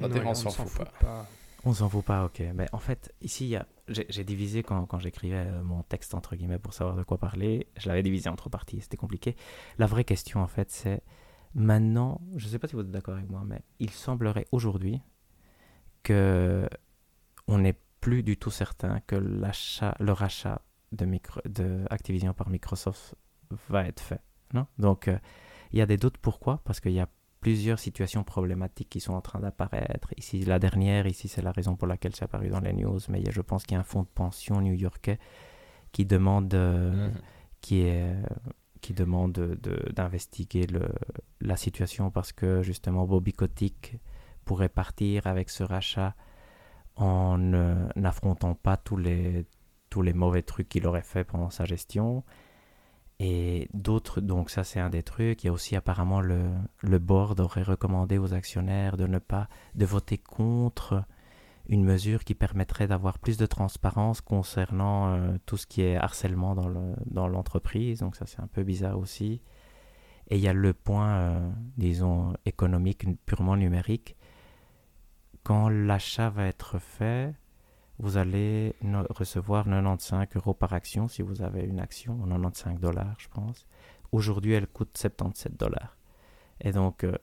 euh... 0.00 0.08
non, 0.08 0.30
on 0.30 0.34
s'en 0.34 0.50
fout, 0.50 0.68
fout, 0.68 0.88
pas. 1.00 1.26
On 1.64 1.72
s'en 1.72 1.88
fout 1.88 2.04
pas, 2.04 2.24
ok. 2.24 2.42
Mais 2.54 2.68
en 2.72 2.78
fait, 2.78 3.12
ici, 3.22 3.56
j'ai 3.88 4.24
divisé 4.24 4.62
quand, 4.62 4.86
quand 4.86 4.98
j'écrivais 4.98 5.46
euh, 5.46 5.62
mon 5.62 5.82
texte, 5.82 6.14
entre 6.14 6.36
guillemets, 6.36 6.58
pour 6.58 6.72
savoir 6.72 6.96
de 6.96 7.02
quoi 7.02 7.18
parler. 7.18 7.66
Je 7.76 7.88
l'avais 7.88 8.02
divisé 8.02 8.28
en 8.28 8.36
trois 8.36 8.50
parties. 8.50 8.80
C'était 8.80 8.96
compliqué. 8.96 9.36
La 9.78 9.86
vraie 9.86 10.04
question, 10.04 10.40
en 10.40 10.46
fait, 10.46 10.70
c'est 10.70 11.02
Maintenant, 11.56 12.20
je 12.36 12.44
ne 12.44 12.50
sais 12.50 12.58
pas 12.58 12.68
si 12.68 12.74
vous 12.74 12.82
êtes 12.82 12.90
d'accord 12.90 13.14
avec 13.14 13.30
moi, 13.30 13.42
mais 13.46 13.62
il 13.78 13.88
semblerait 13.88 14.46
aujourd'hui 14.52 15.00
que 16.02 16.68
on 17.48 17.56
n'est 17.56 17.80
plus 18.02 18.22
du 18.22 18.36
tout 18.36 18.50
certain 18.50 19.00
que 19.06 19.16
le 19.16 20.12
rachat 20.12 20.60
de, 20.92 21.06
micro, 21.06 21.40
de 21.46 21.82
Activision 21.88 22.34
par 22.34 22.50
Microsoft 22.50 23.14
va 23.70 23.86
être 23.86 24.00
fait. 24.00 24.20
Non? 24.52 24.66
Donc, 24.78 25.08
euh, 25.08 25.18
il 25.72 25.78
y 25.78 25.82
a 25.82 25.86
des 25.86 25.96
doutes. 25.96 26.18
Pourquoi? 26.18 26.60
Parce 26.64 26.78
qu'il 26.78 26.92
y 26.92 27.00
a 27.00 27.08
plusieurs 27.40 27.78
situations 27.78 28.22
problématiques 28.22 28.90
qui 28.90 29.00
sont 29.00 29.14
en 29.14 29.22
train 29.22 29.40
d'apparaître. 29.40 30.12
Ici, 30.18 30.44
la 30.44 30.58
dernière, 30.58 31.06
ici, 31.06 31.26
c'est 31.26 31.42
la 31.42 31.52
raison 31.52 31.74
pour 31.74 31.88
laquelle 31.88 32.14
c'est 32.14 32.24
apparu 32.24 32.50
dans 32.50 32.60
les 32.60 32.74
news, 32.74 33.00
mais 33.08 33.22
je 33.30 33.40
pense 33.40 33.64
qu'il 33.64 33.76
y 33.76 33.78
a 33.78 33.80
un 33.80 33.84
fonds 33.84 34.02
de 34.02 34.08
pension 34.08 34.60
new-yorkais 34.60 35.18
qui 35.90 36.04
demande, 36.04 36.52
euh, 36.52 37.08
mmh. 37.08 37.14
qui 37.62 37.80
est 37.80 38.14
qui 38.86 38.94
demande 38.94 39.58
d'investiguer 39.96 40.68
la 41.40 41.56
situation 41.56 42.12
parce 42.12 42.32
que 42.32 42.62
justement 42.62 43.04
Bobby 43.04 43.32
Kotick 43.32 43.96
pourrait 44.44 44.68
partir 44.68 45.26
avec 45.26 45.50
ce 45.50 45.64
rachat 45.64 46.14
en 46.94 47.36
ne- 47.36 47.88
n'affrontant 47.96 48.54
pas 48.54 48.76
tous 48.76 48.96
les, 48.96 49.44
tous 49.90 50.02
les 50.02 50.12
mauvais 50.12 50.42
trucs 50.42 50.68
qu'il 50.68 50.86
aurait 50.86 51.02
fait 51.02 51.24
pendant 51.24 51.50
sa 51.50 51.64
gestion. 51.64 52.22
Et 53.18 53.68
d'autres, 53.74 54.20
donc 54.20 54.50
ça 54.50 54.62
c'est 54.62 54.78
un 54.78 54.88
des 54.88 55.02
trucs. 55.02 55.42
Il 55.42 55.48
y 55.48 55.50
a 55.50 55.52
aussi 55.52 55.74
apparemment 55.74 56.20
le, 56.20 56.44
le 56.82 56.98
board 57.00 57.40
aurait 57.40 57.64
recommandé 57.64 58.18
aux 58.18 58.34
actionnaires 58.34 58.96
de 58.96 59.08
ne 59.08 59.18
pas 59.18 59.48
de 59.74 59.84
voter 59.84 60.16
contre 60.16 61.02
une 61.68 61.84
mesure 61.84 62.24
qui 62.24 62.34
permettrait 62.34 62.86
d'avoir 62.86 63.18
plus 63.18 63.36
de 63.36 63.46
transparence 63.46 64.20
concernant 64.20 65.14
euh, 65.14 65.36
tout 65.46 65.56
ce 65.56 65.66
qui 65.66 65.82
est 65.82 65.96
harcèlement 65.96 66.54
dans 66.54 66.68
le- 66.68 66.94
dans 67.06 67.28
l'entreprise. 67.28 68.00
donc 68.00 68.16
ça 68.16 68.26
c'est 68.26 68.40
un 68.40 68.46
peu 68.46 68.62
bizarre 68.62 68.98
aussi. 68.98 69.42
Et 70.28 70.36
il 70.36 70.42
y 70.42 70.48
a 70.48 70.52
le 70.52 70.72
point, 70.72 71.16
euh, 71.18 71.50
disons, 71.76 72.34
économique, 72.46 73.06
purement 73.26 73.56
numérique. 73.56 74.16
Quand 75.44 75.68
l'achat 75.68 76.30
va 76.30 76.46
être 76.46 76.78
fait, 76.80 77.32
vous 77.98 78.16
allez 78.16 78.74
recevoir 79.10 79.64
95 79.64 80.26
euros 80.34 80.54
par 80.54 80.72
action 80.72 81.06
si 81.08 81.22
vous 81.22 81.42
avez 81.42 81.62
une 81.62 81.78
action, 81.80 82.16
95 82.18 82.80
dollars, 82.80 83.14
je 83.18 83.28
pense. 83.28 83.66
Aujourd'hui, 84.12 84.52
elle 84.52 84.66
coûte 84.66 84.96
77 84.98 85.56
dollars. 85.58 85.96
Et 86.60 86.72
donc, 86.72 87.04
euh, 87.04 87.16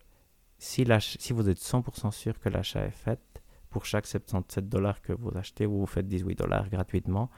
si, 0.58 0.86
si 1.00 1.34
vous 1.34 1.50
êtes 1.50 1.60
100% 1.60 2.12
sûr 2.12 2.40
que 2.40 2.50
l'achat 2.50 2.86
est 2.86 2.92
fait, 2.92 3.20
pour 3.74 3.86
chaque 3.86 4.06
77 4.06 4.70
dollars 4.70 5.02
que 5.02 5.12
vous 5.12 5.36
achetez, 5.36 5.66
vous 5.66 5.80
vous 5.80 5.88
faites 5.88 6.08
18 6.08 6.36
dollars 6.36 6.70
gratuitement. 6.70 7.30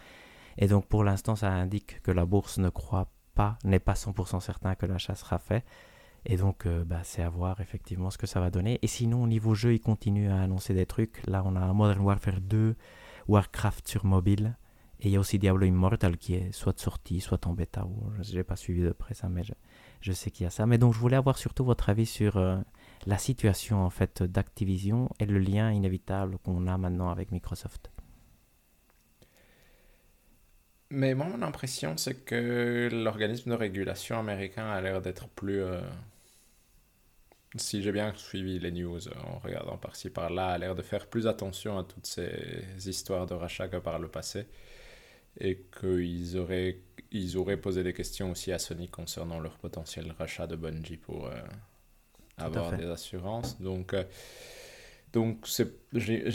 Et 0.57 0.67
donc, 0.67 0.85
pour 0.85 1.03
l'instant, 1.03 1.35
ça 1.35 1.49
indique 1.49 2.01
que 2.01 2.11
la 2.11 2.25
bourse 2.25 2.57
ne 2.57 2.69
croit 2.69 3.09
pas, 3.33 3.57
n'est 3.63 3.79
pas 3.79 3.93
100% 3.93 4.41
certain 4.41 4.75
que 4.75 4.85
l'achat 4.85 5.15
sera 5.15 5.39
fait. 5.39 5.63
Et 6.25 6.35
donc, 6.37 6.65
euh, 6.65 6.83
bah, 6.83 7.01
c'est 7.03 7.21
à 7.21 7.29
voir 7.29 7.61
effectivement 7.61 8.09
ce 8.09 8.17
que 8.17 8.27
ça 8.27 8.39
va 8.41 8.49
donner. 8.49 8.79
Et 8.81 8.87
sinon, 8.87 9.23
au 9.23 9.27
niveau 9.27 9.55
jeu, 9.55 9.73
ils 9.73 9.79
continuent 9.79 10.29
à 10.29 10.41
annoncer 10.41 10.73
des 10.73 10.85
trucs. 10.85 11.25
Là, 11.25 11.41
on 11.45 11.55
a 11.55 11.73
Modern 11.73 12.01
Warfare 12.01 12.41
2, 12.41 12.75
Warcraft 13.27 13.87
sur 13.87 14.05
mobile. 14.05 14.57
Et 14.99 15.07
il 15.07 15.11
y 15.11 15.17
a 15.17 15.19
aussi 15.19 15.39
Diablo 15.39 15.65
Immortal 15.65 16.17
qui 16.17 16.35
est 16.35 16.51
soit 16.51 16.79
sorti, 16.79 17.21
soit 17.21 17.47
en 17.47 17.53
bêta. 17.53 17.85
Ou, 17.85 18.11
je 18.21 18.35
n'ai 18.35 18.43
pas 18.43 18.55
suivi 18.55 18.81
de 18.81 18.91
près 18.91 19.13
ça, 19.13 19.29
mais 19.29 19.43
je, 20.01 20.11
sais 20.11 20.31
qu'il 20.31 20.43
y 20.43 20.47
a 20.47 20.49
ça. 20.49 20.65
Mais 20.65 20.77
donc, 20.77 20.93
je 20.93 20.99
voulais 20.99 21.17
avoir 21.17 21.37
surtout 21.37 21.63
votre 21.63 21.89
avis 21.89 22.05
sur 22.05 22.37
euh, 22.37 22.57
la 23.05 23.17
situation 23.17 23.83
en 23.85 23.89
fait 23.89 24.23
d'Activision 24.23 25.09
et 25.19 25.25
le 25.25 25.39
lien 25.39 25.71
inévitable 25.71 26.37
qu'on 26.39 26.67
a 26.67 26.77
maintenant 26.77 27.09
avec 27.09 27.31
Microsoft. 27.31 27.91
Mais 30.89 31.13
moi, 31.15 31.27
mon 31.27 31.41
impression, 31.43 31.95
c'est 31.97 32.25
que 32.25 32.89
l'organisme 32.91 33.49
de 33.51 33.55
régulation 33.55 34.19
américain 34.19 34.67
a 34.67 34.81
l'air 34.81 35.01
d'être 35.01 35.27
plus. 35.29 35.61
euh, 35.61 35.81
Si 37.57 37.81
j'ai 37.81 37.91
bien 37.93 38.13
suivi 38.15 38.59
les 38.59 38.71
news 38.71 39.07
euh, 39.07 39.11
en 39.23 39.39
regardant 39.39 39.77
par-ci 39.77 40.09
par-là, 40.09 40.47
a 40.49 40.57
l'air 40.57 40.75
de 40.75 40.81
faire 40.81 41.07
plus 41.07 41.25
attention 41.27 41.77
à 41.77 41.83
toutes 41.83 42.05
ces 42.07 42.65
histoires 42.85 43.25
de 43.27 43.33
rachat 43.33 43.67
que 43.69 43.77
par 43.77 43.97
le 43.99 44.07
passé. 44.09 44.45
Et 45.39 45.63
qu'ils 45.79 46.37
auraient, 46.37 46.79
ils 47.11 47.37
auraient 47.37 47.57
posé 47.57 47.83
des 47.83 47.93
questions 47.93 48.31
aussi 48.31 48.51
à 48.53 48.59
Sony 48.59 48.89
concernant 48.89 49.39
leur 49.39 49.57
potentiel 49.57 50.13
rachat 50.19 50.47
de 50.47 50.55
Bungie 50.57 50.97
pour 50.97 51.27
euh, 51.27 51.33
avoir 52.37 52.71
des 52.77 52.85
assurances. 52.89 53.61
Donc, 53.61 53.93
euh, 53.93 54.03
donc 55.13 55.39
c'est. 55.45 55.71
j'ai- 55.93 56.25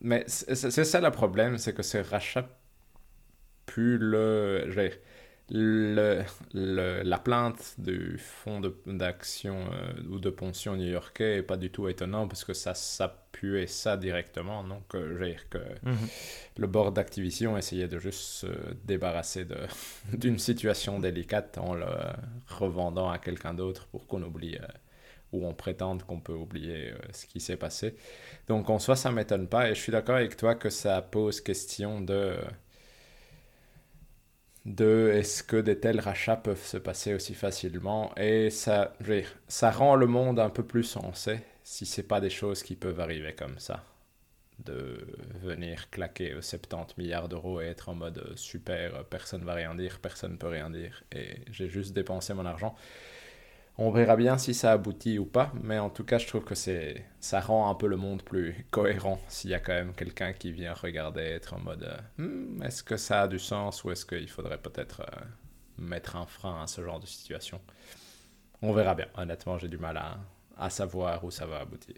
Mais 0.00 0.24
c'est 0.28 0.84
ça 0.84 1.00
le 1.00 1.10
problème, 1.10 1.56
c'est 1.58 1.72
que 1.72 1.82
ces 1.82 2.02
rachats 2.02 2.48
plus 3.66 3.96
le, 3.98 4.66
le, 5.50 6.22
le- 6.52 7.02
la 7.02 7.18
plainte 7.18 7.74
du 7.78 8.18
fonds 8.18 8.60
de- 8.60 8.76
d'action 8.86 9.56
euh, 9.72 9.92
ou 10.10 10.18
de 10.18 10.30
pension 10.30 10.76
new-yorkais 10.76 11.36
est 11.38 11.42
pas 11.42 11.56
du 11.56 11.70
tout 11.70 11.88
étonnant 11.88 12.28
parce 12.28 12.44
que 12.44 12.52
ça 12.54 12.74
s'appuie 12.74 13.66
ça 13.68 13.96
directement. 13.96 14.64
Donc, 14.64 14.94
euh, 14.94 15.24
dire 15.26 15.48
que 15.48 15.58
le 16.58 16.66
board 16.66 16.94
d'Activision 16.94 17.56
essayait 17.56 17.88
de 17.88 17.98
juste 17.98 18.20
se 18.20 18.46
débarrasser 18.84 19.44
de- 19.44 19.56
d'une 20.12 20.38
situation 20.38 20.98
délicate 20.98 21.56
en 21.58 21.74
le 21.74 21.86
revendant 22.48 23.10
à 23.10 23.18
quelqu'un 23.18 23.54
d'autre 23.54 23.86
pour 23.86 24.06
qu'on 24.06 24.22
oublie 24.22 24.56
euh, 24.56 24.66
ou 25.34 25.46
on 25.46 25.54
prétende 25.54 26.02
qu'on 26.04 26.20
peut 26.20 26.32
oublier 26.34 26.90
euh, 26.92 26.98
ce 27.12 27.26
qui 27.26 27.40
s'est 27.40 27.56
passé. 27.56 27.96
Donc 28.48 28.70
en 28.70 28.78
soi, 28.78 28.96
ça 28.96 29.10
m'étonne 29.12 29.48
pas 29.48 29.70
et 29.70 29.74
je 29.74 29.80
suis 29.80 29.92
d'accord 29.92 30.16
avec 30.16 30.36
toi 30.36 30.54
que 30.54 30.70
ça 30.70 31.02
pose 31.02 31.40
question 31.40 32.00
de 32.00 32.36
de 34.64 35.10
est-ce 35.14 35.42
que 35.42 35.56
de 35.56 35.74
tels 35.74 36.00
rachats 36.00 36.36
peuvent 36.36 36.64
se 36.64 36.78
passer 36.78 37.14
aussi 37.14 37.34
facilement 37.34 38.14
et 38.16 38.48
ça, 38.50 38.94
ça 39.48 39.70
rend 39.70 39.94
le 39.96 40.06
monde 40.06 40.38
un 40.40 40.48
peu 40.50 40.62
plus 40.64 40.84
sensé 40.84 41.40
si 41.64 41.84
c'est 41.86 42.02
pas 42.02 42.20
des 42.20 42.30
choses 42.30 42.62
qui 42.62 42.74
peuvent 42.76 43.00
arriver 43.00 43.34
comme 43.34 43.58
ça 43.58 43.84
de 44.64 45.06
venir 45.42 45.90
claquer 45.90 46.32
euh, 46.32 46.42
70 46.42 46.96
milliards 46.98 47.28
d'euros 47.28 47.60
et 47.60 47.66
être 47.66 47.88
en 47.88 47.94
mode 47.94 48.18
euh, 48.18 48.36
super, 48.36 48.94
euh, 48.94 49.02
personne 49.02 49.44
va 49.44 49.54
rien 49.54 49.74
dire, 49.74 49.98
personne 50.00 50.38
peut 50.38 50.48
rien 50.48 50.70
dire 50.70 51.02
et 51.12 51.38
j'ai 51.50 51.68
juste 51.68 51.92
dépensé 51.92 52.34
mon 52.34 52.46
argent. 52.46 52.74
On 53.76 53.90
verra 53.90 54.14
bien 54.14 54.38
si 54.38 54.54
ça 54.54 54.70
aboutit 54.70 55.18
ou 55.18 55.26
pas, 55.26 55.52
mais 55.60 55.80
en 55.80 55.90
tout 55.90 56.04
cas, 56.04 56.18
je 56.18 56.28
trouve 56.28 56.44
que 56.44 56.54
c'est 56.54 57.04
ça 57.18 57.40
rend 57.40 57.68
un 57.68 57.74
peu 57.74 57.88
le 57.88 57.96
monde 57.96 58.22
plus 58.22 58.66
cohérent 58.70 59.20
s'il 59.26 59.50
y 59.50 59.54
a 59.54 59.58
quand 59.58 59.72
même 59.72 59.94
quelqu'un 59.94 60.32
qui 60.32 60.52
vient 60.52 60.72
regarder, 60.74 61.22
être 61.22 61.54
en 61.54 61.58
mode 61.58 61.82
euh, 61.82 61.98
Hmm, 62.18 62.62
est-ce 62.62 62.84
que 62.84 62.96
ça 62.96 63.22
a 63.22 63.28
du 63.28 63.40
sens 63.40 63.82
ou 63.82 63.90
est-ce 63.90 64.06
qu'il 64.06 64.28
faudrait 64.30 64.58
peut-être 64.58 65.00
euh, 65.00 65.24
mettre 65.78 66.14
un 66.14 66.26
frein 66.26 66.62
à 66.62 66.68
ce 66.68 66.84
genre 66.84 67.00
de 67.00 67.06
situation 67.06 67.60
On 68.62 68.72
verra 68.72 68.94
bien. 68.94 69.08
Honnêtement, 69.16 69.58
j'ai 69.58 69.68
du 69.68 69.78
mal 69.78 70.00
à, 70.56 70.70
savoir 70.70 71.24
où 71.24 71.32
ça 71.32 71.46
va 71.46 71.58
aboutir. 71.60 71.96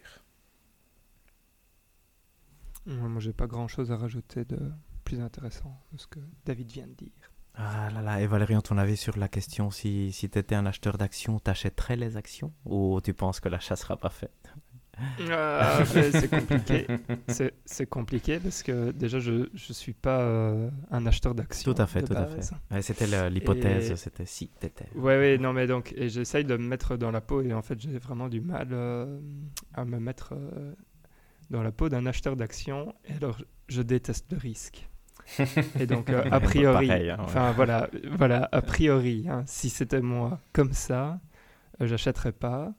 Moi, 2.87 3.21
j'ai 3.21 3.35
pas 3.35 3.47
grand 3.47 3.69
chose 3.69 3.93
à 3.93 3.97
rajouter 3.97 4.45
de 4.47 4.59
plus 5.05 5.21
intéressant 5.21 5.79
de 5.93 5.99
ce 5.99 6.07
que 6.07 6.21
David 6.47 6.71
vient 6.73 6.87
de 6.87 6.95
dire. 6.95 7.31
Ah 7.59 7.89
là 7.95 8.03
là, 8.03 8.21
et 8.21 8.27
Valérian, 8.27 8.61
ton 8.61 8.77
avis 8.77 8.97
sur 8.99 9.17
la 9.17 9.29
question, 9.29 9.71
si, 9.71 10.13
si 10.13 10.29
tu 10.29 10.39
étais 10.39 10.55
un 10.55 10.67
acheteur 10.67 10.99
d'actions, 10.99 11.39
t'achèterais 11.39 11.97
les 11.97 12.17
actions 12.19 12.53
ou 12.67 13.01
tu 13.03 13.15
penses 13.15 13.41
que 13.41 13.49
l'achat 13.49 13.77
sera 13.77 13.97
pas 13.97 14.11
fait 14.11 14.31
Ah, 15.31 15.85
c'est 15.87 16.29
compliqué. 16.29 16.87
C'est- 17.29 17.87
compliqué 17.87 18.39
parce 18.41 18.63
que 18.63 18.91
déjà, 18.93 19.19
je 19.21 19.49
je 19.55 19.73
suis 19.73 19.93
pas 19.95 20.21
euh, 20.21 20.71
un 20.91 21.07
acheteur 21.07 21.35
d'actions. 21.35 21.73
Tout 21.73 21.81
à 21.81 21.87
fait, 21.87 22.03
tout 22.03 22.13
à 22.13 22.27
fait. 22.27 22.51
Ouais, 22.71 22.83
c'était 22.83 23.31
l'hypothèse, 23.31 23.91
Et- 23.93 23.97
c'était 23.97 24.27
si 24.27 24.49
t'étais. 24.49 24.87
Ouais, 24.95 25.17
ouais, 25.19 25.39
non, 25.39 25.53
mais 25.53 25.67
donc, 25.67 25.93
et 25.97 26.09
j'essaye 26.11 26.45
de 26.45 26.57
me 26.57 26.67
mettre 26.67 26.97
dans 26.97 27.11
la 27.11 27.21
peau, 27.23 27.41
et 27.43 27.53
en 27.55 27.63
fait, 27.63 27.81
j'ai 27.81 27.99
vraiment 27.99 28.29
du 28.29 28.41
mal 28.43 28.69
euh, 28.73 29.19
à 29.75 29.85
me 29.85 29.99
mettre 29.99 30.35
euh, 30.35 30.75
dans 31.51 31.63
la 31.63 31.73
peau 31.73 31.89
d'un 31.89 32.05
acheteur 32.07 32.37
d'actions, 32.37 32.95
et 33.07 33.15
alors, 33.15 33.39
je 33.69 33.83
déteste 33.83 34.31
le 34.33 34.39
risque. 34.39 34.89
Et 35.81 35.87
donc, 35.87 36.11
euh, 36.11 36.25
a 36.31 36.41
priori, 36.41 36.91
hein, 36.91 36.99
ouais. 36.99 37.17
enfin, 37.19 37.53
voilà, 37.53 37.89
voilà, 38.11 38.49
a 38.53 38.63
priori, 38.63 39.27
hein, 39.29 39.45
si 39.47 39.71
c'était 39.71 40.01
moi 40.01 40.41
comme 40.53 40.73
ça, 40.73 41.19
euh, 41.81 41.87
j'achèterais 41.87 42.33
pas. 42.33 42.73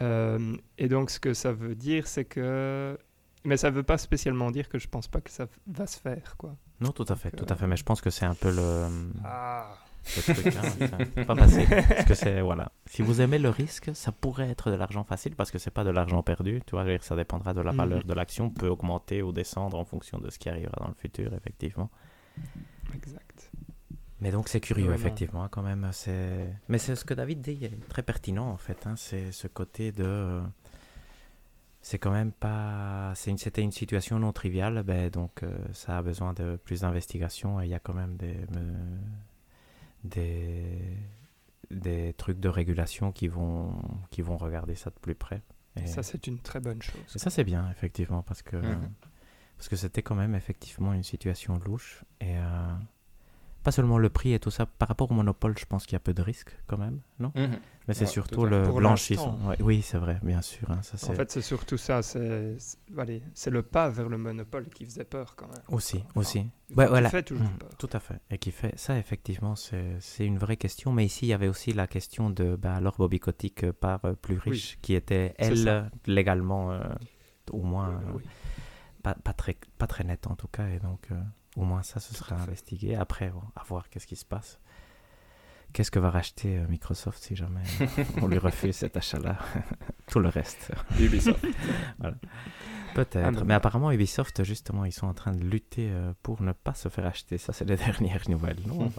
Euh, 0.00 0.56
et 0.78 0.88
donc, 0.88 1.10
ce 1.10 1.20
que 1.20 1.34
ça 1.34 1.52
veut 1.52 1.74
dire, 1.74 2.06
c'est 2.06 2.24
que. 2.24 2.98
Mais 3.44 3.56
ça 3.56 3.70
veut 3.70 3.82
pas 3.82 3.98
spécialement 3.98 4.50
dire 4.52 4.68
que 4.68 4.78
je 4.78 4.88
pense 4.88 5.08
pas 5.08 5.20
que 5.20 5.30
ça 5.30 5.46
va 5.66 5.86
se 5.86 5.98
faire, 5.98 6.36
quoi. 6.36 6.56
Non, 6.80 6.90
tout 6.92 7.06
à 7.08 7.16
fait, 7.16 7.30
Donc, 7.30 7.46
tout 7.46 7.52
à 7.52 7.56
fait. 7.56 7.66
Mais 7.66 7.76
je 7.76 7.82
pense 7.82 8.00
que 8.00 8.10
c'est 8.10 8.24
un 8.24 8.34
peu 8.34 8.54
le, 8.54 8.86
Ah 9.24 9.74
truc. 10.04 10.46
hein, 10.46 10.62
c'est 11.16 11.24
pas 11.26 11.36
facile. 11.36 11.66
Parce 11.88 12.04
que 12.04 12.14
c'est, 12.14 12.40
voilà. 12.40 12.72
Si 12.86 13.02
vous 13.02 13.20
aimez 13.20 13.38
le 13.38 13.48
risque, 13.48 13.90
ça 13.94 14.12
pourrait 14.12 14.50
être 14.50 14.70
de 14.70 14.76
l'argent 14.76 15.04
facile 15.04 15.34
parce 15.36 15.50
que 15.50 15.58
c'est 15.58 15.70
pas 15.70 15.84
de 15.84 15.90
l'argent 15.90 16.22
perdu. 16.22 16.60
Tu 16.66 16.72
vois, 16.74 16.84
ça 17.00 17.16
dépendra 17.16 17.54
de 17.54 17.60
la 17.60 17.72
Mhm. 17.72 17.78
valeur 17.78 18.04
de 18.04 18.12
l'action, 18.14 18.50
peut 18.50 18.68
augmenter 18.68 19.22
ou 19.22 19.32
descendre 19.32 19.78
en 19.78 19.84
fonction 19.84 20.18
de 20.18 20.28
ce 20.30 20.38
qui 20.38 20.48
arrivera 20.48 20.76
dans 20.80 20.88
le 20.88 20.94
futur, 20.94 21.32
effectivement. 21.34 21.90
Exact. 22.94 23.50
Mais 24.20 24.30
donc 24.30 24.48
c'est 24.48 24.60
curieux, 24.60 24.92
effectivement, 24.94 25.48
quand 25.48 25.62
même. 25.62 25.88
C'est... 25.92 26.48
Mais 26.68 26.78
c'est 26.78 26.94
ce 26.94 27.04
que 27.04 27.14
David 27.14 27.40
dit, 27.40 27.64
est 27.64 27.88
très 27.88 28.02
pertinent, 28.02 28.48
en 28.50 28.56
fait. 28.56 28.86
hein, 28.86 28.94
C'est 28.96 29.32
ce 29.32 29.48
côté 29.48 29.90
de... 29.92 30.40
C'est 31.80 31.98
quand 31.98 32.12
même 32.12 32.30
pas... 32.30 33.12
c'est 33.16 33.32
une... 33.32 33.38
C'était 33.38 33.62
une 33.62 33.72
situation 33.72 34.20
non 34.20 34.32
triviale, 34.32 34.84
ben, 34.84 35.10
donc 35.10 35.42
euh, 35.42 35.50
ça 35.72 35.98
a 35.98 36.02
besoin 36.02 36.32
de 36.34 36.54
plus 36.56 36.82
d'investigation 36.82 37.60
et 37.60 37.64
il 37.64 37.70
y 37.70 37.74
a 37.74 37.80
quand 37.80 37.94
même 37.94 38.16
des... 38.16 38.34
me- 38.52 38.98
des... 40.04 40.96
des 41.70 42.14
trucs 42.14 42.40
de 42.40 42.48
régulation 42.48 43.12
qui 43.12 43.28
vont... 43.28 43.72
qui 44.10 44.22
vont 44.22 44.36
regarder 44.36 44.74
ça 44.74 44.90
de 44.90 44.98
plus 45.00 45.14
près. 45.14 45.42
Et, 45.76 45.86
Ça, 45.86 46.02
c'est 46.02 46.26
une 46.26 46.38
très 46.38 46.60
bonne 46.60 46.82
chose. 46.82 47.00
et 47.14 47.18
ça, 47.18 47.30
c'est 47.30 47.44
bien, 47.44 47.70
effectivement, 47.70 48.22
parce 48.22 48.42
que... 48.42 48.56
Mhm. 48.56 48.92
Parce 49.56 49.68
que 49.68 49.76
c'était 49.76 50.02
quand 50.02 50.16
même 50.16 50.34
effectivement 50.34 50.92
une 50.92 51.04
situation 51.04 51.56
louche. 51.58 52.04
Et 52.20 52.36
euh, 52.36 52.72
pas 53.62 53.72
seulement 53.72 53.98
le 53.98 54.10
prix 54.10 54.32
et 54.32 54.38
tout 54.38 54.50
ça. 54.50 54.66
Par 54.66 54.88
rapport 54.88 55.10
au 55.10 55.14
monopole, 55.14 55.56
je 55.58 55.64
pense 55.66 55.84
qu'il 55.86 55.94
y 55.94 55.96
a 55.96 56.00
peu 56.00 56.14
de 56.14 56.22
risques 56.22 56.56
quand 56.66 56.78
même, 56.78 57.00
non? 57.18 57.32
Mhm. 57.34 57.58
Mais 57.88 57.94
c'est 57.94 58.04
Ouais, 58.04 58.10
surtout 58.10 58.44
le 58.46 58.70
blanchissement. 58.72 59.36
Ouais, 59.44 59.56
oui, 59.60 59.82
c'est 59.82 59.98
vrai, 59.98 60.20
bien 60.22 60.40
sûr. 60.40 60.70
hein, 60.70 60.80
ça, 60.82 61.10
En 61.10 61.14
fait, 61.14 61.30
c'est 61.32 61.42
surtout 61.42 61.76
ça. 61.76 62.00
C'est 62.02 63.50
le 63.50 63.62
pas 63.62 63.88
vers 63.88 64.08
le 64.08 64.18
monopole 64.18 64.68
qui 64.68 64.84
faisait 64.84 65.04
peur 65.04 65.34
quand 65.36 65.48
même. 65.48 65.62
aussi, 65.68 65.98
Enfin, 66.10 66.20
aussi. 66.20 66.38
Ouais, 66.76 66.86
voilà. 66.86 67.10
fait 67.10 67.22
toujours 67.22 67.44
Mhm, 67.44 67.58
peur. 67.58 67.70
Tout 67.78 67.90
à 67.92 68.00
fait. 68.00 68.20
Et 68.30 68.38
qui 68.38 68.50
fait 68.52 68.78
ça, 68.78 68.96
effectivement, 68.98 69.54
c'est 69.56 69.98
une 70.26 70.38
vraie 70.38 70.56
question. 70.56 70.92
Mais 70.92 71.04
ici, 71.04 71.26
il 71.26 71.28
y 71.30 71.32
avait 71.32 71.48
aussi 71.48 71.72
la 71.72 71.86
question 71.86 72.30
de 72.30 72.56
bah, 72.56 72.74
alors 72.76 72.94
Bobby 72.96 73.18
Kotick 73.20 73.64
euh, 73.64 73.72
plus 74.20 74.38
riche, 74.38 74.78
qui 74.80 74.94
était, 74.94 75.34
elle, 75.38 75.68
euh, 75.68 75.82
légalement, 76.06 76.72
euh, 76.72 76.80
au 77.50 77.62
moins. 77.62 77.90
euh, 77.90 78.12
Oui. 78.14 78.22
pas, 79.02 79.14
pas, 79.14 79.32
très, 79.32 79.56
pas 79.78 79.86
très 79.88 80.04
net 80.04 80.26
en 80.28 80.36
tout 80.36 80.48
cas. 80.48 80.68
Et 80.68 80.78
donc, 80.78 81.08
euh, 81.10 81.20
au 81.56 81.64
moins 81.64 81.82
ça, 81.82 82.00
ce 82.00 82.14
sera 82.14 82.36
investigué. 82.36 82.94
Après, 82.94 83.30
bon, 83.30 83.42
à 83.56 83.62
voir 83.64 83.88
qu'est-ce 83.88 84.06
qui 84.06 84.16
se 84.16 84.24
passe. 84.24 84.58
Qu'est-ce 85.72 85.90
que 85.90 85.98
va 85.98 86.10
racheter 86.10 86.58
euh, 86.58 86.66
Microsoft 86.68 87.22
si 87.22 87.34
jamais 87.34 87.62
on 88.20 88.26
lui 88.26 88.36
refuse 88.48 88.76
cet 88.76 88.96
achat-là? 88.96 89.38
Tout 90.06 90.18
le 90.20 90.28
reste. 90.28 90.70
Ubisoft. 91.00 91.44
voilà. 91.98 92.16
Peut-être. 92.94 93.44
Mais- 93.44 93.54
apparemment, 93.54 93.90
Ubisoft, 93.90 94.44
justement, 94.44 94.84
ils 94.84 94.92
sont 94.92 95.06
en 95.06 95.14
train 95.14 95.32
de 95.32 95.42
lutter 95.42 95.88
euh, 95.90 96.12
pour 96.22 96.42
ne 96.42 96.52
pas 96.52 96.74
se 96.74 96.90
faire 96.90 97.06
acheter. 97.06 97.38
Ça, 97.38 97.54
c'est 97.54 97.64
les 97.64 97.76
dernières 97.76 98.28
nouvelles. 98.28 98.60
Non? 98.66 98.92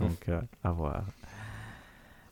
Donc, 0.00 0.28
euh, 0.30 0.40
à 0.62 0.72
voir. 0.72 1.04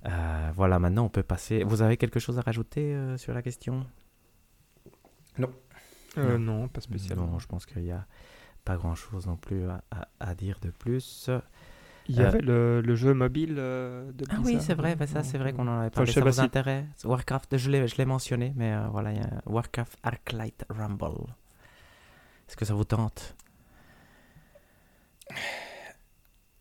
Euh, 0.07 0.51
voilà, 0.55 0.79
maintenant, 0.79 1.05
on 1.05 1.09
peut 1.11 1.23
passer. 1.23 1.63
Vous 1.63 1.83
avez 1.83 1.99
quelque 1.99 2.19
chose 2.19 2.39
à 2.39 2.43
rajouter 2.43 2.95
euh, 2.95 3.19
sur 3.19 3.35
la 3.35 3.43
question? 3.43 3.87
Euh, 6.19 6.39
non, 6.39 6.69
pas 6.69 6.81
spécialement. 6.81 7.27
Non, 7.27 7.39
je 7.39 7.47
pense 7.47 7.67
qu'il 7.67 7.83
n'y 7.83 7.93
a 7.93 8.07
pas 8.65 8.77
grand-chose 8.77 9.27
non 9.27 9.37
plus 9.37 9.69
à, 9.69 9.83
à- 9.91 10.09
à 10.21 10.35
dire 10.35 10.59
de 10.63 10.71
plus. 10.71 11.31
Il 12.09 12.17
y 12.17 12.23
Euh, 12.23 12.27
avait 12.27 12.41
le, 12.41 12.81
le 12.81 12.95
jeu 12.97 13.15
mobile 13.15 13.57
euh, 13.59 14.13
de 14.13 14.25
Ah 14.29 14.41
Blizzard. 14.41 14.45
oui, 14.45 14.61
c'est 14.61 14.75
vrai, 14.75 14.97
bah 14.97 15.07
ça 15.07 15.23
c'est 15.23 15.39
vrai 15.39 15.53
qu'on 15.53 15.69
en 15.69 15.79
avait 15.81 15.91
Enfin, 15.95 16.05
parlé. 16.05 16.13
sais 16.13 16.21
ça 16.21 16.23
pas 16.23 16.31
vous 16.31 16.41
si- 16.41 16.41
intéresse 16.41 17.05
Warcraft, 17.05 17.57
je 17.57 17.71
l'ai 17.71 17.87
je 17.89 17.97
l'ai 17.97 18.05
mentionné, 18.07 18.53
mais 18.57 18.73
euh, 18.73 18.89
voilà, 18.91 19.13
il 19.13 19.19
y 19.19 19.21
a 19.23 19.31
Warcraft 19.47 19.99
Arclight 20.03 20.65
Rumble. 20.69 21.27
Est-ce 22.49 22.57
que 22.57 22.65
ça 22.65 22.75
vous 22.75 22.85
tente? 22.85 23.37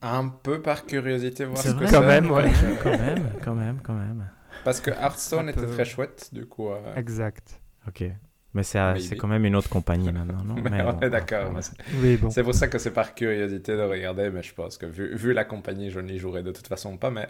Un 0.01 0.29
peu 0.29 0.61
par 0.61 0.85
curiosité, 0.85 1.45
voir 1.45 1.63
ce 1.63 1.69
que 1.69 1.85
vrai 1.85 1.87
c'est. 1.87 1.91
Quand 1.91 2.01
même, 2.01 2.31
ouais. 2.31 2.51
Quand 2.83 2.97
même, 2.97 3.31
quand 3.43 3.55
même, 3.55 3.79
quand 3.81 3.93
même. 3.93 4.29
Parce 4.63 4.81
que 4.81 4.91
Hearthstone 4.91 5.49
était 5.49 5.65
très 5.67 5.85
chouette, 5.85 6.29
du 6.33 6.45
coup. 6.47 6.69
euh, 6.69 6.95
Exact. 6.95 7.61
Ok. 7.87 8.03
Mais 8.53 8.63
c'est 8.63 8.79
euh, 8.79 8.93
Maybe. 8.93 9.03
c'est 9.05 9.15
quand 9.15 9.27
même 9.29 9.45
une 9.45 9.55
autre 9.55 9.69
compagnie 9.69 10.11
maintenant, 10.11 10.43
non 10.43 10.55
Mais 10.69 10.81
on 10.81 10.93
bon, 10.93 10.99
est 10.99 11.09
d'accord. 11.09 11.51
c'est- 11.63 11.73
Oui, 12.01 12.17
bon. 12.17 12.29
C'est 12.29 12.43
pour 12.43 12.53
ça 12.53 12.67
que 12.67 12.77
c'est 12.79 12.91
par 12.91 13.15
curiosité 13.15 13.77
de 13.77 13.81
regarder, 13.81 14.29
mais 14.29 14.43
je 14.43 14.53
pense 14.53 14.77
que 14.77 14.85
vu, 14.85 15.15
vu 15.15 15.31
la 15.33 15.45
compagnie, 15.45 15.89
je 15.89 15.99
n'y 16.01 16.17
jouerai 16.17 16.43
de 16.43 16.51
toute 16.51 16.67
façon 16.67 16.97
pas, 16.97 17.11
mais 17.11 17.27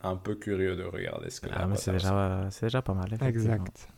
un 0.00 0.16
peu 0.16 0.34
curieux 0.34 0.74
de 0.76 0.82
regarder 0.84 1.30
ce 1.30 1.40
que 1.40 1.48
Ah, 1.52 1.68
c'est 1.76 1.90
a 1.90 1.92
déjà, 1.94 2.48
c'est 2.50 2.66
déjà 2.66 2.82
pas 2.82 2.94
mal. 2.94 3.06
effectivement. 3.12 3.54
Exact. 3.54 3.88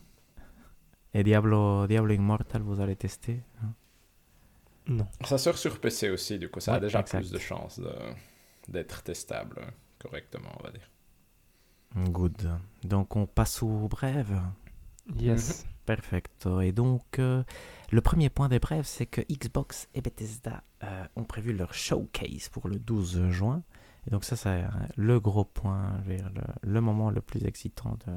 Et 1.15 1.23
Diablo, 1.23 1.87
Diablo 1.87 2.13
Immortal, 2.13 2.61
vous 2.61 2.79
allez 2.79 2.95
tester 2.95 3.41
hein? 3.63 3.73
Non. 4.87 5.07
Ça 5.23 5.37
sort 5.39 5.57
sur 5.57 5.79
PC 5.79 6.09
aussi, 6.09 6.37
du 6.39 6.49
coup, 6.49 6.59
ça 6.59 6.75
a 6.75 6.79
déjà 6.79 6.99
exact. 7.01 7.19
plus 7.19 7.31
de 7.31 7.37
chances 7.39 7.79
de- 7.79 7.91
d'être 8.67 9.01
testable 9.03 9.61
correctement, 9.99 10.49
on 10.59 10.63
va 10.63 10.69
dire. 10.71 10.89
Good. 12.11 12.49
Donc 12.83 13.15
on 13.15 13.25
passe 13.25 13.61
aux 13.63 13.87
brèves. 13.87 14.39
Yes. 15.15 15.65
Perfecto. 15.89 16.61
Et 16.61 16.71
donc, 16.71 17.17
euh, 17.17 17.41
le 17.89 18.01
premier 18.01 18.29
point 18.29 18.47
des 18.47 18.59
brèves, 18.59 18.85
c'est 18.85 19.07
que 19.07 19.21
Xbox 19.21 19.87
et 19.95 20.01
Bethesda 20.01 20.61
euh, 20.83 21.03
ont 21.15 21.23
prévu 21.23 21.51
leur 21.51 21.73
showcase 21.73 22.47
pour 22.49 22.67
le 22.67 22.77
12 22.77 23.31
juin. 23.31 23.63
Et 24.05 24.11
donc 24.11 24.23
ça, 24.23 24.35
c'est 24.35 24.49
euh, 24.49 24.67
le 24.97 25.19
gros 25.19 25.45
point, 25.45 25.99
le, 26.05 26.19
le 26.61 26.81
moment 26.81 27.09
le 27.09 27.21
plus 27.21 27.43
excitant 27.43 27.97
de, 28.05 28.13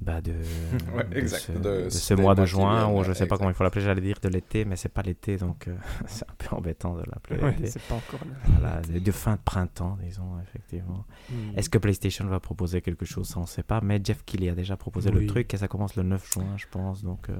bah 0.00 0.20
de, 0.20 0.32
Ouais, 0.94 1.04
de 1.04 1.16
exact, 1.16 1.40
ce, 1.40 1.52
de 1.52 1.58
de 1.84 1.88
ce 1.90 1.98
ce 1.98 2.14
mois 2.14 2.34
de 2.34 2.44
juin, 2.44 2.86
vient, 2.86 2.94
ou 2.96 3.02
je 3.02 3.08
ouais, 3.08 3.14
sais 3.14 3.26
pas 3.26 3.36
comment 3.36 3.50
il 3.50 3.54
faut 3.54 3.64
l'appeler, 3.64 3.84
j'allais 3.84 4.00
dire 4.00 4.18
de 4.22 4.28
l'été, 4.28 4.64
mais 4.64 4.76
c'est 4.76 4.88
pas 4.88 5.02
l'été, 5.02 5.36
donc 5.36 5.66
euh, 5.68 5.76
c'est 6.06 6.24
un 6.28 6.34
peu 6.38 6.54
embêtant 6.54 6.94
de 6.94 7.02
l'appeler 7.02 7.40
Ouais, 7.42 7.50
l'été. 7.52 7.66
c'est 7.66 7.82
pas 7.82 7.96
encore 7.96 8.20
là. 8.26 8.34
Voilà, 8.58 8.80
de, 8.82 8.98
de 9.00 9.12
fin 9.12 9.34
de 9.34 9.40
printemps, 9.44 9.98
disons, 10.02 10.38
effectivement. 10.40 11.04
Hmm. 11.30 11.56
Est-ce 11.56 11.68
que 11.68 11.78
PlayStation 11.78 12.26
va 12.26 12.38
proposer 12.40 12.80
quelque 12.80 13.04
chose? 13.04 13.26
Ça, 13.28 13.38
on 13.38 13.42
ne 13.42 13.46
sait 13.46 13.62
pas. 13.64 13.80
Mais 13.80 14.00
Jeff 14.02 14.24
Keighley 14.24 14.48
a 14.50 14.54
déjà 14.54 14.76
proposé 14.76 15.10
le 15.10 15.26
truc 15.26 15.52
et 15.52 15.56
ça 15.56 15.66
commence 15.68 15.96
le 15.96 16.04
9 16.04 16.32
juin, 16.32 16.56
je 16.56 16.66
pense. 16.70 17.02
Donc, 17.02 17.28
euh, 17.28 17.36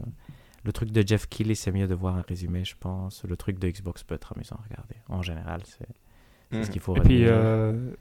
le 0.65 0.73
truc 0.73 0.91
de 0.91 1.07
Jeff 1.07 1.29
Keighley, 1.29 1.55
c'est 1.55 1.71
mieux 1.71 1.87
de 1.87 1.95
voir 1.95 2.17
un 2.17 2.23
résumé, 2.23 2.65
je 2.65 2.75
pense. 2.79 3.23
Le 3.25 3.37
truc 3.37 3.59
de 3.61 3.69
Xbox 3.71 4.03
peut 4.03 4.17
être 4.17 4.33
amusant 4.37 4.57
à 4.57 4.65
regarder. 4.69 4.97
En 5.09 5.23
général, 5.23 5.63
c'est 5.65 5.87
ce 6.51 6.57
Mhm. 6.67 6.69
qu'il 6.73 6.81
faut 6.81 6.97
Et 6.97 7.01
puis, 7.01 7.27
euh, 7.27 7.93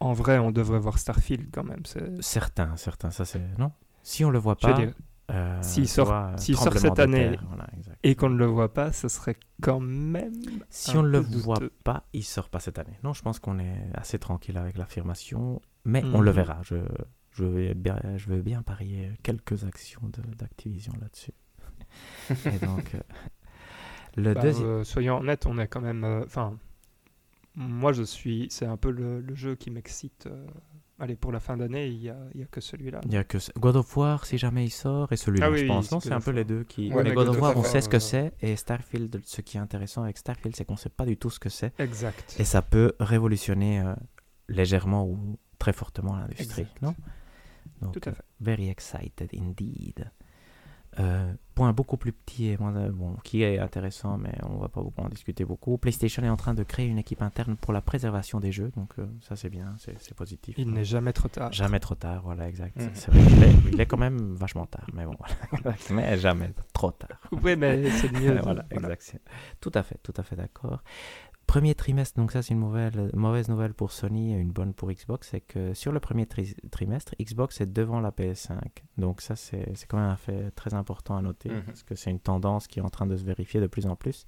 en 0.00 0.12
vrai, 0.14 0.38
on 0.38 0.50
devrait 0.50 0.80
voir 0.80 0.98
Starfield 0.98 1.46
quand 1.52 1.62
même. 1.62 1.82
c'est- 1.84 2.20
Certains, 2.20 2.76
certains, 2.76 3.10
ça 3.10 3.24
c'est. 3.24 3.40
Non? 3.58 3.70
Si 4.02 4.24
on 4.24 4.30
le 4.30 4.38
voit 4.38 4.56
pas. 4.56 4.78
euh, 5.30 5.62
s'il 5.62 5.88
sort- 5.88 6.08
sort 6.38 6.72
cette 6.78 6.98
année 6.98 7.38
voilà, 7.48 7.66
et 8.02 8.14
qu'on 8.16 8.28
ne 8.28 8.36
le 8.36 8.46
voit 8.46 8.72
pas, 8.74 8.92
ce 8.92 9.08
serait 9.08 9.36
quand 9.62 9.80
même. 9.80 10.34
Si 10.68 10.96
on 10.96 11.02
ne 11.02 11.08
le 11.08 11.20
voit 11.20 11.60
pas, 11.84 12.04
il 12.12 12.24
sort 12.24 12.48
pas 12.50 12.58
cette 12.60 12.78
année. 12.78 12.98
Non, 13.04 13.12
je 13.12 13.22
pense 13.22 13.38
qu'on 13.38 13.58
est 13.58 13.88
assez 13.94 14.18
tranquille 14.18 14.58
avec 14.58 14.76
l'affirmation, 14.76 15.60
mais 15.84 16.02
on 16.12 16.20
le 16.20 16.30
Mhm. 16.30 16.36
verra. 16.36 16.58
Je, 16.62 16.76
je, 17.30 17.44
vais 17.44 17.74
bien, 17.74 17.98
je 18.16 18.28
veux 18.28 18.42
bien 18.42 18.62
parier 18.62 19.12
quelques 19.22 19.64
actions 19.64 20.02
d'Activision 20.36 20.92
là-dessus. 21.00 21.32
Et 22.46 22.58
donc, 22.64 22.94
euh, 22.94 23.00
le 24.16 24.34
Bah, 24.34 24.40
deuxième. 24.42 24.66
euh, 24.68 24.84
soyons 24.84 25.18
honnêtes, 25.18 25.46
on 25.46 25.56
est 25.58 25.68
quand 25.68 25.80
même. 25.80 26.04
Enfin, 26.26 26.58
moi, 27.54 27.92
je 27.92 28.02
suis. 28.02 28.48
C'est 28.50 28.66
un 28.66 28.76
peu 28.76 28.90
le, 28.90 29.20
le 29.20 29.34
jeu 29.34 29.54
qui 29.54 29.70
m'excite. 29.70 30.28
Euh, 31.02 31.04
Allez, 31.04 31.16
pour 31.16 31.32
la 31.32 31.40
fin 31.40 31.56
d'année, 31.56 31.88
il 31.88 31.98
n'y 31.98 32.08
a, 32.08 32.16
y 32.34 32.42
a 32.42 32.46
que 32.46 32.60
celui-là. 32.60 33.00
Il 33.04 33.12
y 33.12 33.16
a 33.16 33.24
que 33.24 33.38
God 33.58 33.76
of 33.76 33.96
War, 33.96 34.24
si 34.24 34.38
jamais 34.38 34.64
il 34.64 34.70
sort, 34.70 35.12
et 35.12 35.16
celui-là, 35.16 35.46
Ah 35.46 35.50
oui, 35.50 35.58
je 35.58 35.66
pense. 35.66 35.90
Non, 35.90 36.00
c'est 36.00 36.12
un 36.12 36.20
peu 36.20 36.30
les 36.30 36.44
deux 36.44 36.64
qui. 36.64 36.90
Ouais, 36.92 37.02
mais 37.02 37.10
mais 37.10 37.14
God 37.16 37.28
of 37.28 37.40
War, 37.40 37.56
on 37.56 37.62
sait 37.62 37.80
ce 37.80 37.88
que 37.88 37.96
euh, 37.96 38.00
c'est, 38.00 38.32
et 38.40 38.56
Starfield, 38.56 39.20
ce 39.24 39.40
qui 39.40 39.56
est 39.56 39.60
intéressant 39.60 40.02
avec 40.04 40.18
Starfield, 40.18 40.54
c'est 40.56 40.64
qu'on 40.64 40.74
ne 40.74 40.78
sait 40.78 40.88
pas 40.90 41.06
du 41.06 41.16
tout 41.16 41.30
ce 41.30 41.38
que 41.40 41.48
c'est, 41.48 41.78
Exact. 41.80 42.36
et 42.38 42.44
ça 42.44 42.62
peut 42.62 42.92
révolutionner 43.00 43.80
euh, 43.80 43.94
légèrement 44.48 45.06
ou 45.06 45.38
très 45.58 45.72
fortement 45.72 46.16
l'industrie, 46.16 46.66
non? 46.82 46.94
Donc, 47.80 48.00
Tout 48.00 48.08
à 48.08 48.12
fait. 48.12 48.22
Very 48.40 48.68
excited 48.68 49.30
indeed. 49.36 50.10
Euh, 50.98 51.32
point 51.54 51.72
beaucoup 51.72 51.96
plus 51.96 52.12
petit 52.12 52.48
et 52.48 52.56
moins, 52.56 52.74
euh, 52.76 52.90
bon, 52.90 53.16
qui 53.22 53.42
est 53.42 53.58
intéressant, 53.58 54.18
mais 54.18 54.32
on 54.42 54.58
va 54.58 54.68
pas 54.68 54.80
beaucoup 54.82 55.00
en 55.00 55.08
discuter 55.08 55.44
beaucoup. 55.44 55.78
PlayStation 55.78 56.22
est 56.22 56.28
en 56.28 56.36
train 56.36 56.54
de 56.54 56.62
créer 56.62 56.86
une 56.86 56.98
équipe 56.98 57.22
interne 57.22 57.56
pour 57.56 57.72
la 57.72 57.80
préservation 57.80 58.40
des 58.40 58.52
jeux, 58.52 58.72
donc 58.76 58.90
euh, 58.98 59.06
ça 59.20 59.36
c'est 59.36 59.50
bien, 59.50 59.74
c'est 59.78 60.14
positif. 60.14 60.54
Il 60.58 60.70
n'est 60.70 60.84
jamais 60.84 61.12
trop 61.12 61.28
tard. 61.28 61.52
Jamais 61.52 61.80
trop 61.80 61.94
tard, 61.94 62.22
voilà, 62.24 62.48
exact. 62.48 62.80
C'est 62.94 63.10
vrai 63.10 63.22
qu'il 63.24 63.42
est, 63.42 63.72
il 63.72 63.80
est 63.80 63.86
quand 63.86 63.98
même 63.98 64.34
vachement 64.34 64.66
tard, 64.66 64.86
mais 64.92 65.04
bon, 65.04 65.14
voilà. 65.18 65.76
mais 65.90 66.18
jamais 66.18 66.52
trop 66.72 66.90
tard. 66.90 67.20
Oui, 67.42 67.56
mais 67.56 67.90
c'est 67.90 68.12
mieux. 68.12 68.38
voilà, 68.42 68.64
voilà. 68.70 68.94
exact. 68.94 69.20
Tout 69.60 69.72
à 69.74 69.82
fait, 69.82 69.98
tout 70.02 70.14
à 70.16 70.22
fait 70.22 70.36
d'accord. 70.36 70.82
Premier 71.52 71.74
trimestre, 71.74 72.18
donc 72.18 72.32
ça 72.32 72.40
c'est 72.40 72.54
une 72.54 72.60
mauvaise, 72.60 72.92
mauvaise 73.12 73.48
nouvelle 73.50 73.74
pour 73.74 73.92
Sony 73.92 74.32
et 74.32 74.38
une 74.38 74.52
bonne 74.52 74.72
pour 74.72 74.90
Xbox, 74.90 75.28
c'est 75.32 75.42
que 75.42 75.74
sur 75.74 75.92
le 75.92 76.00
premier 76.00 76.24
tri- 76.24 76.56
trimestre, 76.70 77.14
Xbox 77.20 77.60
est 77.60 77.66
devant 77.70 78.00
la 78.00 78.10
PS5. 78.10 78.58
Donc 78.96 79.20
ça 79.20 79.36
c'est 79.36 79.70
c'est 79.74 79.86
quand 79.86 79.98
même 79.98 80.08
un 80.08 80.16
fait 80.16 80.50
très 80.52 80.72
important 80.72 81.14
à 81.14 81.20
noter, 81.20 81.50
Mhm. 81.50 81.62
parce 81.64 81.82
que 81.82 81.94
c'est 81.94 82.10
une 82.10 82.20
tendance 82.20 82.68
qui 82.68 82.78
est 82.78 82.82
en 82.82 82.88
train 82.88 83.04
de 83.06 83.16
se 83.16 83.24
vérifier 83.24 83.60
de 83.60 83.66
plus 83.66 83.86
en 83.86 83.96
plus 83.96 84.24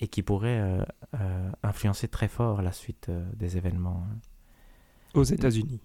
et 0.00 0.06
qui 0.08 0.22
pourrait 0.22 0.60
euh, 0.60 0.84
euh, 1.18 1.50
influencer 1.62 2.08
très 2.08 2.28
fort 2.28 2.60
la 2.60 2.72
suite 2.72 3.06
euh, 3.08 3.24
des 3.34 3.56
événements. 3.56 4.04
hein. 4.06 4.18
Aux 5.14 5.22
États-Unis. 5.24 5.80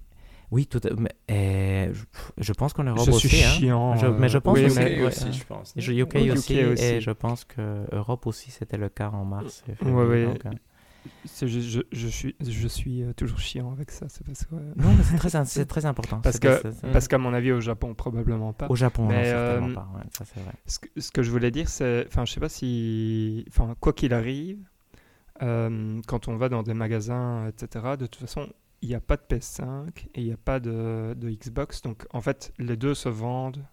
Oui, 0.51 0.65
tout 0.65 0.81
à- 0.83 0.89
mais, 0.97 1.11
euh, 1.29 1.93
je, 1.93 2.03
je 2.43 2.53
pense 2.53 2.73
qu'on 2.73 2.87
est 2.87 2.97
Je 3.05 3.11
suis 3.11 3.27
aussi. 3.27 3.43
hein. 3.43 3.49
chiant. 3.49 3.95
Je- 3.97 4.07
mais 4.07 4.29
je 4.29 4.37
euh, 4.37 4.41
pense 4.41 4.57
oui, 4.57 4.63
que 4.65 4.69
UK 4.69 4.73
c'est- 4.73 5.01
aussi, 5.03 5.33
je 5.33 5.43
pense. 5.45 5.73
UK, 5.75 5.87
Oui, 6.15 6.27
UK 6.27 6.31
aussi, 6.33 6.63
aussi. 6.65 6.83
et 6.83 7.01
je 7.01 7.11
pense 7.11 7.45
que 7.45 7.85
Europe 7.95 8.25
aussi 8.25 8.49
c'était 8.51 8.77
le 8.77 8.89
cas 8.89 9.09
en 9.09 9.25
mars. 9.25 9.63
ouais. 9.67 10.25
donc, 10.25 10.45
euh, 10.45 10.49
c'est 11.25 11.47
je, 11.47 11.79
je 11.91 12.07
suis, 12.07 12.35
je 12.45 12.67
suis 12.67 13.03
euh, 13.03 13.13
toujours 13.13 13.39
chiant 13.39 13.71
avec 13.71 13.89
ça. 13.91 14.07
C'est 14.09 14.25
parce 14.25 14.43
que. 14.45 14.55
euh, 14.55 14.73
Non, 14.75 14.89
mais 14.97 15.03
c'est 15.03 15.17
très, 15.17 15.45
c'est 15.45 15.65
très 15.65 15.85
important. 15.85 16.19
Parce 16.19 16.39
que- 16.39 16.59
c'est- 16.61 16.71
c'est- 16.71 16.91
Parce 16.91 17.07
qu'à 17.07 17.17
mon 17.19 17.33
avis, 17.33 17.51
au 17.51 17.61
Japon, 17.61 17.93
probablement 17.93 18.51
pas. 18.51 18.67
Au 18.69 18.75
Japon, 18.75 19.03
non, 19.03 19.09
Mais, 19.09 19.25
certainement 19.25 19.69
euh, 19.69 19.73
pas. 19.73 19.87
ouais, 19.95 20.03
ça 20.17 20.25
c'est 20.25 20.41
vrai. 20.41 20.53
Ce 20.65 20.79
que, 20.79 20.87
ce 20.97 21.11
que 21.11 21.21
je 21.23 21.29
voulais 21.31 21.51
dire, 21.51 21.69
c'est, 21.69 22.05
enfin, 22.07 22.25
je 22.25 22.33
sais 22.33 22.39
pas 22.39 22.49
si, 22.49 23.45
enfin, 23.49 23.75
quoi 23.79 23.93
qu'il 23.93 24.13
arrive, 24.13 24.57
euh, 25.41 26.01
quand 26.07 26.27
on 26.27 26.35
va 26.37 26.49
dans 26.49 26.63
des 26.63 26.73
magasins, 26.73 27.47
etc., 27.47 27.85
de 27.97 28.05
toute 28.07 28.21
façon, 28.21 28.47
il 28.81 28.89
n'y 28.89 28.95
a 28.95 28.99
pas 29.01 29.17
de 29.17 29.23
PS5 29.29 30.07
et 30.15 30.21
il 30.21 30.25
n'y 30.25 30.31
a 30.33 30.37
pas 30.37 30.59
de, 30.59 31.13
de 31.17 31.29
Xbox, 31.29 31.81
donc 31.81 32.05
en 32.11 32.21
fait, 32.21 32.53
les 32.59 32.77
deux 32.77 32.93
se 32.95 33.09
vendent 33.09 33.65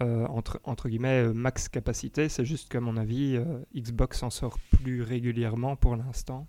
euh, 0.00 0.26
entre 0.28 0.60
entre 0.64 0.88
guillemets 0.88 1.24
euh, 1.26 1.32
max 1.32 1.68
capacité. 1.68 2.28
C'est 2.28 2.44
juste 2.44 2.68
qu'à 2.70 2.80
mon 2.80 2.96
avis, 2.96 3.36
euh, 3.36 3.44
Xbox 3.74 4.22
en 4.22 4.30
sort 4.30 4.58
plus 4.70 5.02
régulièrement 5.02 5.74
pour 5.76 5.96
l'instant 5.96 6.46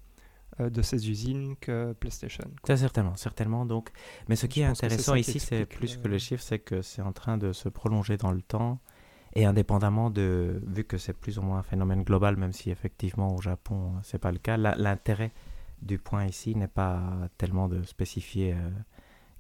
euh, 0.60 0.70
de 0.70 0.82
ses 0.84 1.10
usines 1.10 1.56
que 1.60 1.94
PlayStation. 1.94 2.44
quoi. 2.62 2.76
Ça, 2.76 2.78
certainement, 2.78 3.16
certainement. 3.16 3.66
Donc, 3.66 3.90
mais 4.28 4.36
ce 4.36 4.46
qui 4.46 4.60
Je 4.60 4.66
est 4.66 4.70
intéressant 4.70 5.16
ici, 5.16 5.40
c'est 5.40 5.66
plus 5.66 5.96
le- 5.98 6.02
que 6.04 6.08
les 6.08 6.20
chiffres, 6.20 6.44
c'est 6.44 6.60
que 6.60 6.82
c'est 6.84 7.02
en 7.02 7.12
train 7.12 7.38
de 7.40 7.52
se 7.52 7.70
prolonger 7.70 8.18
dans 8.18 8.32
le 8.32 8.42
temps. 8.42 8.80
Et 9.34 9.46
indépendamment 9.46 10.10
de, 10.10 10.60
vu 10.66 10.84
que 10.84 10.98
c'est 10.98 11.14
plus 11.14 11.38
ou 11.38 11.44
moins 11.44 11.60
un 11.60 11.64
phénomène 11.64 12.04
global, 12.04 12.36
même 12.36 12.52
si 12.52 12.72
effectivement 12.72 13.36
au 13.36 13.42
Japon 13.42 13.94
c'est 14.02 14.18
pas 14.18 14.32
le 14.32 14.40
cas, 14.40 14.58
l'intérêt 14.58 15.32
du 15.82 15.98
point 15.98 16.26
ici 16.26 16.56
n'est 16.56 16.68
pas 16.68 17.02
tellement 17.38 17.68
de 17.68 17.84
spécifier 17.84 18.54
euh, 18.54 18.70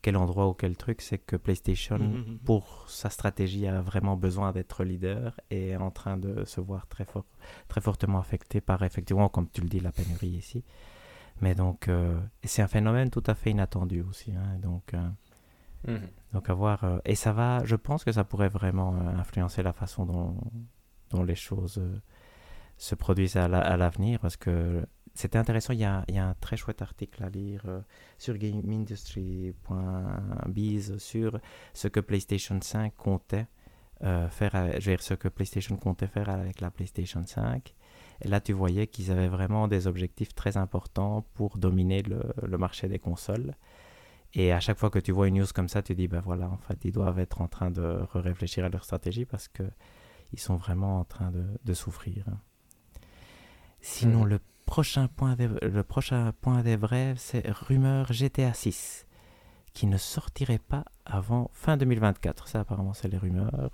quel 0.02 0.16
endroit 0.16 0.48
ou 0.48 0.54
quel 0.54 0.78
truc, 0.78 1.02
c'est 1.02 1.18
que 1.18 1.36
PlayStation, 1.36 1.98
Mhm. 2.00 2.40
pour 2.46 2.86
sa 2.90 3.10
stratégie, 3.10 3.68
a 3.68 3.82
vraiment 3.82 4.16
besoin 4.16 4.52
d'être 4.54 4.84
leader 4.86 5.40
et 5.52 5.70
est 5.70 5.76
en 5.76 5.92
train 5.92 6.16
de 6.18 6.46
se 6.46 6.62
voir 6.62 6.88
très, 6.88 7.04
fort, 7.06 7.26
très 7.68 7.82
fortement 7.82 8.20
affecté 8.20 8.62
par, 8.62 8.82
effectivement, 8.84 9.28
comme 9.30 9.50
tu 9.50 9.62
le 9.62 9.68
dis, 9.68 9.80
la 9.82 9.92
pénurie 9.92 10.30
ici. 10.30 10.64
Mais 11.42 11.54
donc, 11.56 11.88
euh, 11.90 12.20
c'est 12.44 12.62
un 12.62 12.68
phénomène 12.68 13.10
tout 13.10 13.24
à 13.28 13.36
fait 13.36 13.52
inattendu 13.52 14.02
aussi. 14.02 14.32
hein, 14.34 14.58
donc, 14.62 14.94
euh, 14.94 15.10
Mhm. 15.88 16.08
donc, 16.34 16.50
à 16.50 16.54
voir. 16.54 16.84
euh, 16.86 17.00
et 17.06 17.16
ça 17.16 17.34
va, 17.34 17.64
je 17.66 17.76
pense 17.76 18.04
que 18.06 18.12
ça 18.14 18.24
pourrait 18.24 18.50
vraiment 18.50 18.94
influencer 19.18 19.64
la 19.64 19.74
façon 19.74 20.06
dont, 20.06 20.36
dont 21.12 21.24
les 21.24 21.36
choses 21.36 21.82
se 22.78 22.96
produisent 22.96 23.36
à 23.36 23.48
la- 23.50 23.60
à 23.62 23.76
l'avenir 23.78 24.20
parce 24.22 24.38
que 24.38 24.86
c'était 25.20 25.38
intéressant. 25.38 25.74
Il 25.74 25.80
y, 25.80 25.86
a, 25.86 26.04
il 26.08 26.16
y 26.16 26.18
a 26.18 26.28
un 26.28 26.34
très 26.36 26.58
chouette 26.58 26.82
article 26.82 27.24
à 27.24 27.30
lire 27.30 27.62
euh, 27.68 27.82
sur 28.18 28.38
gameindustry.biz 28.38 30.98
sur 30.98 31.40
ce 31.74 31.88
que 31.88 32.00
PlayStation 32.00 32.60
5 32.62 32.96
comptait 32.96 33.48
euh, 34.04 34.30
faire, 34.30 34.56
avec- 34.56 34.80
je 34.82 34.90
veux 34.90 34.96
dire, 34.96 35.04
ce 35.04 35.14
que 35.14 35.28
PlayStation 35.28 35.76
comptait 35.76 36.08
faire 36.08 36.30
avec 36.30 36.62
la 36.62 36.72
PlayStation 36.72 37.22
5. 37.26 37.76
Et 38.22 38.28
là, 38.30 38.40
tu 38.40 38.54
voyais 38.54 38.88
qu'ils 38.88 39.12
avaient 39.12 39.28
vraiment 39.28 39.68
des 39.68 39.88
objectifs 39.88 40.34
très 40.34 40.56
importants 40.58 41.26
pour 41.34 41.58
dominer 41.58 42.02
le, 42.04 42.22
le 42.42 42.58
marché 42.58 42.88
des 42.88 43.00
consoles. 43.00 43.56
Et 44.34 44.54
à 44.54 44.60
chaque 44.62 44.78
fois 44.78 44.90
que 44.90 45.00
tu 45.00 45.12
vois 45.12 45.28
une 45.28 45.40
news 45.40 45.46
comme 45.54 45.68
ça, 45.68 45.82
tu 45.82 45.96
dis, 45.96 46.08
ben 46.08 46.22
voilà, 46.22 46.50
en 46.50 46.58
fait, 46.58 46.78
ils 46.86 46.92
doivent 46.94 47.20
être 47.20 47.42
en 47.42 47.48
train 47.48 47.72
de 47.72 48.00
réfléchir 48.14 48.64
à 48.64 48.70
leur 48.70 48.86
stratégie 48.86 49.26
parce 49.26 49.48
que 49.50 49.64
ils 50.32 50.40
sont 50.40 50.56
vraiment 50.56 51.00
en 51.00 51.04
train 51.04 51.32
de, 51.32 51.44
de 51.66 51.74
souffrir. 51.74 52.24
Sinon, 53.82 54.22
Mhm. 54.24 54.28
le 54.30 54.40
prochain 54.70 55.08
point 55.08 55.36
des, 55.36 55.48
le 55.48 55.82
prochain 55.82 56.32
point 56.42 56.62
des 56.62 56.76
vrais, 56.76 57.16
c'est 57.18 57.44
rumeur 57.50 58.14
GTA 58.14 58.54
6 58.54 59.08
qui 59.74 59.88
ne 59.88 59.98
sortirait 59.98 60.60
pas 60.60 60.86
avant 61.08 61.50
fin 61.54 61.76
2024. 61.76 62.48
Ça, 62.48 62.60
apparemment, 62.60 62.94
c'est 62.94 63.08
les 63.08 63.18
rumeurs. 63.18 63.72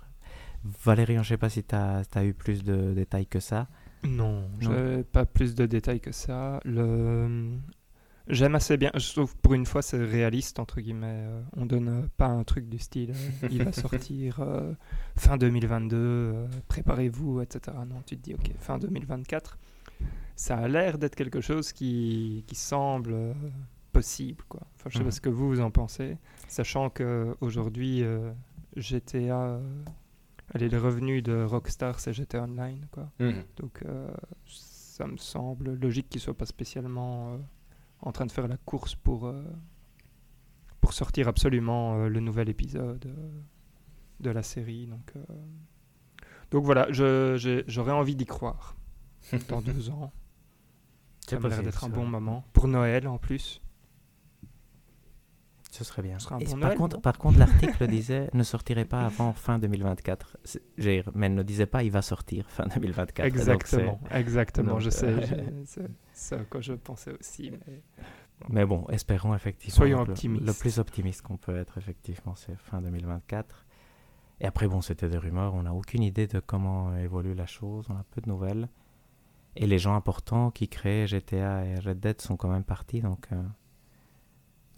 Valérie, 0.64 1.16
je 1.16 1.18
ne 1.18 1.24
sais 1.24 1.36
pas 1.36 1.50
si 1.50 1.62
tu 1.62 1.74
as, 1.74 2.24
eu 2.24 2.32
plus 2.32 2.64
de 2.64 2.94
détails 2.94 3.26
que 3.26 3.40
ça. 3.40 3.68
Non, 4.04 4.48
pas 5.12 5.26
plus 5.26 5.54
de 5.54 5.66
détails 5.66 6.00
que 6.00 6.12
ça. 6.12 6.60
Le... 6.64 7.58
J'aime 8.28 8.54
assez 8.54 8.78
bien, 8.78 8.90
je 8.94 9.12
trouve 9.12 9.36
pour 9.36 9.52
une 9.52 9.66
fois 9.66 9.82
c'est 9.82 10.02
réaliste, 10.02 10.58
entre 10.58 10.80
guillemets. 10.80 11.26
Euh, 11.28 11.42
on 11.58 11.66
donne 11.66 12.08
pas 12.16 12.26
un 12.26 12.42
truc 12.42 12.68
du 12.68 12.78
style, 12.78 13.12
euh, 13.12 13.48
il 13.50 13.62
va 13.62 13.70
sortir 13.84 14.40
euh, 14.40 14.72
fin 15.14 15.36
2022, 15.36 15.96
euh, 15.96 16.46
préparez-vous, 16.66 17.42
etc. 17.42 17.76
Non, 17.86 18.02
tu 18.04 18.16
te 18.16 18.22
dis, 18.22 18.34
ok, 18.34 18.50
fin 18.58 18.78
2024. 18.78 19.58
Ça 20.36 20.58
a 20.58 20.68
l'air 20.68 20.98
d'être 20.98 21.14
quelque 21.16 21.40
chose 21.40 21.72
qui, 21.72 22.44
qui 22.46 22.54
semble 22.54 23.12
euh, 23.14 23.34
possible, 23.92 24.44
quoi. 24.48 24.60
Enfin, 24.76 24.90
je 24.90 24.94
sais 24.94 25.00
Mhm. 25.00 25.06
pas 25.06 25.10
ce 25.10 25.20
que 25.22 25.28
vous, 25.30 25.48
vous 25.48 25.60
en 25.60 25.70
pensez, 25.70 26.18
sachant 26.46 26.90
qu'aujourd'hui, 26.90 28.02
euh, 28.04 28.30
GTA, 28.76 29.42
euh, 29.42 29.82
allez, 30.52 30.68
les 30.68 30.76
revenus 30.78 31.22
de 31.22 31.42
Rockstar, 31.42 31.98
c'est 32.00 32.12
GTA 32.12 32.42
Online, 32.44 32.86
quoi. 32.90 33.10
Mhm. 33.18 33.42
Donc 33.56 33.82
euh, 33.86 34.08
ça 34.46 35.06
me 35.06 35.16
semble 35.16 35.74
logique 35.74 36.08
qu'il 36.10 36.20
soit 36.20 36.36
pas 36.36 36.46
spécialement 36.46 37.38
en 38.02 38.12
train 38.12 38.26
de 38.26 38.32
faire 38.32 38.46
la 38.48 38.56
course 38.58 38.94
pour, 38.94 39.32
pour 40.82 40.92
sortir 40.92 41.28
absolument 41.28 42.06
le 42.06 42.20
nouvel 42.20 42.48
épisode 42.50 43.10
de 44.20 44.30
la 44.30 44.42
série. 44.42 44.86
Donc, 44.86 45.12
donc 46.50 46.64
voilà, 46.64 46.88
j'aurais 46.92 47.92
envie 47.92 48.14
d'y 48.16 48.26
croire 48.26 48.76
dans 49.48 49.60
deux 49.62 49.88
ans. 49.90 50.12
Ça 51.28 51.38
m'a 51.40 51.48
l'air 51.48 51.62
d'être 51.62 51.84
un 51.84 51.88
bon 51.88 52.06
moment. 52.06 52.44
Pour 52.52 52.68
Noël 52.68 53.06
en 53.08 53.18
plus. 53.18 53.60
Ce 55.72 55.84
serait 55.84 56.00
bien. 56.02 56.18
Ce 56.18 56.24
serait 56.24 56.36
un 56.36 56.38
Et 56.38 56.44
bon 56.46 56.50
par, 56.52 56.60
Noël, 56.60 56.78
contre, 56.78 57.00
par 57.02 57.18
contre, 57.18 57.38
l'article 57.38 57.86
disait 57.88 58.30
ne 58.32 58.42
sortirait 58.42 58.86
pas 58.86 59.02
avant 59.02 59.32
fin 59.34 59.58
2024. 59.58 60.38
C'est- 60.44 60.62
j'ai- 60.78 61.04
Mais 61.14 61.26
elle 61.26 61.34
ne 61.34 61.42
disait 61.42 61.66
pas 61.66 61.82
il 61.82 61.90
va 61.90 62.00
sortir 62.00 62.48
fin 62.48 62.66
2024. 62.66 63.26
Donc, 63.26 63.26
Exactement, 63.26 64.00
exactement, 64.10 64.72
donc, 64.72 64.80
je 64.80 64.90
sais. 64.90 65.06
euh, 65.08 65.88
C'est 66.12 66.34
à 66.36 66.44
quoi 66.44 66.60
je 66.62 66.72
pensais 66.72 67.12
aussi. 67.18 67.52
mais- 68.48 68.64
bon, 68.64 68.86
espérons 68.88 69.34
effectivement. 69.34 69.76
Soyons 69.76 70.04
le- 70.04 70.10
optimistes. 70.12 70.46
Le, 70.46 70.52
plus 70.54 70.78
optimiste 70.78 71.22
qu'on 71.22 71.36
peut 71.36 71.56
être, 71.56 71.76
effectivement, 71.76 72.34
c'est 72.36 72.56
fin 72.56 72.80
2024. 72.80 73.66
Et 74.40 74.46
après, 74.46 74.68
bon, 74.68 74.80
c'était 74.80 75.08
des 75.10 75.18
rumeurs. 75.18 75.54
On 75.54 75.62
n'a 75.64 75.74
aucune 75.74 76.02
idée 76.02 76.26
de 76.26 76.40
comment 76.40 76.94
évolue 76.96 77.34
la 77.34 77.46
chose. 77.46 77.86
On 77.90 77.94
a 77.96 78.04
peu 78.12 78.20
de 78.22 78.28
nouvelles. 78.30 78.68
Et 79.56 79.66
les 79.66 79.78
gens 79.78 79.94
importants 79.94 80.50
qui 80.50 80.68
créaient 80.68 81.06
GTA 81.06 81.64
et 81.64 81.78
Red 81.78 82.00
Dead 82.00 82.20
sont 82.20 82.36
quand 82.36 82.48
même 82.48 82.64
partis. 82.64 83.00
Donc, 83.00 83.26
euh, 83.32 83.42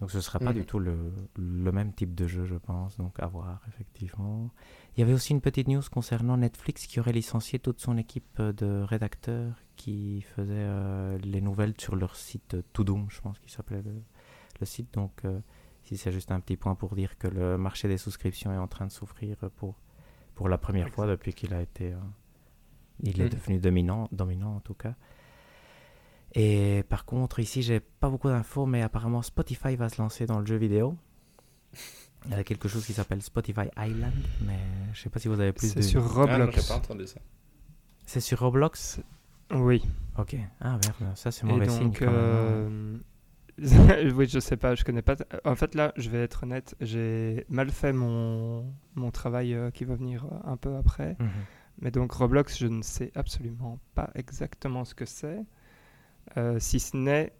donc 0.00 0.10
ce 0.12 0.18
ne 0.18 0.22
sera 0.22 0.38
pas 0.38 0.52
Mhm. 0.52 0.58
du 0.60 0.64
tout 0.66 0.78
le, 0.78 1.12
le 1.36 1.72
même 1.72 1.92
type 1.92 2.14
de 2.14 2.26
jeu, 2.28 2.44
je 2.44 2.54
pense. 2.54 2.96
Donc, 2.96 3.18
à 3.18 3.26
voir, 3.26 3.60
effectivement. 3.68 4.50
Il 4.96 5.00
y 5.00 5.02
avait 5.02 5.12
aussi 5.12 5.32
une 5.32 5.40
petite 5.40 5.66
news 5.68 5.82
concernant 5.90 6.36
Netflix 6.36 6.86
qui 6.86 7.00
aurait 7.00 7.12
licencié 7.12 7.58
toute 7.58 7.80
son 7.80 7.96
équipe 7.98 8.40
de 8.40 8.82
rédacteurs 8.82 9.54
qui 9.76 10.20
faisaient 10.22 10.54
euh, 10.56 11.18
les 11.18 11.40
nouvelles 11.40 11.74
sur 11.78 11.96
leur 11.96 12.14
site 12.16 12.54
euh, 12.54 12.62
Tudum, 12.72 13.06
je 13.10 13.20
pense 13.20 13.38
qu'il 13.40 13.50
s'appelait 13.50 13.82
le, 13.82 13.94
le 14.60 14.66
site. 14.66 14.92
Donc, 14.94 15.24
euh, 15.24 15.40
si 15.82 15.96
c'est 15.96 16.12
juste 16.12 16.30
un 16.30 16.40
petit 16.40 16.56
point 16.56 16.74
pour 16.74 16.94
dire 16.94 17.16
que 17.18 17.26
le 17.28 17.58
marché 17.58 17.88
des 17.88 17.96
souscriptions 17.98 18.52
est 18.52 18.58
en 18.58 18.68
train 18.68 18.86
de 18.86 18.92
souffrir 18.92 19.36
pour, 19.56 19.76
pour 20.34 20.48
la 20.48 20.58
première 20.58 20.90
fois 20.90 21.06
depuis 21.06 21.32
qu'il 21.32 21.54
a 21.54 21.62
été. 21.62 21.94
Il 23.02 23.20
est 23.20 23.24
Mhm. 23.24 23.30
devenu 23.30 23.58
dominant, 23.58 24.08
dominant 24.12 24.56
en 24.56 24.60
tout 24.60 24.74
cas. 24.74 24.94
Et 26.34 26.84
par 26.88 27.04
contre, 27.04 27.38
ici, 27.38 27.62
j'ai 27.62 27.80
pas 27.80 28.08
beaucoup 28.10 28.28
d'infos, 28.28 28.66
mais 28.66 28.82
apparemment 28.82 29.22
Spotify 29.22 29.76
va 29.76 29.88
se 29.88 30.00
lancer 30.00 30.26
dans 30.26 30.40
le 30.40 30.46
jeu 30.46 30.56
vidéo. 30.56 30.96
Il 32.26 32.32
y 32.32 32.34
a 32.34 32.44
quelque 32.44 32.68
chose 32.68 32.84
qui 32.84 32.92
s'appelle 32.92 33.22
Spotify 33.22 33.68
Island, 33.78 34.12
mais 34.46 34.58
je 34.92 35.00
sais 35.02 35.08
pas 35.10 35.20
si 35.20 35.28
vous 35.28 35.40
avez 35.40 35.52
plus 35.52 35.68
C'est 35.68 35.76
de. 35.76 35.82
sur 35.82 36.02
Ah, 36.04 36.26
j'ai 36.26 36.32
Roblox. 36.42 36.68
pas 36.68 36.74
entendu 36.76 37.06
ça. 37.06 37.20
C'est 38.04 38.20
sur 38.20 38.40
Roblox? 38.40 39.00
Oui. 39.52 39.82
Ok. 40.18 40.36
Ah 40.60 40.78
merde, 41.00 41.16
ça 41.16 41.30
c'est 41.30 41.46
Et 41.46 41.48
mauvais 41.48 41.68
signe. 41.68 41.84
donc, 41.84 42.00
même, 42.00 42.10
hein. 42.10 42.12
euh, 42.14 42.98
oui, 44.14 44.28
je 44.28 44.38
sais 44.40 44.56
pas, 44.56 44.74
je 44.74 44.84
connais 44.84 45.02
pas. 45.02 45.16
En 45.44 45.54
fait, 45.54 45.74
là, 45.74 45.92
je 45.96 46.10
vais 46.10 46.22
être 46.22 46.42
honnête, 46.42 46.74
j'ai 46.80 47.44
mal 47.48 47.70
fait 47.70 47.92
mon, 47.92 48.72
mon 48.94 49.10
travail 49.10 49.54
euh, 49.54 49.70
qui 49.70 49.84
va 49.84 49.94
venir 49.94 50.24
euh, 50.26 50.50
un 50.52 50.56
peu 50.56 50.76
après. 50.76 51.16
Mhm. 51.18 51.28
Mais 51.80 51.90
donc, 51.90 52.12
Roblox, 52.12 52.58
je 52.58 52.66
ne 52.66 52.82
sais 52.82 53.12
absolument 53.14 53.78
pas 53.94 54.10
exactement 54.14 54.84
ce 54.84 54.94
que 54.94 55.04
c'est, 55.06 55.44
euh, 56.36 56.58
si 56.58 56.80
ce 56.80 56.96
n'est 56.96 57.32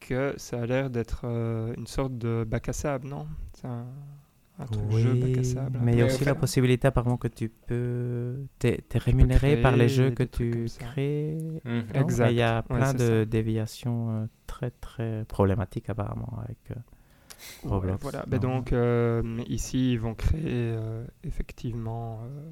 que 0.00 0.34
ça 0.38 0.62
a 0.62 0.66
l'air 0.66 0.90
d'être 0.90 1.22
euh, 1.24 1.74
une 1.76 1.86
sorte 1.86 2.16
de 2.18 2.44
bac 2.48 2.68
à 2.68 2.72
sable, 2.72 3.08
non? 3.08 3.26
C'est 3.52 3.66
un, 3.66 3.86
un 4.58 4.66
truc 4.66 4.90
jeu 4.90 5.14
bac 5.14 5.38
à 5.38 5.44
sable. 5.44 5.78
mais 5.80 5.92
il 5.92 5.98
y 5.98 6.02
a 6.02 6.04
Mais 6.06 6.12
aussi 6.12 6.22
au 6.22 6.26
la 6.26 6.34
possibilité 6.34 6.86
apparemment 6.88 7.16
que 7.18 7.28
tu 7.28 7.48
peux... 7.48 8.46
T'es 8.58 8.84
es 8.92 8.98
rémunéré 8.98 9.56
par 9.56 9.76
les 9.76 9.88
jeux 9.88 10.10
que 10.10 10.22
tu 10.22 10.66
crées. 10.78 11.62
Exact. 11.94 12.30
Et 12.30 12.32
Il 12.32 12.36
y 12.36 12.42
a 12.42 12.62
plein 12.62 12.94
de 12.94 12.98
ça. 12.98 13.24
déviations 13.26 14.10
euh, 14.22 14.26
très 14.46 14.70
très 14.70 15.24
problématiques 15.26 15.90
apparemment 15.90 16.38
avec 16.44 16.58
euh, 16.70 16.74
Roblox. 17.62 18.02
voilà. 18.02 18.24
Ben 18.26 18.40
Non. 18.40 18.40
donc, 18.40 18.72
euh, 18.72 19.42
ici, 19.48 19.92
ils 19.92 20.00
vont 20.00 20.14
créer 20.14 20.42
euh, 20.76 21.04
effectivement 21.24 22.20
euh, 22.24 22.50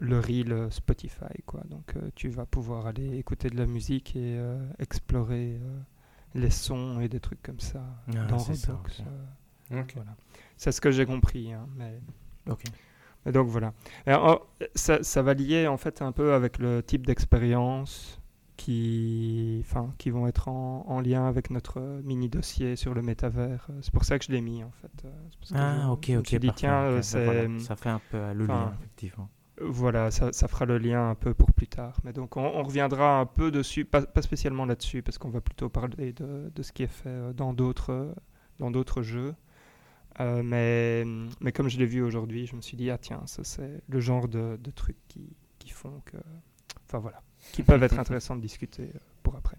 le 0.00 0.18
reel 0.20 0.68
Spotify. 0.70 1.42
Quoi. 1.46 1.62
Donc, 1.68 1.94
euh, 1.96 2.10
tu 2.14 2.28
vas 2.28 2.46
pouvoir 2.46 2.86
aller 2.86 3.16
écouter 3.18 3.48
de 3.50 3.56
la 3.56 3.66
musique 3.66 4.16
et 4.16 4.36
euh, 4.38 4.58
explorer 4.78 5.58
euh, 5.62 5.80
les 6.34 6.50
sons 6.50 7.00
et 7.00 7.08
des 7.08 7.20
trucs 7.20 7.42
comme 7.42 7.60
ça 7.60 7.82
Ah, 8.16 8.24
dans 8.26 8.38
ça, 8.38 8.72
Roblox. 8.72 9.00
euh, 9.00 9.82
voilà. 9.94 10.16
C'est 10.56 10.72
ce 10.72 10.80
que 10.80 10.90
j'ai 10.90 11.06
compris. 11.06 11.52
hein, 11.52 11.66
mais... 11.76 12.00
Ok. 12.50 12.64
mais 13.24 13.32
donc, 13.32 13.48
voilà. 13.48 13.72
Oh, 14.08 14.40
ça, 14.74 15.02
ça 15.02 15.22
va 15.22 15.34
lier 15.34 15.66
en 15.66 15.76
fait 15.76 16.02
un 16.02 16.12
peu 16.12 16.34
avec 16.34 16.58
le 16.58 16.82
type 16.82 17.06
d'expérience 17.06 18.18
qui, 18.56 19.58
enfin, 19.64 19.92
qui 19.98 20.10
vont 20.10 20.26
être 20.28 20.48
en, 20.48 20.84
en 20.86 21.00
lien 21.00 21.26
avec 21.26 21.50
notre 21.50 21.80
euh, 21.80 22.00
mini 22.04 22.28
dossier 22.28 22.76
sur 22.76 22.94
le 22.94 23.02
métavers. 23.02 23.66
Euh, 23.70 23.78
C'est 23.82 23.92
pour 23.92 24.04
ça 24.04 24.18
que 24.18 24.24
je 24.24 24.30
l'ai 24.30 24.40
mis 24.40 24.62
en 24.62 24.70
fait. 24.70 25.04
euh, 25.04 25.10
parce 25.40 25.50
que 25.52 25.56
Ah 25.56 25.90
ok 25.90 26.04
je 26.08 26.16
ok. 26.18 26.54
tiens, 26.54 26.82
euh, 26.82 27.00
voilà, 27.14 27.58
Ça 27.60 27.76
fait 27.76 27.88
un 27.88 28.00
peu 28.10 28.16
euh, 28.18 28.34
le 28.34 28.46
lien 28.46 28.72
effectivement. 28.78 29.28
Voilà, 29.60 30.10
ça, 30.10 30.32
ça 30.32 30.48
fera 30.48 30.64
le 30.64 30.78
lien 30.78 31.10
un 31.10 31.14
peu 31.14 31.34
pour 31.34 31.52
plus 31.52 31.68
tard. 31.68 31.98
Mais 32.04 32.12
donc 32.12 32.36
on, 32.36 32.42
on 32.44 32.62
reviendra 32.62 33.20
un 33.20 33.26
peu 33.26 33.50
dessus, 33.50 33.84
pas, 33.84 34.02
pas 34.02 34.22
spécialement 34.22 34.64
là-dessus, 34.64 35.02
parce 35.02 35.18
qu'on 35.18 35.30
va 35.30 35.40
plutôt 35.40 35.68
parler 35.68 36.12
de, 36.12 36.50
de 36.54 36.62
ce 36.62 36.72
qui 36.72 36.82
est 36.82 36.86
fait 36.86 37.08
euh, 37.08 37.32
dans 37.32 37.52
d'autres 37.52 37.92
euh, 37.92 38.14
dans 38.58 38.70
d'autres 38.70 39.02
jeux. 39.02 39.34
Euh, 40.20 40.42
mais, 40.42 41.04
mais 41.40 41.52
comme 41.52 41.68
je 41.68 41.78
l'ai 41.78 41.86
vu 41.86 42.02
aujourd'hui, 42.02 42.46
je 42.46 42.54
me 42.54 42.60
suis 42.60 42.76
dit, 42.76 42.90
ah 42.90 42.98
tiens, 42.98 43.22
ça 43.26 43.44
c'est 43.44 43.82
le 43.88 44.00
genre 44.00 44.28
de, 44.28 44.58
de 44.62 44.70
trucs 44.70 44.98
qui, 45.08 45.36
qui 45.58 45.70
font 45.70 46.02
que... 46.04 46.18
Enfin 46.86 46.98
voilà, 46.98 47.22
qui 47.52 47.62
peuvent 47.62 47.82
être 47.82 47.98
intéressants 47.98 48.36
de 48.36 48.42
discuter 48.42 48.90
pour 49.22 49.36
après. 49.36 49.56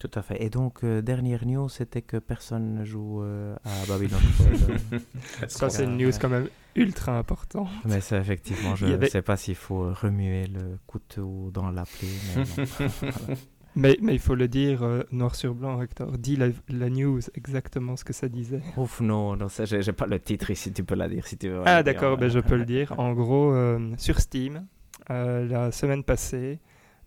Tout 0.00 0.10
à 0.14 0.22
fait. 0.22 0.42
Et 0.42 0.50
donc 0.50 0.82
euh, 0.82 1.02
dernière 1.02 1.46
news, 1.46 1.68
c'était 1.68 2.02
que 2.02 2.16
personne 2.16 2.74
ne 2.74 2.84
joue 2.84 3.22
euh, 3.22 3.54
à 3.64 3.86
Babylon 3.86 4.18
Fall. 4.38 4.54
euh, 4.94 4.98
Ça 5.46 5.70
c'est 5.70 5.84
une 5.84 5.96
news 5.98 6.10
quand 6.20 6.28
même 6.30 6.48
ultra 6.74 7.16
important. 7.18 7.68
Mais 7.84 8.00
ça, 8.00 8.18
effectivement, 8.18 8.74
je 8.76 8.86
ne 8.86 8.94
avait- 8.94 9.08
sais 9.10 9.20
pas 9.22 9.36
s'il 9.36 9.54
faut 9.56 9.92
remuer 9.92 10.46
le 10.46 10.78
couteau 10.86 11.50
dans 11.52 11.70
la 11.70 11.84
plaie. 11.84 12.08
Mais 12.36 12.44
voilà. 12.64 13.34
Mais, 13.76 13.96
mais 14.02 14.14
il 14.14 14.18
faut 14.18 14.34
le 14.34 14.48
dire 14.48 14.82
euh, 14.82 15.02
noir 15.12 15.34
sur 15.36 15.54
blanc, 15.54 15.80
Hector. 15.80 16.18
Dis 16.18 16.34
la, 16.36 16.48
la 16.70 16.90
news 16.90 17.20
exactement 17.36 17.94
ce 17.96 18.02
que 18.04 18.12
ça 18.12 18.28
disait. 18.28 18.62
Ouf, 18.76 19.00
non, 19.00 19.36
non 19.36 19.48
ça, 19.48 19.64
j'ai 19.64 19.92
pas 19.92 20.06
le 20.06 20.18
titre 20.18 20.50
ici, 20.50 20.72
tu 20.72 20.82
peux 20.82 20.96
la 20.96 21.08
dire 21.08 21.26
si 21.26 21.36
tu 21.36 21.50
veux. 21.50 21.62
Ah 21.66 21.82
d'accord, 21.84 22.16
ben, 22.16 22.28
je 22.28 22.40
peux 22.40 22.56
le 22.56 22.64
dire. 22.64 22.92
En 22.98 23.12
gros, 23.12 23.52
euh, 23.52 23.78
sur 23.98 24.18
Steam, 24.18 24.66
euh, 25.10 25.46
la 25.46 25.70
semaine 25.72 26.02
passée, 26.04 26.58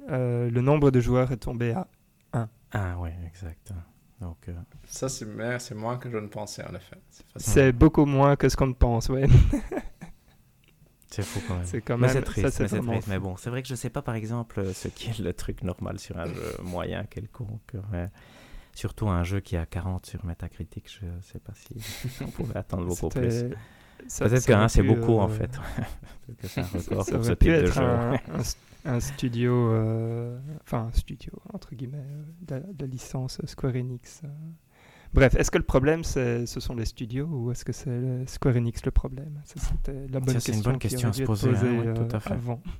euh, 0.09 0.49
le 0.49 0.61
nombre 0.61 0.89
de 0.91 0.99
joueurs 1.01 1.31
est 1.31 1.37
tombé 1.37 1.71
à... 1.71 1.87
Ah 2.73 2.97
ouais, 2.99 3.13
exact. 3.27 3.71
Donc, 4.19 4.37
euh, 4.47 4.53
Ça, 4.85 5.09
c'est 5.09 5.25
mais 5.25 5.59
c'est 5.59 5.75
moins 5.75 5.97
que 5.97 6.09
je 6.09 6.17
ne 6.17 6.27
pensais, 6.27 6.63
en 6.65 6.73
effet. 6.75 6.97
C'est 7.35 7.71
beaucoup 7.71 8.05
moins 8.05 8.35
que 8.35 8.49
ce 8.49 8.55
qu'on 8.55 8.67
ne 8.67 8.73
pense, 8.73 9.09
ouais. 9.09 9.27
C'est 11.09 11.21
fou 11.21 11.41
quand 11.47 11.55
même. 11.57 11.65
C'est 11.65 11.81
quand 11.81 11.97
Mais 11.97 12.07
même. 12.07 12.15
c'est 12.15 12.21
triste, 12.23 12.49
ça, 12.49 12.63
mais 12.63 12.67
vraiment 12.69 12.91
triste. 12.93 13.07
Mais 13.07 13.19
bon, 13.19 13.37
c'est 13.37 13.51
vrai 13.51 13.61
que 13.61 13.67
je 13.67 13.75
sais 13.75 13.91
pas 13.91 14.01
par 14.01 14.15
exemple 14.15 14.59
euh, 14.59 14.73
ce 14.73 14.87
qui 14.87 15.11
est 15.11 15.19
le 15.19 15.31
truc 15.33 15.61
normal 15.61 15.99
sur 15.99 16.17
un 16.17 16.25
jeu 16.25 16.55
moyen 16.63 17.03
quelconque. 17.03 17.73
mais 17.91 18.09
Surtout 18.73 19.07
un 19.09 19.23
jeu 19.23 19.39
qui 19.39 19.55
a 19.55 19.67
40 19.67 20.07
sur 20.07 20.25
Metacritic, 20.25 20.89
je 20.89 21.05
sais 21.21 21.37
pas 21.37 21.53
si 21.53 21.75
on 22.23 22.31
pouvait 22.31 22.57
attendre 22.57 22.87
beaucoup 22.87 23.09
plus. 23.09 23.43
Peut-être 24.19 24.49
hein, 24.49 24.67
c'est 24.67 24.81
beaucoup 24.81 25.19
en 25.19 25.29
euh, 25.29 25.33
fait. 25.33 25.51
Peut-être 26.25 26.41
que 26.41 26.47
c'est 26.47 26.61
un 26.61 26.65
Ça, 26.65 26.79
record 26.79 27.05
pour 27.05 27.25
ce 27.25 27.31
type 27.33 27.47
de 27.49 27.53
être 27.53 27.73
jeu. 27.73 27.83
un, 27.83 28.17
un 28.85 28.89
st- 28.89 28.95
un 28.95 28.99
studio, 28.99 29.53
euh, 29.71 30.39
enfin 30.61 30.87
un 30.87 30.91
studio 30.91 31.31
entre 31.53 31.75
guillemets, 31.75 31.97
euh, 32.05 32.23
de, 32.41 32.55
la- 32.55 32.73
de 32.73 32.85
licence 32.85 33.39
Square 33.45 33.75
Enix. 33.75 34.21
euh. 34.23 34.27
Bref, 35.13 35.35
est-ce 35.35 35.51
que 35.51 35.59
le 35.59 35.63
problème 35.63 36.03
ce 36.03 36.43
sont 36.47 36.75
les 36.75 36.85
studios 36.85 37.27
ou 37.27 37.51
est-ce 37.51 37.63
que 37.63 37.71
c'est 37.71 38.25
Square 38.27 38.55
Enix 38.55 38.83
le 38.83 38.91
problème? 38.91 39.41
Ça, 39.45 39.59
C'était 39.59 40.07
la 40.07 40.19
bonne 40.19 40.33
Ça, 40.33 40.39
c'est 40.39 40.53
une 40.53 40.61
bonne 40.63 40.79
question 40.79 41.09
à 41.09 41.13
se 41.13 41.21
être 41.21 41.27
poser, 41.27 41.49
hein, 41.55 41.79
ouais, 41.85 41.93
tout 41.93 42.15
à 42.15 42.19
fait. 42.19 42.33
avant. 42.33 42.61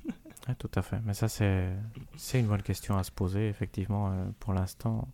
Ouais, 0.46 0.54
tout 0.56 0.70
à 0.74 0.82
fait. 0.82 0.98
Mais 1.06 1.14
ça, 1.14 1.26
c'est 1.26 1.70
une 2.34 2.46
bonne 2.48 2.60
question 2.60 2.98
à 2.98 3.02
se 3.02 3.10
poser. 3.10 3.48
Effectivement, 3.48 4.10
euh, 4.10 4.26
pour 4.40 4.52
l'instant, 4.52 5.08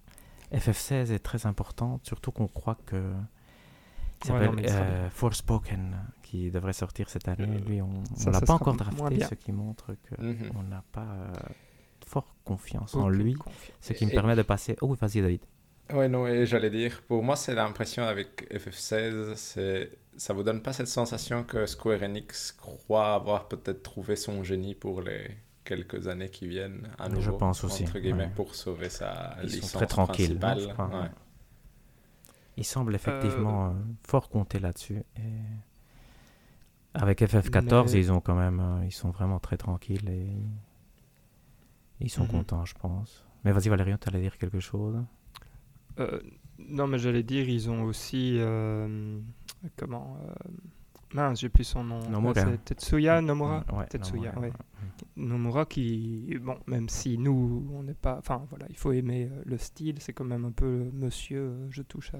FF16 0.53 1.13
est 1.13 1.21
très 1.21 1.47
importante, 1.47 2.05
surtout 2.05 2.33
qu'on 2.33 2.49
croit 2.49 2.77
que. 2.85 2.97
Ouais, 2.97 4.27
s'appelle 4.27 4.69
ça- 4.69 4.83
euh, 4.83 5.09
Forspoken, 5.11 5.95
qui 6.31 6.51
devrait 6.51 6.73
sortir 6.73 7.09
cette 7.11 7.27
année. 7.29 7.49
Euh, 7.49 7.69
Lui, 7.69 7.83
on 7.83 7.89
ne 7.89 8.33
l'a 8.33 8.41
pas 8.41 8.55
encore 8.55 8.75
drafté, 8.77 9.21
ce 9.25 9.35
qui 9.35 9.51
montre 9.53 9.95
qu'on 10.09 10.23
Mhm. 10.25 10.69
n'a 10.69 10.85
pas 10.93 11.03
euh, 11.09 11.33
fort 12.07 12.35
confiance 12.45 12.95
en 12.95 13.09
lui. 13.09 13.37
Ce 13.81 13.93
qui 13.93 14.07
me 14.07 14.11
Et- 14.11 14.15
permet 14.15 14.37
de 14.37 14.43
passer. 14.43 14.77
Oh, 14.81 14.95
vas-y, 14.95 15.21
David. 15.23 15.41
Ouais, 15.93 16.09
non, 16.09 16.25
et 16.29 16.47
j'allais 16.47 16.71
dire, 16.71 17.03
pour 17.09 17.25
moi, 17.25 17.35
c'est 17.35 17.55
l'impression 17.55 18.05
avec 18.05 18.47
FF16, 18.53 19.35
c'est 19.35 19.91
ça 20.17 20.33
vous 20.35 20.43
donne 20.45 20.63
pas 20.63 20.73
cette 20.73 20.87
sensation 20.87 21.43
que 21.43 21.67
Square 21.67 22.03
Enix 22.05 22.53
croit 22.53 23.15
avoir 23.15 23.49
peut-être 23.49 23.83
trouvé 23.83 24.15
son 24.15 24.45
génie 24.45 24.75
pour 24.77 25.01
les 25.03 25.37
quelques 25.65 26.07
années 26.07 26.29
qui 26.31 26.47
viennent 26.47 26.89
à 26.99 27.09
Je 27.09 27.15
nouveau, 27.17 27.39
pense 27.39 27.65
aussi, 27.65 27.83
entre 27.85 27.99
guillemets, 27.99 28.25
ouais. 28.27 28.33
pour 28.37 28.55
sauver 28.55 28.89
sa 28.89 29.37
Ils 29.43 29.51
sont 29.51 29.57
licence 29.57 29.73
très 29.73 29.87
tranquilles, 29.87 30.37
hein, 30.37 30.39
principale. 30.39 30.61
je 30.69 30.73
crois, 30.75 30.87
ouais. 30.89 31.03
ouais. 31.07 31.11
Il 32.57 32.65
semble 32.65 32.95
effectivement 32.95 33.67
euh, 33.69 33.71
fort 34.07 34.29
compter 34.29 34.59
là-dessus. 34.61 35.03
Et 35.17 35.23
avec 36.95 37.23
FF14, 37.23 37.93
Mais- 37.93 37.99
ils 38.01 38.13
ont 38.13 38.21
quand 38.21 38.35
même, 38.37 38.61
euh, 38.61 38.85
ils 38.85 38.93
sont 38.93 39.11
vraiment 39.11 39.39
très 39.39 39.57
tranquilles 39.57 40.09
et 40.09 40.29
ils 42.01 42.11
sont 42.11 42.23
Mhm. 42.25 42.29
contents, 42.31 42.65
je 42.65 42.75
pense. 42.75 43.25
Mais 43.45 43.53
vas-y 43.53 43.69
Valérian, 43.69 43.97
tu 43.99 44.09
allais 44.09 44.21
dire 44.21 44.37
quelque 44.39 44.61
chose 44.61 45.03
Euh, 45.99 46.21
non, 46.59 46.87
mais 46.87 46.99
j'allais 46.99 47.23
dire, 47.23 47.49
ils 47.49 47.71
ont 47.71 47.83
aussi. 47.85 48.37
euh, 48.39 49.19
comment 49.77 50.17
euh, 50.27 50.33
Mince, 51.13 51.41
j'ai 51.41 51.49
plus 51.49 51.65
son 51.65 51.83
nom. 51.83 52.09
Nomura. 52.09 52.35
C'est 52.35 52.65
Tetsuya 52.65 53.21
Nomura 53.21 53.65
Ouais, 53.73 53.87
Tetsuya, 53.87 54.31
Nomura, 54.33 54.41
ouais. 54.41 54.53
Nomura 55.17 55.67
qui, 55.67 56.39
bon, 56.41 56.57
même 56.69 56.89
si 56.89 57.19
nous, 57.19 57.69
on 57.75 57.83
n'est 57.83 57.95
pas. 57.95 58.17
Enfin, 58.19 58.47
voilà, 58.49 58.67
il 58.71 58.77
faut 58.77 58.93
aimer 58.93 59.29
le 59.45 59.59
style, 59.59 59.97
c'est 60.01 60.13
quand 60.13 60.25
même 60.25 60.45
un 60.45 60.53
peu 60.53 60.89
monsieur, 60.95 61.67
je 61.71 61.83
touche 61.83 62.15
à, 62.15 62.19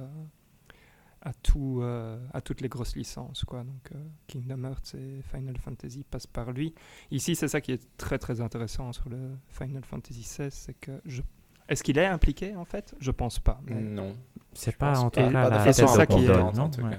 à, 1.23 1.33
tout, 1.35 1.81
euh, 1.83 2.19
à 2.33 2.41
toutes 2.41 2.61
les 2.61 2.69
grosses 2.69 2.97
licences, 2.97 3.45
quoi. 3.45 3.63
Donc, 3.65 3.91
euh, 3.95 3.99
Kingdom 4.27 4.65
Hearts 4.65 4.95
et 4.95 5.21
Final 5.23 5.57
Fantasy 5.59 6.05
passent 6.11 6.27
par 6.27 6.51
lui. 6.53 6.75
Ici, 7.11 7.35
c'est 7.37 7.49
ça 7.49 7.61
qui 7.61 7.73
est 7.73 7.97
très 7.99 8.19
très 8.19 8.41
intéressant 8.41 8.93
sur 8.93 9.09
le 9.09 9.37
Final 9.49 9.85
Fantasy 9.85 10.21
XVI, 10.23 10.51
c'est 10.51 10.75
que 10.75 11.01
je. 11.05 11.23
Est-ce 11.69 11.83
qu'il 11.85 11.99
est 11.99 12.07
impliqué 12.07 12.57
en 12.57 12.65
fait? 12.65 12.95
Je 13.01 13.11
pense 13.11 13.39
pas. 13.39 13.61
mais- 13.67 13.81
Non. 13.81 14.17
C'est 14.53 14.77
pas 14.77 14.99
en 14.99 15.11
tout 15.11 15.21
cas 15.21 15.31
la 15.31 15.61
façon 15.61 15.87
ça 15.87 16.07
qui 16.07 16.25
est- 16.25 16.29
non 16.29 16.71
Ouais. 16.83 16.99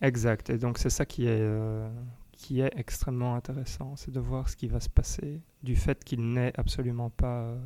Exact, 0.00 0.48
et 0.50 0.58
donc 0.58 0.78
c'est 0.78 0.90
ça 0.90 1.04
qui 1.04 1.26
est, 1.26 1.40
euh, 1.40 1.86
qui 2.32 2.60
est 2.60 2.70
extrêmement 2.76 3.34
intéressant, 3.34 3.96
c'est 3.96 4.12
de 4.12 4.20
voir 4.20 4.48
ce 4.48 4.56
qui 4.56 4.68
va 4.68 4.78
se 4.80 4.88
passer 4.88 5.42
du 5.62 5.74
fait 5.74 6.02
qu'il 6.04 6.32
n'est 6.32 6.52
absolument 6.58 7.10
pas... 7.10 7.40
euh, 7.42 7.58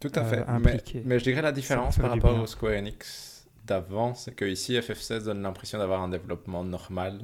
Tout 0.00 0.10
à 0.14 0.20
euh, 0.20 0.24
fait. 0.30 0.36
mais, 0.46 0.52
impliqué. 0.72 1.02
mais 1.04 1.18
je 1.18 1.24
dirais 1.24 1.42
la 1.42 1.52
différence 1.52 1.98
par 1.98 2.10
rapport 2.10 2.32
bien. 2.32 2.42
au 2.42 2.46
Square 2.46 2.72
Enix 2.72 3.35
d'avant, 3.66 4.14
c'est 4.14 4.34
que 4.34 4.44
ici 4.44 4.74
FF16 4.78 5.24
donne 5.24 5.42
l'impression 5.42 5.78
d'avoir 5.78 6.02
un 6.02 6.08
développement 6.08 6.64
normal, 6.64 7.20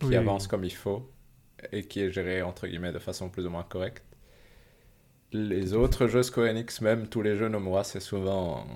qui 0.00 0.16
Oui, 0.16 0.16
avance 0.16 0.46
comme 0.46 0.64
il 0.64 0.74
faut 0.74 1.10
et 1.72 1.86
qui 1.86 2.00
est 2.00 2.10
géré 2.10 2.42
entre 2.42 2.66
guillemets 2.66 2.92
de 2.92 2.98
façon 2.98 3.28
plus 3.30 3.46
ou 3.46 3.50
moins 3.50 3.64
correcte. 3.64 4.04
Les 5.32 5.74
autres 5.74 6.06
jeux 6.06 6.22
Square 6.22 6.48
Enix, 6.48 6.80
même 6.80 7.08
tous 7.08 7.20
les 7.22 7.36
jeux 7.36 7.48
Nomura, 7.48 7.84
c'est 7.84 8.00
souvent 8.00 8.66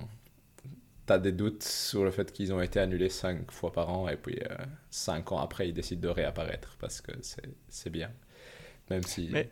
t'as 1.05 1.17
des 1.19 1.31
doutes 1.31 1.63
sur 1.63 2.03
le 2.03 2.11
fait 2.11 2.31
qu'ils 2.31 2.53
ont 2.53 2.61
été 2.61 2.79
annulés 2.79 3.09
cinq 3.09 3.51
fois 3.51 3.71
par 3.71 3.89
an 3.89 4.07
et 4.09 4.15
puis 4.17 4.39
euh, 4.43 4.55
cinq 4.91 5.31
ans 5.31 5.39
après 5.39 5.67
ils 5.69 5.73
décident 5.73 6.01
de 6.01 6.09
réapparaître 6.13 6.77
parce 6.79 7.01
que 7.01 7.11
c'est 7.21 7.49
c'est 7.69 7.89
bien. 7.89 8.11
Même 8.89 9.03
si 9.03 9.29
Mais- 9.31 9.49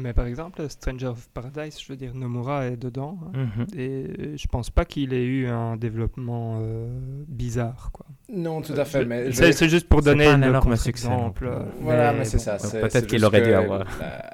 Mais 0.00 0.12
par 0.12 0.26
exemple, 0.26 0.68
Stranger 0.68 1.06
of 1.08 1.28
Paradise, 1.30 1.80
je 1.80 1.88
veux 1.92 1.96
dire, 1.96 2.14
Nomura 2.14 2.66
est 2.66 2.76
dedans, 2.76 3.18
hein, 3.34 3.46
Mhm. 3.56 3.66
et 3.78 4.36
je 4.36 4.46
pense 4.48 4.70
pas 4.70 4.84
qu'il 4.84 5.12
ait 5.14 5.24
eu 5.24 5.46
un 5.48 5.76
développement 5.76 6.58
euh, 6.60 6.86
bizarre, 7.28 7.90
quoi. 7.92 8.06
non 8.28 8.60
tout 8.62 8.74
à 8.74 8.84
fait, 8.84 9.04
mais 9.04 9.32
C'est 9.32 9.52
vais- 9.60 9.68
juste 9.68 9.88
pour 9.88 10.02
donner 10.02 10.26
un 10.26 10.42
énorme 10.42 10.76
succès 10.76 11.08
plus. 11.34 11.48
euh, 11.48 11.62
Voilà, 11.80 12.12
mais, 12.12 12.24
c'est 12.24 12.36
bon, 12.38 12.58
ça. 12.58 12.80
Peut-être 12.80 13.06
qu'il 13.06 13.24
aurait 13.24 13.40
dû 13.42 13.50
que 13.50 13.54
avoir- 13.54 13.84
la- 14.00 14.32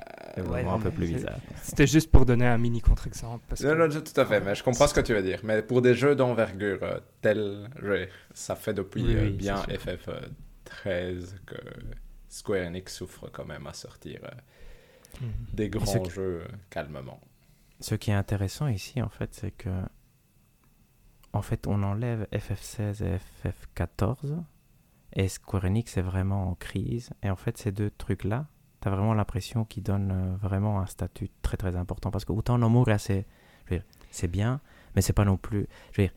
un 0.73 0.79
peu 0.79 0.91
plus 0.91 1.09
bizarre. 1.09 1.37
C'était 1.63 1.87
juste 1.87 2.11
pour 2.11 2.25
donner 2.25 2.47
un 2.47 2.57
mini 2.57 2.81
contre-exemple. 2.81 3.55
Non, 3.63 3.75
non, 3.77 3.89
tout 3.91 4.19
à 4.21 4.25
fait, 4.25 4.41
mais 4.41 4.55
je 4.55 4.63
comprends 4.65 4.87
ce 4.87 4.95
que 4.95 5.01
tu 5.03 5.13
veux 5.15 5.23
dire. 5.23 5.41
Mais 5.45 5.61
pour 5.63 5.83
des 5.83 5.95
jeux 5.95 6.15
d'envergure 6.17 6.79
euh, 6.83 6.99
tels, 7.21 7.69
je- 7.83 8.07
ça 8.33 8.57
fait 8.57 8.73
depuis 8.73 9.03
Oui, 9.05 9.15
euh, 9.17 9.31
bien 9.31 9.57
c'est 9.69 9.79
sûr. 9.79 9.93
FF13 9.93 11.35
que 11.47 11.57
Square 12.29 12.67
Enix 12.69 12.95
souffre 12.95 13.29
quand 13.31 13.45
même 13.45 13.67
à 13.67 13.75
sortir 13.75 14.21
Mhm. 15.23 15.29
des 15.55 15.65
ce 15.67 15.71
grands 15.71 16.01
qui- 16.01 16.11
jeux 16.11 16.47
calmement. 16.71 17.21
Ce 17.81 17.95
qui 17.95 18.11
est 18.11 18.15
intéressant 18.15 18.67
ici, 18.69 19.01
en 19.03 19.09
fait, 19.09 19.35
c'est 19.35 19.51
que, 19.53 19.71
en 21.33 21.43
fait, 21.43 21.67
on 21.67 21.83
enlève 21.83 22.27
FF16 22.33 23.03
et 23.03 23.19
FF14, 23.19 24.37
et 25.15 25.29
Square 25.29 25.65
Enix 25.65 25.97
est 25.97 26.03
vraiment 26.03 26.49
en 26.51 26.55
crise. 26.55 27.11
Et 27.23 27.31
en 27.31 27.37
fait, 27.37 27.57
ces 27.59 27.73
deux 27.73 27.91
trucs-là, 27.91 28.47
tu 28.81 28.89
as 28.89 28.91
vraiment 28.91 29.15
l'impression 29.15 29.65
qu'ils 29.65 29.83
donnent 29.83 30.11
euh, 30.13 30.37
vraiment 30.37 30.81
un 30.81 30.87
statut 30.87 31.31
très 31.43 31.57
très 31.57 31.77
important. 31.77 32.11
Parce 32.11 32.25
que 32.25 32.33
autant 32.33 32.59
Nomura, 32.59 32.99
c'est 32.99 33.27
c'est 34.11 34.29
bien, 34.29 34.61
mais 34.95 35.01
c'est 35.01 35.15
pas 35.15 35.25
non 35.25 35.39
plus. 35.39 35.67
Je 35.93 36.03
veux 36.03 36.09
dire, 36.09 36.15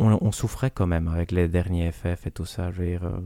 on, 0.00 0.18
on 0.20 0.32
souffrait 0.32 0.70
quand 0.72 0.86
même 0.88 1.06
avec 1.06 1.30
les 1.30 1.46
derniers 1.48 1.92
FF 1.92 2.26
et 2.26 2.30
tout 2.32 2.44
ça. 2.46 2.72
Je 2.72 2.82
veux 2.82 2.86
dire, 2.88 3.04
euh, 3.04 3.20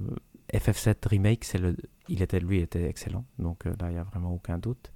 FF7 0.53 1.09
Remake, 1.09 1.45
c'est 1.45 1.59
le, 1.59 1.77
il 2.09 2.23
était, 2.23 2.41
lui 2.41 2.61
était 2.61 2.85
excellent, 2.85 3.25
donc 3.39 3.67
euh, 3.67 3.75
là, 3.81 3.91
il 3.91 3.95
n'y 3.95 3.99
a 3.99 4.05
vraiment 4.05 4.33
aucun 4.33 4.59
doute. 4.59 4.93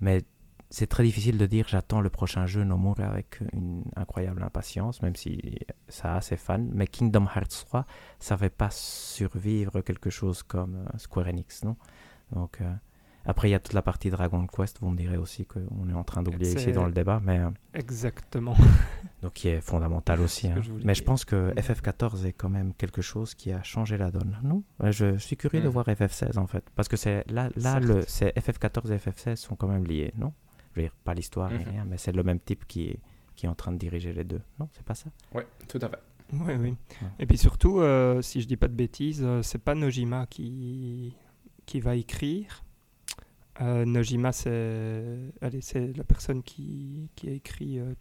Mais 0.00 0.22
c'est 0.70 0.86
très 0.86 1.04
difficile 1.04 1.36
de 1.36 1.44
dire 1.44 1.66
j'attends 1.68 2.00
le 2.00 2.08
prochain 2.08 2.46
jeu 2.46 2.64
Nomura 2.64 3.04
avec 3.04 3.40
une 3.52 3.84
incroyable 3.94 4.42
impatience, 4.42 5.02
même 5.02 5.14
si 5.16 5.58
ça 5.88 6.16
a 6.16 6.20
ses 6.22 6.36
fans. 6.36 6.66
Mais 6.72 6.86
Kingdom 6.86 7.26
Hearts 7.26 7.66
3, 7.66 7.86
ça 8.18 8.34
ne 8.34 8.40
va 8.40 8.50
pas 8.50 8.70
survivre 8.70 9.82
quelque 9.82 10.08
chose 10.08 10.42
comme 10.42 10.76
euh, 10.76 10.98
Square 10.98 11.28
Enix, 11.28 11.62
non? 11.64 11.76
Donc, 12.32 12.60
euh, 12.62 12.72
après, 13.24 13.48
il 13.48 13.52
y 13.52 13.54
a 13.54 13.60
toute 13.60 13.72
la 13.74 13.82
partie 13.82 14.10
Dragon 14.10 14.46
Quest, 14.46 14.78
vous 14.80 14.90
me 14.90 14.96
direz 14.96 15.16
aussi 15.16 15.46
qu'on 15.46 15.88
est 15.88 15.92
en 15.94 16.04
train 16.04 16.22
d'oublier 16.22 16.52
ici 16.54 16.72
dans 16.72 16.86
le 16.86 16.92
débat, 16.92 17.20
mais 17.24 17.38
euh, 17.38 17.50
Exactement. 17.74 18.54
donc 19.22 19.32
qui 19.34 19.48
est 19.48 19.60
fondamental 19.60 20.20
aussi. 20.20 20.48
hein. 20.48 20.60
je 20.62 20.72
Mais 20.84 20.94
je 20.94 21.02
pense 21.04 21.24
que 21.24 21.52
FF14 21.54 22.24
est 22.26 22.32
quand 22.32 22.48
même 22.48 22.74
quelque 22.74 23.02
chose 23.02 23.34
qui 23.34 23.52
a 23.52 23.62
changé 23.62 23.96
la 23.96 24.10
donne, 24.10 24.38
non? 24.42 24.62
Je, 24.80 25.12
je 25.14 25.18
suis 25.18 25.36
curieux 25.36 25.60
de 25.60 25.66
Mhm. 25.66 25.72
voir 25.72 25.86
FF16 25.86 26.38
en 26.38 26.46
fait, 26.46 26.64
parce 26.74 26.88
que 26.88 26.96
c'est 26.96 27.24
là, 27.30 27.48
là 27.56 27.78
le, 27.80 28.02
c'est 28.08 28.36
FF14 28.36 28.90
et 28.92 28.96
FF16 28.98 29.36
sont 29.36 29.54
quand 29.56 29.68
même 29.68 29.84
liés, 29.86 30.12
non? 30.16 30.32
Je 30.74 30.80
veux 30.80 30.86
dire, 30.86 30.94
pas 31.04 31.14
l'histoire 31.14 31.50
Mhm. 31.50 31.62
rien, 31.68 31.84
mais 31.84 31.98
c'est 31.98 32.12
le 32.12 32.22
même 32.22 32.40
type 32.40 32.66
qui 32.66 32.88
est, 32.88 32.98
qui 33.36 33.46
est 33.46 33.48
en 33.48 33.54
train 33.54 33.72
de 33.72 33.78
diriger 33.78 34.12
les 34.12 34.24
deux, 34.24 34.40
non? 34.58 34.68
C'est 34.72 34.84
pas 34.84 34.94
ça? 34.94 35.10
Oui, 35.34 35.42
tout 35.68 35.78
à 35.82 35.88
fait. 35.88 35.98
Oui, 36.32 36.54
oui. 36.58 36.70
Ouais. 37.02 37.08
Et 37.18 37.26
puis 37.26 37.36
surtout, 37.36 37.80
euh, 37.80 38.22
si 38.22 38.40
je 38.40 38.46
dis 38.48 38.56
pas 38.56 38.68
de 38.68 38.72
bêtises, 38.74 39.20
euh, 39.22 39.42
c'est 39.42 39.58
pas 39.58 39.74
Nojima 39.74 40.26
qui, 40.26 41.14
qui 41.66 41.78
va 41.80 41.94
écrire. 41.94 42.64
Euh, 43.62 43.84
Nojima, 43.84 44.32
c'est 44.32 45.32
la 45.40 46.04
personne 46.04 46.42
qui, 46.42 47.08
qui 47.14 47.28
a 47.28 47.32
écrit 47.32 47.78
euh, 47.78 47.94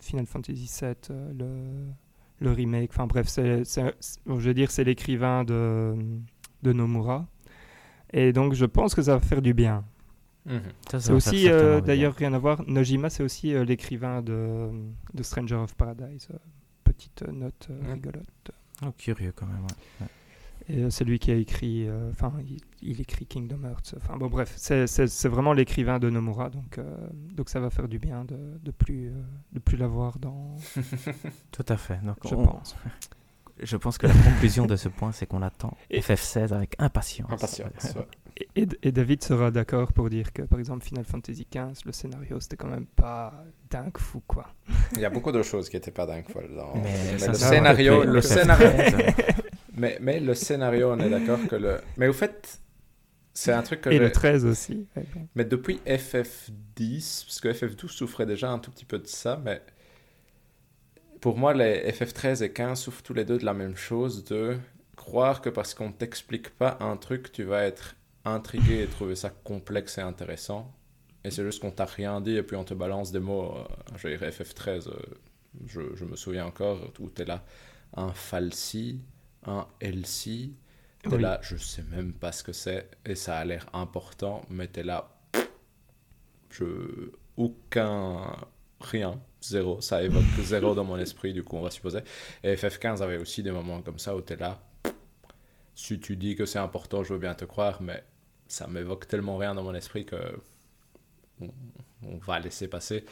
Final 0.00 0.26
Fantasy 0.26 0.70
VII, 0.80 0.94
euh, 1.10 1.32
le, 1.32 2.46
le 2.46 2.52
remake. 2.52 2.90
Enfin 2.92 3.06
bref, 3.06 3.26
c'est, 3.28 3.62
je 3.64 4.32
veux 4.32 4.54
dire, 4.54 4.70
c'est 4.70 4.84
l'écrivain 4.84 5.44
de, 5.44 5.94
de 6.62 6.72
Nomura. 6.72 7.26
Et 8.12 8.32
donc, 8.32 8.54
je 8.54 8.66
pense 8.66 8.94
que 8.94 9.02
ça 9.02 9.14
va 9.14 9.20
faire 9.20 9.42
du 9.42 9.54
bien. 9.54 9.84
Mhm. 10.46 10.60
Ça, 10.90 11.00
ça 11.00 11.00
C'est 11.00 11.12
aussi, 11.12 11.48
euh, 11.48 11.80
d'ailleurs, 11.80 12.14
rien 12.14 12.32
à 12.34 12.38
voir. 12.38 12.62
Nojima, 12.68 13.08
c'est 13.10 13.22
aussi 13.22 13.54
euh, 13.54 13.64
l'écrivain 13.64 14.20
de, 14.22 14.68
de 15.14 15.22
Stranger 15.22 15.56
of 15.56 15.74
Paradise. 15.74 16.28
Petite 16.84 17.22
note 17.28 17.68
rigolote. 17.88 18.50
Oh, 18.84 18.92
curieux 18.96 19.32
quand 19.34 19.46
même, 19.46 19.62
ouais. 19.62 20.02
Ouais. 20.02 20.06
Et 20.68 20.82
euh, 20.82 20.90
c'est 20.90 21.04
lui 21.04 21.18
qui 21.18 21.30
a 21.30 21.34
écrit, 21.34 21.86
euh, 21.88 22.10
enfin, 22.10 22.32
il, 22.48 22.58
il 22.82 23.00
écrit 23.00 23.26
Kingdom 23.26 23.62
Hearts. 23.64 23.94
Enfin, 23.98 24.16
bon, 24.16 24.28
bref, 24.28 24.52
c'est- 24.56 24.86
c'est 24.86 25.06
c'est 25.08 25.28
vraiment 25.28 25.52
l'écrivain 25.52 25.98
de 25.98 26.08
Nomura, 26.08 26.48
donc, 26.48 26.78
euh, 26.78 26.84
donc 27.34 27.50
ça 27.50 27.60
va 27.60 27.68
faire 27.70 27.86
du 27.88 27.98
bien 27.98 28.24
de, 28.24 28.38
de 28.62 28.70
plus, 28.70 29.08
euh, 29.08 29.12
de 29.52 29.58
plus 29.58 29.76
l'avoir 29.76 30.18
dans, 30.18 30.56
Tout 31.52 31.66
à 31.68 31.76
fait. 31.76 31.98
Donc, 32.02 32.16
je 32.26 32.34
on- 32.34 32.46
pense. 32.46 32.74
je 33.62 33.76
pense 33.76 33.98
que 33.98 34.06
la 34.06 34.14
conclusion 34.14 34.64
de 34.66 34.76
ce 34.76 34.88
point, 34.88 35.12
c'est 35.12 35.26
qu'on 35.26 35.42
attend 35.42 35.76
Et- 35.90 36.00
FF16 36.00 36.52
avec 36.54 36.74
impatience. 36.78 37.30
Impatience. 37.30 37.94
ouais. 37.96 38.06
Et, 38.56 38.66
et- 38.82 38.90
David 38.90 39.22
sera 39.22 39.52
d'accord 39.52 39.92
pour 39.92 40.10
dire 40.10 40.32
que, 40.32 40.42
par 40.42 40.58
exemple, 40.58 40.82
Final 40.84 41.04
Fantasy 41.04 41.46
XV, 41.52 41.82
le 41.84 41.92
scénario, 41.92 42.40
c'était 42.40 42.56
quand 42.56 42.66
même 42.68 42.86
pas 42.86 43.32
dingue 43.70 43.96
fou, 43.96 44.22
quoi. 44.26 44.46
Il 44.94 45.00
y 45.00 45.04
a 45.04 45.10
beaucoup 45.10 45.30
de 45.30 45.40
choses 45.42 45.68
qui 45.68 45.76
n'étaient 45.76 45.92
pas 45.92 46.04
dingues 46.06 46.28
folles 46.28 46.52
dans. 46.56 46.74
Mais 46.82 47.12
le 47.12 47.34
scénario, 47.34 48.02
le 48.02 48.20
FF13, 48.20 48.22
scénario, 48.22 48.66
mais, 49.74 49.98
mais 50.00 50.20
le 50.20 50.34
scénario, 50.34 50.90
on 50.92 50.98
est 50.98 51.10
d'accord 51.10 51.38
que 51.48 51.56
le. 51.56 51.78
Mais 51.96 52.08
au 52.08 52.12
fait, 52.12 52.60
c'est 53.32 53.52
un 53.52 53.62
truc 53.62 53.82
que 53.82 53.90
Et 53.90 53.94
j'ai- 53.94 53.98
le 53.98 54.12
13 54.12 54.44
aussi. 54.44 54.86
Mais 55.34 55.44
depuis 55.44 55.80
FF10, 55.86 57.24
parce 57.24 57.40
que 57.40 57.52
FF12 57.52 57.88
souffrait 57.90 58.26
déjà 58.26 58.50
un 58.50 58.58
tout 58.58 58.70
petit 58.70 58.84
peu 58.84 58.98
de 58.98 59.06
ça, 59.06 59.40
mais 59.44 59.60
pour 61.20 61.38
moi, 61.38 61.54
les 61.54 61.90
FF13 61.90 62.42
et 62.42 62.52
15 62.52 62.80
souffrent 62.80 63.02
tous 63.02 63.14
les 63.14 63.24
deux 63.24 63.38
de 63.38 63.44
la 63.44 63.54
même 63.54 63.76
chose, 63.76 64.24
de 64.24 64.56
croire 64.96 65.40
que 65.40 65.48
parce 65.50 65.74
qu'on 65.74 65.92
t'explique 65.92 66.50
pas 66.50 66.76
un 66.80 66.96
truc, 66.96 67.32
tu 67.32 67.44
vas 67.44 67.64
être 67.64 67.96
intrigué 68.24 68.82
et 68.82 68.86
trouver 68.86 69.16
ça 69.16 69.30
complexe 69.30 69.98
et 69.98 70.02
intéressant. 70.02 70.72
Et 71.24 71.30
c'est 71.30 71.42
juste 71.44 71.60
qu'on 71.60 71.70
t'a 71.70 71.86
rien 71.86 72.20
dit 72.20 72.36
et 72.36 72.42
puis 72.42 72.56
on 72.56 72.64
te 72.64 72.74
balance 72.74 73.10
des 73.10 73.18
mots. 73.20 73.54
euh, 73.56 73.64
je 73.96 74.08
dirais 74.08 74.30
FF13, 74.30 74.88
euh, 74.88 74.92
je, 75.66 75.80
je 75.94 76.04
me 76.04 76.16
souviens 76.16 76.44
encore, 76.46 76.78
où 77.00 77.08
t'es 77.08 77.24
là, 77.24 77.42
un 77.96 78.12
falsi, 78.12 79.00
un 79.46 79.66
elsi, 79.80 80.54
T'es 81.08 81.16
Oui. 81.16 81.18
là, 81.18 81.38
je 81.42 81.56
sais 81.56 81.82
même 81.82 82.14
pas 82.14 82.32
ce 82.32 82.42
que 82.42 82.52
c'est, 82.52 82.90
et 83.04 83.14
ça 83.14 83.38
a 83.38 83.44
l'air 83.44 83.68
important, 83.74 84.42
mais 84.50 84.68
t'es 84.68 84.82
là, 84.82 85.10
je... 86.50 87.10
aucun... 87.36 88.36
rien, 88.80 89.20
zéro, 89.42 89.80
ça 89.80 90.02
évoque 90.02 90.24
zéro 90.42 90.74
dans 90.74 90.84
mon 90.84 90.98
esprit, 90.98 91.32
du 91.32 91.42
coup, 91.44 91.56
on 91.56 91.62
va 91.62 91.70
supposer. 91.70 92.00
Et 92.42 92.54
FF15 92.54 93.02
avait 93.02 93.18
aussi 93.18 93.42
des 93.42 93.50
moments 93.50 93.82
comme 93.82 93.98
ça 93.98 94.16
où 94.16 94.20
t'es 94.20 94.36
là, 94.36 94.60
si 95.74 95.98
tu 96.00 96.16
dis 96.16 96.36
que 96.36 96.46
c'est 96.46 96.58
important, 96.58 97.02
je 97.04 97.12
veux 97.14 97.18
bien 97.18 97.34
te 97.34 97.44
croire, 97.44 97.82
mais 97.82 98.04
ça 98.48 98.66
m'évoque 98.68 99.08
tellement 99.08 99.36
rien 99.36 99.54
dans 99.54 99.62
mon 99.64 99.74
esprit 99.74 100.04
que 100.06 100.16
on, 101.40 101.50
on 102.02 102.18
va 102.18 102.40
laisser 102.40 102.68
passer. 102.68 103.04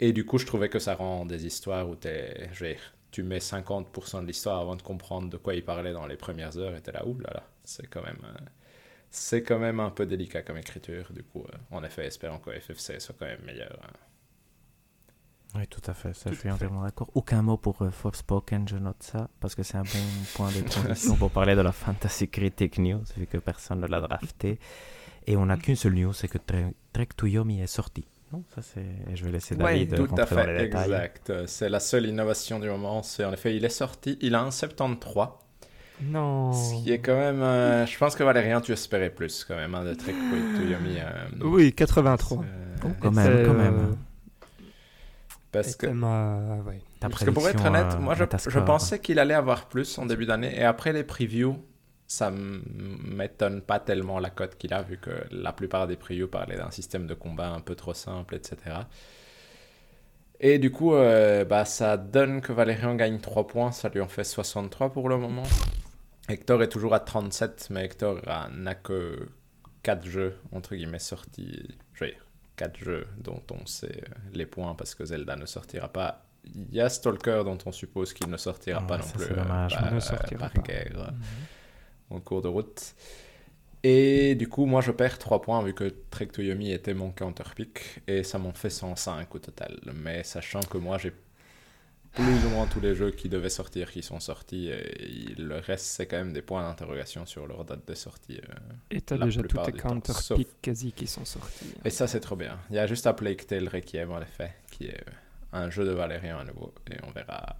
Et 0.00 0.12
du 0.12 0.24
coup, 0.26 0.38
je 0.38 0.46
trouvais 0.46 0.68
que 0.68 0.78
ça 0.78 0.94
rend 0.94 1.26
des 1.26 1.46
histoires 1.46 1.88
où 1.88 1.96
t'es, 1.96 2.48
je 2.52 2.64
veux 2.64 2.70
dire, 2.72 2.94
tu 3.16 3.22
mets 3.22 3.40
50% 3.40 4.20
de 4.22 4.26
l'histoire 4.26 4.60
avant 4.60 4.76
de 4.76 4.82
comprendre 4.82 5.30
de 5.30 5.38
quoi 5.38 5.54
il 5.54 5.64
parlait 5.64 5.92
dans 5.92 6.06
les 6.06 6.16
premières 6.16 6.56
heures, 6.58 6.74
et 6.76 6.82
t'es 6.82 6.92
là, 6.92 7.06
oulala, 7.06 7.44
c'est 7.64 7.86
quand 7.86 8.02
même... 8.02 8.22
euh, 8.24 8.44
c'est 9.10 9.42
quand 9.42 9.58
même 9.58 9.80
un 9.80 9.90
peu 9.90 10.04
délicat 10.06 10.42
comme 10.42 10.58
écriture, 10.58 11.06
du 11.12 11.22
coup, 11.22 11.44
euh, 11.50 11.56
en 11.76 11.82
effet, 11.84 12.04
espérons 12.06 12.38
que 12.38 12.50
FFC 12.50 13.00
soit 13.00 13.14
quand 13.18 13.26
même 13.26 13.44
meilleur. 13.46 13.78
hein. 13.84 13.92
Oui, 15.54 15.66
tout 15.68 15.80
à 15.86 15.94
fait, 15.94 16.12
ça, 16.12 16.28
Tout 16.28 16.34
je 16.34 16.40
suis 16.40 16.50
entièrement 16.50 16.82
d'accord. 16.82 17.10
Aucun 17.14 17.40
mot 17.40 17.56
pour 17.56 17.80
euh, 17.82 17.90
Forspoken, 17.90 18.68
je 18.68 18.76
note 18.76 19.02
ça, 19.02 19.30
parce 19.40 19.54
que 19.54 19.62
c'est 19.62 19.78
un 19.78 19.82
bon 19.84 20.06
point 20.34 20.50
de 20.52 20.60
transition 20.60 21.16
pour 21.16 21.30
parler 21.30 21.54
de 21.54 21.62
la 21.62 21.72
Fantasy 21.72 22.28
Critic 22.28 22.78
News, 22.78 23.04
vu 23.16 23.26
que 23.26 23.38
personne 23.38 23.80
ne 23.80 23.86
l'a 23.86 24.00
drafté. 24.00 24.58
Et 25.26 25.36
on 25.36 25.46
n'a 25.46 25.56
qu'une 25.56 25.76
seule 25.76 25.94
news, 25.94 26.12
c'est 26.12 26.28
que 26.28 26.38
Tre- 26.38 26.74
Trek 26.92 27.08
to 27.16 27.26
Yomi 27.26 27.60
est 27.60 27.66
sorti. 27.66 28.04
Non, 28.36 28.44
ça 28.54 28.60
c'est... 28.62 28.84
Je 29.14 29.24
vais 29.24 29.30
laisser 29.32 29.54
Ouais, 29.56 29.84
David 29.86 29.94
Tout 30.08 30.14
à 30.16 30.24
rentrer 30.24 30.36
dans 30.36 30.42
les 30.52 30.58
fait, 30.58 30.64
exact. 30.66 31.30
Euh, 31.30 31.44
C'est 31.46 31.68
la 31.68 31.80
seule 31.80 32.06
innovation 32.06 32.58
du 32.58 32.68
moment. 32.68 33.02
C'est 33.02 33.24
en 33.24 33.32
effet, 33.32 33.56
il 33.56 33.64
est 33.64 33.68
sorti, 33.70 34.18
il 34.20 34.34
a 34.34 34.42
un 34.42 34.50
73. 34.50 35.28
Non. 36.02 36.52
Ce 36.52 36.74
qui 36.82 36.92
est 36.92 36.98
quand 36.98 37.16
même. 37.16 37.40
euh, 37.42 37.86
je 37.86 37.96
pense 37.98 38.14
que 38.16 38.22
Valérien, 38.22 38.60
tu 38.60 38.72
espérais 38.72 39.08
plus 39.10 39.44
quand 39.44 39.56
même 39.56 39.74
hein, 39.74 39.84
de 39.84 39.94
Trek 39.94 40.12
to 40.12 40.62
Yomi. 40.62 40.98
euh, 40.98 41.44
Oui, 41.44 41.72
83. 41.72 42.38
euh, 42.38 42.74
Oh, 42.84 42.88
quand 43.00 43.10
même, 43.10 43.24
c'est, 43.38 43.42
quand 43.46 43.54
euh, 43.54 43.56
même. 43.58 43.96
parce 45.52 45.74
que. 45.76 45.86
ma- 45.86 46.58
ouais. 46.66 46.80
Parce 47.00 47.24
que 47.24 47.30
pour 47.30 47.48
être 47.48 47.64
honnête, 47.64 47.94
euh, 47.94 47.98
moi 47.98 48.14
je, 48.14 48.24
je 48.50 48.58
pensais 48.60 48.98
qu'il 48.98 49.18
allait 49.18 49.32
avoir 49.34 49.68
plus 49.68 49.96
en 49.98 50.04
début 50.06 50.26
d'année. 50.26 50.54
Et 50.58 50.64
après 50.64 50.92
les 50.92 51.04
previews, 51.04 51.56
ça 52.06 52.30
m'étonne 52.30 53.60
pas 53.62 53.80
tellement 53.80 54.18
la 54.20 54.30
cote 54.30 54.56
qu'il 54.56 54.72
a, 54.74 54.82
vu 54.82 54.98
que 54.98 55.10
la 55.30 55.52
plupart 55.52 55.86
des 55.86 55.96
previews 55.96 56.28
parlaient 56.28 56.56
d'un 56.56 56.70
système 56.70 57.06
de 57.06 57.14
combat 57.14 57.48
un 57.48 57.60
peu 57.60 57.74
trop 57.74 57.94
simple, 57.94 58.34
etc. 58.36 58.56
Et 60.38 60.58
du 60.58 60.70
coup, 60.70 60.94
euh, 60.94 61.44
bah, 61.44 61.64
ça 61.64 61.96
donne 61.96 62.40
que 62.40 62.52
Valérian 62.52 62.94
gagne 62.94 63.18
3 63.20 63.46
points, 63.46 63.72
ça 63.72 63.88
lui 63.88 64.00
en 64.00 64.08
fait 64.08 64.24
63 64.24 64.92
pour 64.92 65.08
le 65.08 65.16
moment. 65.16 65.44
Hector 66.28 66.62
est 66.62 66.68
toujours 66.68 66.92
à 66.94 67.00
37, 67.00 67.68
mais 67.70 67.84
Hector 67.86 68.20
a- 68.26 68.48
n'a 68.50 68.74
que 68.74 69.28
4 69.82 70.04
jeux, 70.06 70.36
entre 70.52 70.74
guillemets, 70.74 70.98
sortis. 70.98 71.66
Je 71.94 72.04
veux 72.04 72.10
dire, 72.10 72.26
4 72.56 72.76
jeux 72.78 73.06
dont 73.18 73.42
on 73.50 73.64
sait 73.66 74.02
euh, 74.04 74.14
les 74.34 74.44
points 74.46 74.74
parce 74.74 74.94
que 74.94 75.04
Zelda 75.06 75.36
ne 75.36 75.46
sortira 75.46 75.88
pas. 75.88 76.24
Il 76.54 76.74
y 76.74 76.80
a 76.80 76.88
Stalker 76.88 77.42
dont 77.44 77.58
on 77.64 77.72
suppose 77.72 78.12
qu'il 78.12 78.28
ne 78.28 78.36
sortira 78.36 78.80
Ouais, 78.80 78.86
pas 78.86 78.98
non 78.98 79.02
ça, 79.04 79.12
plus 79.14 79.24
c'est 79.26 79.34
dommage, 79.34 79.74
par, 79.74 79.88
il 79.88 79.94
ne 79.94 80.00
sortira 80.00 80.40
par 80.48 80.52
pas. 80.52 80.62
guerre 80.62 80.92
euh. 80.98 81.10
En 82.10 82.20
cours 82.20 82.42
de 82.42 82.48
route. 82.48 82.94
Et 83.82 84.34
du 84.34 84.48
coup, 84.48 84.66
moi 84.66 84.80
je 84.80 84.90
perds 84.90 85.18
3 85.18 85.42
points 85.42 85.62
vu 85.62 85.72
que 85.74 85.94
Trek 86.10 86.26
to 86.28 86.42
Yomi 86.42 86.72
était 86.72 86.94
mon 86.94 87.10
counterpick 87.12 88.00
et 88.08 88.22
ça 88.24 88.38
m'en 88.38 88.52
fait 88.52 88.70
105 88.70 89.32
au 89.34 89.38
total. 89.38 89.78
Mais 89.94 90.24
sachant 90.24 90.60
que 90.60 90.78
moi 90.78 90.98
j'ai 90.98 91.12
plus 92.12 92.46
ou 92.46 92.48
moins 92.48 92.66
tous 92.66 92.80
les 92.80 92.94
jeux 92.94 93.10
qui 93.10 93.28
devaient 93.28 93.50
sortir 93.50 93.90
qui 93.92 94.02
sont 94.02 94.20
sortis 94.20 94.68
et 94.70 95.34
le 95.36 95.56
reste 95.58 95.84
c'est 95.84 96.06
quand 96.06 96.16
même 96.16 96.32
des 96.32 96.40
points 96.42 96.62
d'interrogation 96.66 97.26
sur 97.26 97.46
leur 97.46 97.64
date 97.64 97.86
de 97.86 97.94
sortie. 97.94 98.38
euh. 98.38 98.54
Et 98.90 99.02
t'as 99.02 99.18
déjà 99.18 99.42
tous 99.42 99.48
tes 99.58 99.72
du 99.72 99.78
temps, 99.78 99.88
counter 99.90 100.12
sauf- 100.14 100.38
picks 100.38 100.60
quasi 100.62 100.92
qui 100.92 101.06
sont 101.06 101.26
sortis. 101.26 101.66
Et 101.84 101.90
ça 101.90 102.06
c'est 102.06 102.20
trop 102.20 102.36
bien. 102.36 102.58
Il 102.70 102.76
y 102.76 102.78
a 102.78 102.86
juste 102.86 103.06
à 103.06 103.12
Plague 103.12 103.46
Tale 103.46 103.68
Requiem 103.68 104.10
en 104.10 104.20
effet 104.22 104.52
qui 104.70 104.86
est 104.86 105.04
un 105.52 105.68
jeu 105.70 105.84
de 105.84 105.90
Valérian 105.92 106.38
à 106.38 106.44
nouveau 106.44 106.72
et 106.90 106.96
on 107.06 107.10
verra. 107.12 107.54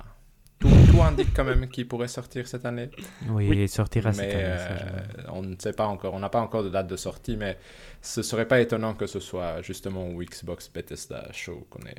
Tout, 0.59 0.69
tout 0.91 1.03
indique 1.03 1.35
quand 1.35 1.45
même 1.45 1.69
qu'il 1.69 1.87
pourrait 1.87 2.09
sortir 2.09 2.49
cette 2.49 2.65
année. 2.65 2.91
Oui, 3.29 3.49
Oui. 3.49 3.59
il 3.63 3.69
sortira 3.69 4.13
cette 4.13 4.27
Mais 4.27 4.35
année. 4.45 4.59
ça, 4.59 4.71
euh, 4.71 5.23
on 5.33 5.43
ne 5.43 5.55
sait 5.59 5.75
pas 5.75 5.87
encore, 5.87 6.15
on 6.15 6.19
n'a 6.21 6.31
pas 6.31 6.41
encore 6.41 6.63
de 6.65 6.71
date 6.71 6.87
de 6.87 6.97
sortie, 6.97 7.37
mais 7.37 7.59
ce 8.01 8.23
serait 8.23 8.49
pas 8.49 8.61
étonnant 8.61 8.95
que 8.95 9.07
ce 9.07 9.21
soit 9.21 9.61
justement 9.63 10.09
au 10.09 10.23
Xbox 10.23 10.71
Bethesda 10.73 11.29
Show 11.33 11.67
qu'on 11.69 11.81
ait. 11.87 11.95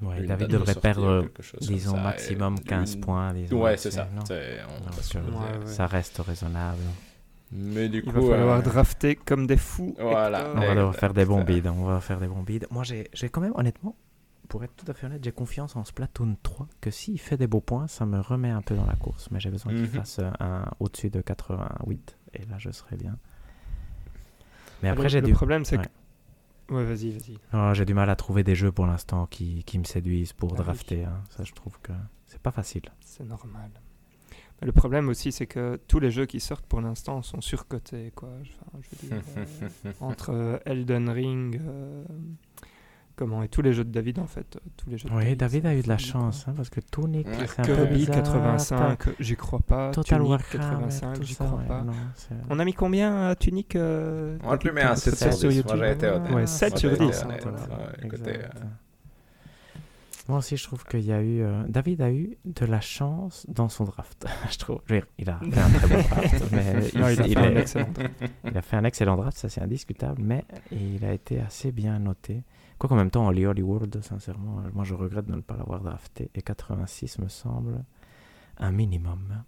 Ouais, 0.00 0.22
David 0.22 0.46
de 0.46 0.52
devrait 0.52 0.76
ou 0.76 0.80
perdre, 0.80 1.22
quelque 1.22 1.42
chose 1.42 1.60
comme 1.66 1.74
disons, 1.76 1.92
ça, 1.96 1.98
et 2.00 2.04
maximum 2.04 2.60
15 2.60 2.94
une- 2.94 3.00
points. 3.00 3.34
disons, 3.34 3.62
Ouais, 3.62 3.76
c'est 3.76 3.90
ça. 3.90 4.08
on 4.14 4.18
euh, 4.32 4.62
poser. 4.94 5.18
Ouais, 5.18 5.58
ouais. 5.58 5.66
Ça 5.66 5.86
reste 5.86 6.18
raisonnable. 6.24 6.78
Mais 7.50 7.88
du 7.88 7.98
Il 7.98 8.12
coup, 8.12 8.20
va 8.26 8.36
falloir 8.36 8.58
euh, 8.58 8.62
drafter 8.62 9.16
comme 9.16 9.46
des 9.46 9.56
fous. 9.56 9.94
Voilà. 9.98 10.52
On 10.54 10.60
va 10.60 10.74
devoir 10.74 10.94
faire 10.94 11.12
des 11.14 11.24
bons 11.24 11.42
bids. 11.42 11.62
On 11.66 11.84
va 11.86 12.00
faire 12.00 12.20
des 12.20 12.26
bons 12.28 12.42
bids. 12.42 12.60
Moi, 12.70 12.84
j'ai 12.84 13.08
j'ai 13.12 13.28
quand 13.28 13.40
même, 13.40 13.52
honnêtement, 13.56 13.96
pour 14.48 14.64
être 14.64 14.74
tout 14.76 14.90
à 14.90 14.94
fait 14.94 15.06
honnête, 15.06 15.22
j'ai 15.22 15.32
confiance 15.32 15.76
en 15.76 15.84
Splatoon 15.84 16.36
3 16.42 16.66
que 16.80 16.90
s'il 16.90 17.18
fait 17.20 17.36
des 17.36 17.46
beaux 17.46 17.60
points, 17.60 17.86
ça 17.88 18.06
me 18.06 18.20
remet 18.20 18.50
un 18.50 18.62
peu 18.62 18.74
dans 18.74 18.86
la 18.86 18.94
course. 18.96 19.30
Mais 19.30 19.40
j'ai 19.40 19.50
besoin 19.50 19.72
qu'il 19.72 19.82
Mhm. 19.82 19.88
fasse 19.88 20.18
un 20.40 20.64
au-dessus 20.80 21.10
de 21.10 21.20
88. 21.20 22.16
Et 22.34 22.44
là, 22.46 22.56
je 22.58 22.70
serai 22.70 22.96
bien. 22.96 23.18
Mais 24.82 24.88
Ah, 24.88 24.92
après, 24.92 25.08
j'ai 25.08 25.20
du... 25.22 25.32
problème, 25.32 25.64
c'est 25.64 25.76
ouais. 25.78 25.84
que. 26.68 26.74
Ouais, 26.74 26.84
vas-y, 26.84 27.10
vas-y. 27.10 27.38
non, 27.54 27.72
j'ai 27.74 27.84
du 27.86 27.94
mal 27.94 28.10
à 28.10 28.16
trouver 28.16 28.44
des 28.44 28.54
jeux 28.54 28.70
pour 28.72 28.86
l'instant 28.86 29.26
qui, 29.26 29.64
qui 29.64 29.78
me 29.78 29.84
séduisent 29.84 30.34
pour 30.34 30.50
Ah 30.50 30.56
oui. 30.58 30.64
drafter. 30.64 31.04
hein. 31.04 31.22
Ça, 31.30 31.42
je 31.44 31.52
trouve 31.54 31.78
que 31.82 31.92
c'est 32.26 32.40
pas 32.40 32.50
facile. 32.52 32.82
C'est 33.00 33.24
normal. 33.24 33.70
Mais 34.60 34.66
le 34.66 34.72
problème 34.72 35.08
aussi, 35.08 35.32
c'est 35.32 35.46
que 35.46 35.80
tous 35.88 35.98
les 36.00 36.10
jeux 36.10 36.26
qui 36.26 36.40
sortent 36.40 36.66
pour 36.66 36.80
l'instant 36.80 37.22
sont 37.22 37.40
surcotés, 37.40 38.12
quoi. 38.14 38.28
Enfin, 38.40 38.80
je 38.82 38.88
veux 39.08 39.08
dire, 39.08 39.24
euh, 39.38 39.92
entre 40.00 40.60
Elden 40.66 41.08
Ring, 41.08 41.60
euh, 41.64 42.04
comment, 43.18 43.42
et 43.42 43.48
tous 43.48 43.60
les 43.62 43.72
jeux 43.72 43.84
de 43.84 43.90
David, 43.90 44.18
en 44.20 44.26
fait. 44.26 44.56
euh, 44.56 44.60
Tous 44.76 44.88
les 44.88 44.96
jeux 44.96 45.08
de 45.08 45.14
Oui, 45.14 45.36
David 45.36 45.66
a 45.66 45.74
eu 45.74 45.82
de 45.82 45.88
la 45.88 45.98
chance 45.98 46.46
hein, 46.48 46.54
parce 46.56 46.70
que 46.70 46.80
Tunic, 46.80 47.26
Ouais. 47.26 47.34
c'est 47.46 47.60
un 47.60 47.64
peu 47.64 47.74
Kirby 47.74 47.94
bizarre. 47.96 48.16
85, 48.16 48.98
j'y 49.20 49.36
crois 49.36 49.60
pas. 49.60 49.90
Total 49.90 50.18
Tunic 50.18 50.30
Warhammer, 50.30 50.48
85, 50.52 51.14
tout 51.14 51.22
j'y 51.24 51.34
crois 51.34 51.52
ouais, 51.54 51.66
pas. 51.66 51.82
non, 51.82 51.92
On 52.48 52.58
a 52.58 52.64
mis 52.64 52.72
combien 52.72 53.28
à 53.28 53.34
Tunic 53.34 53.76
euh, 53.76 54.38
On 54.44 54.56
David, 54.56 54.78
un 54.78 54.86
pour 54.88 54.96
7 54.98 55.12
notre 55.20 55.32
sur 55.32 55.32
sur 55.40 55.48
10. 55.50 55.56
YouTube 55.56 55.76
Moi 55.76 55.86
j'ai 55.86 55.92
été 55.92 56.06
honnête. 56.06 56.22
Ouais, 56.22 56.30
Moi, 56.30 56.46
7 56.46 56.72
j'ai 56.74 56.78
sur 56.78 56.92
été 56.92 57.06
10, 57.06 57.22
honnête. 57.24 57.46
hein, 57.46 57.50
Ouais, 57.50 57.66
voilà. 57.68 57.92
écoutez, 58.04 58.30
Exact. 58.30 58.56
euh, 58.56 58.64
Moi 60.28 60.38
aussi, 60.38 60.56
je 60.58 60.64
trouve 60.64 60.84
qu'il 60.84 61.00
y 61.00 61.12
a 61.12 61.22
eu. 61.22 61.40
euh, 61.40 61.62
David 61.68 62.02
a 62.02 62.10
eu 62.12 62.36
de 62.44 62.66
la 62.66 62.80
chance 62.82 63.46
dans 63.48 63.70
son 63.70 63.84
draft. 63.84 64.26
je 64.50 64.58
trouve. 64.58 64.80
Je 64.86 64.94
veux 64.94 65.00
dire, 65.00 65.08
il 65.18 65.30
a 65.30 65.38
fait 65.38 65.58
un 65.60 65.70
très 65.70 65.88
bon 65.88 66.02
draft, 66.02 66.44
mais 66.52 66.90
il, 66.92 67.00
Non, 67.00 67.08
il 67.08 67.20
a 67.22 67.26
il 67.26 67.32
fait 67.34 67.38
un 67.38 67.50
est- 67.50 67.60
excellent 67.60 67.88
draft. 67.94 68.12
il 68.44 68.58
a 68.58 68.62
fait 68.62 68.76
un 68.76 68.84
excellent 68.84 69.16
draft, 69.16 69.38
ça 69.38 69.48
c'est 69.48 69.62
indiscutable, 69.62 70.20
mais 70.22 70.44
il 70.70 71.02
a 71.06 71.12
été 71.14 71.40
assez 71.40 71.72
bien 71.72 71.98
noté. 71.98 72.42
Quoi 72.78 72.88
qu'en 72.88 72.96
même 72.96 73.10
temps, 73.10 73.26
Holly 73.26 73.44
Holly 73.44 73.62
World, 73.62 74.00
sincèrement, 74.02 74.60
euh, 74.60 74.70
moi 74.72 74.84
je 74.84 74.94
regrette 74.94 75.26
de 75.26 75.34
ne 75.34 75.40
pas 75.40 75.56
l'avoir 75.56 75.80
drafté. 75.80 76.30
Et 76.34 76.42
86 76.42 77.18
me 77.18 77.28
semble 77.28 77.84
un 78.58 78.70
minimum. 78.70 79.42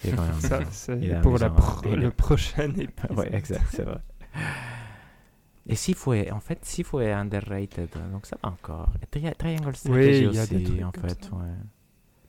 C'est 0.00 0.14
quand 0.16 0.22
même- 0.22 0.40
Ça, 0.40 0.60
c'est 0.70 0.98
Il 1.00 1.10
est 1.12 1.20
pour 1.20 1.38
la 1.38 1.50
pro- 1.50 1.88
hein. 1.88 1.92
Est- 1.92 1.96
le 1.96 2.10
prochain 2.10 2.70
épisode. 2.76 3.16
ouais, 3.18 3.34
exact, 3.34 3.64
c'est 3.70 3.82
vrai. 3.84 4.00
Et 5.66 5.76
Sifu 5.76 6.30
en 6.30 6.40
fait, 6.40 6.62
Sifu 6.64 7.00
est 7.00 7.12
underrated, 7.12 7.88
donc 8.12 8.26
ça 8.26 8.36
va 8.42 8.50
encore. 8.50 8.92
Et 9.02 9.06
Tri- 9.06 9.32
Triangle 9.38 9.74
Strategy 9.74 10.18
il 10.24 10.34
y 10.34 10.38
a 10.38 10.42
aussi, 10.42 10.54
des 10.56 10.62
trucs 10.64 10.82
en 10.82 10.92
fait, 10.92 11.30
ouais. 11.32 11.54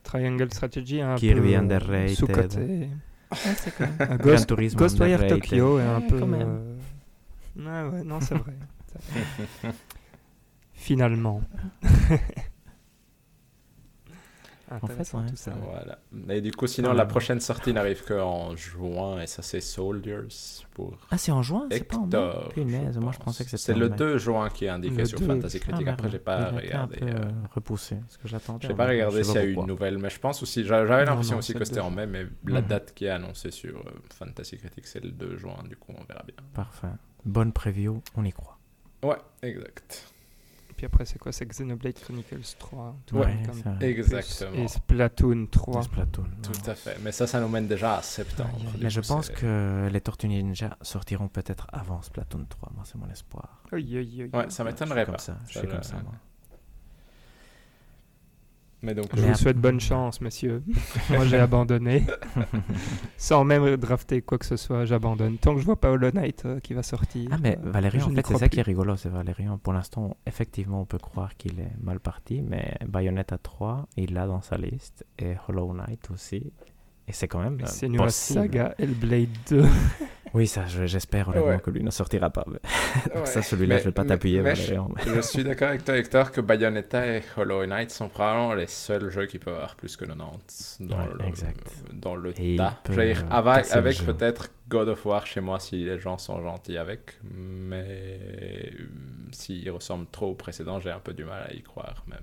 Triangle 0.04 0.52
Strategy 0.52 1.00
un 1.02 1.16
Kirby 1.16 1.48
peu 1.50 1.54
euh, 1.54 1.58
underrated. 1.58 2.14
sous-coté. 2.16 2.88
c'est 3.32 3.76
quand 3.76 3.88
même... 4.08 4.18
Ghost. 4.18 4.46
Tokyo 4.48 5.78
est 5.80 5.82
un 5.82 5.98
Ouais, 5.98 6.06
peu. 6.06 6.18
quand 6.20 6.26
même. 6.26 6.48
euh, 6.48 6.76
Ouais, 7.88 7.90
ouais, 7.98 8.04
non, 8.04 8.20
c'est 8.20 8.36
vrai. 8.36 8.54
Finalement. 10.74 11.40
Intéressant 14.68 15.20
ouais, 15.22 15.30
tout 15.30 15.36
ça. 15.36 15.52
Voilà. 15.62 16.00
Et 16.28 16.40
du 16.40 16.50
coup, 16.50 16.66
sinon, 16.66 16.90
Ah. 16.90 16.94
la 16.94 17.06
prochaine 17.06 17.38
sortie 17.38 17.72
n'arrive 17.72 18.02
qu'en 18.04 18.56
juin, 18.56 19.20
et 19.20 19.28
ça, 19.28 19.40
c'est 19.40 19.60
Soldiers 19.60 20.26
pour 20.74 20.98
Ah, 21.08 21.16
c'est 21.18 21.30
en 21.30 21.40
juin? 21.40 21.68
C'est 21.70 21.84
pas 21.84 21.98
en 21.98 22.06
mai? 22.08 22.90
Moi 23.00 23.12
je 23.12 23.18
pensais 23.18 23.44
que 23.44 23.50
c'était 23.50 23.62
C'est 23.62 23.74
en 23.74 23.78
le 23.78 23.88
mai. 23.90 23.96
2 23.96 24.18
juin 24.18 24.48
qui 24.50 24.64
est 24.64 24.68
indiqué 24.68 24.96
Le 24.96 25.04
sur 25.04 25.20
2. 25.20 25.26
Fantasy 25.26 25.58
Ah, 25.62 25.66
Critique. 25.68 25.86
Après, 25.86 26.02
merde. 26.08 26.12
j'ai 26.12 26.18
pas 26.18 26.50
Il 26.50 26.56
regardé. 26.56 26.96
un 26.96 26.98
peu 26.98 27.06
euh, 27.06 27.14
euh, 27.26 27.30
repoussé, 27.54 27.94
parce 27.94 28.16
que 28.16 28.26
j'attendais. 28.26 28.66
J'ai 28.66 28.72
en 28.72 28.76
pas 28.76 28.88
regardé 28.88 29.22
s'il 29.22 29.34
y 29.36 29.38
a 29.38 29.44
eu 29.44 29.52
une 29.52 29.66
nouvelle, 29.66 29.98
mais 29.98 30.10
je 30.10 30.18
pense 30.18 30.42
aussi. 30.42 30.64
J'avais 30.64 31.04
l'impression 31.04 31.38
aussi 31.38 31.54
que 31.54 31.64
c'était 31.64 31.78
en 31.78 31.90
mai, 31.92 32.06
mais 32.08 32.26
la 32.46 32.60
Mhm. 32.60 32.66
date 32.66 32.92
qui 32.92 33.04
est 33.04 33.10
annoncée 33.10 33.52
sur 33.52 33.78
euh, 33.78 33.90
Fantasy 34.18 34.56
Critique, 34.58 34.88
c'est 34.88 35.02
le 35.02 35.12
2 35.12 35.36
juin. 35.36 35.54
Du 35.68 35.76
coup, 35.76 35.92
on 35.96 36.02
verra 36.02 36.24
bien. 36.26 36.34
Parfait. 36.54 36.88
Bonne 37.24 37.52
preview, 37.52 38.02
on 38.16 38.24
y 38.24 38.32
croit. 38.32 38.55
Ouais, 39.02 39.16
exact. 39.42 40.12
Puis 40.76 40.84
après, 40.84 41.06
c'est 41.06 41.18
quoi? 41.18 41.32
C'est 41.32 41.46
Xenoblade 41.46 41.94
Chronicles 41.94 42.54
3. 42.58 42.94
tout 43.06 43.16
Ouais, 43.16 43.34
comme- 43.46 43.62
ça- 43.62 43.70
plus- 43.70 43.86
Exactement. 43.86 44.52
Et 44.62 44.68
Splatoon 44.68 45.46
3. 45.50 45.82
Splatoon. 45.82 46.26
Tout 46.42 46.50
ouais. 46.52 46.68
à 46.68 46.74
fait. 46.74 46.98
Mais 47.02 47.12
ça, 47.12 47.26
ça 47.26 47.40
nous 47.40 47.48
mène 47.48 47.66
déjà 47.66 47.96
à 47.96 48.02
septembre. 48.02 48.50
Mais 48.78 48.90
je 48.90 49.00
coup, 49.00 49.06
pense 49.08 49.30
que 49.30 49.88
les 49.90 50.00
Tortues 50.02 50.28
Ninja 50.28 50.76
sortiront 50.82 51.28
peut-être 51.28 51.66
avant 51.72 52.02
Splatoon 52.02 52.44
3. 52.46 52.70
Moi, 52.74 52.84
c'est 52.84 52.96
mon 52.98 53.08
espoir. 53.08 53.62
Aïe, 53.72 53.96
aïe, 53.96 54.22
aïe, 54.22 54.30
Ouais, 54.34 54.50
ça 54.50 54.64
Je 54.64 54.68
m'étonnerait 54.68 55.04
suis 55.04 55.06
pas. 55.06 55.12
comme 55.12 55.18
ça. 55.18 55.38
Je 55.48 55.52
Ça, 55.54 55.60
suis 55.60 55.68
je- 55.68 55.74
comme 55.74 55.82
ça, 55.82 55.96
moi. 56.02 56.12
Mais 58.82 58.94
donc, 58.94 59.06
Je 59.14 59.20
Mais 59.22 59.28
vous 59.28 59.34
souhaite 59.34 59.56
bonne 59.56 59.80
chance, 59.80 60.20
messieurs. 60.20 60.62
Moi, 61.10 61.24
j'ai 61.24 61.38
abandonné. 61.38 62.04
Sans 63.16 63.44
même 63.44 63.76
drafter 63.76 64.22
quoi 64.22 64.38
que 64.38 64.44
ce 64.44 64.56
soit, 64.56 64.84
j'abandonne. 64.84 65.38
Tant 65.38 65.54
que 65.54 65.60
je 65.60 65.64
vois 65.64 65.80
pas 65.80 65.90
Hollow 65.90 66.10
Knight 66.10 66.44
euh, 66.44 66.60
qui 66.60 66.74
va 66.74 66.82
sortir. 66.82 67.28
Ah, 67.32 67.38
mais 67.40 67.58
euh, 67.64 67.70
Valérian, 67.70 68.06
je 68.06 68.12
en 68.12 68.14
fait, 68.14 68.26
c'est 68.26 68.38
ça 68.38 68.48
qui 68.48 68.60
est 68.60 68.62
rigolo. 68.62 68.96
C'est 68.96 69.08
Valérian. 69.08 69.58
Pour 69.58 69.72
l'instant, 69.72 70.16
effectivement, 70.26 70.82
on 70.82 70.84
peut 70.84 70.98
croire 70.98 71.36
qu'il 71.36 71.58
est 71.58 71.72
mal 71.82 72.00
parti, 72.00 72.42
mais 72.42 72.76
Bayonetta 72.86 73.38
3, 73.38 73.88
il 73.96 74.12
l'a 74.12 74.26
dans 74.26 74.42
sa 74.42 74.56
liste. 74.56 75.06
Et 75.18 75.34
Hollow 75.48 75.72
Knight 75.72 76.10
aussi. 76.10 76.52
Et 77.08 77.12
c'est 77.12 77.28
quand 77.28 77.40
même. 77.40 77.58
Euh, 77.60 77.66
C'est 77.66 77.86
une 77.86 78.08
saga 78.10 78.74
Hellblade 78.78 79.28
2. 79.48 79.64
Oui, 80.36 80.46
ça, 80.46 80.66
je- 80.66 80.84
j'espère 80.84 81.28
honnêtement 81.30 81.48
Ouais. 81.48 81.60
que 81.60 81.70
lui 81.70 81.82
ne 81.82 81.90
sortira 81.90 82.28
pas. 82.28 82.44
Ouais. 83.14 83.24
ça, 83.24 83.40
celui-là, 83.40 83.78
je 83.78 83.84
vais 83.84 83.92
pas 83.92 84.04
t'appuyer, 84.04 84.42
mais 84.42 84.54
je- 84.54 85.20
suis 85.22 85.42
d'accord 85.44 85.68
avec 85.68 85.82
toi, 85.84 85.96
Hector, 85.96 86.30
que 86.30 86.42
Bayonetta 86.42 87.06
et 87.06 87.22
Hollow 87.38 87.64
Knight 87.64 87.90
sont 87.90 88.10
probablement 88.10 88.52
les 88.52 88.66
seuls 88.66 89.08
jeux 89.10 89.24
qui 89.24 89.38
peuvent 89.38 89.54
avoir 89.54 89.76
plus 89.76 89.96
que 89.96 90.04
90 90.04 90.76
dans 90.80 90.98
Ouais, 90.98 91.04
le, 91.18 91.24
exact. 91.24 91.66
dans 91.94 92.16
le 92.16 92.34
Et 92.38 92.56
tas. 92.56 92.78
peut, 92.84 92.92
avec, 93.30 93.70
avec 93.72 94.04
peut-être 94.04 94.50
God 94.68 94.88
of 94.90 95.06
War 95.06 95.24
chez 95.26 95.40
moi 95.40 95.58
si 95.58 95.84
les 95.84 95.98
gens 95.98 96.18
sont 96.18 96.42
gentils 96.42 96.76
avec, 96.76 97.12
mais 97.24 97.86
euh, 97.88 98.70
s'il 99.32 99.70
ressemble 99.70 100.06
trop 100.12 100.32
au 100.32 100.34
précédent, 100.34 100.80
j'ai 100.80 100.90
un 100.90 101.00
peu 101.00 101.14
du 101.14 101.24
mal 101.24 101.46
à 101.48 101.54
y 101.54 101.62
croire 101.62 102.04
même. 102.08 102.20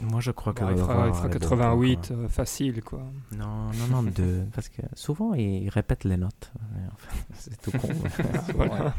Moi, 0.00 0.20
je 0.20 0.30
crois 0.30 0.52
que. 0.52 0.60
Bon, 0.60 0.68
il 0.70 0.74
God 0.74 0.80
of 0.82 0.86
fera, 0.88 0.98
War 0.98 1.08
il 1.08 1.14
fera 1.14 1.26
est 1.26 1.32
bon, 1.32 1.38
88 1.38 2.06
quoi. 2.08 2.16
euh, 2.16 2.28
facile, 2.28 2.82
quoi. 2.82 3.02
Non, 3.32 3.70
non, 3.72 3.86
non, 3.90 4.02
deux. 4.02 4.44
Parce 4.54 4.68
que 4.68 4.82
souvent, 4.94 5.32
il 5.34 5.68
répète 5.70 6.04
les 6.04 6.16
notes. 6.16 6.52
C'est 7.34 7.60
tout 7.62 7.70
con. 7.72 7.88
Voilà. 8.54 8.94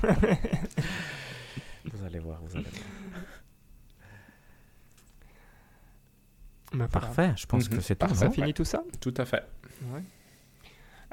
vous 1.93 2.03
allez 2.03 2.19
voir, 2.19 2.39
vous 2.43 2.55
allez 2.57 2.65
voir. 2.65 2.83
Mais 6.73 6.77
voilà. 6.77 6.87
Parfait, 6.89 7.33
je 7.37 7.45
pense 7.45 7.69
Mhm. 7.69 7.77
que 7.77 7.81
c'est 7.81 7.95
tout. 7.95 8.07
Parfait. 8.07 8.15
Ça 8.25 8.29
finit 8.29 8.53
tout 8.53 8.65
ça 8.65 8.83
Tout 8.99 9.13
à 9.17 9.25
fait. 9.25 9.43
Ouais. 9.93 10.03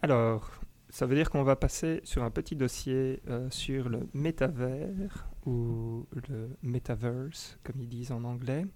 Alors, 0.03 0.51
ça 0.91 1.07
veut 1.07 1.15
dire 1.15 1.31
qu'on 1.31 1.45
va 1.45 1.57
passer 1.57 2.01
sur 2.05 2.25
un 2.25 2.31
petit 2.31 2.57
dossier 2.57 3.23
euh, 3.29 3.49
sur 3.51 3.89
le 3.89 4.09
métavers 4.15 5.29
ou 5.47 6.07
le 6.29 6.57
metaverse, 6.63 7.59
comme 7.63 7.81
ils 7.81 7.89
disent 7.89 8.11
en 8.13 8.25
anglais, 8.25 8.67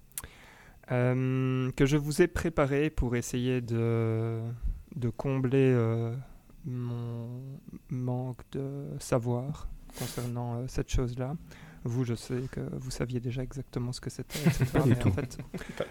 euh, 0.90 1.70
que 1.72 1.86
je 1.86 1.96
vous 1.96 2.22
ai 2.22 2.28
préparé 2.28 2.88
pour 2.88 3.14
essayer 3.14 3.60
de, 3.60 4.40
de 4.96 5.08
combler 5.10 5.72
euh, 5.74 6.14
mon 6.64 7.28
manque 7.90 8.40
de 8.52 8.86
savoir 8.98 9.68
concernant 9.98 10.56
euh, 10.56 10.64
cette 10.66 10.90
chose-là. 10.90 11.34
Vous, 11.84 12.04
je 12.04 12.14
sais 12.14 12.42
que 12.50 12.60
vous 12.72 12.90
saviez 12.90 13.20
déjà 13.20 13.42
exactement 13.42 13.92
ce 13.92 14.00
que 14.00 14.10
c'était, 14.10 14.40
etc. 14.40 14.64
Pas 14.72 14.80
du 14.80 14.96
tout. 14.96 15.08
en 15.08 15.12
fait, 15.12 15.38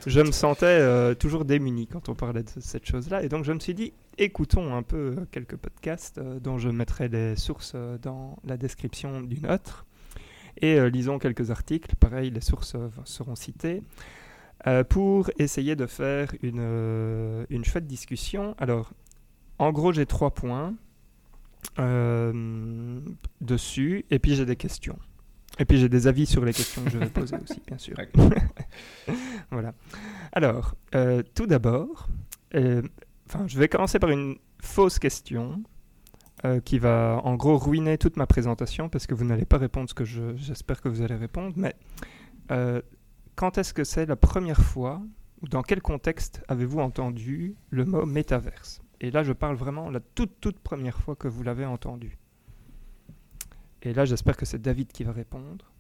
je 0.06 0.20
me 0.20 0.32
sentais 0.32 1.16
toujours 1.16 1.46
démuni 1.46 1.88
quand 1.88 2.10
on 2.10 2.14
parlait 2.14 2.44
de 2.44 2.50
cette 2.60 2.86
chose-là. 2.86 3.24
Et 3.24 3.30
donc, 3.30 3.46
je 3.46 3.54
me 3.54 3.60
suis 3.60 3.74
dit, 3.74 3.94
écoutons 4.18 4.76
un 4.76 4.84
peu 4.84 5.16
quelques 5.32 5.56
podcasts 5.56 6.20
dont 6.20 6.58
je 6.58 6.70
mettrai 6.70 7.08
les 7.08 7.38
sources 7.38 7.76
dans 8.02 8.38
la 8.44 8.58
description 8.58 9.22
du 9.22 9.40
nôtre. 9.40 9.86
Et 10.62 10.78
lisons 10.90 11.20
quelques 11.20 11.52
articles. 11.52 11.96
Pareil, 11.96 12.32
les 12.32 12.42
sources 12.42 12.76
seront 13.06 13.36
citées. 13.36 13.82
Euh, 14.66 14.84
pour 14.84 15.30
essayer 15.38 15.76
de 15.76 15.86
faire 15.86 16.32
une, 16.42 16.58
euh, 16.60 17.46
une 17.50 17.64
chouette 17.64 17.86
discussion. 17.88 18.56
Alors, 18.58 18.92
en 19.60 19.72
gros, 19.72 19.92
j'ai 19.94 20.06
trois 20.06 20.32
points 20.34 20.74
euh, 21.80 23.00
dessus. 23.42 24.06
Et 24.10 24.20
puis, 24.20 24.36
j'ai 24.36 24.46
des 24.46 24.56
questions. 24.56 24.98
Et 25.60 25.66
puis, 25.66 25.78
j'ai 25.78 25.90
des 25.90 26.08
avis 26.08 26.26
sur 26.26 26.44
les 26.46 26.54
questions 26.54 26.84
que 26.84 26.90
je 26.92 26.98
vais 26.98 27.10
poser 27.10 27.36
aussi, 27.44 27.62
bien 27.68 27.78
sûr. 27.78 27.96
voilà. 29.52 29.74
Alors, 30.32 30.76
tout 31.36 31.48
d'abord, 31.48 32.08
je 32.54 33.58
vais 33.60 33.68
commencer 33.68 34.00
par 34.00 34.10
une 34.10 34.38
fausse 34.62 35.00
question 35.00 35.62
euh, 36.46 36.60
qui 36.60 36.78
va 36.78 37.20
en 37.24 37.36
gros 37.36 37.58
ruiner 37.58 37.98
toute 37.98 38.18
ma 38.18 38.28
présentation 38.28 38.90
parce 38.90 39.08
que 39.08 39.16
vous 39.16 39.26
n'allez 39.26 39.46
pas 39.46 39.58
répondre 39.58 39.90
ce 39.90 39.96
que 39.96 40.06
je- 40.06 40.36
j'espère 40.36 40.82
que 40.82 40.90
vous 40.90 41.02
allez 41.02 41.16
répondre. 41.16 41.54
Mais 41.58 41.76
euh, 42.52 42.82
quand 43.38 43.58
est-ce 43.60 43.74
que 43.74 43.86
c'est 43.86 44.06
la 44.06 44.18
première 44.18 44.60
fois 44.60 45.02
ou 45.42 45.48
dans 45.48 45.62
quel 45.62 45.82
contexte 45.82 46.44
avez-vous 46.50 46.80
entendu 46.80 47.56
le 47.70 47.86
mot 47.86 48.06
métaverse? 48.06 48.82
Et 49.00 49.12
là, 49.12 49.24
je 49.24 49.32
parle 49.32 49.56
vraiment 49.56 49.90
la 49.92 50.00
toute 50.00 50.42
toute 50.42 50.60
première 50.60 51.00
fois 51.00 51.16
que 51.16 51.28
vous 51.28 51.44
l'avez 51.44 51.66
entendu. 51.66 52.18
Et 53.84 53.94
là, 53.94 54.06
j'espère 54.06 54.36
que 54.36 54.46
c'est 54.46 54.60
David 54.60 54.92
qui 54.92 55.04
va 55.04 55.12
répondre. 55.12 55.72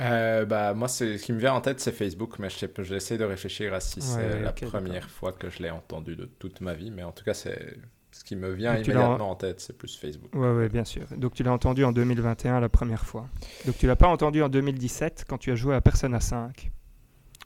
Euh, 0.00 0.44
bah, 0.44 0.74
moi, 0.74 0.88
ce 0.88 1.16
qui 1.16 1.32
me 1.32 1.38
vient 1.38 1.54
en 1.54 1.60
tête, 1.60 1.78
c'est 1.80 1.92
Facebook, 1.92 2.38
mais 2.40 2.48
j'essaie 2.50 3.18
de 3.18 3.24
réfléchir 3.24 3.72
à 3.74 3.80
si 3.80 4.00
Ouais, 4.00 4.06
c'est 4.06 4.40
la 4.40 4.52
première 4.52 5.08
fois 5.08 5.32
que 5.32 5.48
je 5.48 5.62
l'ai 5.62 5.70
entendu 5.70 6.16
de 6.16 6.24
toute 6.24 6.60
ma 6.60 6.74
vie, 6.74 6.90
mais 6.90 7.04
en 7.04 7.12
tout 7.12 7.24
cas, 7.24 7.34
c'est 7.34 7.76
ce 8.18 8.24
qui 8.24 8.34
me 8.34 8.50
vient 8.50 8.74
Donc, 8.74 8.86
immédiatement 8.86 9.30
en 9.30 9.36
tête, 9.36 9.60
c'est 9.60 9.78
plus 9.78 9.96
Facebook. 9.96 10.34
Ouais, 10.34 10.50
ouais, 10.50 10.68
bien 10.68 10.84
sûr. 10.84 11.02
Donc 11.16 11.34
tu 11.34 11.44
l'as 11.44 11.52
entendu 11.52 11.84
en 11.84 11.92
2021 11.92 12.58
la 12.58 12.68
première 12.68 13.06
fois. 13.06 13.28
Donc 13.64 13.78
tu 13.78 13.86
l'as 13.86 13.94
pas 13.94 14.08
entendu 14.08 14.42
en 14.42 14.48
2017 14.48 15.24
quand 15.28 15.38
tu 15.38 15.52
as 15.52 15.54
joué 15.54 15.76
à 15.76 15.80
Persona 15.80 16.18
5. 16.18 16.72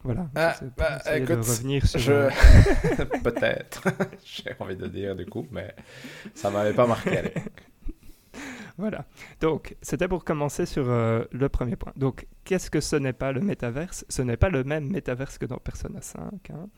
Voilà. 0.03 0.29
Ah, 0.35 0.57
bah, 0.79 0.99
de 1.05 1.23
écoute, 1.23 1.37
revenir 1.37 1.87
sur. 1.87 2.01
Je... 2.01 2.13
euh, 2.13 2.31
Peut-être, 3.23 3.85
j'ai 4.25 4.55
envie 4.59 4.77
de 4.77 4.87
dire 4.87 5.15
du 5.15 5.27
coup, 5.27 5.47
mais 5.53 5.75
ça 6.35 6.51
m'avait 6.51 6.73
pas 6.73 6.87
marqué. 6.87 7.21
Voilà. 8.79 9.05
Donc 9.41 9.77
c'était 9.83 10.09
pour 10.09 10.25
commencer 10.25 10.65
sur 10.65 10.89
euh, 10.89 11.25
le 11.31 11.49
premier 11.51 11.77
point. 11.77 11.93
Donc 11.97 12.27
qu'est-ce 12.45 12.71
que 12.71 12.81
ce 12.81 12.97
n'est 12.97 13.13
pas 13.13 13.31
le 13.31 13.43
métaverse? 13.43 14.07
Ce 14.09 14.23
n'est 14.23 14.39
pas 14.39 14.49
le 14.49 14.65
même 14.65 14.89
métaverse 14.91 15.37
que 15.37 15.45
dans 15.45 15.59
Persona 15.59 16.01
5. 16.01 16.19
hein. 16.51 16.69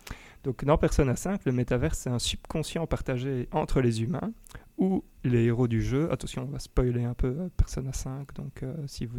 Donc 0.45 0.63
dans 0.65 0.77
Persona 0.77 1.17
5, 1.17 1.47
le 1.47 1.53
métaverse 1.53 2.01
c'est 2.01 2.11
un 2.11 2.19
subconscient 2.19 2.87
partagé 2.87 3.49
entre 3.51 3.81
les 3.81 4.03
humains 4.03 4.33
ou 4.77 5.03
les 5.25 5.45
héros 5.45 5.69
du 5.69 5.83
jeu. 5.83 6.13
Attention, 6.13 6.43
on 6.43 6.53
va 6.53 6.59
spoiler 6.59 7.05
un 7.05 7.15
peu 7.15 7.29
euh, 7.29 7.49
Persona 7.57 7.95
5. 7.95 8.35
Donc 8.35 8.63
euh, 8.63 8.75
si 8.87 9.07
vous 9.07 9.17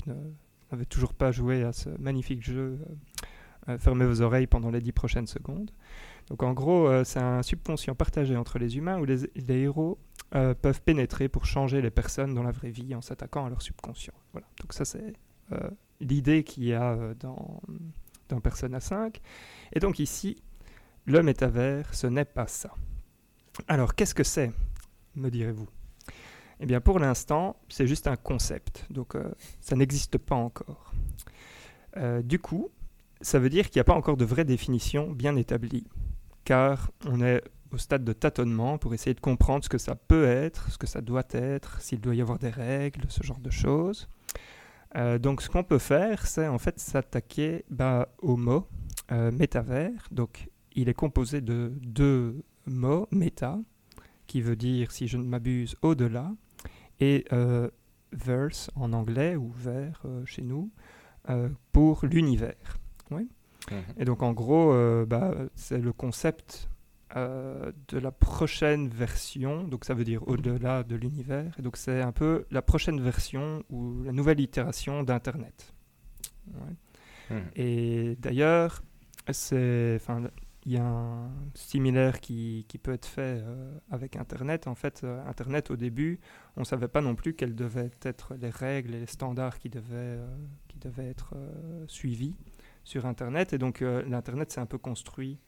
n'avez 0.71 0.85
toujours 0.85 1.15
pas 1.15 1.31
joué 1.31 1.63
à 1.63 1.73
ce 1.73 1.89
magnifique 1.99 2.43
jeu, 2.43 2.77
euh, 3.67 3.79
fermez 3.79 4.05
vos 4.05 4.21
oreilles 4.21 4.45
pendant 4.45 4.69
les 4.69 4.81
10 4.81 4.91
prochaines 4.91 5.25
secondes. 5.25 5.71
Donc 6.27 6.43
en 6.43 6.53
gros, 6.53 7.03
c'est 7.03 7.19
un 7.19 7.43
subconscient 7.43 7.95
partagé 7.95 8.35
entre 8.35 8.57
les 8.57 8.77
humains 8.77 8.99
où 8.99 9.05
les, 9.05 9.27
héros 9.47 9.99
peuvent 10.31 10.81
pénétrer 10.81 11.29
pour 11.29 11.45
changer 11.45 11.83
les 11.83 11.91
personnes 11.91 12.33
dans 12.33 12.41
la 12.41 12.51
vraie 12.51 12.71
vie 12.71 12.95
en 12.95 13.01
s'attaquant 13.01 13.45
à 13.45 13.49
leur 13.49 13.61
subconscient. 13.61 14.13
Voilà. 14.31 14.47
Donc 14.59 14.73
ça 14.73 14.85
c'est 14.85 15.13
l'idée 15.99 16.43
qu'il 16.43 16.63
y 16.63 16.73
a 16.73 17.13
dans, 17.19 17.61
dans 18.29 18.41
Persona 18.41 18.79
5. 18.79 19.21
Et 19.73 19.79
donc 19.79 19.99
ici, 19.99 20.37
le 21.05 21.21
métavers, 21.21 21.93
ce 21.93 22.07
n'est 22.07 22.25
pas 22.25 22.47
ça. 22.47 22.73
Alors 23.67 23.95
qu'est-ce 23.95 24.15
que 24.15 24.23
c'est, 24.23 24.51
me 25.15 25.29
direz-vous? 25.29 25.67
Eh 26.59 26.65
bien 26.65 26.81
pour 26.81 26.99
l'instant, 26.99 27.57
c'est 27.69 27.87
juste 27.87 28.07
un 28.07 28.15
concept. 28.15 28.85
Donc 28.89 29.15
euh, 29.15 29.31
ça 29.61 29.75
n'existe 29.75 30.17
pas 30.17 30.35
encore. 30.35 30.93
Euh, 31.97 32.21
du 32.21 32.39
coup, 32.39 32.69
ça 33.21 33.39
veut 33.39 33.49
dire 33.49 33.69
qu'il 33.69 33.79
n'y 33.79 33.81
a 33.81 33.85
pas 33.85 33.93
encore 33.93 34.17
de 34.17 34.25
vraie 34.25 34.45
définition 34.45 35.11
bien 35.11 35.35
établie, 35.35 35.87
car 36.43 36.91
on 37.05 37.21
est 37.21 37.41
au 37.71 37.77
stade 37.77 38.03
de 38.03 38.13
tâtonnement 38.13 38.77
pour 38.77 38.93
essayer 38.93 39.13
de 39.13 39.19
comprendre 39.19 39.63
ce 39.63 39.69
que 39.69 39.77
ça 39.77 39.95
peut 39.95 40.25
être, 40.25 40.71
ce 40.71 40.77
que 40.77 40.87
ça 40.87 41.01
doit 41.01 41.27
être, 41.31 41.81
s'il 41.81 41.99
doit 41.99 42.15
y 42.15 42.21
avoir 42.21 42.39
des 42.39 42.49
règles, 42.49 43.05
ce 43.09 43.23
genre 43.23 43.39
de 43.39 43.49
choses. 43.49 44.07
Euh, 44.95 45.19
donc 45.19 45.41
ce 45.41 45.49
qu'on 45.49 45.63
peut 45.63 45.79
faire, 45.79 46.25
c'est 46.25 46.47
en 46.47 46.57
fait 46.57 46.79
s'attaquer 46.79 47.63
bah, 47.69 48.09
au 48.19 48.37
mot 48.37 48.67
métavers. 49.11 50.07
Donc 50.09 50.49
il 50.75 50.89
est 50.89 50.93
composé 50.93 51.41
de 51.41 51.73
deux 51.81 52.43
mots, 52.65 53.07
méta, 53.11 53.59
qui 54.27 54.41
veut 54.41 54.55
dire, 54.55 54.91
si 54.91 55.07
je 55.07 55.17
ne 55.17 55.23
m'abuse, 55.23 55.75
au-delà, 55.81 56.33
et 56.99 57.25
euh, 57.33 57.69
verse 58.11 58.71
en 58.75 58.93
anglais, 58.93 59.35
ou 59.35 59.51
vers 59.51 60.01
euh, 60.05 60.25
chez 60.25 60.41
nous, 60.41 60.71
euh, 61.29 61.49
pour 61.71 62.05
l'univers. 62.05 62.77
Mhm. 63.71 63.81
Et 63.97 64.05
donc 64.05 64.21
en 64.21 64.33
gros, 64.33 64.71
euh, 64.73 65.05
bah, 65.05 65.33
c'est 65.55 65.79
le 65.79 65.93
concept 65.93 66.69
de 67.15 67.97
la 67.97 68.11
prochaine 68.11 68.89
version, 68.89 69.63
donc 69.63 69.85
ça 69.85 69.93
veut 69.93 70.03
dire 70.03 70.27
au-delà 70.27 70.83
de 70.83 70.97
l'univers, 70.97 71.55
et 71.57 71.61
donc 71.61 71.77
c'est 71.77 72.01
un 72.01 72.11
peu 72.11 72.45
la 72.51 72.61
prochaine 72.61 72.99
version 72.99 73.63
ou 73.69 74.03
la 74.03 74.11
nouvelle 74.11 74.41
itération 74.41 75.01
d'Internet. 75.03 75.73
Ouais. 76.47 77.35
Mhm. 77.37 77.43
Et 77.55 78.17
d'ailleurs, 78.19 78.83
c'est, 79.31 79.97
il 80.65 80.71
y 80.71 80.77
a 80.77 80.85
un 80.85 81.31
similaire 81.53 82.19
qui, 82.19 82.65
peut 82.81 82.93
être 82.93 83.05
fait 83.05 83.39
euh, 83.43 83.77
avec 83.91 84.15
Internet. 84.15 84.65
En 84.67 84.73
fait, 84.73 85.01
euh, 85.03 85.23
Internet 85.27 85.69
au 85.69 85.75
début, 85.75 86.19
on 86.57 86.61
ne 86.61 86.65
savait 86.65 86.87
pas 86.87 87.01
non 87.01 87.15
plus 87.15 87.35
quelles 87.35 87.55
devaient 87.55 87.91
être 88.01 88.33
les 88.35 88.49
règles 88.49 88.95
et 88.95 88.99
les 88.99 89.05
standards 89.05 89.59
qui 89.59 89.69
devaient, 89.69 90.17
euh, 90.17 90.37
qui 90.67 90.79
devaient 90.79 91.07
être 91.07 91.35
suivis 91.87 92.35
sur 92.83 93.05
Internet. 93.05 93.53
Et 93.53 93.59
donc, 93.59 93.81
l'Internet 93.81 94.51
s'est 94.51 94.59
un 94.59 94.65
peu 94.65 94.77
construit 94.77 95.39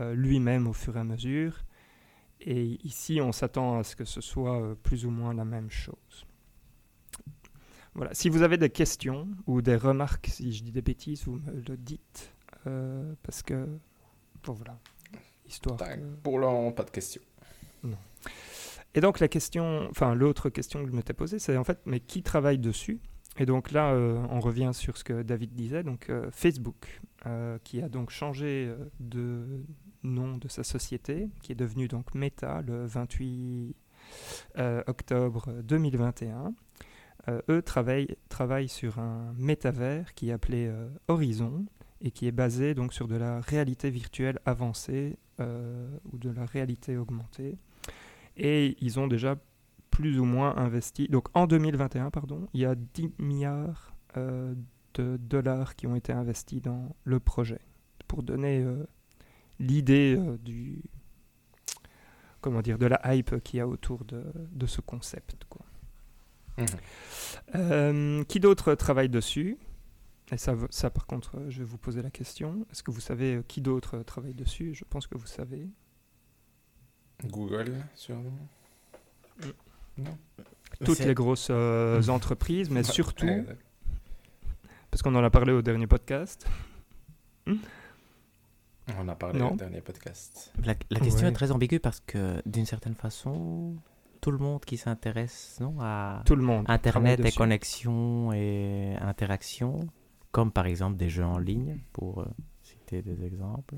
lui-même 0.00 0.68
au 0.68 0.72
fur 0.72 0.96
et 0.96 1.00
à 1.00 1.04
mesure. 1.04 1.64
Et 2.40 2.78
ici, 2.84 3.20
on 3.20 3.32
s'attend 3.32 3.80
à 3.80 3.84
ce 3.84 3.96
que 3.96 4.04
ce 4.04 4.20
soit 4.20 4.76
plus 4.84 5.06
ou 5.06 5.10
moins 5.10 5.34
la 5.34 5.44
même 5.44 5.70
chose. 5.70 6.26
Voilà. 7.94 8.14
Si 8.14 8.28
vous 8.28 8.42
avez 8.42 8.58
des 8.58 8.70
questions 8.70 9.26
ou 9.46 9.60
des 9.60 9.74
remarques, 9.74 10.28
si 10.28 10.52
je 10.52 10.62
dis 10.62 10.70
des 10.70 10.82
bêtises, 10.82 11.24
vous 11.24 11.36
me 11.36 11.50
le 11.68 11.76
dites. 11.76 12.32
parce 13.22 13.42
que, 13.42 13.66
voilà, 14.46 14.78
histoire. 15.46 15.76
Que- 15.78 16.00
Pour 16.22 16.38
moment, 16.38 16.72
pas 16.72 16.84
de 16.84 16.90
questions. 16.90 17.22
Et 18.94 19.00
donc 19.00 19.20
la 19.20 19.28
question, 19.28 19.86
enfin 19.90 20.14
l'autre 20.14 20.48
question 20.48 20.82
que 20.82 20.90
je 20.90 20.96
m'étais 20.96 21.12
posée, 21.12 21.38
c'est 21.38 21.56
en 21.56 21.64
fait, 21.64 21.78
mais 21.84 22.00
qui 22.00 22.22
travaille 22.22 22.58
dessus? 22.58 23.00
Et 23.36 23.46
donc 23.46 23.70
là, 23.70 23.92
euh, 23.92 24.20
on 24.30 24.40
revient 24.40 24.70
sur 24.72 24.96
ce 24.96 25.04
que 25.04 25.22
David 25.22 25.52
disait, 25.54 25.82
donc 25.84 26.08
euh, 26.10 26.28
Facebook, 26.32 27.00
euh, 27.26 27.58
qui 27.62 27.80
a 27.82 27.88
donc 27.88 28.10
changé 28.10 28.72
de 28.98 29.62
nom 30.02 30.36
de 30.38 30.48
sa 30.48 30.64
société, 30.64 31.28
qui 31.42 31.52
est 31.52 31.54
devenue 31.54 31.86
donc 31.86 32.14
Meta 32.14 32.62
le 32.62 32.86
28 32.86 33.76
euh, 34.58 34.82
octobre 34.86 35.52
2021. 35.62 36.54
Euh, 37.28 37.42
eux 37.50 37.62
travaillent, 37.62 38.16
travaillent 38.30 38.68
sur 38.70 38.98
un 38.98 39.34
métavers 39.36 40.14
qui 40.14 40.30
est 40.30 40.32
appelé 40.32 40.72
Horizon 41.08 41.66
et 42.00 42.10
qui 42.10 42.26
est 42.26 42.32
basé 42.32 42.74
donc 42.74 42.92
sur 42.92 43.08
de 43.08 43.16
la 43.16 43.40
réalité 43.40 43.90
virtuelle 43.90 44.38
avancée 44.46 45.18
euh, 45.40 45.88
ou 46.12 46.18
de 46.18 46.30
la 46.30 46.46
réalité 46.46 46.96
augmentée. 46.96 47.58
Et 48.36 48.76
ils 48.80 49.00
ont 49.00 49.08
déjà 49.08 49.36
plus 49.90 50.20
ou 50.20 50.24
moins 50.24 50.56
investi. 50.56 51.08
Donc 51.08 51.28
en 51.34 51.46
2021, 51.46 52.10
pardon, 52.10 52.48
il 52.54 52.60
y 52.60 52.64
a 52.64 52.74
10 52.74 53.12
milliards 53.18 53.94
euh, 54.16 54.54
de 54.94 55.16
dollars 55.16 55.74
qui 55.76 55.86
ont 55.86 55.96
été 55.96 56.12
investis 56.12 56.62
dans 56.62 56.94
le 57.04 57.20
projet. 57.20 57.60
Pour 58.06 58.22
donner 58.22 58.60
euh, 58.60 58.86
l'idée 59.58 60.18
du. 60.44 60.82
Comment 62.40 62.62
dire, 62.62 62.78
de 62.78 62.86
la 62.86 63.00
hype 63.14 63.42
qu'il 63.42 63.58
y 63.58 63.60
a 63.60 63.66
autour 63.66 64.04
de, 64.04 64.24
de 64.52 64.66
ce 64.66 64.80
concept. 64.80 65.44
Quoi. 65.48 65.66
Euh, 67.54 68.24
qui 68.24 68.40
d'autre 68.40 68.74
travaille 68.74 69.08
dessus? 69.08 69.56
Et 70.32 70.36
ça, 70.36 70.54
ça, 70.70 70.90
par 70.90 71.06
contre, 71.06 71.38
euh, 71.38 71.48
je 71.50 71.60
vais 71.60 71.64
vous 71.64 71.78
poser 71.78 72.02
la 72.02 72.10
question. 72.10 72.66
Est-ce 72.70 72.82
que 72.82 72.90
vous 72.90 73.00
savez 73.00 73.36
euh, 73.36 73.42
qui 73.48 73.60
d'autre 73.62 73.96
euh, 73.98 74.02
travaille 74.02 74.34
dessus? 74.34 74.74
Je 74.74 74.84
pense 74.84 75.06
que 75.06 75.16
vous 75.16 75.26
savez. 75.26 75.68
Google, 77.24 77.74
sûrement. 77.94 78.36
Non. 79.96 80.16
Toutes 80.84 80.98
les 81.00 81.14
grosses 81.14 81.48
euh, 81.50 82.06
entreprises, 82.08 82.70
mais 82.70 82.82
surtout, 82.84 83.44
parce 84.90 85.02
qu'on 85.02 85.14
en 85.14 85.24
a 85.24 85.30
parlé 85.30 85.52
au 85.52 85.62
dernier 85.62 85.86
podcast, 85.86 86.46
On 87.46 87.56
en 89.00 89.08
a 89.08 89.14
parlé 89.16 89.38
Non. 89.40 89.52
au 89.52 89.56
dernier 89.56 89.80
podcast. 89.80 90.52
La, 90.64 90.74
la 90.90 91.00
question 91.00 91.24
Ouais. 91.26 91.30
est 91.32 91.34
très 91.34 91.50
ambiguë 91.50 91.80
parce 91.80 92.00
que 92.00 92.40
d'une 92.46 92.66
certaine 92.66 92.94
façon, 92.94 93.74
tout 94.20 94.30
le 94.30 94.38
monde 94.38 94.64
qui 94.64 94.76
s'intéresse 94.76 95.58
non, 95.60 95.74
à 95.80 96.22
tout 96.26 96.36
le 96.36 96.42
monde. 96.42 96.64
travaille 96.66 96.76
Internet 96.76 97.20
et 97.20 97.22
dessus. 97.24 97.36
connexion 97.38 98.32
et 98.32 98.94
interaction, 99.00 99.80
comme 100.38 100.52
par 100.52 100.66
exemple 100.66 100.96
des 100.96 101.08
jeux 101.08 101.24
en 101.24 101.36
ligne, 101.38 101.78
pour 101.92 102.20
euh, 102.20 102.26
citer 102.62 103.02
des 103.02 103.24
exemples, 103.24 103.74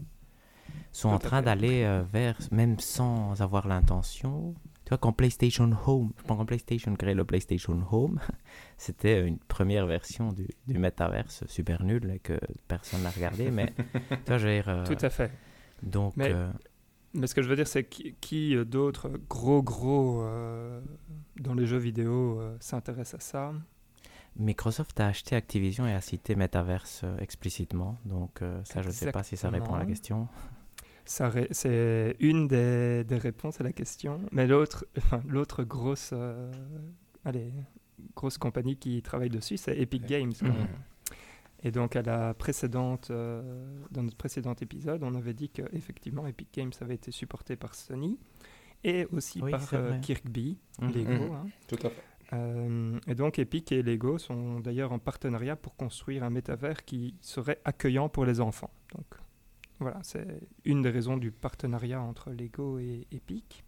sont 0.93 1.09
en 1.09 1.19
train 1.19 1.41
d'aller 1.41 1.85
euh, 1.85 2.03
vers, 2.03 2.37
même 2.53 2.79
sans 2.79 3.41
avoir 3.41 3.67
l'intention. 3.67 4.55
Tu 4.85 4.91
vois, 4.91 4.99
quand 4.99 5.15
PlayStation 5.15 5.71
Home, 5.87 6.13
quand 6.29 6.45
PlayStation 6.45 6.95
créait 6.97 7.15
le 7.15 7.25
PlayStation 7.25 7.83
Home, 7.91 8.21
c'était 8.77 9.27
une 9.27 9.39
première 9.39 9.87
version 9.87 10.35
du, 10.35 10.49
du 10.67 10.79
métaverse 10.79 11.47
super 11.47 11.83
nul 11.83 12.11
et 12.15 12.19
que 12.19 12.39
personne 12.69 13.05
n'a 13.05 13.11
regardé, 13.11 13.51
mais 13.51 13.73
tu 14.11 14.29
vois, 14.29 14.37
je 14.37 14.47
veux 14.47 14.55
dire, 14.57 14.69
euh, 14.69 14.85
Tout 14.85 15.03
à 15.03 15.09
fait. 15.09 15.33
donc, 15.83 16.13
Mais- 16.19 16.31
euh, 16.31 16.51
Mais 17.15 17.27
ce 17.27 17.35
que 17.35 17.41
je 17.41 17.49
veux 17.49 17.57
dire, 17.57 17.69
c'est 17.69 17.85
qui, 17.85 18.15
qui, 18.21 18.55
d'autres 18.67 19.09
gros, 19.31 19.63
gros 19.63 20.21
euh, 20.25 20.83
dans 21.41 21.55
les 21.55 21.65
jeux 21.65 21.79
vidéo 21.79 22.39
euh, 22.39 22.55
s'intéressent 22.61 23.15
à 23.15 23.21
ça? 23.21 23.53
Microsoft 24.37 24.99
a 25.01 25.07
acheté 25.09 25.37
Activision 25.37 25.87
et 25.87 25.93
a 25.93 26.01
cité 26.01 26.35
Metaverse 26.35 27.03
euh, 27.05 27.17
explicitement, 27.19 27.99
donc 28.05 28.43
euh, 28.43 28.61
ça 28.65 28.81
je 28.83 28.89
ne 28.89 28.93
sais 28.93 29.11
pas 29.13 29.23
si 29.23 29.37
ça 29.37 29.51
répond 29.51 29.75
à 29.75 29.79
la 29.81 29.87
question. 29.87 30.29
Ré- 31.19 31.49
C'est 31.51 32.17
une 32.21 32.47
des, 32.47 33.03
des 33.05 33.19
réponses 33.19 33.61
à 33.61 33.65
la 33.65 33.73
question. 33.73 34.21
Mais 34.31 34.47
l'autre, 34.47 34.87
enfin, 34.99 35.21
l'autre 35.27 35.65
grosse, 35.65 36.11
euh, 36.13 36.51
allez, 37.25 37.53
grosse 38.15 38.39
compagnie 38.39 38.77
qui 38.77 39.03
travaille 39.03 39.31
dessus, 39.31 39.57
c'est 39.57 39.77
Epic 39.77 40.07
Games. 40.07 40.33
quand 40.39 40.47
Mhm. 40.47 40.53
même. 40.55 40.69
Et 41.63 41.71
donc 41.73 41.95
à 41.97 42.01
la 42.03 42.33
précédente, 42.33 43.09
euh, 43.11 43.43
dans 43.91 44.03
notre 44.05 44.17
précédent 44.17 44.55
épisode, 44.55 45.03
on 45.03 45.15
avait 45.15 45.35
dit 45.35 45.51
que 45.51 45.63
effectivement 45.73 46.27
Epic 46.27 46.49
Games 46.55 46.73
avait 46.81 46.95
été 46.95 47.11
supporté 47.11 47.57
par 47.57 47.75
Sony 47.75 48.19
et 48.83 49.05
aussi 49.13 49.43
Oui, 49.43 49.51
par 49.51 49.69
euh. 49.75 49.99
Kirkby, 49.99 50.57
Mhm. 50.81 50.93
Lego. 50.93 51.11
Mhm. 51.13 51.33
hein. 51.35 51.47
Tout 51.69 51.77
à 51.83 51.91
fait. 51.91 52.03
Euh, 52.33 52.99
et 53.07 53.15
donc 53.15 53.39
Epic 53.39 53.73
et 53.73 53.83
Lego 53.83 54.19
sont 54.19 54.61
d'ailleurs 54.61 54.93
en 54.93 54.99
partenariat 54.99 55.57
pour 55.57 55.77
construire 55.77 56.23
un 56.23 56.31
métavers 56.31 56.85
qui 56.85 57.15
serait 57.21 57.61
accueillant 57.65 58.09
pour 58.09 58.25
les 58.25 58.41
enfants. 58.41 58.71
Donc 58.95 59.07
voilà, 59.81 59.99
c'est 60.03 60.27
une 60.65 60.83
des 60.83 60.91
raisons 60.91 61.17
du 61.17 61.31
partenariat 61.33 62.01
entre 62.01 62.31
Lego 62.31 62.79
et 62.79 63.07
Epic. 63.11 63.65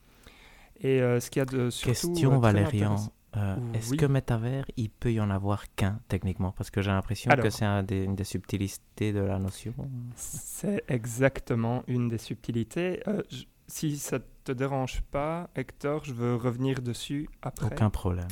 Et 0.80 1.00
euh, 1.00 1.20
ce 1.20 1.30
qu'il 1.30 1.40
y 1.40 1.42
a 1.42 1.46
de 1.46 1.70
surtout 1.70 1.92
Question 1.92 2.34
euh, 2.34 2.38
Valérian, 2.38 2.96
euh, 3.36 3.56
est-ce 3.72 3.92
Oui. 3.92 3.96
que 3.96 4.06
Metaverse, 4.06 4.68
il 4.76 4.90
peut 4.90 5.12
y 5.12 5.20
en 5.20 5.30
avoir 5.30 5.72
qu'un 5.74 6.00
techniquement? 6.08 6.52
Parce 6.52 6.70
que 6.70 6.82
j'ai 6.82 6.90
l'impression 6.90 7.30
que 7.30 7.50
c'est 7.50 7.64
un 7.64 7.84
une 7.86 8.14
des 8.14 8.24
subtilités 8.24 9.12
de 9.12 9.20
la 9.20 9.38
notion. 9.38 9.74
C'est 10.16 10.84
exactement 10.88 11.82
une 11.86 12.08
des 12.08 12.18
subtilités. 12.18 13.02
Si 13.68 13.96
ça 13.96 14.18
te 14.44 14.52
dérange 14.52 15.00
pas, 15.02 15.48
Hector, 15.54 16.04
je 16.04 16.12
veux 16.12 16.36
revenir 16.36 16.82
dessus 16.82 17.28
après. 17.40 17.66
Aucun 17.66 17.90
problème. 17.90 18.28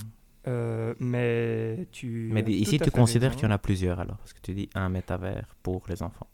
Euh, 0.48 0.94
mais 0.98 1.86
tu. 1.92 2.30
Mais 2.32 2.42
ici 2.42 2.78
tu 2.78 2.90
considères 2.90 3.34
qu'il 3.36 3.44
y 3.44 3.46
en 3.46 3.54
a 3.54 3.58
plusieurs 3.58 4.00
alors, 4.00 4.16
parce 4.18 4.32
que 4.32 4.40
tu 4.40 4.54
dis 4.54 4.70
un 4.74 4.88
métavers 4.88 5.54
pour 5.62 5.82
les 5.88 6.02
enfants. 6.02 6.26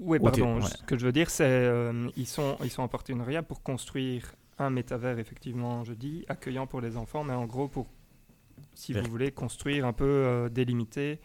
Oui, 0.00 0.18
tu- 0.18 0.24
pardon. 0.24 0.56
ouais. 0.56 0.62
Ce 0.66 0.82
que 0.82 0.98
je 0.98 1.06
veux 1.06 1.12
dire, 1.12 1.30
c'est 1.30 1.44
euh, 1.46 2.08
ils 2.16 2.26
sont 2.26 2.56
ils 2.64 2.70
sont 2.70 2.82
en 2.82 2.88
partenariat 2.88 3.42
pour 3.44 3.62
construire 3.62 4.34
un 4.58 4.70
métavers, 4.70 5.18
effectivement, 5.20 5.84
je 5.84 5.92
dis, 5.92 6.24
accueillant 6.28 6.66
pour 6.66 6.80
les 6.80 6.96
enfants, 6.96 7.22
mais 7.22 7.34
en 7.34 7.46
gros 7.46 7.68
pour, 7.68 7.86
si 8.74 8.92
vous 8.92 9.08
voulez, 9.08 9.30
construire 9.30 9.86
un 9.86 9.92
peu 9.92 10.04
euh, 10.04 10.48
délimité. 10.48 11.20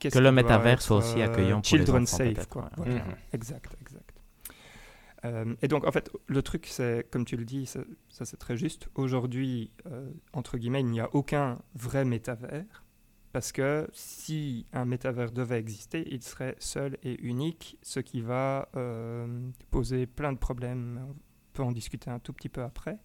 Que 0.00 0.18
le 0.18 0.32
métavers 0.32 0.80
soit 0.80 0.96
aussi 0.98 1.20
euh, 1.20 1.26
accueillant 1.26 1.56
pour 1.60 1.66
children 1.68 2.04
les 2.04 2.14
enfants. 2.14 2.16
safe, 2.16 2.34
peut-être, 2.34 2.48
quoi. 2.48 2.70
ouais. 2.78 2.94
Mhm. 2.94 3.02
Exact, 3.34 3.70
exact. 3.82 4.07
Euh, 5.28 5.54
et 5.62 5.68
donc, 5.68 5.86
en 5.86 5.92
fait, 5.92 6.10
le 6.26 6.42
truc, 6.42 6.66
c'est, 6.66 7.06
comme 7.10 7.24
tu 7.24 7.36
le 7.36 7.44
dis, 7.44 7.66
ça, 7.66 7.84
c'est 8.24 8.36
très 8.36 8.56
juste. 8.56 8.88
Aujourd'hui, 8.94 9.70
euh, 9.86 10.10
entre 10.32 10.58
guillemets, 10.58 10.80
il 10.80 10.86
n'y 10.86 11.00
a 11.00 11.14
aucun 11.14 11.58
vrai 11.74 12.04
métavers. 12.04 12.84
Parce 13.32 13.52
que 13.52 13.88
si 13.92 14.66
un 14.72 14.86
métavers 14.86 15.30
devait 15.30 15.58
exister, 15.58 16.08
il 16.10 16.22
serait 16.22 16.56
seul 16.58 16.96
et 17.02 17.20
unique, 17.22 17.76
ce 17.82 18.00
qui 18.00 18.22
va 18.22 18.70
euh, 18.74 19.50
poser 19.70 20.06
plein 20.06 20.32
de 20.32 20.38
problèmes. 20.38 21.06
On 21.10 21.14
peut 21.52 21.62
en 21.62 21.72
discuter 21.72 22.10
un 22.10 22.18
tout 22.18 22.32
petit 22.32 22.48
peu 22.48 22.62
après. 22.62 22.98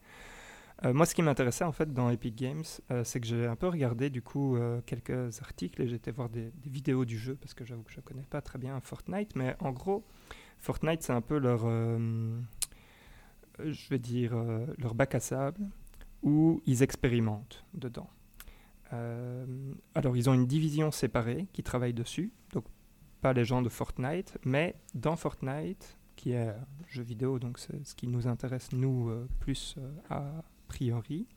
Moi, 0.84 1.06
ce 1.06 1.16
qui 1.16 1.22
m'intéressait 1.22 1.64
en 1.64 1.72
fait 1.72 1.94
dans 1.94 2.10
Epic 2.10 2.36
Games, 2.36 2.64
c'est 3.06 3.22
que 3.22 3.26
j'ai 3.26 3.46
un 3.46 3.56
peu 3.56 3.70
regardé 3.70 4.10
du 4.10 4.22
coup 4.22 4.58
quelques 4.86 5.42
articles 5.42 5.82
et 5.82 5.88
j'étais 5.88 6.12
voir 6.12 6.28
des, 6.28 6.52
des 6.52 6.70
vidéos 6.70 7.06
du 7.06 7.18
jeu 7.18 7.36
parce 7.36 7.54
que 7.54 7.64
j'avoue 7.64 7.84
que 7.84 7.92
je 7.92 8.00
ne 8.00 8.02
connais 8.02 8.26
pas 8.30 8.42
très 8.42 8.60
bien 8.60 8.82
Fortnite, 8.82 9.34
mais 9.38 9.56
en 9.60 9.72
gros, 9.72 10.04
Fortnite 10.64 11.04
c'est 11.04 11.12
un 11.12 11.22
peu 11.22 11.38
leur, 11.38 11.64
euh, 11.66 12.40
je 13.60 13.90
vais 13.90 14.00
dire, 14.00 14.32
euh, 14.34 14.66
leur 14.78 14.96
bac 14.96 15.14
à 15.14 15.20
sable 15.20 15.60
où 16.24 16.62
ils 16.66 16.82
expérimentent 16.84 17.66
dedans. 17.74 18.10
Euh, 18.94 19.46
alors, 19.94 20.16
ils 20.16 20.30
ont 20.30 20.34
une 20.34 20.48
division 20.48 20.90
séparée 20.92 21.48
qui 21.52 21.64
travaille 21.64 21.94
dessus, 21.94 22.32
donc 22.54 22.64
pas 23.20 23.34
les 23.34 23.44
gens 23.44 23.62
de 23.62 23.68
Fortnite, 23.68 24.38
mais 24.46 24.76
dans 24.96 25.18
Fortnite, 25.18 25.98
qui 26.16 26.32
est 26.32 26.48
un 26.48 26.66
jeu 26.88 27.04
vidéo, 27.04 27.40
donc 27.40 27.60
c'est 27.60 27.86
ce 27.86 27.94
qui 27.94 28.08
nous 28.08 28.28
intéresse, 28.28 28.72
nous, 28.72 29.12
plus 29.42 29.76
a 30.10 30.44
priori, 30.70 31.28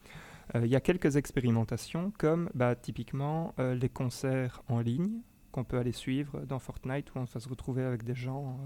il 0.55 0.67
y 0.67 0.77
a 0.77 0.81
quelques 0.81 1.17
expérimentations, 1.17 2.13
comme 2.17 2.49
bah, 2.55 2.77
typiquement 2.77 3.55
les 3.59 3.89
concerts 3.89 4.63
en 4.69 4.81
ligne 4.81 5.21
qu'on 5.51 5.65
peut 5.65 5.79
aller 5.79 5.93
suivre 5.93 6.41
dans 6.43 6.59
Fortnite 6.59 7.13
où 7.15 7.19
on 7.19 7.25
va 7.25 7.41
se 7.41 7.49
retrouver 7.49 7.83
avec 7.83 8.05
des 8.05 8.15
gens 8.15 8.61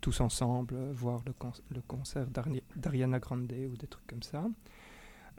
tous 0.00 0.20
ensemble, 0.20 0.74
euh, 0.74 0.92
voir 0.94 1.20
le, 1.26 1.32
con- 1.32 1.52
le 1.70 1.80
concert 1.82 2.26
d'Ariana 2.76 3.18
Grande 3.18 3.52
ou 3.52 3.76
des 3.76 3.86
trucs 3.86 4.06
comme 4.06 4.22
ça. 4.22 4.44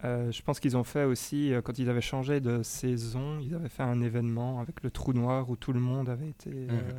Euh, 0.03 0.31
je 0.31 0.41
pense 0.41 0.59
qu'ils 0.59 0.75
ont 0.77 0.83
fait 0.83 1.03
aussi, 1.03 1.53
euh, 1.53 1.61
quand 1.61 1.77
ils 1.77 1.87
avaient 1.89 2.01
changé 2.01 2.39
de 2.39 2.63
saison, 2.63 3.39
ils 3.39 3.53
avaient 3.53 3.69
fait 3.69 3.83
un 3.83 4.01
événement 4.01 4.59
avec 4.59 4.81
le 4.83 4.89
trou 4.89 5.13
noir 5.13 5.49
où 5.49 5.55
tout 5.55 5.73
le 5.73 5.79
monde 5.79 6.09
avait 6.09 6.29
été 6.29 6.49
euh, 6.51 6.91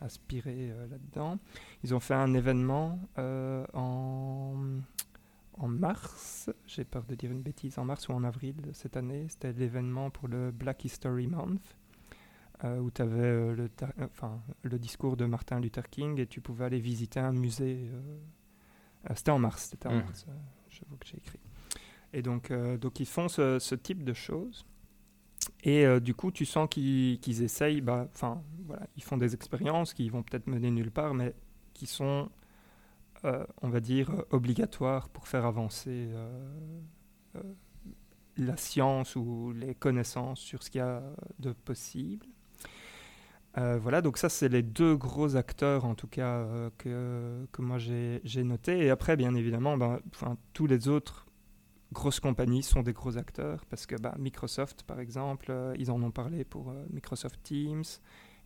aspiré 0.00 0.70
euh, 0.70 0.86
là-dedans. 0.88 1.38
Ils 1.82 1.94
ont 1.94 2.00
fait 2.00 2.14
un 2.14 2.32
événement 2.34 3.00
en, 3.18 4.54
en 5.58 5.68
mars, 5.68 6.48
j'ai 6.66 6.84
peur 6.84 7.04
de 7.08 7.16
dire 7.16 7.32
une 7.32 7.42
bêtise, 7.42 7.78
en 7.78 7.84
mars 7.84 8.08
ou 8.08 8.12
en 8.12 8.22
avril 8.22 8.54
de 8.60 8.72
cette 8.72 8.96
année. 8.96 9.26
C'était 9.28 9.52
l'événement 9.52 10.10
pour 10.10 10.28
le 10.28 10.52
Black 10.52 10.84
History 10.84 11.26
Month, 11.26 11.76
euh, 12.64 12.78
où 12.80 12.90
tu 12.90 13.02
avais 13.02 13.54
le, 13.54 13.68
ta- 13.68 13.92
euh, 13.98 14.06
enfin, 14.06 14.40
le 14.62 14.78
discours 14.78 15.16
de 15.16 15.24
Martin 15.26 15.60
Luther 15.60 15.88
King 15.90 16.18
et 16.20 16.26
tu 16.26 16.40
pouvais 16.40 16.64
aller 16.66 16.80
visiter 16.80 17.20
un 17.20 17.32
musée. 17.32 17.88
euh, 17.92 18.18
euh, 19.10 19.14
c'était 19.16 19.30
en 19.32 19.38
mars, 19.38 19.68
c'était 19.70 19.88
en 19.88 19.94
Mhm. 19.94 20.02
mars, 20.02 20.26
euh, 20.28 20.32
j'avoue 20.70 20.96
que 20.96 21.06
j'ai 21.06 21.18
écrit. 21.18 21.40
Et 22.12 22.22
donc, 22.22 22.50
euh, 22.50 22.76
donc 22.78 23.00
ils 23.00 23.06
font 23.06 23.28
ce, 23.28 23.58
ce 23.58 23.74
type 23.74 24.04
de 24.04 24.12
choses. 24.14 24.64
Et 25.64 25.86
euh, 25.86 26.00
du 26.00 26.14
coup, 26.14 26.30
tu 26.30 26.44
sens 26.44 26.68
qu'ils 26.70 27.18
qu'ils 27.20 27.42
essayent, 27.42 27.80
bah, 27.80 28.08
voilà, 28.66 28.86
ils 28.96 29.02
font 29.02 29.16
des 29.16 29.34
expériences 29.34 29.94
qui 29.94 30.08
vont 30.08 30.22
peut-être 30.22 30.46
mener 30.46 30.70
nulle 30.70 30.90
part, 30.90 31.14
mais 31.14 31.34
qui 31.74 31.86
sont, 31.86 32.30
euh, 33.24 33.44
on 33.62 33.68
va 33.70 33.80
dire, 33.80 34.10
euh, 34.10 34.22
obligatoires 34.30 35.08
pour 35.08 35.28
faire 35.28 35.46
avancer 35.46 35.90
euh, 36.12 36.80
euh, 37.36 37.42
la 38.36 38.56
science 38.56 39.16
ou 39.16 39.52
les 39.54 39.74
connaissances 39.74 40.40
sur 40.40 40.62
ce 40.62 40.70
qu'il 40.70 40.80
y 40.80 40.82
a 40.82 41.02
de 41.38 41.52
possible. 41.52 42.26
Euh, 43.58 43.78
voilà, 43.78 44.00
donc 44.00 44.16
ça, 44.16 44.28
c'est 44.28 44.48
les 44.48 44.62
deux 44.62 44.96
gros 44.96 45.36
acteurs, 45.36 45.84
en 45.84 45.94
tout 45.94 46.06
cas, 46.06 46.38
euh, 46.38 46.70
que, 46.78 47.46
que 47.52 47.62
moi 47.62 47.78
j'ai 47.78 48.44
noté. 48.44 48.78
Et 48.78 48.90
après, 48.90 49.16
bien 49.16 49.34
évidemment, 49.34 49.76
ben, 49.76 50.00
tous 50.52 50.66
les 50.66 50.88
autres 50.88 51.26
grosses 51.92 52.20
compagnies 52.20 52.62
sont 52.62 52.82
des 52.82 52.94
gros 52.94 53.18
acteurs 53.18 53.66
parce 53.66 53.84
que 53.84 53.96
bah, 53.96 54.14
Microsoft, 54.18 54.84
par 54.84 55.00
exemple, 55.00 55.46
euh, 55.50 55.74
ils 55.78 55.90
en 55.90 56.02
ont 56.02 56.10
parlé 56.10 56.44
pour 56.44 56.72
Microsoft 56.90 57.42
Teams. 57.42 57.84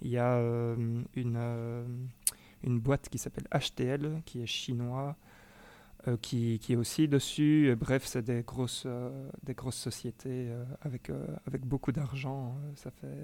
Il 0.03 0.11
y 0.11 0.19
a 0.19 0.37
une, 0.37 1.07
une 1.15 2.81
boîte 2.81 3.09
qui 3.09 3.17
s'appelle 3.19 3.47
HTL, 3.51 4.23
qui 4.27 4.43
est 4.43 4.47
chinois, 4.47 5.17
qui, 6.21 6.59
qui 6.59 6.75
est 6.75 6.77
aussi 6.77 7.09
dessus. 7.09 7.75
Bref, 7.81 8.05
c'est 8.05 8.23
des 8.23 8.43
grosses, 8.43 8.87
des 9.43 9.55
grosses 9.55 9.79
sociétés 9.79 10.51
avec, 10.83 11.11
avec 11.47 11.65
beaucoup 11.65 11.93
d'argent. 11.93 12.59
Ça, 12.75 12.91
fait, 12.91 13.17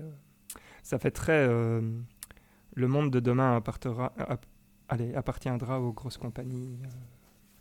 ça 0.83 0.99
fait 0.99 1.11
très... 1.11 1.47
euh, 1.49 1.81
le 2.75 2.89
monde 2.89 3.11
de 3.11 3.21
demain 3.21 3.57
appartera, 3.57 4.13
app- 4.19 4.47
allez, 4.89 5.15
appartiendra 5.15 5.81
aux 5.81 5.93
grosses 5.93 6.19
compagnies. 6.19 6.79
euh, 6.85 6.89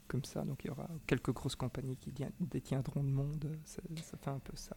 comme 0.07 0.23
ça. 0.26 0.41
Donc 0.43 0.64
il 0.65 0.68
y 0.68 0.72
aura 0.72 0.88
quelques 1.07 1.31
grosses 1.31 1.56
compagnies 1.56 1.98
qui 1.98 2.14
détiendront 2.39 3.02
le 3.03 3.10
monde. 3.10 3.57
Ça, 3.65 3.81
ça 4.02 4.18
fait 4.18 4.30
un 4.30 4.39
peu 4.39 4.53
ça. 4.56 4.76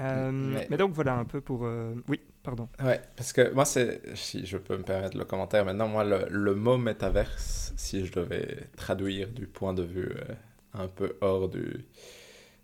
Euh, 0.00 0.32
Mais- 0.32 0.66
mais... 0.70 0.76
donc 0.76 0.92
voilà 0.92 1.14
un 1.16 1.24
peu 1.24 1.40
pour... 1.40 1.64
euh, 1.64 1.94
Oui, 2.08 2.20
pardon. 2.42 2.68
Ouais, 2.82 3.00
parce 3.16 3.32
que 3.32 3.52
moi, 3.52 3.64
c'est, 3.64 4.16
si 4.16 4.46
je 4.46 4.56
peux 4.56 4.76
me 4.76 4.82
permettre 4.82 5.16
le 5.16 5.24
commentaire 5.24 5.64
maintenant, 5.64 5.88
moi, 5.88 6.02
le, 6.04 6.26
le 6.30 6.54
mot 6.54 6.78
métaverse, 6.78 7.72
si 7.76 8.06
je 8.06 8.12
devais 8.12 8.68
traduire 8.76 9.28
du 9.30 9.46
point 9.46 9.74
de 9.74 9.82
vue 9.82 10.10
euh, 10.16 10.34
un 10.74 10.88
peu 10.88 11.16
hors 11.20 11.48
du, 11.48 11.84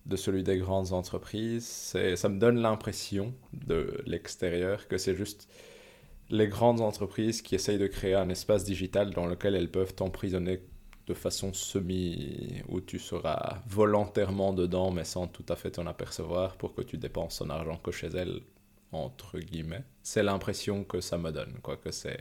de 0.08 0.16
celui 0.16 0.42
des 0.42 0.58
grandes 0.58 0.92
entreprises, 0.92 1.94
ça 2.16 2.28
me 2.28 2.38
donne 2.38 2.58
l'impression 2.58 3.34
de 3.52 4.02
l'extérieur 4.06 4.88
que 4.88 4.98
c'est 4.98 5.14
juste 5.14 5.48
les 6.30 6.48
grandes 6.48 6.80
entreprises 6.80 7.42
qui 7.42 7.54
essayent 7.54 7.78
de 7.78 7.86
créer 7.86 8.14
un 8.14 8.28
espace 8.28 8.64
digital 8.64 9.10
dans 9.10 9.26
lequel 9.26 9.54
elles 9.54 9.70
peuvent 9.70 9.94
t'emprisonner 9.94 10.60
de 11.06 11.14
façon 11.14 11.54
semi 11.54 12.62
où 12.68 12.80
tu 12.80 12.98
seras 12.98 13.62
volontairement 13.66 14.52
dedans 14.52 14.90
mais 14.90 15.04
sans 15.04 15.26
tout 15.26 15.44
à 15.48 15.56
fait 15.56 15.72
t'en 15.72 15.86
apercevoir 15.86 16.56
pour 16.56 16.74
que 16.74 16.82
tu 16.82 16.98
dépenses 16.98 17.38
ton 17.38 17.48
argent 17.50 17.76
que 17.76 17.92
chez 17.92 18.08
elles 18.08 18.40
entre 18.92 19.38
guillemets. 19.38 19.84
C'est 20.02 20.22
l'impression 20.22 20.84
que 20.84 21.00
ça 21.00 21.18
me 21.18 21.30
donne, 21.30 21.58
quoi, 21.62 21.76
que 21.76 21.90
c'est... 21.90 22.18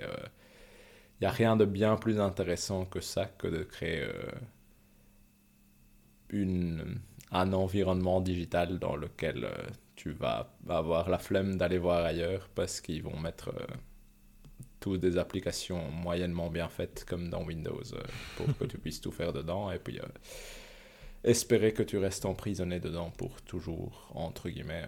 Il 1.19 1.23
n'y 1.23 1.27
a 1.27 1.31
rien 1.31 1.55
de 1.55 1.65
bien 1.65 1.95
plus 1.95 2.19
intéressant 2.19 2.85
que 2.85 2.99
ça, 2.99 3.25
que 3.25 3.47
de 3.47 3.63
créer 3.63 4.03
euh, 4.03 4.31
une, 6.29 6.99
un 7.31 7.53
environnement 7.53 8.21
digital 8.21 8.79
dans 8.79 8.95
lequel 8.95 9.45
euh, 9.45 9.51
tu 9.97 10.11
vas 10.11 10.53
avoir 10.69 11.09
la 11.09 11.17
flemme 11.17 11.57
d'aller 11.57 11.79
voir 11.79 12.05
ailleurs 12.05 12.47
parce 12.55 12.79
qu'ils 12.79 13.03
vont 13.03 13.19
mettre 13.19 13.49
euh, 13.49 13.65
toutes 14.79 15.01
des 15.01 15.17
applications 15.17 15.89
moyennement 15.89 16.49
bien 16.49 16.69
faites 16.69 17.03
comme 17.03 17.29
dans 17.29 17.43
Windows 17.43 17.81
euh, 17.93 18.03
pour 18.37 18.57
que 18.57 18.65
tu 18.65 18.77
puisses 18.77 19.01
tout 19.01 19.11
faire 19.11 19.33
dedans 19.33 19.71
et 19.71 19.79
puis 19.79 19.99
euh, 19.99 20.05
espérer 21.23 21.73
que 21.73 21.83
tu 21.83 21.97
restes 21.97 22.25
emprisonné 22.25 22.79
dedans 22.79 23.09
pour 23.17 23.41
toujours, 23.41 24.09
entre 24.13 24.49
guillemets. 24.49 24.85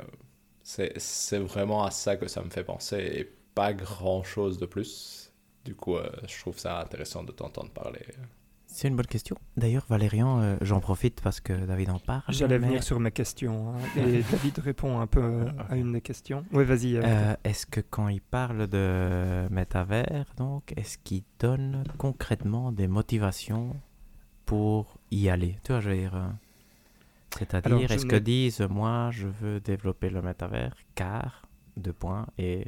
c'est, 0.63 1.39
vraiment 1.39 1.83
à 1.83 1.91
ça 1.91 2.15
que 2.15 2.27
ça 2.27 2.43
me 2.43 2.51
fait 2.51 2.63
penser 2.63 2.97
et 2.97 3.35
pas 3.55 3.73
grand 3.73 4.23
chose 4.23 4.59
de 4.59 4.67
plus. 4.67 5.33
Du 5.65 5.75
coup, 5.75 5.97
je 6.27 6.39
trouve 6.39 6.57
ça 6.57 6.79
intéressant 6.79 7.23
de 7.23 7.31
t'entendre 7.31 7.71
parler. 7.71 8.05
C'est 8.71 8.87
une 8.87 8.95
bonne 8.95 9.07
question. 9.07 9.35
D'ailleurs, 9.57 9.85
Valérian, 9.89 10.41
euh, 10.41 10.55
j'en 10.61 10.79
profite 10.79 11.21
parce 11.21 11.41
que 11.41 11.53
David 11.53 11.89
en 11.89 11.97
parle. 11.97 12.21
J'allais 12.29 12.59
mais, 12.59 12.67
venir 12.67 12.83
sur 12.83 12.99
mes 12.99 13.11
questions. 13.11 13.73
hein, 13.73 13.77
et 13.97 14.21
David 14.21 14.59
répond 14.59 14.99
un 14.99 15.07
peu 15.07 15.21
euh, 15.21 15.51
à 15.67 15.75
une 15.75 15.91
des 15.91 16.01
questions. 16.01 16.45
Oui, 16.53 16.63
vas-y. 16.63 16.97
euh, 16.97 17.33
est-ce 17.43 17.65
que 17.65 17.81
quand 17.81 18.07
il 18.09 18.21
parle 18.21 18.67
de 18.67 19.47
métavers, 19.49 20.33
donc, 20.37 20.71
est-ce 20.77 20.99
qu'il 20.99 21.23
donne 21.39 21.83
concrètement 21.97 22.71
des 22.71 22.87
motivations 22.87 23.75
pour 24.45 24.99
y 25.09 25.29
aller? 25.29 25.57
Tu 25.63 25.71
vois, 25.71 25.81
je 25.81 25.89
veux 25.89 25.97
dire. 25.97 26.29
C'est-à-dire, 27.37 27.91
est-ce 27.91 28.05
que 28.05 28.15
disent, 28.15 28.61
moi, 28.61 29.09
je 29.11 29.27
veux 29.27 29.59
développer 29.59 30.09
le 30.09 30.21
métavers 30.21 30.75
car, 30.93 31.47
deux 31.75 31.93
points, 31.93 32.27
et 32.37 32.67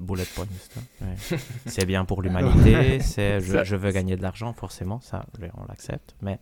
bullet 0.00 0.24
points. 0.34 0.46
hein, 0.76 1.06
ouais. 1.06 1.38
c'est 1.66 1.86
bien 1.86 2.04
pour 2.04 2.22
l'humanité, 2.22 3.00
c'est 3.00 3.40
je, 3.40 3.76
veux 3.76 3.90
gagner 3.92 4.16
de 4.16 4.22
l'argent, 4.22 4.52
forcément, 4.52 5.00
ça, 5.00 5.24
on 5.56 5.64
l'accepte, 5.68 6.16
mais 6.22 6.40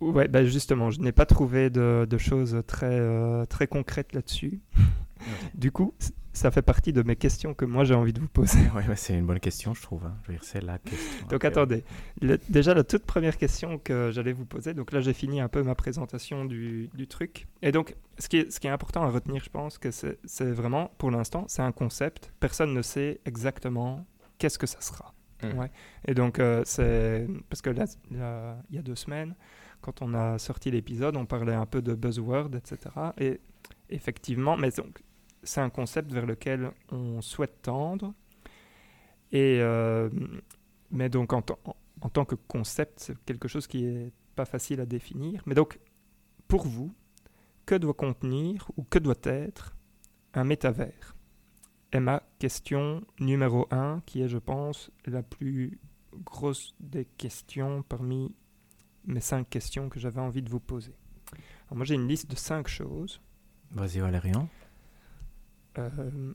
Ouais, 0.00 0.28
bah 0.28 0.44
justement, 0.44 0.90
je 0.90 1.00
n'ai 1.00 1.12
pas 1.12 1.26
trouvé 1.26 1.70
de, 1.70 2.06
de 2.08 2.18
choses 2.18 2.62
très, 2.66 2.86
euh, 2.90 3.44
très 3.46 3.66
concrètes 3.66 4.12
là-dessus. 4.12 4.60
Du 5.54 5.70
coup, 5.70 5.94
ça 6.32 6.50
fait 6.50 6.62
partie 6.62 6.92
de 6.92 7.02
mes 7.02 7.16
questions 7.16 7.52
que 7.54 7.64
moi 7.64 7.84
j'ai 7.84 7.94
envie 7.94 8.12
de 8.12 8.20
vous 8.20 8.28
poser. 8.28 8.58
Ouais, 8.74 8.84
mais 8.88 8.96
c'est 8.96 9.14
une 9.14 9.26
bonne 9.26 9.40
question, 9.40 9.74
je 9.74 9.82
trouve. 9.82 10.04
hein. 10.06 10.16
Je 10.22 10.28
veux 10.28 10.34
dire, 10.34 10.44
c'est 10.44 10.62
la 10.62 10.78
question. 10.78 11.26
Donc 11.28 11.44
Après, 11.44 11.48
attendez, 11.48 11.84
Le- 12.20 12.38
déjà 12.48 12.72
la 12.74 12.84
toute 12.84 13.04
première 13.04 13.36
question 13.36 13.78
que 13.78 14.10
j'allais 14.12 14.32
vous 14.32 14.46
poser, 14.46 14.72
donc 14.74 14.92
là 14.92 15.00
j'ai 15.00 15.12
fini 15.12 15.40
un 15.40 15.48
peu 15.48 15.62
ma 15.62 15.74
présentation 15.74 16.44
du, 16.44 16.88
du 16.94 17.06
truc. 17.06 17.46
Et 17.60 17.70
donc 17.72 17.96
ce 18.18 18.28
qui, 18.28 18.38
est, 18.38 18.50
ce 18.50 18.60
qui 18.60 18.66
est 18.66 18.70
important 18.70 19.02
à 19.02 19.08
retenir, 19.08 19.42
je 19.44 19.50
pense, 19.50 19.78
que 19.78 19.90
c'est 19.90 20.18
c'est 20.24 20.50
vraiment, 20.50 20.90
pour 20.98 21.10
l'instant, 21.10 21.44
c'est 21.48 21.62
un 21.62 21.72
concept. 21.72 22.32
Personne 22.40 22.72
ne 22.72 22.82
sait 22.82 23.20
exactement 23.26 24.06
qu'est-ce 24.38 24.58
que 24.58 24.66
ça 24.66 24.80
sera. 24.80 25.14
Mm. 25.42 25.58
Ouais. 25.58 25.70
Et 26.06 26.14
donc 26.14 26.38
euh, 26.38 26.62
c'est... 26.64 27.26
Parce 27.50 27.62
que 27.62 27.70
là, 27.70 27.84
il 28.10 28.76
y 28.76 28.78
a 28.78 28.82
deux 28.82 28.96
semaines, 28.96 29.34
quand 29.80 30.00
on 30.02 30.14
a 30.14 30.38
sorti 30.38 30.70
l'épisode, 30.70 31.16
on 31.16 31.26
parlait 31.26 31.54
un 31.54 31.66
peu 31.66 31.82
de 31.82 31.94
buzzword, 31.94 32.50
etc. 32.54 32.78
Et 33.18 33.40
effectivement, 33.90 34.56
mais 34.56 34.70
donc 34.70 35.02
c'est 35.42 35.60
un 35.60 35.70
concept 35.70 36.12
vers 36.12 36.26
lequel 36.26 36.70
on 36.90 37.20
souhaite 37.20 37.62
tendre. 37.62 38.14
Et, 39.32 39.58
euh, 39.60 40.10
mais 40.90 41.08
donc 41.08 41.32
en, 41.32 41.42
tant- 41.42 42.24
que 42.24 42.34
concept, 42.34 43.00
c'est 43.00 43.18
quelque 43.24 43.48
chose 43.48 43.66
qui 43.66 43.84
est 43.84 44.12
pas 44.36 44.44
facile 44.44 44.80
à 44.80 44.86
définir. 44.86 45.42
Mais 45.46 45.54
donc, 45.54 45.78
pour 46.48 46.66
vous, 46.66 46.92
que 47.66 47.74
doit 47.74 47.94
contenir 47.94 48.70
ou 48.76 48.82
que 48.84 48.98
doit 48.98 49.14
être 49.24 49.76
un 50.34 50.44
métavers? 50.44 51.16
Est 51.92 52.00
ma 52.00 52.22
question 52.38 53.04
numéro 53.20 53.66
un, 53.70 54.00
qui 54.06 54.22
est, 54.22 54.28
je 54.28 54.38
pense, 54.38 54.90
la 55.06 55.22
plus 55.22 55.78
grosse 56.24 56.74
des 56.80 57.04
questions 57.04 57.82
parmi 57.82 58.34
mes 59.04 59.20
cinq 59.20 59.48
questions 59.50 59.88
que 59.88 60.00
j'avais 60.00 60.20
envie 60.20 60.42
de 60.42 60.48
vous 60.48 60.60
poser. 60.60 60.94
Moi, 61.70 61.84
j'ai 61.84 61.94
une 61.94 62.08
liste 62.08 62.30
de 62.30 62.36
cinq 62.36 62.68
choses. 62.68 63.20
Vas-y, 63.70 64.00
Valérian. 64.00 64.48
Euh, 65.78 65.88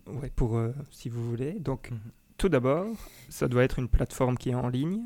ouais, 0.07 0.31
pour 0.35 0.57
euh, 0.57 0.71
si 0.91 1.09
vous 1.09 1.23
voulez. 1.29 1.53
Donc, 1.59 1.91
Mhm. 1.91 1.99
tout 2.37 2.49
d'abord, 2.49 2.87
ça 3.29 3.47
doit 3.47 3.63
être 3.63 3.79
une 3.79 3.87
plateforme 3.87 4.37
qui 4.37 4.49
est 4.49 4.55
en 4.55 4.67
ligne 4.69 5.03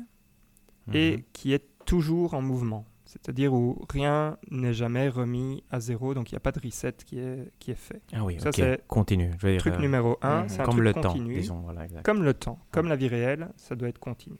et 0.92 1.18
Mhm. 1.18 1.22
qui 1.32 1.52
est 1.52 1.64
toujours 1.84 2.34
en 2.34 2.42
mouvement. 2.42 2.86
C'est-à-dire 3.04 3.52
où 3.52 3.84
rien 3.90 4.38
n'est 4.50 4.72
jamais 4.72 5.08
remis 5.10 5.62
à 5.70 5.80
zéro, 5.80 6.14
donc 6.14 6.30
il 6.30 6.34
n'y 6.34 6.38
a 6.38 6.40
pas 6.40 6.52
de 6.52 6.60
reset 6.60 6.94
qui 7.04 7.18
est, 7.18 7.52
qui 7.58 7.70
est 7.70 7.74
fait. 7.74 8.00
Ah 8.14 8.24
oui, 8.24 8.40
ça, 8.40 8.52
c'est 8.52 8.82
Continue. 8.86 9.32
Je 9.38 9.46
veux 9.46 9.52
dire, 9.52 9.60
Truc 9.60 9.74
euh, 9.74 9.78
numéro 9.80 10.16
un, 10.22 10.42
mhm. 10.44 10.48
c'est 10.48 10.60
un 10.60 10.64
comme 10.64 10.74
truc 10.76 10.84
le 10.84 10.92
continu. 10.94 11.34
temps, 11.34 11.40
disons. 11.40 11.60
Voilà, 11.60 11.84
exact. 11.84 12.02
Comme 12.04 12.22
le 12.22 12.32
temps, 12.32 12.58
comme 12.70 12.88
la 12.88 12.96
vie 12.96 13.08
réelle, 13.08 13.50
ça 13.56 13.74
doit 13.76 13.88
être 13.88 13.98
continu. 13.98 14.38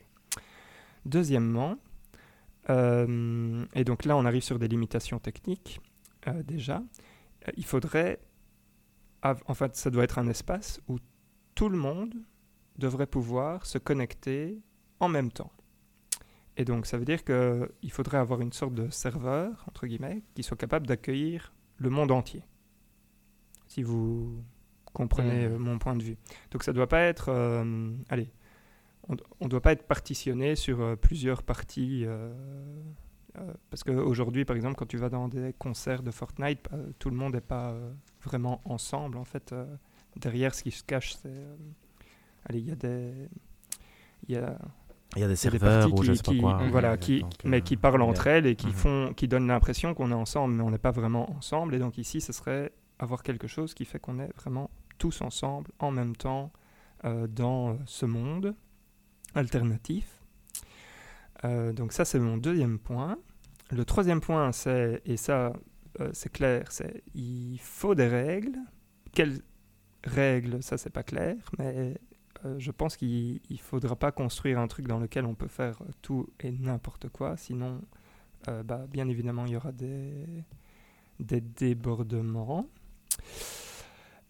Deuxièmement, 1.04 1.76
euh, 2.70 3.64
et 3.74 3.84
donc 3.84 4.04
là 4.04 4.16
on 4.16 4.24
arrive 4.24 4.42
sur 4.42 4.58
des 4.58 4.68
limitations 4.68 5.18
techniques 5.18 5.80
euh, 6.28 6.42
déjà, 6.44 6.82
il 7.56 7.64
faudrait 7.64 8.20
en 9.22 9.54
fait, 9.54 9.76
ça 9.76 9.90
doit 9.90 10.04
être 10.04 10.18
un 10.18 10.28
espace 10.28 10.80
où 10.88 10.98
tout 11.54 11.68
le 11.68 11.78
monde 11.78 12.14
devrait 12.78 13.06
pouvoir 13.06 13.66
se 13.66 13.78
connecter 13.78 14.60
en 15.00 15.08
même 15.08 15.30
temps. 15.30 15.52
Et 16.56 16.64
donc, 16.64 16.86
ça 16.86 16.98
veut 16.98 17.04
dire 17.04 17.24
qu'il 17.24 17.90
faudrait 17.92 18.18
avoir 18.18 18.40
une 18.40 18.52
sorte 18.52 18.74
de 18.74 18.90
serveur, 18.90 19.64
entre 19.68 19.86
guillemets, 19.86 20.22
qui 20.34 20.42
soit 20.42 20.56
capable 20.56 20.86
d'accueillir 20.86 21.52
le 21.78 21.88
monde 21.90 22.10
entier. 22.12 22.44
Si 23.66 23.82
vous 23.82 24.42
comprenez 24.92 25.46
Mhm. 25.48 25.54
euh, 25.54 25.58
mon 25.58 25.78
point 25.78 25.96
de 25.96 26.02
vue. 26.02 26.16
Donc, 26.50 26.62
ça 26.62 26.72
ne 26.72 26.76
doit 26.76 26.88
pas 26.88 27.00
être. 27.00 27.28
euh, 27.30 27.92
allez, 28.10 28.30
on 29.08 29.16
ne 29.44 29.48
doit 29.48 29.62
pas 29.62 29.72
être 29.72 29.86
partitionné 29.86 30.54
sur 30.56 30.80
euh, 30.80 30.96
plusieurs 30.96 31.42
parties. 31.42 32.04
euh, 32.06 32.32
euh, 33.38 33.52
parce 33.70 33.82
qu'aujourd'hui, 33.84 34.44
par 34.44 34.56
exemple, 34.56 34.74
quand 34.76 34.86
tu 34.86 34.98
vas 34.98 35.08
dans 35.08 35.28
des 35.28 35.54
concerts 35.58 36.02
de 36.02 36.10
Fortnite, 36.10 36.60
bah, 36.70 36.78
tout 36.98 37.10
le 37.10 37.16
monde 37.16 37.34
n'est 37.34 37.40
pas 37.40 37.70
euh, 37.70 37.92
vraiment 38.22 38.60
ensemble. 38.64 39.16
En 39.18 39.24
fait, 39.24 39.52
euh, 39.52 39.64
derrière, 40.16 40.54
ce 40.54 40.62
qui 40.62 40.70
se 40.70 40.84
cache, 40.84 41.14
c'est. 41.14 41.28
euh, 41.28 41.56
allez, 42.44 42.60
il 42.60 42.68
y 42.68 42.72
a 42.72 42.76
des. 42.76 43.28
Il 44.28 44.34
y 44.34 44.38
a, 44.38 44.56
Il 45.16 45.20
y 45.20 45.24
a 45.24 45.28
des 45.28 45.36
serveurs 45.36 45.92
ou 45.92 46.02
je 46.02 46.12
qui, 46.12 46.16
sais 46.18 46.22
pas 46.22 46.32
qui- 46.32 46.40
quoi. 46.40 46.68
voilà, 46.70 46.92
Ouais, 46.92 46.98
qui, 46.98 47.20
donc, 47.20 47.32
mais 47.44 47.56
euh, 47.58 47.60
qui 47.60 47.76
parlent 47.76 48.02
entre 48.02 48.26
elles 48.28 48.46
et 48.46 48.54
qui, 48.56 48.68
Mhm. 48.68 48.72
font, 48.72 49.12
qui 49.14 49.28
donnent 49.28 49.48
l'impression 49.48 49.94
qu'on 49.94 50.10
est 50.10 50.14
ensemble, 50.14 50.54
mais 50.54 50.62
on 50.62 50.70
n'est 50.70 50.78
pas 50.78 50.92
vraiment 50.92 51.30
ensemble. 51.36 51.74
Et 51.74 51.78
donc 51.78 51.98
ici, 51.98 52.20
ce 52.20 52.32
serait 52.32 52.72
avoir 52.98 53.22
quelque 53.22 53.46
chose 53.48 53.74
qui 53.74 53.84
fait 53.84 53.98
qu'on 53.98 54.18
est 54.20 54.32
vraiment 54.36 54.70
tous 54.98 55.20
ensemble, 55.22 55.70
en 55.80 55.90
même 55.90 56.14
temps, 56.14 56.52
euh, 57.04 57.26
dans 57.26 57.78
ce 57.86 58.06
monde 58.06 58.54
alternatif. 59.34 60.21
Euh, 61.44 61.72
donc 61.72 61.92
ça, 61.92 62.04
c'est 62.04 62.18
mon 62.18 62.36
deuxième 62.36 62.78
point. 62.78 63.18
Le 63.70 63.84
troisième 63.84 64.20
point, 64.20 64.52
c'est, 64.52 65.02
et 65.06 65.16
ça, 65.16 65.52
euh, 66.00 66.10
c'est 66.12 66.30
clair, 66.30 66.70
c'est 66.70 67.02
il 67.14 67.58
faut 67.58 67.94
des 67.94 68.08
règles. 68.08 68.58
Quelles 69.12 69.40
règles, 70.04 70.62
ça, 70.62 70.78
c'est 70.78 70.90
pas 70.90 71.02
clair, 71.02 71.36
mais 71.58 71.98
euh, 72.44 72.58
je 72.58 72.70
pense 72.70 72.96
qu'il 72.96 73.40
ne 73.50 73.56
faudra 73.56 73.96
pas 73.96 74.12
construire 74.12 74.58
un 74.58 74.68
truc 74.68 74.86
dans 74.86 74.98
lequel 74.98 75.24
on 75.24 75.34
peut 75.34 75.48
faire 75.48 75.78
tout 76.02 76.28
et 76.40 76.50
n'importe 76.50 77.08
quoi, 77.08 77.36
sinon, 77.36 77.80
bah, 78.46 78.86
bien 78.90 79.08
évidemment, 79.08 79.46
il 79.46 79.52
y 79.52 79.56
aura 79.56 79.72
des, 79.72 80.26
débordements. 81.20 82.68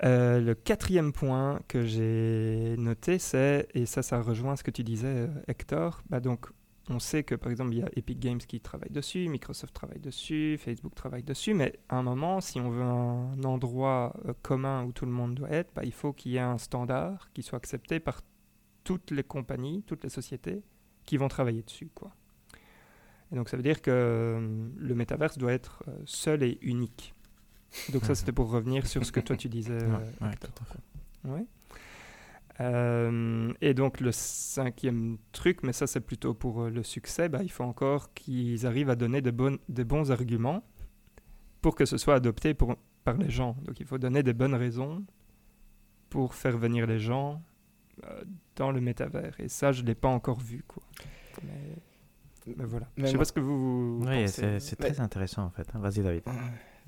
Le 0.02 0.52
quatrième 0.52 1.12
point 1.12 1.60
que 1.68 1.84
j'ai 1.84 2.76
noté, 2.76 3.18
c'est, 3.18 3.68
et 3.74 3.86
ça, 3.86 4.02
ça 4.02 4.20
rejoint 4.20 4.56
ce 4.56 4.64
que 4.64 4.70
tu 4.70 4.84
disais, 4.84 5.28
Hector, 5.48 6.02
bah, 6.10 6.20
donc 6.20 6.51
on 6.93 6.98
sait 6.98 7.23
que 7.24 7.35
par 7.35 7.51
exemple, 7.51 7.73
il 7.74 7.78
y 7.81 7.82
a 7.82 7.89
Epic 7.97 8.19
Games 8.20 8.39
qui 8.39 8.60
travaille 8.60 8.90
dessus, 8.90 9.28
Microsoft 9.28 9.74
travaille 9.74 10.01
dessus, 10.01 10.59
Facebook 10.59 10.94
travaille 10.94 11.23
dessus, 11.23 11.55
mais 11.55 11.78
à 11.89 11.97
un 11.97 12.02
moment, 12.02 12.40
si 12.40 12.60
on 12.60 12.70
veut 12.70 12.82
un 12.82 13.43
endroit 13.44 14.14
euh, 14.27 14.32
commun 14.43 14.85
où 14.85 14.93
tout 14.93 15.05
le 15.06 15.12
monde 15.12 15.35
doit 15.35 15.51
être, 15.51 15.70
bah, 15.74 15.82
il 15.85 15.93
faut 15.93 16.12
qu'il 16.12 16.32
y 16.32 16.36
ait 16.36 16.40
un 16.40 16.59
standard 16.59 17.31
qui 17.32 17.43
soit 17.43 17.56
accepté 17.59 18.01
par 18.01 18.23
toutes 18.85 19.10
les 19.10 19.23
compagnies, 19.24 19.82
toutes 19.86 20.02
les 20.05 20.10
sociétés 20.10 20.62
qui 21.05 21.16
vont 21.16 21.28
travailler 21.28 21.62
dessus. 21.62 21.90
Quoi. 21.94 22.10
Et 23.32 23.36
donc 23.36 23.48
ça 23.48 23.56
veut 23.56 23.62
dire 23.62 23.81
que 23.81 23.90
euh, 23.90 24.69
le 24.77 24.94
métaverse 24.94 25.39
doit 25.39 25.52
être 25.52 25.82
euh, 25.89 25.93
seul 26.05 26.43
et 26.43 26.59
unique. 26.62 27.14
Donc 27.93 28.02
ça, 28.05 28.10
Mhm. 28.10 28.14
c'était 28.16 28.32
pour 28.32 28.51
revenir 28.51 28.86
sur 28.86 29.05
ce 29.06 29.12
que 29.12 29.20
toi 29.20 29.36
tu 29.36 29.48
disais. 29.48 29.78
Ouais, 29.82 30.35
tout 30.39 30.51
à 30.60 30.64
fait. 30.66 30.78
Ouais. 31.28 31.47
Euh, 32.60 33.52
et 33.60 33.72
donc 33.74 34.00
le 34.00 34.12
cinquième 34.12 35.16
truc, 35.32 35.62
mais 35.62 35.72
ça 35.72 35.86
c'est 35.86 36.00
plutôt 36.00 36.34
pour 36.34 36.62
euh, 36.62 36.70
le 36.70 36.82
succès, 36.82 37.28
bah, 37.28 37.42
il 37.42 37.50
faut 37.50 37.64
encore 37.64 38.12
qu'ils 38.12 38.66
arrivent 38.66 38.90
à 38.90 38.94
donner 38.96 39.22
de, 39.22 39.30
bonnes, 39.30 39.58
de 39.68 39.82
bons 39.82 40.10
arguments 40.10 40.62
pour 41.62 41.74
que 41.74 41.84
ce 41.86 41.96
soit 41.96 42.14
adopté 42.14 42.52
pour, 42.54 42.76
par 43.04 43.16
les 43.16 43.30
gens. 43.30 43.56
Donc 43.64 43.80
il 43.80 43.86
faut 43.86 43.98
donner 43.98 44.22
des 44.22 44.34
bonnes 44.34 44.54
raisons 44.54 45.04
pour 46.10 46.34
faire 46.34 46.58
venir 46.58 46.86
les 46.86 46.98
gens 46.98 47.42
euh, 48.04 48.22
dans 48.56 48.70
le 48.70 48.80
métavers. 48.80 49.34
Et 49.40 49.48
ça, 49.48 49.72
je 49.72 49.80
ne 49.82 49.86
l'ai 49.86 49.94
pas 49.94 50.08
encore 50.08 50.38
vu. 50.40 50.62
Quoi. 50.68 50.82
Mais, 51.42 51.76
mais 52.58 52.64
voilà. 52.66 52.86
Mais 52.96 53.04
je 53.04 53.06
sais 53.08 53.12
moi- 53.14 53.20
pas 53.20 53.24
ce 53.24 53.32
que 53.32 53.40
vous, 53.40 53.98
vous 54.00 54.06
Oui, 54.06 54.28
c'est 54.28 54.76
très 54.76 55.00
intéressant 55.00 55.44
en 55.44 55.50
fait. 55.50 55.66
hein. 55.74 55.78
Vas-y 55.78 56.02
David. 56.02 56.22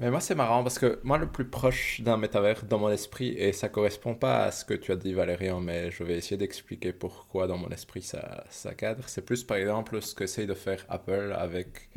Mais 0.00 0.10
moi, 0.10 0.20
c'est 0.20 0.34
marrant 0.34 0.62
parce 0.64 0.78
que 0.78 0.98
moi, 1.04 1.18
le 1.18 1.28
plus 1.30 1.48
proche 1.48 2.00
d'un 2.00 2.16
métavers 2.16 2.64
dans 2.64 2.78
mon 2.78 2.90
esprit, 2.90 3.28
et 3.28 3.52
ça 3.52 3.68
correspond 3.68 4.14
pas 4.14 4.44
à 4.44 4.50
ce 4.50 4.64
que 4.64 4.74
tu 4.74 4.90
as 4.90 4.96
dit, 4.96 5.12
Valérian, 5.12 5.60
mais 5.60 5.90
je 5.92 6.02
vais 6.02 6.16
essayer 6.16 6.36
d'expliquer 6.36 6.92
pourquoi 6.92 7.46
dans 7.46 7.56
mon 7.56 7.68
esprit 7.68 8.02
ça, 8.02 8.44
ça 8.50 8.74
cadre. 8.74 9.08
C'est 9.08 9.24
plus, 9.24 9.44
par 9.44 9.56
exemple, 9.56 10.02
ce 10.02 10.14
qu'essaye 10.16 10.46
de 10.48 10.54
faire 10.54 10.84
Apple 10.88 11.32
avec 11.38 11.88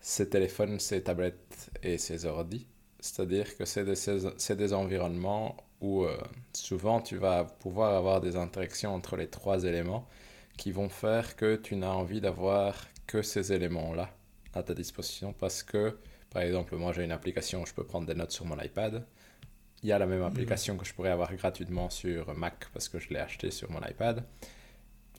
ses 0.00 0.28
téléphones, 0.28 0.78
ses 0.78 1.02
tablettes 1.02 1.70
et 1.82 1.96
ses 1.96 2.26
ordis. 2.26 2.66
C'est-à-dire 3.00 3.56
que 3.56 3.64
c'est 3.64 3.84
des, 3.84 4.56
des 4.56 4.72
environnements 4.74 5.56
où 5.80 6.04
euh, 6.04 6.16
souvent 6.52 7.00
tu 7.00 7.16
vas 7.16 7.44
pouvoir 7.44 7.94
avoir 7.94 8.20
des 8.20 8.36
interactions 8.36 8.94
entre 8.94 9.16
les 9.16 9.28
trois 9.28 9.64
éléments 9.64 10.06
qui 10.58 10.72
vont 10.72 10.88
faire 10.90 11.36
que 11.36 11.56
tu 11.56 11.76
n'as 11.76 11.90
envie 11.90 12.20
d'avoir 12.20 12.86
que 13.06 13.22
ces 13.22 13.52
éléments-là 13.52 14.10
à 14.54 14.62
ta 14.62 14.74
disposition 14.74 15.32
parce 15.32 15.62
que 15.62 15.96
par 16.34 16.42
exemple, 16.42 16.74
moi 16.76 16.92
j'ai 16.92 17.04
une 17.04 17.12
application 17.12 17.62
où 17.62 17.66
je 17.66 17.72
peux 17.72 17.84
prendre 17.84 18.06
des 18.08 18.14
notes 18.14 18.32
sur 18.32 18.44
mon 18.44 18.60
iPad. 18.60 19.06
Il 19.84 19.88
y 19.88 19.92
a 19.92 19.98
la 19.98 20.06
même 20.06 20.22
application 20.22 20.76
que 20.76 20.84
je 20.84 20.92
pourrais 20.92 21.10
avoir 21.10 21.32
gratuitement 21.34 21.90
sur 21.90 22.34
Mac 22.34 22.66
parce 22.72 22.88
que 22.88 22.98
je 22.98 23.10
l'ai 23.10 23.20
acheté 23.20 23.52
sur 23.52 23.70
mon 23.70 23.78
iPad. 23.80 24.24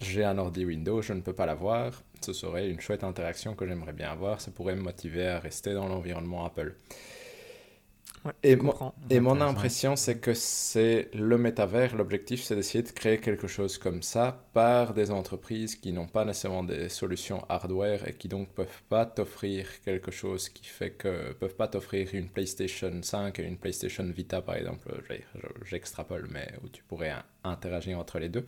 J'ai 0.01 0.25
un 0.25 0.37
ordi 0.37 0.65
Windows, 0.65 1.01
je 1.01 1.13
ne 1.13 1.21
peux 1.21 1.31
pas 1.33 1.45
l'avoir. 1.45 2.03
Ce 2.19 2.33
serait 2.33 2.69
une 2.69 2.81
chouette 2.81 3.05
interaction 3.05 3.55
que 3.55 3.65
j'aimerais 3.65 3.93
bien 3.93 4.11
avoir. 4.11 4.41
Ça 4.41 4.51
pourrait 4.51 4.75
me 4.75 4.81
motiver 4.81 5.25
à 5.25 5.39
rester 5.39 5.73
dans 5.73 5.87
l'environnement 5.87 6.45
Apple. 6.45 6.75
Ouais, 8.25 8.33
Et 9.09 9.19
mon 9.19 9.39
impression, 9.41 9.95
c'est 9.95 10.19
que 10.19 10.33
c'est 10.33 11.09
le 11.13 11.37
métavers. 11.37 11.95
L'objectif, 11.95 12.41
c'est 12.43 12.55
d'essayer 12.55 12.83
de 12.83 12.89
créer 12.89 13.19
quelque 13.19 13.47
chose 13.47 13.77
comme 13.77 14.01
ça 14.01 14.47
par 14.53 14.93
des 14.95 15.11
entreprises 15.11 15.75
qui 15.75 15.93
n'ont 15.93 16.07
pas 16.07 16.25
nécessairement 16.25 16.63
des 16.63 16.89
solutions 16.89 17.45
hardware 17.49 18.07
et 18.07 18.13
qui 18.13 18.27
donc 18.27 18.49
peuvent 18.49 18.81
pas 18.89 19.05
t'offrir 19.05 19.67
quelque 19.81 20.11
chose 20.11 20.49
qui 20.49 20.65
fait 20.65 20.91
que 20.91 21.33
peuvent 21.33 21.55
pas 21.55 21.67
t'offrir 21.67 22.09
une 22.13 22.29
PlayStation 22.29 22.91
5 23.03 23.39
et 23.39 23.43
une 23.43 23.57
PlayStation 23.57 24.05
Vita, 24.05 24.41
par 24.41 24.55
exemple. 24.55 24.89
J'extrapole, 25.65 26.27
mais 26.31 26.47
où 26.63 26.69
tu 26.69 26.83
pourrais 26.83 27.11
in- 27.11 27.23
interagir 27.43 27.99
entre 27.99 28.19
les 28.19 28.29
deux. 28.29 28.45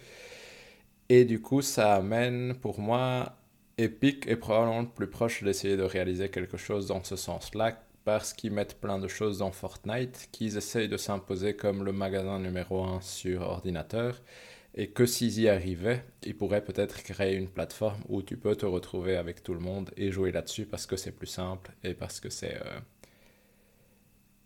Et 1.09 1.25
du 1.25 1.41
coup, 1.41 1.61
ça 1.61 1.95
amène 1.95 2.55
pour 2.55 2.79
moi 2.79 3.33
Epic 3.77 4.27
est 4.27 4.35
probablement 4.35 4.81
le 4.81 4.87
plus 4.87 5.07
proche 5.07 5.43
d'essayer 5.43 5.77
de 5.77 5.83
réaliser 5.83 6.29
quelque 6.29 6.57
chose 6.57 6.87
dans 6.87 7.03
ce 7.03 7.15
sens-là 7.15 7.79
parce 8.07 8.31
qu'ils 8.31 8.53
mettent 8.53 8.79
plein 8.79 8.99
de 8.99 9.09
choses 9.09 9.39
dans 9.39 9.51
Fortnite, 9.51 10.29
qu'ils 10.31 10.55
essayent 10.55 10.87
de 10.87 10.95
s'imposer 10.95 11.57
comme 11.57 11.83
le 11.83 11.91
magasin 11.91 12.39
numéro 12.39 12.85
un 12.85 13.01
sur 13.01 13.41
ordinateur, 13.41 14.21
et 14.75 14.91
que 14.91 15.05
s'ils 15.05 15.41
y 15.41 15.49
arrivaient, 15.49 16.05
ils 16.23 16.33
pourraient 16.33 16.63
peut-être 16.63 17.03
créer 17.03 17.35
une 17.35 17.49
plateforme 17.49 17.99
où 18.07 18.21
tu 18.21 18.37
peux 18.37 18.55
te 18.55 18.65
retrouver 18.65 19.17
avec 19.17 19.43
tout 19.43 19.53
le 19.53 19.59
monde 19.59 19.91
et 19.97 20.09
jouer 20.09 20.31
là-dessus 20.31 20.65
parce 20.65 20.85
que 20.85 20.95
c'est 20.95 21.11
plus 21.11 21.27
simple 21.27 21.73
et 21.83 21.93
parce 21.93 22.21
que 22.21 22.29
c'est 22.29 22.55
euh, 22.55 22.79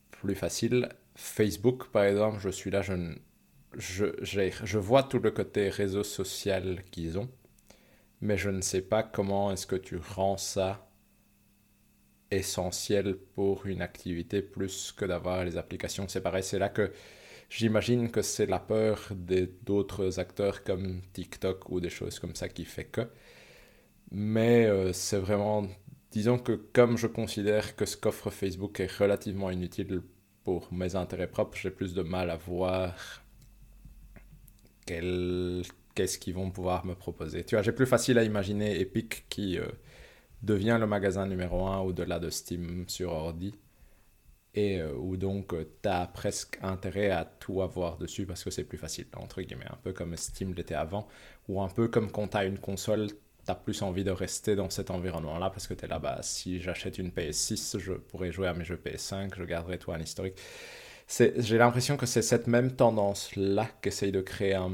plus 0.09 0.33
facile. 0.33 0.89
Facebook, 1.13 1.89
par 1.91 2.05
exemple, 2.05 2.39
je 2.39 2.49
suis 2.49 2.71
là, 2.71 2.81
je, 2.81 2.95
je, 3.77 4.05
je 4.23 4.77
vois 4.79 5.03
tout 5.03 5.19
le 5.19 5.29
côté 5.29 5.69
réseau 5.69 6.03
social 6.03 6.83
qu'ils 6.89 7.19
ont, 7.19 7.29
mais 8.21 8.37
je 8.37 8.49
ne 8.49 8.61
sais 8.61 8.81
pas 8.81 9.03
comment 9.03 9.51
est-ce 9.51 9.67
que 9.67 9.75
tu 9.75 9.97
rends 9.97 10.37
ça 10.37 10.90
essentiel 12.31 13.15
pour 13.35 13.65
une 13.65 13.81
activité 13.81 14.41
plus 14.41 14.91
que 14.91 15.05
d'avoir 15.05 15.43
les 15.45 15.57
applications 15.57 16.07
séparées. 16.07 16.41
C'est 16.41 16.59
là 16.59 16.69
que 16.69 16.91
j'imagine 17.49 18.09
que 18.11 18.21
c'est 18.21 18.45
la 18.47 18.59
peur 18.59 19.09
d'autres 19.63 20.19
acteurs 20.19 20.63
comme 20.63 21.01
TikTok 21.13 21.69
ou 21.69 21.79
des 21.79 21.89
choses 21.89 22.19
comme 22.19 22.35
ça 22.35 22.49
qui 22.49 22.65
fait 22.65 22.85
que. 22.85 23.01
Mais 24.11 24.65
euh, 24.65 24.93
c'est 24.93 25.19
vraiment, 25.19 25.67
disons 26.11 26.37
que 26.37 26.53
comme 26.73 26.97
je 26.97 27.07
considère 27.07 27.75
que 27.75 27.85
ce 27.85 27.97
qu'offre 27.97 28.29
Facebook 28.29 28.79
est 28.79 28.91
relativement 28.97 29.49
inutile 29.51 30.01
pour 30.43 30.71
mes 30.73 30.95
intérêts 30.95 31.27
propres, 31.27 31.57
j'ai 31.57 31.71
plus 31.71 31.93
de 31.93 32.01
mal 32.01 32.29
à 32.29 32.35
voir 32.37 33.23
qu'est-ce 35.95 36.17
qu'ils 36.17 36.33
vont 36.33 36.51
pouvoir 36.51 36.85
me 36.85 36.95
proposer. 36.95 37.43
Tu 37.43 37.55
vois, 37.55 37.61
j'ai 37.61 37.71
plus 37.71 37.85
facile 37.85 38.17
à 38.17 38.23
imaginer 38.23 38.79
Epic 38.79 39.25
qui 39.29 39.57
euh, 39.57 39.65
devient 40.41 40.77
le 40.79 40.87
magasin 40.87 41.27
numéro 41.27 41.67
un 41.67 41.79
au-delà 41.79 42.19
de 42.19 42.29
Steam 42.29 42.85
sur 42.87 43.11
ordi. 43.11 43.53
Et 44.53 44.81
euh, 44.81 44.93
où 44.95 45.15
donc 45.15 45.53
tu 45.81 45.89
as 45.89 46.07
presque 46.07 46.59
intérêt 46.61 47.09
à 47.09 47.23
tout 47.23 47.61
avoir 47.61 47.97
dessus 47.97 48.25
parce 48.25 48.43
que 48.43 48.49
c'est 48.51 48.65
plus 48.65 48.77
facile, 48.77 49.07
entre 49.15 49.41
guillemets, 49.41 49.69
un 49.69 49.77
peu 49.81 49.93
comme 49.93 50.15
Steam 50.17 50.53
l'était 50.53 50.75
avant, 50.75 51.07
ou 51.47 51.61
un 51.61 51.69
peu 51.69 51.87
comme 51.87 52.11
quand 52.11 52.29
tu 52.29 52.37
as 52.37 52.43
une 52.45 52.59
console, 52.59 53.07
tu 53.07 53.51
as 53.51 53.55
plus 53.55 53.81
envie 53.81 54.03
de 54.03 54.11
rester 54.11 54.55
dans 54.57 54.69
cet 54.69 54.91
environnement-là 54.91 55.49
parce 55.51 55.67
que 55.67 55.73
tu 55.73 55.85
es 55.85 55.87
là, 55.87 55.99
bah, 55.99 56.19
si 56.21 56.59
j'achète 56.59 56.97
une 56.97 57.09
PS6, 57.11 57.79
je 57.79 57.93
pourrais 57.93 58.31
jouer 58.31 58.47
à 58.47 58.53
mes 58.53 58.65
jeux 58.65 58.79
PS5, 58.83 59.33
je 59.37 59.43
garderai 59.45 59.77
tout 59.77 59.93
un 59.93 59.99
historique. 59.99 60.35
J'ai 61.37 61.57
l'impression 61.57 61.97
que 61.97 62.05
c'est 62.05 62.21
cette 62.21 62.47
même 62.47 62.75
tendance-là 62.75 63.67
qu'essaye 63.81 64.11
de 64.11 64.21
créer 64.21 64.53
un 64.53 64.69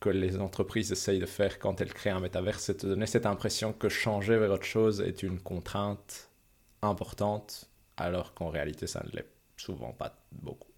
que 0.00 0.08
les 0.08 0.38
entreprises 0.38 0.92
essayent 0.92 1.18
de 1.20 1.26
faire 1.26 1.58
quand 1.58 1.80
elles 1.80 1.92
créent 1.94 2.10
un 2.10 2.20
métaverse, 2.20 2.64
c'est 2.64 2.84
de 2.84 2.88
donner 2.90 3.06
cette 3.06 3.26
impression 3.26 3.72
que 3.72 3.88
changer 3.88 4.38
vers 4.38 4.50
autre 4.50 4.64
chose 4.64 5.00
est 5.00 5.22
une 5.22 5.38
contrainte 5.40 6.30
importante, 6.82 7.68
alors 7.96 8.34
qu'en 8.34 8.48
réalité, 8.48 8.86
ça 8.86 9.02
ne 9.04 9.10
l'est 9.16 9.28
souvent 9.56 9.92
pas 9.92 10.16
beaucoup. 10.32 10.68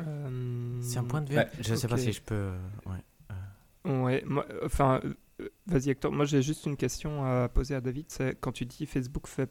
Euh, 0.00 0.78
C'est 0.82 0.98
un 0.98 1.04
point 1.04 1.22
de 1.22 1.30
vue. 1.30 1.36
Ouais, 1.36 1.48
je 1.60 1.70
ne 1.70 1.76
sais 1.76 1.88
pas 1.88 1.96
si 1.96 2.12
je 2.12 2.20
peux. 2.22 2.34
euh, 2.34 2.58
ouais. 2.86 3.92
Ouais, 3.92 4.22
moi, 4.26 4.46
enfin, 4.64 5.00
euh, 5.04 5.48
vas-y 5.66 5.90
Hector, 5.90 6.10
moi 6.10 6.24
j'ai 6.24 6.40
juste 6.40 6.64
une 6.64 6.76
question 6.76 7.24
à 7.24 7.48
poser 7.50 7.74
à 7.74 7.80
David, 7.82 8.06
c'est 8.08 8.34
quand 8.40 8.50
tu 8.52 8.64
dis 8.64 8.86
Facebook 8.86 9.26
fait, 9.26 9.50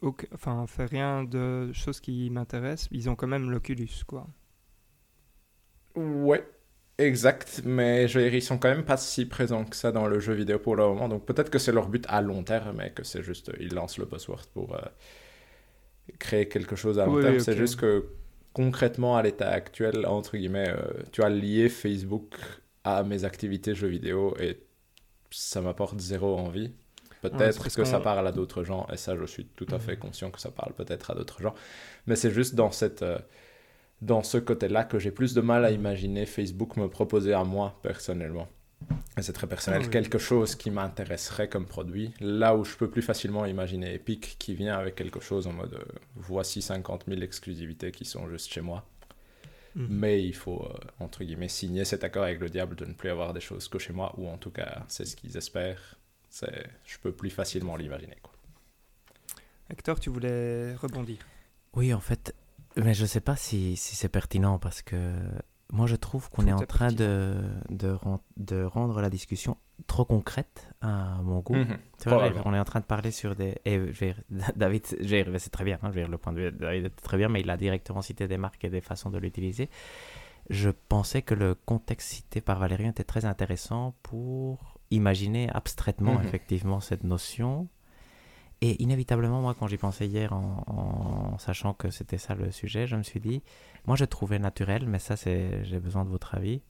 aucun- 0.00 0.26
enfin, 0.34 0.66
fait 0.66 0.86
rien 0.86 1.24
de 1.24 1.70
choses 1.74 2.00
qui 2.00 2.30
m'intéressent, 2.30 2.88
ils 2.90 3.10
ont 3.10 3.16
quand 3.16 3.26
même 3.26 3.50
l'Oculus, 3.50 3.90
quoi. 4.06 4.26
Ouais, 5.96 6.46
exact, 6.98 7.62
mais 7.64 8.08
je 8.08 8.18
veux 8.18 8.24
dire, 8.24 8.34
ils 8.34 8.42
sont 8.42 8.58
quand 8.58 8.68
même 8.70 8.84
pas 8.84 8.96
si 8.96 9.26
présents 9.26 9.64
que 9.64 9.76
ça 9.76 9.92
dans 9.92 10.06
le 10.06 10.18
jeu 10.20 10.32
vidéo 10.34 10.58
pour 10.58 10.76
le 10.76 10.84
moment, 10.84 11.08
donc 11.08 11.24
peut-être 11.26 11.50
que 11.50 11.58
c'est 11.58 11.72
leur 11.72 11.88
but 11.88 12.04
à 12.08 12.22
long 12.22 12.42
terme, 12.42 12.76
mais 12.76 12.90
que 12.92 13.04
c'est 13.04 13.22
juste, 13.22 13.50
euh, 13.50 13.56
ils 13.60 13.74
lancent 13.74 13.98
le 13.98 14.06
buzzword 14.06 14.46
pour 14.54 14.74
euh, 14.74 14.80
créer 16.18 16.48
quelque 16.48 16.76
chose 16.76 16.98
à 16.98 17.06
long 17.06 17.12
Oui, 17.14 17.22
terme. 17.22 17.38
C'est 17.38 17.56
juste 17.56 17.76
que 17.76 18.06
concrètement, 18.52 19.16
à 19.16 19.22
l'état 19.22 19.50
actuel, 19.50 20.06
entre 20.06 20.36
guillemets, 20.36 20.68
euh, 20.70 21.02
tu 21.12 21.22
as 21.22 21.28
lié 21.28 21.68
Facebook 21.68 22.36
à 22.84 23.02
mes 23.02 23.24
activités 23.24 23.74
jeux 23.74 23.88
vidéo 23.88 24.34
et 24.40 24.60
ça 25.30 25.60
m'apporte 25.62 26.00
zéro 26.00 26.38
envie. 26.38 26.72
Peut-être 27.22 27.72
que 27.72 27.84
ça 27.84 28.00
parle 28.00 28.26
à 28.28 28.32
d'autres 28.32 28.64
gens, 28.64 28.86
et 28.92 28.96
ça, 28.98 29.16
je 29.16 29.24
suis 29.26 29.46
tout 29.46 29.68
à 29.72 29.78
fait 29.80 29.96
Mhm. 29.96 29.98
conscient 29.98 30.30
que 30.30 30.40
ça 30.40 30.50
parle 30.52 30.74
peut-être 30.74 31.10
à 31.12 31.14
d'autres 31.14 31.42
gens. 31.42 31.54
Mais 32.06 32.16
c'est 32.16 32.30
juste 32.32 32.54
dans 32.56 32.72
cette, 32.72 33.02
euh, 33.02 33.18
dans 34.02 34.22
ce 34.22 34.38
côté-là 34.38 34.84
que 34.84 34.98
j'ai 34.98 35.10
plus 35.10 35.34
de 35.34 35.40
mal 35.40 35.64
à 35.64 35.70
imaginer 35.70 36.26
Facebook 36.26 36.76
me 36.76 36.88
proposer 36.88 37.32
à 37.32 37.44
moi 37.44 37.78
personnellement. 37.82 38.48
Et 39.16 39.22
c'est 39.22 39.32
très 39.32 39.46
personnel, 39.46 39.80
Ah 39.82 39.86
oui. 39.86 39.90
quelque 39.90 40.18
chose 40.18 40.54
qui 40.54 40.70
m'intéresserait 40.70 41.48
comme 41.48 41.64
produit. 41.66 42.12
Là 42.20 42.54
où 42.54 42.64
je 42.64 42.76
peux 42.76 42.90
plus 42.90 43.00
facilement 43.00 43.46
imaginer 43.46 43.94
Epic 43.94 44.36
qui 44.38 44.54
vient 44.54 44.76
avec 44.76 44.94
quelque 44.96 45.20
chose 45.20 45.46
en 45.46 45.52
mode 45.54 45.74
euh, 45.74 45.84
voici 46.14 46.60
50 46.60 47.04
000 47.08 47.22
exclusivités 47.22 47.90
qui 47.90 48.04
sont 48.04 48.28
juste 48.28 48.52
chez 48.52 48.60
moi. 48.60 48.84
Mhm. 49.74 49.86
Mais 49.90 50.22
il 50.22 50.34
faut, 50.34 50.62
euh, 50.62 50.78
entre 51.00 51.24
guillemets, 51.24 51.48
signer 51.48 51.84
cet 51.86 52.04
accord 52.04 52.24
avec 52.24 52.38
le 52.40 52.50
diable 52.50 52.76
de 52.76 52.84
ne 52.84 52.92
plus 52.92 53.08
avoir 53.08 53.32
des 53.32 53.40
choses 53.40 53.66
que 53.68 53.78
chez 53.78 53.94
moi, 53.94 54.14
ou 54.18 54.28
en 54.28 54.36
tout 54.36 54.50
cas, 54.50 54.84
c'est 54.88 55.06
ce 55.06 55.16
qu'ils 55.16 55.36
espèrent. 55.38 55.98
C'est... 56.28 56.66
Je 56.84 56.98
peux 56.98 57.12
plus 57.12 57.30
facilement 57.30 57.76
l'imaginer. 57.76 58.16
Quoi. 58.22 58.32
Hector, 59.70 59.98
tu 59.98 60.10
voulais 60.10 60.74
rebondir? 60.74 61.18
Oui, 61.74 61.92
en 61.94 62.00
fait, 62.00 62.34
mais 62.76 62.94
je 62.94 63.02
ne 63.02 63.06
sais 63.06 63.20
pas 63.20 63.36
si, 63.36 63.76
si 63.76 63.96
c'est 63.96 64.08
pertinent 64.08 64.58
parce 64.58 64.82
que 64.82 65.12
moi 65.72 65.86
je 65.86 65.96
trouve 65.96 66.30
qu'on 66.30 66.46
est 66.46 66.52
en 66.52 66.58
train 66.60 66.92
de, 66.92 67.36
de, 67.70 67.96
de 68.36 68.62
rendre 68.64 69.00
la 69.00 69.10
discussion 69.10 69.56
trop 69.86 70.04
concrète 70.04 70.68
à 70.80 71.20
mon 71.22 71.40
goût. 71.40 71.54
Mhm. 71.56 71.78
Tu 72.00 72.08
vois, 72.08 72.30
on 72.44 72.54
est 72.54 72.58
en 72.58 72.64
train 72.64 72.80
de 72.80 72.84
parler 72.84 73.10
sur 73.10 73.34
des. 73.34 73.56
Et 73.64 73.78
dire, 73.78 74.20
David, 74.56 74.86
c'est 74.86 75.50
très 75.50 75.64
bien, 75.64 75.78
hein, 75.82 75.90
je 75.92 76.00
le 76.00 76.18
point 76.18 76.32
de 76.32 76.40
vue 76.40 76.52
de 76.52 76.58
David 76.58 76.86
est 76.86 76.90
très 77.02 77.16
bien, 77.16 77.28
mais 77.28 77.40
il 77.40 77.50
a 77.50 77.56
directement 77.56 78.02
cité 78.02 78.28
des 78.28 78.38
marques 78.38 78.64
et 78.64 78.70
des 78.70 78.80
façons 78.80 79.10
de 79.10 79.18
l'utiliser. 79.18 79.68
Je 80.48 80.70
pensais 80.70 81.22
que 81.22 81.34
le 81.34 81.54
contexte 81.56 82.08
cité 82.10 82.40
par 82.40 82.58
Valérien 82.60 82.90
était 82.90 83.04
très 83.04 83.24
intéressant 83.24 83.94
pour 84.04 84.78
imaginer 84.92 85.50
abstraitement, 85.50 86.14
Mhm. 86.14 86.24
effectivement, 86.26 86.80
cette 86.80 87.02
notion. 87.04 87.68
Et 88.62 88.82
inévitablement, 88.82 89.42
moi, 89.42 89.54
quand 89.58 89.66
j'y 89.66 89.76
pensais 89.76 90.06
hier, 90.06 90.32
en, 90.32 90.64
en 90.66 91.38
sachant 91.38 91.74
que 91.74 91.90
c'était 91.90 92.16
ça 92.18 92.34
le 92.34 92.50
sujet, 92.50 92.86
je 92.86 92.96
me 92.96 93.02
suis 93.02 93.20
dit, 93.20 93.42
moi, 93.86 93.96
je 93.96 94.04
trouvais 94.06 94.38
naturel, 94.38 94.86
mais 94.86 94.98
ça, 94.98 95.16
c'est, 95.16 95.62
j'ai 95.64 95.78
besoin 95.78 96.04
de 96.04 96.10
votre 96.10 96.34
avis. 96.34 96.62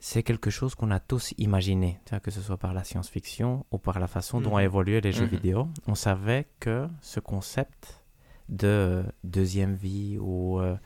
C'est 0.00 0.24
quelque 0.24 0.50
chose 0.50 0.74
qu'on 0.74 0.90
a 0.90 0.98
tous 0.98 1.32
imaginé, 1.38 2.00
que 2.24 2.32
ce 2.32 2.40
soit 2.40 2.56
par 2.56 2.74
la 2.74 2.82
science-fiction 2.82 3.64
ou 3.70 3.78
par 3.78 4.00
la 4.00 4.08
façon 4.08 4.40
dont 4.40 4.54
ont 4.54 4.58
Mhm. 4.58 4.64
évolué 4.64 5.00
les 5.00 5.12
jeux 5.12 5.24
Mhm. 5.26 5.30
vidéo. 5.30 5.68
On 5.86 5.94
savait 5.94 6.46
que 6.58 6.88
ce 7.00 7.20
concept 7.20 8.02
de 8.48 9.04
deuxième 9.22 9.74
vie 9.76 10.18
ou 10.18 10.58
euh, 10.58 10.76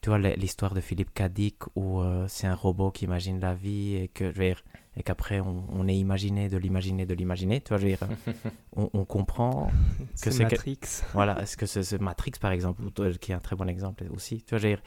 tu 0.00 0.08
vois 0.10 0.18
l'histoire 0.18 0.74
de 0.74 0.80
Philippe 0.80 1.14
Cadic 1.14 1.58
où 1.76 2.00
euh, 2.00 2.26
c'est 2.26 2.48
un 2.48 2.56
robot 2.56 2.90
qui 2.90 3.04
imagine 3.04 3.38
la 3.38 3.54
vie 3.54 3.94
et 3.94 4.08
que 4.08 4.32
je 4.32 4.38
veux 4.38 4.44
dire, 4.46 4.64
et 4.96 5.02
qu'après 5.02 5.40
on, 5.40 5.64
on 5.70 5.86
est 5.88 5.96
imaginé 5.96 6.48
de 6.48 6.56
l'imaginer 6.56 7.06
de 7.06 7.14
l'imaginer 7.14 7.60
tu 7.60 7.68
vois 7.68 7.78
je 7.78 7.86
veux 7.86 7.96
dire 7.96 8.08
on, 8.76 8.90
on 8.92 9.04
comprend 9.04 9.70
C'est 10.14 10.32
c'est 10.32 10.44
que- 10.44 10.50
Matrix. 10.54 10.78
voilà 11.12 11.40
est-ce 11.42 11.56
que 11.56 11.66
c'est 11.66 12.00
Matrix 12.00 12.32
par 12.40 12.50
exemple 12.52 12.82
toi, 12.90 13.10
qui 13.12 13.32
est 13.32 13.34
un 13.34 13.38
très 13.40 13.56
bon 13.56 13.68
exemple 13.68 14.04
aussi 14.14 14.42
tu 14.42 14.50
vois 14.50 14.58
je 14.58 14.66
veux 14.68 14.74
dire 14.74 14.82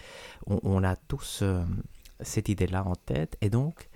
on, 0.47 0.59
on 0.63 0.83
a 0.83 0.95
tous 0.95 1.39
euh, 1.41 1.63
cette 2.19 2.49
idée 2.49 2.67
là 2.67 2.85
en 2.85 2.95
tête 2.95 3.37
et 3.41 3.49
donc 3.49 3.89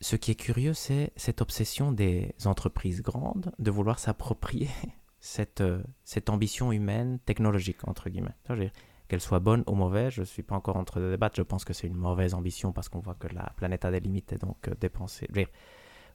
ce 0.00 0.16
qui 0.16 0.32
est 0.32 0.34
curieux 0.36 0.74
c'est 0.74 1.12
cette 1.16 1.40
obsession 1.40 1.92
des 1.92 2.34
entreprises 2.44 3.00
grandes 3.02 3.52
de 3.58 3.70
vouloir 3.70 3.98
s'approprier 3.98 4.68
cette, 5.20 5.60
euh, 5.62 5.82
cette 6.04 6.28
ambition 6.28 6.72
humaine 6.72 7.18
technologique 7.24 7.86
entre 7.88 8.10
guillemets 8.10 8.34
Tu 8.42 8.48
vois, 8.48 8.56
je 8.56 8.60
veux 8.62 8.66
dire, 8.68 8.74
qu'elle 9.08 9.20
soit 9.20 9.38
bonne 9.40 9.64
ou 9.66 9.74
mauvaise, 9.74 10.12
je 10.14 10.20
ne 10.20 10.24
suis 10.26 10.42
pas 10.42 10.54
encore 10.54 10.76
entre 10.76 11.00
de 11.00 11.10
débattre. 11.10 11.36
Je 11.36 11.42
pense 11.42 11.64
que 11.64 11.72
c'est 11.72 11.86
une 11.86 11.96
mauvaise 11.96 12.34
ambition 12.34 12.72
parce 12.72 12.88
qu'on 12.88 13.00
voit 13.00 13.14
que 13.14 13.28
la 13.28 13.52
planète 13.56 13.84
a 13.84 13.90
des 13.90 14.00
limites 14.00 14.32
et 14.32 14.36
donc 14.38 14.68
euh, 14.68 14.74
dépenser. 14.80 15.28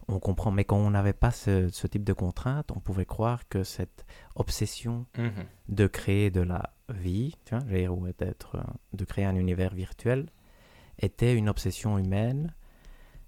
on 0.08 0.20
comprend, 0.20 0.50
mais 0.50 0.64
quand 0.66 0.78
on 0.78 0.90
n'avait 0.90 1.14
pas 1.14 1.30
ce, 1.32 1.70
ce 1.70 1.86
type 1.86 2.04
de 2.04 2.14
contraintes, 2.14 2.72
on 2.76 2.80
pouvait 2.80 3.06
croire 3.06 3.48
que 3.48 3.64
cette 3.64 4.06
obsession 4.36 5.06
Mhm. 5.18 5.46
de 5.68 5.86
créer 5.88 6.32
de 6.32 6.42
la 6.42 6.74
vie, 6.90 7.36
tu 7.46 7.56
vois, 7.56 7.90
ou 7.96 8.08
d'être, 8.18 8.56
euh, 8.56 8.64
de 8.94 9.06
créer 9.06 9.26
un 9.26 9.36
univers 9.36 9.74
virtuel, 9.76 10.30
était 10.98 11.36
une 11.36 11.48
obsession 11.48 11.98
humaine, 12.00 12.56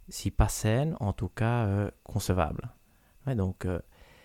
si 0.10 0.32
pas 0.32 0.50
saine, 0.50 0.98
en 1.00 1.14
tout 1.14 1.30
cas 1.30 1.66
euh, 1.66 1.92
concevable. 2.04 2.72
Donc, 3.28 3.66
euh, 3.66 3.80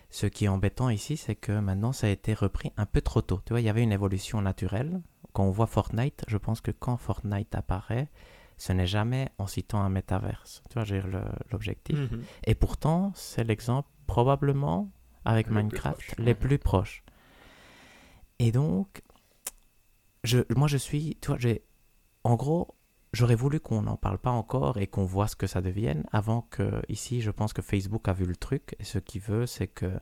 ce 0.08 0.26
qui 0.26 0.46
est 0.46 0.48
embêtant 0.48 0.88
ici, 0.88 1.16
c'est 1.18 1.34
que 1.36 1.52
maintenant, 1.52 1.92
ça 1.92 2.06
a 2.06 2.10
été 2.10 2.32
repris 2.32 2.72
un 2.78 2.86
peu 2.86 3.02
trop 3.02 3.20
tôt. 3.20 3.40
Tu 3.44 3.52
vois, 3.52 3.60
il 3.60 3.64
y 3.66 3.68
avait 3.68 3.82
une 3.82 3.92
évolution 3.92 4.40
naturelle. 4.40 5.02
Quand 5.36 5.44
on 5.44 5.50
voit 5.50 5.66
Fortnite, 5.66 6.24
je 6.28 6.38
pense 6.38 6.62
que 6.62 6.70
quand 6.70 6.96
Fortnite 6.96 7.54
apparaît, 7.54 8.08
ce 8.56 8.72
n'est 8.72 8.86
jamais 8.86 9.28
en 9.36 9.46
citant 9.46 9.82
un 9.82 9.90
métaverse. 9.90 10.62
Tu 10.70 10.78
vois, 10.80 10.84
le- 10.84 11.20
l'objectif. 11.52 11.98
Mhm. 12.10 12.22
Et 12.46 12.54
pourtant, 12.54 13.12
c'est 13.14 13.44
l'exemple 13.44 13.86
probablement 14.06 14.90
avec 15.26 15.48
plus 15.48 15.56
Minecraft 15.56 16.14
les 16.16 16.34
plus 16.34 16.58
proches. 16.58 17.04
Et 18.38 18.50
donc, 18.50 19.02
je, 20.24 20.38
moi 20.56 20.68
je 20.68 20.78
suis, 20.78 21.18
tu 21.20 21.26
vois, 21.28 21.38
j'ai, 21.38 21.66
en 22.24 22.36
gros, 22.36 22.68
j'aurais 23.12 23.34
voulu 23.34 23.60
qu'on 23.60 23.82
n'en 23.82 23.98
parle 23.98 24.16
pas 24.18 24.30
encore 24.30 24.78
et 24.78 24.86
qu'on 24.86 25.04
voit 25.04 25.28
ce 25.28 25.36
que 25.36 25.46
ça 25.46 25.60
devienne 25.60 26.04
avant 26.12 26.40
que, 26.40 26.80
ici, 26.88 27.20
je 27.20 27.30
pense 27.30 27.52
que 27.52 27.60
Facebook 27.60 28.08
a 28.08 28.14
vu 28.14 28.24
le 28.24 28.36
truc 28.36 28.74
et 28.78 28.84
ce 28.84 28.98
qu'il 28.98 29.20
veut, 29.20 29.44
c'est 29.44 29.68
que 29.68 30.00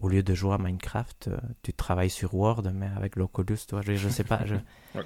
au 0.00 0.08
lieu 0.08 0.22
de 0.22 0.34
jouer 0.34 0.54
à 0.54 0.58
Minecraft, 0.58 1.28
euh, 1.28 1.38
tu 1.62 1.72
travailles 1.72 2.10
sur 2.10 2.34
Word, 2.34 2.62
mais 2.74 2.88
avec 2.96 3.16
l'Oculus, 3.16 3.58
tu 3.68 3.74
vois, 3.74 3.82
je, 3.82 3.94
je 3.94 4.08
sais 4.08 4.24
pas. 4.24 4.44
Je... 4.46 4.56
Ouais. 4.94 5.04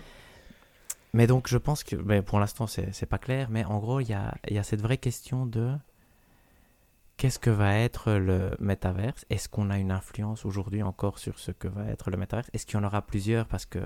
Mais 1.12 1.28
donc, 1.28 1.46
je 1.46 1.58
pense 1.58 1.84
que, 1.84 1.94
mais 1.94 2.22
pour 2.22 2.40
l'instant, 2.40 2.66
c'est 2.66 3.06
pas 3.06 3.18
clair, 3.18 3.48
mais 3.50 3.64
en 3.64 3.78
gros, 3.78 4.00
il 4.00 4.08
y 4.08 4.14
a, 4.14 4.34
il 4.48 4.54
y 4.54 4.58
a 4.58 4.64
cette 4.64 4.80
vraie 4.80 4.98
question 4.98 5.46
de 5.46 5.72
qu'est-ce 7.16 7.38
que 7.38 7.50
va 7.50 7.76
être 7.78 8.12
le 8.12 8.56
métaverse? 8.58 9.24
Est-ce 9.30 9.48
qu'on 9.48 9.70
a 9.70 9.78
une 9.78 9.92
influence 9.92 10.44
aujourd'hui 10.44 10.82
encore 10.82 11.20
sur 11.20 11.38
ce 11.38 11.52
que 11.52 11.68
va 11.68 11.84
être 11.86 12.10
le 12.10 12.16
métaverse? 12.16 12.50
Est-ce 12.52 12.66
qu'il 12.66 12.80
y 12.80 12.82
en 12.82 12.84
aura 12.84 13.02
plusieurs 13.02 13.46
Parce 13.46 13.66
que 13.66 13.78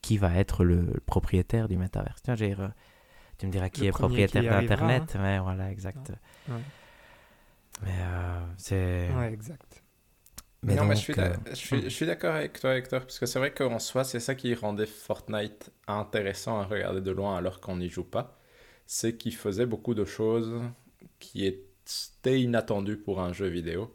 qui 0.00 0.16
va 0.16 0.34
être 0.36 0.64
le, 0.64 0.80
le 0.82 1.00
propriétaire 1.00 1.68
du 1.68 1.76
métaverse? 1.76 2.22
Tiens, 2.22 2.36
Tu 2.36 3.46
me 3.46 3.52
diras 3.52 3.68
qui 3.68 3.82
Le 3.82 3.88
est 3.88 3.90
propriétaire 3.90 4.50
arrivera, 4.50 4.74
hein. 4.76 4.78
d'Internet. 4.78 5.16
Mais 5.20 5.38
voilà, 5.40 5.70
exact. 5.70 6.12
Ouais. 6.48 6.54
Mais 7.82 7.98
euh, 7.98 8.40
c'est. 8.56 9.10
Ouais, 9.14 9.32
exact. 9.32 9.73
Mais 10.64 10.76
non, 10.76 10.84
mais 10.84 10.94
donc, 10.94 10.96
je 10.96 11.00
suis, 11.00 11.14
euh, 11.18 11.34
je 11.50 11.54
suis, 11.54 11.82
je 11.82 11.88
suis 11.90 12.06
d'accord 12.06 12.34
avec 12.34 12.58
toi, 12.58 12.76
Hector, 12.76 13.00
parce 13.02 13.18
que 13.18 13.26
c'est 13.26 13.38
vrai 13.38 13.52
qu'en 13.52 13.78
soi, 13.78 14.04
c'est 14.04 14.20
ça 14.20 14.34
qui 14.34 14.54
rendait 14.54 14.86
Fortnite 14.86 15.70
intéressant 15.86 16.58
à 16.60 16.64
regarder 16.64 17.02
de 17.02 17.10
loin 17.10 17.36
alors 17.36 17.60
qu'on 17.60 17.76
n'y 17.76 17.90
joue 17.90 18.04
pas. 18.04 18.38
C'est 18.86 19.16
qu'il 19.16 19.34
faisait 19.34 19.66
beaucoup 19.66 19.94
de 19.94 20.04
choses 20.04 20.62
qui 21.18 21.44
étaient 21.46 22.40
inattendues 22.40 22.96
pour 22.98 23.20
un 23.20 23.32
jeu 23.32 23.46
vidéo 23.48 23.94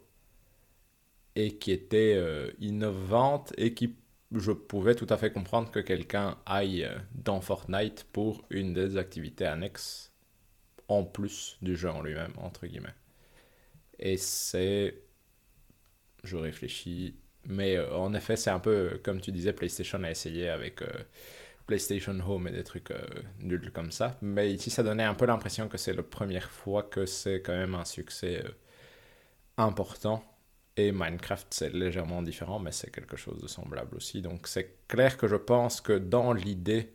et 1.36 1.58
qui 1.58 1.72
étaient 1.72 2.14
euh, 2.16 2.50
innovantes 2.60 3.52
et 3.56 3.74
qui, 3.74 3.96
je 4.32 4.52
pouvais 4.52 4.94
tout 4.94 5.06
à 5.10 5.16
fait 5.16 5.32
comprendre 5.32 5.70
que 5.70 5.80
quelqu'un 5.80 6.38
aille 6.46 6.84
euh, 6.84 6.98
dans 7.14 7.40
Fortnite 7.40 8.04
pour 8.12 8.44
une 8.50 8.74
des 8.74 8.96
activités 8.96 9.46
annexes 9.46 10.12
en 10.88 11.04
plus 11.04 11.58
du 11.62 11.76
jeu 11.76 11.90
en 11.90 12.02
lui-même, 12.02 12.32
entre 12.38 12.66
guillemets. 12.66 12.94
Et 13.98 14.16
c'est 14.16 15.02
je 16.24 16.36
réfléchis. 16.36 17.14
Mais 17.46 17.76
euh, 17.76 17.96
en 17.96 18.12
effet, 18.14 18.36
c'est 18.36 18.50
un 18.50 18.60
peu 18.60 18.70
euh, 18.70 19.00
comme 19.02 19.20
tu 19.20 19.32
disais, 19.32 19.52
PlayStation 19.52 20.02
a 20.04 20.10
essayé 20.10 20.48
avec 20.48 20.82
euh, 20.82 20.88
PlayStation 21.66 22.18
Home 22.26 22.48
et 22.48 22.52
des 22.52 22.64
trucs 22.64 22.92
nuls 23.40 23.70
comme 23.72 23.92
ça. 23.92 24.16
Mais 24.22 24.52
ici, 24.52 24.70
ça 24.70 24.82
donnait 24.82 25.04
un 25.04 25.14
peu 25.14 25.26
l'impression 25.26 25.68
que 25.68 25.78
c'est 25.78 25.94
la 25.94 26.02
première 26.02 26.50
fois 26.50 26.82
que 26.82 27.06
c'est 27.06 27.42
quand 27.42 27.52
même 27.52 27.74
un 27.74 27.84
succès 27.84 28.42
important. 29.56 30.24
Et 30.76 30.92
Minecraft, 30.92 31.46
c'est 31.50 31.72
légèrement 31.72 32.22
différent, 32.22 32.58
mais 32.58 32.72
c'est 32.72 32.90
quelque 32.90 33.16
chose 33.16 33.40
de 33.40 33.48
semblable 33.48 33.96
aussi. 33.96 34.22
Donc 34.22 34.48
c'est 34.48 34.86
clair 34.88 35.16
que 35.16 35.28
je 35.28 35.36
pense 35.36 35.80
que 35.80 35.92
dans 35.92 36.32
l'idée, 36.32 36.92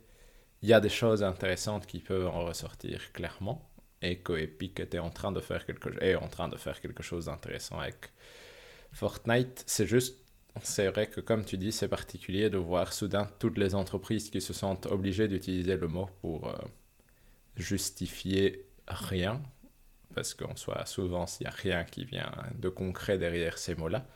il 0.62 0.68
y 0.68 0.72
a 0.74 0.80
des 0.80 0.88
choses 0.88 1.22
intéressantes 1.22 1.86
qui 1.86 2.00
peuvent 2.00 2.26
en 2.26 2.44
ressortir 2.44 3.12
clairement. 3.12 3.70
Et 4.02 4.18
que 4.18 4.34
Epic 4.34 4.78
était 4.80 4.98
en 4.98 5.10
train 5.10 5.32
de 5.32 5.40
faire 5.40 5.64
quelque, 5.64 5.88
est 6.02 6.16
en 6.16 6.28
train 6.28 6.48
de 6.48 6.56
faire 6.56 6.80
quelque 6.80 7.02
chose 7.02 7.26
d'intéressant 7.26 7.78
avec 7.78 8.10
Fortnite, 8.92 9.64
c'est 9.66 9.86
juste, 9.86 10.16
c'est 10.62 10.88
vrai 10.88 11.06
que 11.06 11.20
comme 11.20 11.44
tu 11.44 11.58
dis, 11.58 11.72
c'est 11.72 11.88
particulier 11.88 12.50
de 12.50 12.58
voir 12.58 12.92
soudain 12.92 13.28
toutes 13.38 13.58
les 13.58 13.74
entreprises 13.74 14.30
qui 14.30 14.40
se 14.40 14.52
sentent 14.52 14.86
obligées 14.86 15.28
d'utiliser 15.28 15.76
le 15.76 15.88
mot 15.88 16.08
pour 16.20 16.48
euh, 16.48 16.56
justifier 17.56 18.66
rien, 18.88 19.42
parce 20.14 20.34
qu'en 20.34 20.56
soit 20.56 20.86
souvent, 20.86 21.26
s'il 21.26 21.46
n'y 21.46 21.52
a 21.52 21.56
rien 21.56 21.84
qui 21.84 22.04
vient 22.04 22.32
de 22.58 22.68
concret 22.68 23.18
derrière 23.18 23.58
ces 23.58 23.74
mots-là, 23.74 24.06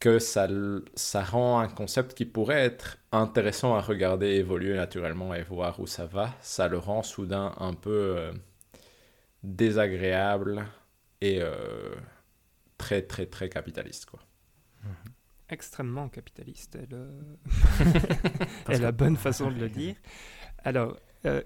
que 0.00 0.18
ça, 0.18 0.46
ça 0.94 1.22
rend 1.24 1.58
un 1.58 1.68
concept 1.68 2.14
qui 2.14 2.24
pourrait 2.24 2.64
être 2.64 2.98
intéressant 3.10 3.74
à 3.74 3.80
regarder 3.80 4.26
évoluer 4.28 4.76
naturellement 4.76 5.34
et 5.34 5.42
voir 5.42 5.80
où 5.80 5.86
ça 5.86 6.06
va, 6.06 6.34
ça 6.40 6.68
le 6.68 6.78
rend 6.78 7.02
soudain 7.02 7.52
un 7.58 7.74
peu 7.74 8.16
euh, 8.16 8.32
désagréable 9.42 10.64
et 11.20 11.40
euh, 11.42 11.94
très 12.78 13.02
très 13.02 13.26
très 13.26 13.48
capitaliste 13.48 14.06
quoi. 14.06 14.20
Mhm. 14.84 15.12
Extrêmement 15.50 16.08
capitaliste, 16.10 16.76
est, 16.76 16.90
le... 16.90 17.08
est 18.68 18.78
la 18.78 18.92
bonne 18.92 19.16
façon 19.16 19.50
de 19.50 19.58
le 19.58 19.70
dire. 19.70 19.94
Alors, 20.62 20.98
euh, 21.24 21.42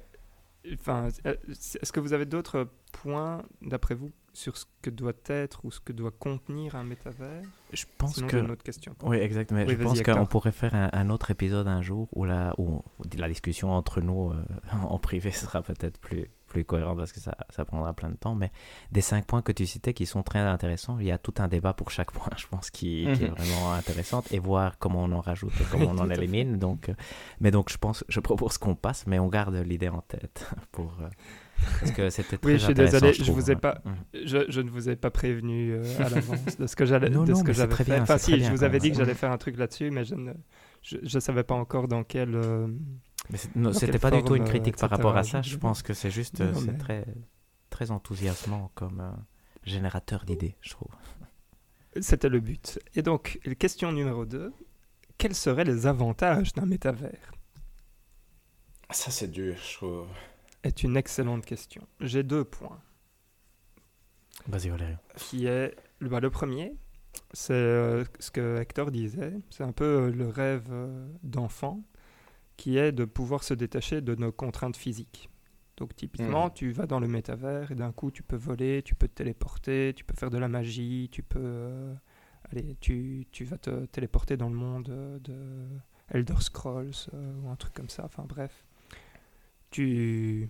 enfin, 0.75 1.09
est-ce 1.55 1.93
que 1.93 2.01
vous 2.01 2.13
avez 2.13 2.27
d'autres 2.27 2.69
points, 2.91 3.45
d'après 3.63 3.95
vous, 3.95 4.11
sur 4.33 4.57
ce 4.57 4.65
que 4.81 4.91
doit 4.91 5.13
être 5.27 5.65
ou 5.65 5.71
ce 5.71 5.81
que 5.81 5.93
doit 5.93 6.11
contenir 6.11 6.75
un 6.75 6.85
métavers 6.85 7.43
Je 7.73 7.85
pense 7.99 8.15
Sinon, 8.15 8.27
que. 8.27 8.37
Une 8.39 8.51
autre 8.51 8.63
question. 8.63 8.95
Oui, 9.03 9.19
exactement. 9.19 9.63
Oui, 9.63 9.77
je 9.79 9.83
pense 9.83 10.03
qu'on 10.03 10.27
pourrait 10.27 10.53
faire 10.53 10.75
un, 10.75 10.91
un 10.93 11.11
autre 11.11 11.31
épisode 11.31 11.69
un 11.69 11.83
jour 11.83 12.09
où 12.13 12.25
la, 12.25 12.55
où 12.59 12.83
la 13.17 13.29
discussion 13.29 13.71
entre 13.71 14.01
nous 14.01 14.31
euh, 14.31 14.45
en 14.83 14.99
privé 14.99 15.31
sera 15.31 15.63
peut-être 15.63 16.01
plus, 16.01 16.29
plus 16.53 16.65
cohérente 16.67 16.99
parce 16.99 17.13
que 17.13 17.21
ça, 17.21 17.35
ça 17.51 17.65
prendra 17.65 17.95
plein 17.95 18.11
de 18.11 18.17
temps. 18.17 18.35
Mais 18.35 18.51
des 18.93 19.01
cinq 19.01 19.25
points 19.27 19.41
que 19.43 19.53
tu 19.53 19.65
citais 19.67 19.95
qui 19.95 20.05
sont 20.07 20.23
très 20.23 20.41
intéressants, 20.41 20.99
il 21.01 21.07
y 21.07 21.11
a 21.11 21.19
tout 21.19 21.33
un 21.39 21.49
débat 21.49 21.73
pour 21.73 21.91
chaque 21.91 22.13
point, 22.13 22.29
je 22.37 22.47
pense, 22.47 22.71
qui, 22.71 23.09
qui 23.15 23.25
est 23.25 23.29
Mhm. 23.29 23.35
vraiment 23.35 23.73
intéressant 23.73 24.23
et 24.31 24.39
voir 24.39 24.79
comment 24.79 25.03
on 25.05 25.13
en 25.13 25.21
rajoute 25.21 25.53
et 25.61 25.65
comment 25.71 25.91
on 25.91 25.99
en 26.07 26.11
élimine. 26.11 26.59
Donc, 26.59 26.89
euh, 26.91 26.95
mais 27.41 27.51
donc, 27.51 27.71
je 27.73 27.79
pense, 27.79 28.05
je 28.09 28.21
propose 28.21 28.59
qu'on 28.59 28.75
passe, 28.75 29.07
mais 29.07 29.19
on 29.19 29.29
garde 29.29 29.55
l'idée 29.55 29.89
en 29.89 30.03
tête 30.03 30.47
pour. 30.73 30.95
euh, 31.01 31.09
parce 31.81 31.93
que 31.93 32.11
c'était 32.11 32.39
très 32.39 32.47
Oui, 32.55 32.59
je 32.59 32.65
suis 32.65 32.75
désolé, 32.75 33.13
je 33.13 33.23
trouve, 33.23 33.37
vous 33.37 33.51
ai 33.51 33.57
pas- 33.57 33.79
Mhm. 33.85 33.95
Je, 34.27 34.39
je 34.49 34.61
ne 34.61 34.69
vous 34.69 34.89
ai 34.91 34.97
pas 34.97 35.11
prévenu 35.11 35.73
euh, 35.73 35.83
à 36.05 36.09
l'avance 36.11 36.57
de 36.59 36.67
ce 36.67 36.75
que 36.77 36.85
j'allais 36.85 37.09
Non, 37.09 37.23
de 37.25 37.31
non, 37.33 37.39
ce 37.39 37.45
que 37.45 37.53
j'avais 37.53 37.75
fait. 37.77 37.85
bien, 37.85 38.03
Enfin, 38.03 38.19
c'est 38.19 38.33
si, 38.39 38.45
je 38.45 38.51
vous 38.51 38.65
avais 38.65 38.79
dit 38.81 38.91
que 38.91 38.97
j'allais 38.97 39.15
faire 39.15 39.31
un 39.33 39.39
truc 39.39 39.57
là-dessus, 39.57 39.91
mais 39.91 40.05
je 40.05 40.15
ne 40.17 40.33
je, 40.83 40.97
je 41.03 41.19
savais 41.21 41.45
pas 41.45 41.55
encore 41.55 41.87
dans 41.89 42.03
quel. 42.03 42.35
Euh, 43.31 43.37
Mais 43.55 43.73
c'était 43.73 43.99
pas 43.99 44.11
du 44.11 44.23
tout 44.25 44.35
une 44.37 44.45
critique 44.45 44.75
euh, 44.77 44.81
par 44.81 44.93
etc., 44.93 44.97
rapport 44.97 45.17
à 45.17 45.23
je- 45.23 45.31
ça. 45.31 45.43
je 45.43 45.57
pense 45.57 45.83
que 45.83 45.95
c'est 45.95 46.11
juste, 46.11 46.41
Non, 46.41 46.47
euh, 46.47 46.61
mais- 46.67 46.79
très, 46.79 47.05
très 47.71 47.91
enthousiasmant 47.91 48.71
comme 48.75 49.01
euh, 49.01 49.11
générateur 49.65 50.25
d'idées, 50.25 50.57
je 50.61 50.71
trouve. 50.71 50.91
C'était 52.01 52.29
le 52.31 52.41
but. 52.41 52.79
Et 52.95 53.03
donc, 53.03 53.39
question 53.59 53.93
numéro 53.93 54.25
2. 54.25 54.53
Quels 55.19 55.35
seraient 55.35 55.65
les 55.65 55.87
avantages 55.87 56.53
d'un 56.55 56.65
métavers? 56.67 57.33
Ça 58.91 59.11
c'est 59.11 59.29
dur, 59.31 59.57
je 59.57 59.77
trouve. 59.77 60.07
Est 60.65 60.83
une 60.83 60.97
excellente 60.97 61.45
question. 61.45 61.87
J'ai 62.01 62.23
deux 62.23 62.45
points. 62.45 62.81
Vas-y, 64.49 64.69
Valérie. 64.71 64.97
Qui 65.17 65.47
est 65.47 65.75
bah, 66.01 66.21
le 66.21 66.31
premier, 66.31 66.75
c'est 67.33 67.53
euh, 67.53 68.05
ce 68.19 68.31
que 68.31 68.59
Hector 68.59 68.91
disait. 68.91 69.35
C'est 69.51 69.63
un 69.65 69.73
peu 69.73 69.85
euh, 69.85 70.11
le 70.11 70.29
rêve 70.29 70.67
euh, 70.71 71.09
d'enfant, 71.23 71.83
qui 72.63 72.79
est 72.79 72.93
de 72.93 73.05
pouvoir 73.05 73.43
se 73.43 73.55
détacher 73.55 74.01
de 74.01 74.15
nos 74.15 74.31
contraintes 74.31 74.77
physiques. 74.77 75.29
Donc 75.79 75.97
typiquement, 75.97 76.45
Mhm. 76.47 76.53
tu 76.55 76.71
vas 76.71 76.87
dans 76.87 77.01
le 77.01 77.09
métavers 77.09 77.73
et 77.73 77.75
d'un 77.75 77.91
coup, 77.91 78.13
tu 78.13 78.23
peux 78.23 78.37
voler, 78.37 78.83
tu 78.85 78.95
peux 78.95 79.09
te 79.09 79.15
téléporter, 79.15 79.93
tu 79.97 80.05
peux 80.05 80.15
faire 80.15 80.31
de 80.31 80.39
la 80.39 80.47
magie, 80.47 81.09
tu 81.11 81.25
peux... 81.25 81.41
euh, 81.43 81.93
allez, 82.53 82.77
tu, 82.81 83.27
tu 83.33 83.45
vas 83.45 83.59
te 83.59 83.87
téléporter 83.87 84.37
dans 84.37 84.49
le 84.49 84.55
monde 84.55 84.91
euh, 84.91 85.19
de 85.19 85.67
Elder 86.17 86.37
Scrolls 86.39 86.93
euh, 87.15 87.35
ou 87.43 87.49
un 87.49 87.57
truc 87.57 87.73
comme 87.75 87.89
ça. 87.89 88.05
Enfin 88.05 88.25
bref. 88.29 88.65
Tu, 89.71 90.49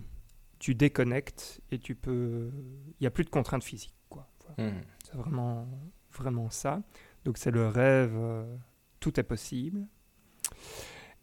tu 0.59 0.75
déconnectes 0.75 1.61
et 1.71 1.79
tu 1.79 1.95
peux... 1.95 2.51
Il 2.89 3.01
n'y 3.01 3.07
a 3.07 3.11
plus 3.11 3.23
de 3.23 3.31
contraintes 3.31 3.63
physiques. 3.63 3.95
Quoi. 4.09 4.27
Voilà. 4.55 4.71
Mhm. 4.71 4.81
C'est 5.03 5.15
vraiment, 5.15 5.67
vraiment 6.11 6.51
ça. 6.51 6.83
Donc 7.25 7.39
c'est 7.39 7.49
le 7.51 7.67
rêve, 7.69 8.13
euh, 8.15 8.55
tout 8.99 9.19
est 9.19 9.23
possible. 9.23 9.87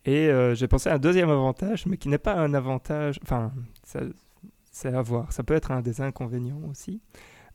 Et 0.04 0.28
euh, 0.28 0.54
j'ai 0.54 0.66
pensé 0.68 0.88
à 0.88 0.94
un 0.94 0.98
deuxième 0.98 1.30
avantage, 1.30 1.86
mais 1.86 1.96
qui 1.98 2.08
n'est 2.08 2.18
pas 2.18 2.34
un 2.34 2.54
avantage, 2.54 3.18
enfin, 3.22 3.52
c'est 4.70 4.94
à 4.94 5.02
voir, 5.02 5.32
ça 5.32 5.42
peut 5.42 5.54
être 5.54 5.70
un 5.72 5.80
des 5.82 6.00
inconvénients 6.00 6.62
aussi. 6.70 7.00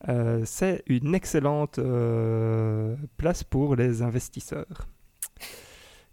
Euh, 0.10 0.42
c'est 0.46 0.84
une 0.88 1.16
excellente 1.16 1.80
euh, 1.80 2.96
place 3.18 3.44
pour 3.44 3.76
les 3.76 4.02
investisseurs 4.04 4.88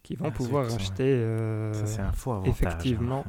qui 0.03 0.15
vont 0.17 0.27
Ah, 0.29 0.31
pouvoir 0.31 0.73
acheter 0.73 1.03
euh, 1.13 1.73
Ça, 1.75 1.87
c'est 1.87 2.01
un 2.01 2.13
faux 2.13 2.33
avantage. 2.33 2.51
effectivement. 2.51 3.25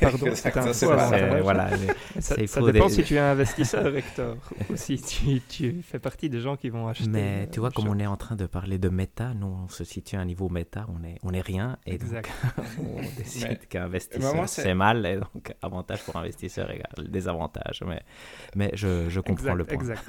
Pardon, 0.00 0.26
c'est 0.34 0.54
un 0.56 1.40
voilà, 1.42 1.68
mais- 1.70 2.20
Ça, 2.20 2.34
ça 2.46 2.60
dépend 2.72 2.86
des- 2.88 2.92
si 2.94 3.04
tu 3.04 3.14
es 3.14 3.18
investisseur, 3.18 3.86
Hector, 3.96 4.36
ou 4.70 4.76
si 4.76 5.00
tu, 5.00 5.40
tu 5.48 5.82
fais 5.82 5.98
partie 5.98 6.28
des 6.28 6.40
gens 6.40 6.56
qui 6.56 6.68
vont 6.70 6.88
acheter. 6.88 7.08
Mais 7.08 7.44
euh, 7.44 7.46
tu 7.50 7.60
vois, 7.60 7.70
comme 7.70 7.88
on 7.88 7.98
est 7.98 8.06
en 8.06 8.16
train 8.16 8.36
de 8.36 8.46
parler 8.46 8.78
de 8.78 8.88
méta, 8.88 9.34
nous, 9.34 9.46
on 9.64 9.68
se 9.68 9.84
situe 9.84 10.16
à 10.16 10.20
un 10.20 10.24
niveau 10.24 10.48
méta, 10.48 10.86
on 10.88 11.04
est, 11.04 11.16
on 11.22 11.32
est 11.32 11.40
rien, 11.40 11.76
et 11.86 11.98
donc 11.98 12.28
on 12.80 13.00
décide 13.16 13.66
qu'investisseur, 13.68 14.34
moi, 14.34 14.46
c'est- 14.46 14.62
c'est 14.62 14.74
mal, 14.74 15.04
et 15.06 15.16
donc 15.16 15.54
avantage 15.62 16.02
pour 16.04 16.16
investisseur 16.16 16.70
égale 16.70 17.08
désavantage. 17.08 17.82
Mais, 17.86 18.02
mais 18.54 18.70
je, 18.74 19.08
je 19.08 19.20
comprends 19.20 19.34
exact, 19.44 19.54
le 19.56 19.64
point. 19.64 19.78
Exact. 19.78 20.02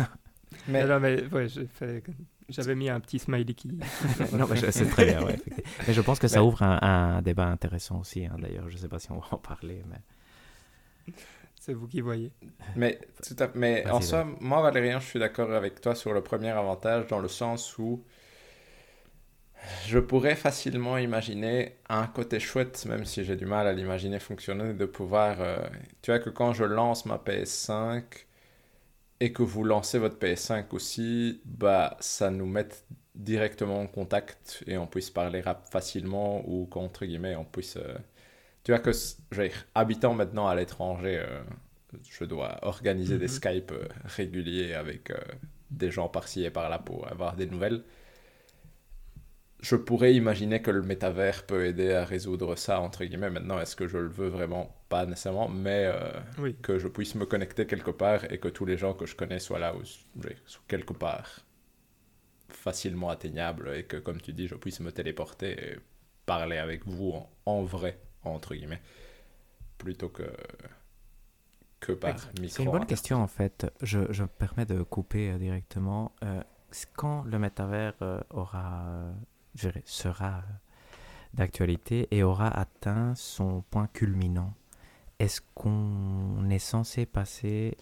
Mais 0.67 0.83
Mais, 0.83 0.87
non, 0.87 0.99
mais 0.99 1.23
ouais, 1.31 1.47
j'ai 1.47 1.67
fait- 1.67 2.03
j'avais 2.49 2.76
mis 2.76 2.90
un 2.90 2.99
petit 2.99 3.19
smiley 3.19 3.53
qui. 3.53 3.68
non, 4.34 4.48
mais 4.49 4.72
c'est 4.72 4.88
très 4.90 5.06
bien, 5.06 5.24
ouais. 5.24 5.38
Mais 5.88 5.94
je 5.94 6.02
pense 6.02 6.19
que 6.19 6.28
ça 6.28 6.44
ouvre 6.44 6.64
un, 6.64 6.80
un 6.82 7.22
débat 7.22 7.48
intéressant 7.48 7.99
aussi, 7.99 8.26
hein, 8.26 8.36
d'ailleurs. 8.40 8.69
Je 8.69 8.76
ne 8.76 8.80
sais 8.82 8.88
pas 8.88 8.99
si 8.99 9.11
on 9.11 9.19
va 9.19 9.28
en 9.32 9.38
parler, 9.38 9.84
mais... 9.90 11.14
C'est 11.60 11.74
vous 11.74 11.88
qui 11.88 12.02
voyez. 12.02 12.32
Mais, 12.76 12.99
tout 13.26 13.36
à- 13.40 13.49
mais 13.56 13.82
Vas-y, 13.84 13.91
en 13.91 14.02
soi, 14.02 14.26
moi, 14.40 14.61
Valérien, 14.61 14.99
je 14.99 15.06
suis 15.07 15.19
d'accord 15.19 15.52
avec 15.52 15.82
toi 15.82 15.95
sur 15.95 16.14
le 16.14 16.22
premier 16.22 16.49
avantage, 16.52 17.07
dans 17.07 17.19
le 17.19 17.28
sens 17.28 17.78
où 17.78 18.03
je 19.86 19.99
pourrais 19.99 20.36
facilement 20.36 20.98
imaginer 20.98 21.78
un 21.90 22.07
côté 22.07 22.40
chouette, 22.40 22.86
même 22.86 23.06
si 23.06 23.24
j'ai 23.24 23.36
du 23.36 23.45
mal 23.45 23.68
à 23.68 23.74
l'imaginer 23.74 24.19
fonctionner, 24.19 24.74
de 24.74 24.86
pouvoir... 24.86 25.41
euh, 25.41 25.57
tu 26.02 26.11
vois 26.11 26.19
que 26.19 26.30
quand 26.30 26.53
je 26.53 26.64
lance 26.64 27.06
ma 27.06 27.18
PS5 27.18 28.26
et 29.19 29.34
que 29.34 29.44
vous 29.44 29.64
lancez 29.64 29.99
votre 29.99 30.18
PS5 30.18 30.73
aussi, 30.73 31.41
bah, 31.45 31.98
ça 31.99 32.30
nous 32.31 32.45
met 32.45 32.68
directement 33.15 33.81
en 33.81 33.88
contact 33.88 34.64
et 34.68 34.77
on 34.77 34.88
puisse 34.88 35.10
parler 35.10 35.41
rap 35.41 35.68
facilement 35.72 36.44
ou 36.48 36.65
qu'entre 36.68 37.06
guillemets, 37.06 37.35
on 37.35 37.45
puisse... 37.45 37.77
euh, 37.77 37.98
tu 38.64 38.72
vois 38.72 38.80
que, 38.80 38.91
habitant 39.76 40.14
maintenant 40.15 40.48
à 40.48 40.56
l'étranger, 40.56 41.19
euh, 41.19 41.44
je 42.10 42.26
dois 42.26 42.60
organiser 42.64 43.18
des 43.19 43.27
Mhm. 43.27 43.30
Skype 43.30 43.72
euh, 43.72 43.88
réguliers 44.06 44.73
avec 44.76 45.11
des 45.72 45.91
gens 45.91 46.10
par-ci 46.10 46.44
et 46.45 46.52
par-là 46.52 46.80
pour 46.80 47.07
avoir 47.10 47.35
des 47.35 47.48
nouvelles. 47.48 47.84
Je 49.61 49.76
pourrais 49.76 50.15
imaginer 50.15 50.64
que 50.64 50.72
le 50.72 50.81
métavers 50.81 51.45
peut 51.45 51.68
aider 51.68 51.94
à 51.94 52.06
résoudre 52.06 52.56
ça, 52.56 52.81
entre 52.81 53.06
guillemets. 53.06 53.30
Maintenant, 53.30 53.60
est-ce 53.60 53.76
que 53.76 53.88
je 53.88 53.99
le 53.99 54.07
veux 54.07 54.30
vraiment? 54.30 54.76
Pas 54.89 55.05
nécessairement, 55.05 55.49
mais 55.49 55.85
euh, 55.93 56.11
Oui. 56.38 56.55
que 56.61 56.80
je 56.80 56.88
puisse 56.88 57.15
me 57.15 57.26
connecter 57.26 57.65
quelque 57.68 57.91
part 57.91 58.23
et 58.31 58.38
que 58.39 58.47
tous 58.47 58.65
les 58.65 58.77
gens 58.77 58.93
que 58.93 59.05
je 59.05 59.15
connais 59.15 59.39
soient 59.39 59.59
là, 59.59 59.76
ou, 59.76 59.84
soient 59.84 60.64
quelque 60.68 60.93
part 60.93 61.41
facilement 62.49 63.09
atteignables 63.09 63.73
et 63.76 63.84
que, 63.84 63.97
comme 63.97 64.22
tu 64.22 64.31
dis, 64.31 64.47
je 64.47 64.55
puisse 64.55 64.80
me 64.80 64.91
téléporter 64.91 65.51
et 65.73 65.80
parler 66.26 66.57
avec 66.57 66.85
vous 66.88 67.11
en, 67.11 67.30
en 67.45 67.64
vrai, 67.64 67.99
entre 68.23 68.55
guillemets, 68.55 68.81
plutôt 69.77 70.07
que, 70.09 70.23
que 71.81 71.91
par 71.91 72.15
micro. 72.39 72.47
C'est 72.47 72.64
une 72.64 72.72
bonne 72.72 72.85
question 72.85 73.18
en 73.22 73.27
fait. 73.27 73.68
Je, 73.81 73.99
je 74.11 74.23
me 74.23 74.27
permets 74.30 74.65
de 74.65 74.81
couper 74.84 75.31
euh, 75.31 75.38
directement. 75.38 76.14
Euh, 76.23 76.41
quand 76.95 77.23
le 77.23 77.39
métavers 77.39 77.93
aura, 78.30 79.14
sera 79.85 80.43
d'actualité 81.34 82.07
et 82.11 82.23
aura 82.23 82.47
atteint 82.47 83.15
son 83.15 83.61
point 83.69 83.88
culminant, 83.88 84.53
est-ce 85.19 85.41
qu'on 85.56 86.49
est 86.49 86.60
censé 86.60 87.06
passer 87.06 87.76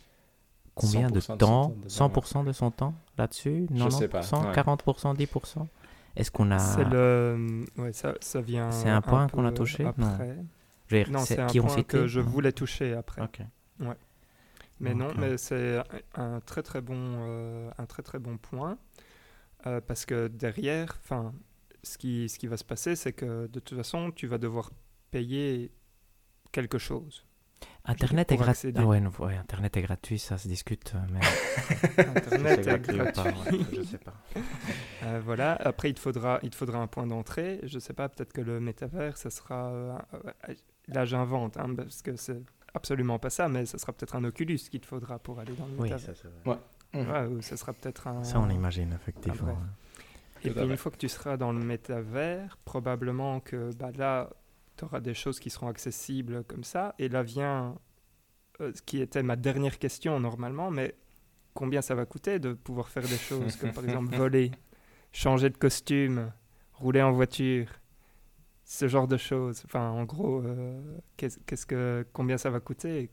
combien 0.74 1.10
de 1.10 1.20
100% 1.20 1.22
de 1.22 1.22
son 1.22 1.38
temps 1.38 1.48
temps 1.48 1.70
dedans, 1.70 1.88
100% 1.88 2.45
de 2.45 2.52
son 2.52 2.72
temps 2.72 2.94
là-dessus? 3.18 3.68
Je 3.74 3.90
sais 3.90 4.07
pas, 4.07 4.22
90%, 4.22 4.45
ouais. 4.45 4.53
40%, 4.53 5.16
10% 5.16 5.68
Est-ce 6.16 6.32
qu'on 6.32 6.52
a... 6.52 6.60
C'est 6.60 6.86
le. 6.86 7.66
Ouais, 7.78 7.94
ça, 7.94 8.14
ça 8.22 8.41
vient. 8.41 8.72
C'est 8.72 8.90
un 8.90 9.02
point 9.02 9.28
qu'on 9.28 9.45
a 9.45 9.52
touché? 9.52 9.84
Non. 9.84 9.90
Après. 9.90 10.38
je 10.88 10.95
veux 10.95 11.03
dire, 11.03 11.14
Non, 11.14 11.20
c'est 11.20 11.40
un 11.40 11.48
point 11.48 11.84
que 11.84 12.07
je 12.07 12.20
voulais 12.20 12.52
toucher 12.52 12.94
après. 12.94 13.22
Ok. 13.22 13.41
Mais 14.80 14.94
non, 14.94 15.14
mais 15.18 15.38
c'est 15.38 15.82
un 16.16 16.41
très 16.41 16.62
très 16.62 16.82
bon, 16.82 16.98
euh, 16.98 17.72
un 17.78 17.86
très 17.86 18.03
très 18.03 18.20
bon 18.20 18.38
point 18.38 18.78
euh, 19.68 19.80
parce 19.80 20.06
que 20.06 20.28
derrière, 20.28 20.98
enfin, 21.02 21.34
ce 21.84 21.98
qui, 21.98 22.28
ce 22.28 22.38
qui 22.38 22.48
va 22.48 22.57
se 22.57 22.64
passer, 22.66 22.95
c'est 22.95 23.14
que 23.14 23.48
de 23.48 23.60
toute 23.60 23.78
façon, 23.78 24.12
tu 24.12 24.28
vas 24.28 24.38
devoir 24.38 24.72
payer 25.12 25.72
quelque 26.56 26.77
chose. 26.80 27.26
Internet 27.88 28.32
est 28.32 28.38
gratuit. 28.38 28.73
Ah 28.76 28.86
ouais, 28.86 29.02
ouais, 29.19 29.36
Internet 29.38 29.77
est 29.77 29.82
gratuit, 29.84 30.18
ça 30.19 30.38
se 30.38 30.48
discute. 30.48 30.94
euh, 30.95 30.99
Mais 31.14 31.19
Internet 32.15 32.60
est 32.60 32.64
gratuit 32.64 33.02
ou 33.02 33.06
pas, 33.06 33.32
gratuit. 33.32 33.57
ouais, 33.60 33.65
je 33.77 33.82
sais 33.84 33.98
pas. 33.99 34.14
Euh, 35.03 35.22
voilà. 35.23 35.53
Après, 35.72 35.90
il 35.91 35.94
te 35.94 35.99
faudra, 35.99 36.40
il 36.41 36.49
te 36.49 36.56
faudra 36.56 36.80
un 36.80 36.88
point 36.88 37.06
d'entrée. 37.06 37.60
Je 37.64 37.77
sais 37.80 37.94
pas, 37.94 38.10
peut-être 38.10 38.34
que 38.34 38.41
le 38.41 38.60
métavers, 38.60 39.18
ça 39.18 39.30
sera. 39.30 39.68
euh, 39.69 39.98
là, 40.88 41.06
j'invente, 41.06 41.57
hein, 41.57 41.73
parce 41.76 42.02
que 42.02 42.15
c'est 42.15 42.41
absolument 42.73 43.19
pas 43.19 43.30
ça, 43.30 43.48
mais 43.49 43.65
ça 43.68 43.77
sera 43.77 43.94
peut-être 43.94 44.15
un 44.15 44.23
Oculus 44.23 44.57
qu'il 44.72 44.82
te 44.82 44.88
faudra 44.88 45.19
pour 45.19 45.40
aller 45.40 45.53
dans 45.53 45.65
le 45.68 45.73
Oui, 45.77 45.90
métavers. 45.90 45.99
ça 45.99 46.14
c'est 46.22 46.49
vrai. 46.49 46.60
Ouais, 46.95 47.27
ou 47.27 47.41
ça 47.41 47.56
sera 47.57 47.73
peut-être 47.73 48.07
un. 48.07 48.23
Ça, 48.23 48.40
on 48.40 48.49
imagine, 48.49 48.94
effectivement. 48.94 49.53
bref. 49.53 49.57
Et 50.44 50.49
puis 50.52 50.64
une 50.65 50.77
fois 50.77 50.91
que 50.91 50.98
tu 50.98 51.10
seras 51.10 51.38
dans 51.38 51.52
le 51.52 51.60
métavers, 51.60 52.57
probablement 52.65 53.40
que 53.41 53.72
bah, 53.76 53.91
là, 53.98 54.30
tu 54.77 54.85
auras 54.85 54.99
des 54.99 55.14
choses 55.14 55.39
qui 55.39 55.49
seront 55.49 55.68
accessibles 55.68 56.43
comme 56.45 56.64
ça. 56.64 56.95
Et 56.99 57.10
là 57.10 57.23
vient 57.23 57.77
euh, 58.61 58.72
ce 58.73 58.81
qui 58.81 59.02
était 59.02 59.23
ma 59.23 59.35
dernière 59.35 59.80
question 59.80 60.19
normalement, 60.19 60.72
mais 60.72 60.95
combien 61.53 61.81
ça 61.81 61.95
va 61.95 62.06
coûter 62.06 62.39
de 62.39 62.53
pouvoir 62.53 62.89
faire 62.89 63.03
des 63.03 63.18
choses 63.18 63.56
comme 63.56 63.72
par 63.72 63.84
exemple 63.84 64.15
voler, 64.18 64.52
changer 65.11 65.49
de 65.49 65.57
costume, 65.57 66.31
rouler 66.73 67.02
en 67.02 67.11
voiture, 67.11 67.68
ce 68.64 68.88
genre 68.88 69.07
de 69.07 69.18
choses? 69.18 69.64
Enfin, 69.65 69.89
en 69.89 70.03
gros, 70.03 70.41
euh, 70.41 70.81
qu'est-ce 71.18 71.39
qu'est-ce 71.45 71.65
que, 71.65 72.06
combien 72.14 72.38
ça 72.38 72.49
va 72.49 72.60
coûter? 72.60 73.10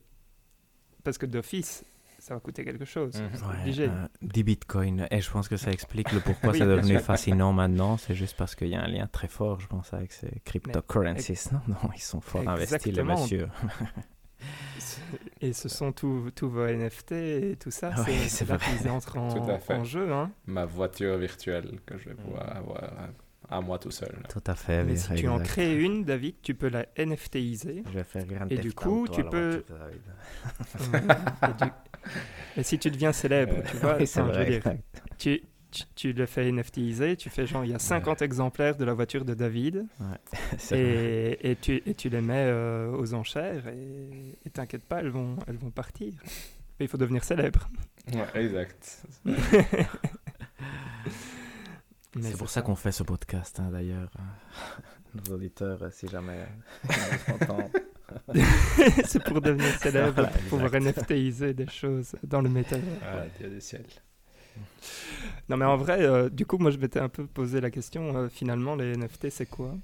Parce 1.05 1.18
que 1.18 1.26
d'office, 1.26 1.84
ça 2.23 2.35
va 2.35 2.40
coûter 2.40 2.65
quelque 2.65 2.85
chose. 2.85 3.20
Mhm. 3.20 3.49
Ouais, 3.51 3.57
obligé. 3.62 3.89
euh, 3.89 4.07
des 4.23 4.44
bitcoins. 4.44 5.09
Et 5.11 5.20
je 5.20 5.28
pense 5.28 5.49
que 5.49 5.57
ça 5.57 5.73
explique 5.73 6.12
le 6.12 6.20
pourquoi 6.20 6.51
Oui, 6.53 6.59
c'est 6.59 6.66
devenu 6.66 6.99
fascinant 7.01 7.53
maintenant. 7.53 7.97
C'est 7.97 8.15
juste 8.15 8.36
parce 8.36 8.55
qu'il 8.55 8.69
y 8.69 8.77
a 8.77 8.81
un 8.82 8.86
lien 8.86 9.09
très 9.09 9.27
fort, 9.27 9.59
je 9.59 9.66
pense, 9.66 9.93
avec 9.93 10.12
ces 10.12 10.31
cryptocurrencies. 10.44 11.49
Non, 11.53 11.61
non, 11.82 11.90
ils 11.97 12.01
sont 12.01 12.20
fort 12.20 12.49
investis, 12.49 12.93
les 12.93 13.03
messieurs. 13.03 13.49
Et 15.40 15.53
ce 15.53 15.69
sont 15.69 15.90
tous 15.93 16.31
vos 16.43 16.66
NFT 16.66 17.12
et 17.12 17.57
tout 17.59 17.70
ça, 17.73 17.90
Oui, 17.99 18.05
c'est- 18.07 18.28
c'est 18.28 18.49
là 18.49 18.57
vrai. 18.57 18.77
qu'ils 18.78 18.89
entrent 18.89 19.16
en, 19.19 19.85
jeu. 19.85 20.12
Hein. 20.12 20.31
Ma 20.47 20.65
voiture 20.65 21.16
virtuelle 21.19 21.81
que 21.86 21.99
je 21.99 22.09
vais 22.11 22.15
pouvoir 22.15 22.57
avoir 22.57 22.82
à 23.53 23.61
moi 23.61 23.79
tout 23.79 23.91
seul. 23.91 24.11
là. 24.23 24.29
Tout 24.29 24.43
à 24.47 24.55
fait. 24.55 24.83
Mais 24.85 24.93
oui, 24.93 24.99
si 24.99 25.15
tu 25.15 25.29
en 25.29 25.39
crées 25.41 25.77
une, 25.81 26.05
David, 26.05 26.37
tu 26.43 26.55
peux 26.55 26.69
la 26.69 26.87
NFTiser. 26.97 27.83
Je 27.87 27.91
vais 27.93 28.05
faire 28.05 28.24
Grand 28.27 28.47
Et 28.51 28.59
du 28.59 28.73
coup, 28.73 29.07
tu 29.09 29.23
peux- 29.24 29.65
et, 31.49 31.53
du- 31.65 31.70
et 32.57 32.62
si 32.62 32.79
tu 32.79 32.91
deviens 32.91 33.12
célèbre, 33.12 33.62
tu 33.70 33.77
vois, 33.77 33.97
Oui, 33.99 34.07
je 34.07 34.20
veux 34.20 34.27
vrai, 34.29 34.47
dire, 34.61 34.62
tu, 35.19 35.41
tu, 35.70 35.83
tu 35.95 36.12
le 36.12 36.27
fais 36.27 36.51
NFTiser, 36.51 37.16
tu 37.16 37.31
fais 37.31 37.47
genre, 37.47 37.65
il 37.65 37.70
y 37.70 37.74
a 37.74 37.79
50 37.79 38.20
exemplaires 38.23 38.77
de 38.77 38.85
la 38.85 38.93
voiture 38.95 39.24
de 39.24 39.35
David, 39.35 39.87
vrai. 39.99 40.19
et, 40.79 41.51
et, 41.53 41.57
tu, 41.57 41.83
et 41.87 41.95
tu 41.95 42.09
les 42.09 42.20
mets 42.20 42.47
euh, 42.47 42.91
aux 42.97 43.15
enchères, 43.15 43.69
et 43.69 44.37
et 44.45 44.51
t'inquiète 44.51 44.85
pas, 44.85 45.01
elles 45.01 45.09
vont, 45.11 45.37
elles 45.47 45.57
vont 45.57 45.70
partir. 45.70 46.12
Mais 46.79 46.87
il 46.87 46.89
faut 46.89 46.99
devenir 46.99 47.23
célèbre. 47.24 47.69
Ouais, 48.12 48.43
exact. 48.43 49.07
C'est 52.20 52.36
pour 52.36 52.51
ça 52.51 52.62
qu'on 52.62 52.76
fait 52.76 52.93
ce 52.93 53.02
podcast, 53.02 53.59
hein, 53.60 53.70
d'ailleurs. 53.72 54.10
Nos 55.14 55.34
auditeurs, 55.34 55.82
euh, 55.82 55.90
si 55.90 56.09
jamais 56.09 56.47
c'est 59.05 59.22
pour 59.24 59.40
devenir 59.40 59.70
célèbre, 59.78 60.12
Voilà, 60.14 60.28
pour 60.30 60.59
pouvoir. 60.59 60.80
NFTiser 60.80 61.55
des 61.55 61.68
choses 61.68 62.14
dans 62.22 62.40
le 62.40 62.48
métavers. 62.48 62.84
Ah, 63.02 63.24
Dieu 63.39 63.48
du 63.48 63.60
ciel. 63.60 63.84
Non, 65.48 65.56
mais 65.56 65.64
en 65.64 65.76
vrai, 65.76 66.02
euh, 66.02 66.28
du 66.28 66.47
coup, 66.47 66.59
moi, 66.59 66.70
je 66.70 66.78
m'étais 66.78 67.01
un 67.01 67.09
peu 67.09 67.26
posé 67.26 67.60
la 67.60 67.70
question, 67.70 68.16
euh, 68.16 68.28
finalement, 68.28 68.74
les 68.74 68.97
NFT, 68.97 69.30
c'est 69.30 69.47
quoi? 69.47 69.74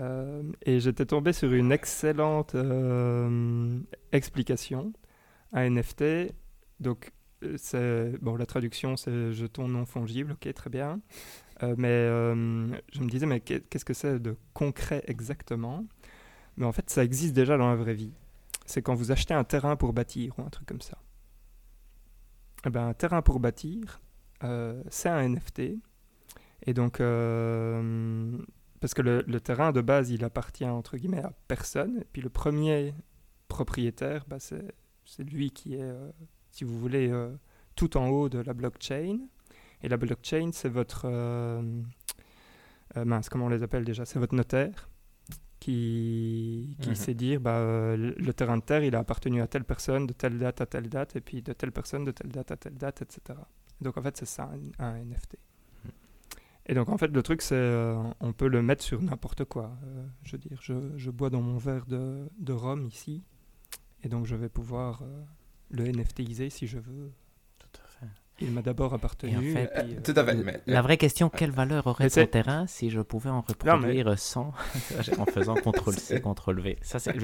Euh, 0.00 0.42
Et 0.64 0.80
j'étais 0.80 1.06
tombé 1.06 1.32
sur 1.32 1.52
une 1.52 1.72
excellente 1.72 2.54
euh, 2.54 3.78
explication. 4.12 4.92
Un 5.52 5.70
NFT, 5.70 6.32
donc, 6.80 7.12
c'est... 7.56 8.12
Bon, 8.20 8.36
la 8.36 8.46
traduction, 8.46 8.96
c'est 8.96 9.32
jeton 9.32 9.68
non 9.68 9.86
fongible, 9.86 10.32
ok, 10.32 10.52
très 10.54 10.70
bien. 10.70 11.00
Euh, 11.62 11.74
mais 11.76 11.88
euh, 11.88 12.68
je 12.92 13.00
me 13.00 13.08
disais, 13.08 13.26
mais 13.26 13.40
qu'est- 13.40 13.68
qu'est-ce 13.68 13.84
que 13.84 13.94
c'est 13.94 14.18
de 14.20 14.36
concret 14.54 15.02
exactement? 15.06 15.84
Mais 16.56 16.66
en 16.66 16.72
fait, 16.72 16.90
ça 16.90 17.04
existe 17.04 17.34
déjà 17.34 17.56
dans 17.56 17.68
la 17.68 17.76
vraie 17.76 17.94
vie. 17.94 18.12
C'est 18.66 18.82
quand 18.82 18.94
vous 18.94 19.12
achetez 19.12 19.34
un 19.34 19.44
terrain 19.44 19.76
pour 19.76 19.92
bâtir 19.92 20.38
ou 20.38 20.42
un 20.42 20.50
truc 20.50 20.66
comme 20.68 20.80
ça. 20.80 20.98
Eh 22.66 22.70
ben, 22.70 22.88
un 22.88 22.94
terrain 22.94 23.22
pour 23.22 23.40
bâtir, 23.40 24.00
euh, 24.44 24.82
c'est 24.90 25.08
un 25.08 25.20
NFT. 25.28 25.78
Et 26.66 26.74
donc, 26.74 26.98
parce 26.98 28.94
que 28.94 29.02
le, 29.02 29.40
terrain 29.40 29.72
de 29.72 29.80
base, 29.80 30.10
il 30.10 30.24
appartient 30.24 30.64
entre 30.64 30.96
guillemets 30.96 31.22
à 31.22 31.32
personne. 31.48 31.98
Et 32.00 32.04
puis 32.12 32.20
le 32.22 32.28
premier 32.30 32.94
propriétaire, 33.48 34.24
bah, 34.28 34.38
c'est 34.40 34.64
lui 35.24 35.50
qui 35.50 35.74
est, 35.76 35.92
si 36.50 36.64
vous 36.64 36.78
voulez, 36.78 37.12
tout 37.76 37.96
en 37.96 38.08
haut 38.08 38.28
de 38.28 38.38
la 38.40 38.52
blockchain. 38.54 39.18
Et 39.82 39.88
la 39.88 39.96
blockchain, 39.96 40.50
c'est 40.52 40.68
votre. 40.68 41.02
euh, 41.04 41.62
euh, 42.96 43.04
mince, 43.04 43.28
comment 43.28 43.46
on 43.46 43.48
les 43.50 43.62
appelle 43.62 43.84
déjà? 43.84 44.04
C'est 44.04 44.18
votre 44.18 44.34
notaire 44.34 44.88
qui, 45.60 46.76
qui 46.80 46.90
Mhm. 46.90 46.94
sait 46.94 47.14
dire 47.14 47.40
bah, 47.40 47.56
euh, 47.58 47.96
le, 48.16 48.32
terrain 48.32 48.56
de 48.58 48.62
terre, 48.62 48.84
il 48.84 48.94
a 48.94 49.00
appartenu 49.00 49.40
à 49.42 49.46
telle 49.46 49.64
personne 49.64 50.06
de 50.06 50.12
telle 50.12 50.38
date 50.38 50.60
à 50.60 50.66
telle 50.66 50.88
date, 50.88 51.16
et 51.16 51.20
puis 51.20 51.42
de 51.42 51.52
telle 51.52 51.72
personne 51.72 52.04
de 52.04 52.10
telle 52.12 52.30
date 52.30 52.50
à 52.52 52.56
telle 52.56 52.74
date, 52.76 53.02
etc. 53.02 53.38
Donc 53.80 53.96
en 53.96 54.02
fait, 54.02 54.16
c'est 54.16 54.26
ça 54.26 54.50
un, 54.78 54.84
un 54.84 54.94
NFT. 55.04 55.36
Et 56.70 56.74
donc 56.74 56.88
en 56.90 56.98
fait, 56.98 57.08
le 57.08 57.22
truc, 57.22 57.40
c'est 57.42 57.54
euh, 57.54 57.96
on 58.20 58.32
peut 58.32 58.48
le 58.48 58.62
mettre 58.62 58.84
sur 58.84 59.00
n'importe 59.02 59.44
quoi. 59.44 59.76
Euh, 59.84 60.06
je 60.22 60.32
veux 60.32 60.38
dire, 60.38 60.58
je, 60.62 60.74
je 60.96 61.10
bois 61.10 61.30
dans 61.30 61.40
mon 61.42 61.56
verre 61.58 61.86
de, 61.86 62.28
de 62.38 62.52
rhum 62.52 62.86
ici, 62.86 63.22
et 64.02 64.08
donc 64.08 64.26
je 64.26 64.36
vais 64.36 64.48
pouvoir 64.50 65.02
le 65.70 65.84
NFTiser 65.90 66.50
si 66.50 66.66
je 66.66 66.78
veux. 66.78 67.10
Fait. 68.38 68.44
Il 68.44 68.52
m'a 68.52 68.62
d'abord 68.62 68.94
appartenu. 68.94 69.36
En 69.36 69.40
fait, 69.54 69.70
puis, 69.84 69.94
euh, 69.96 70.00
Tout 70.02 70.14
à 70.16 70.24
fait. 70.24 70.34
Mais, 70.34 70.60
La 70.66 70.82
vraie 70.82 70.96
question, 70.96 71.28
quelle 71.28 71.50
valeur 71.50 71.86
aurait 71.86 72.04
Mais 72.04 72.10
ton 72.10 72.26
terrain 72.26 72.66
si 72.66 72.90
je 72.90 73.00
pouvais 73.00 73.30
en 73.30 73.44
mais- 73.48 73.52
reproduire 73.72 74.18
100 74.18 74.52
en 75.18 75.24
faisant 75.26 75.54
CTRL-C, 75.56 76.20
CTRL-V 76.22 76.78
Ça, 76.82 76.98
c'est... 76.98 77.14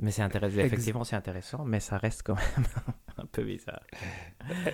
Mais 0.00 0.10
c'est 0.10 0.22
intéressant. 0.22 0.58
Effectivement, 0.58 1.04
c'est 1.04 1.14
intéressant, 1.14 1.64
mais 1.64 1.78
ça 1.78 1.98
reste 1.98 2.22
quand 2.24 2.34
même 2.34 2.66
un 3.16 3.26
peu 3.26 3.44
bizarre. 3.44 3.80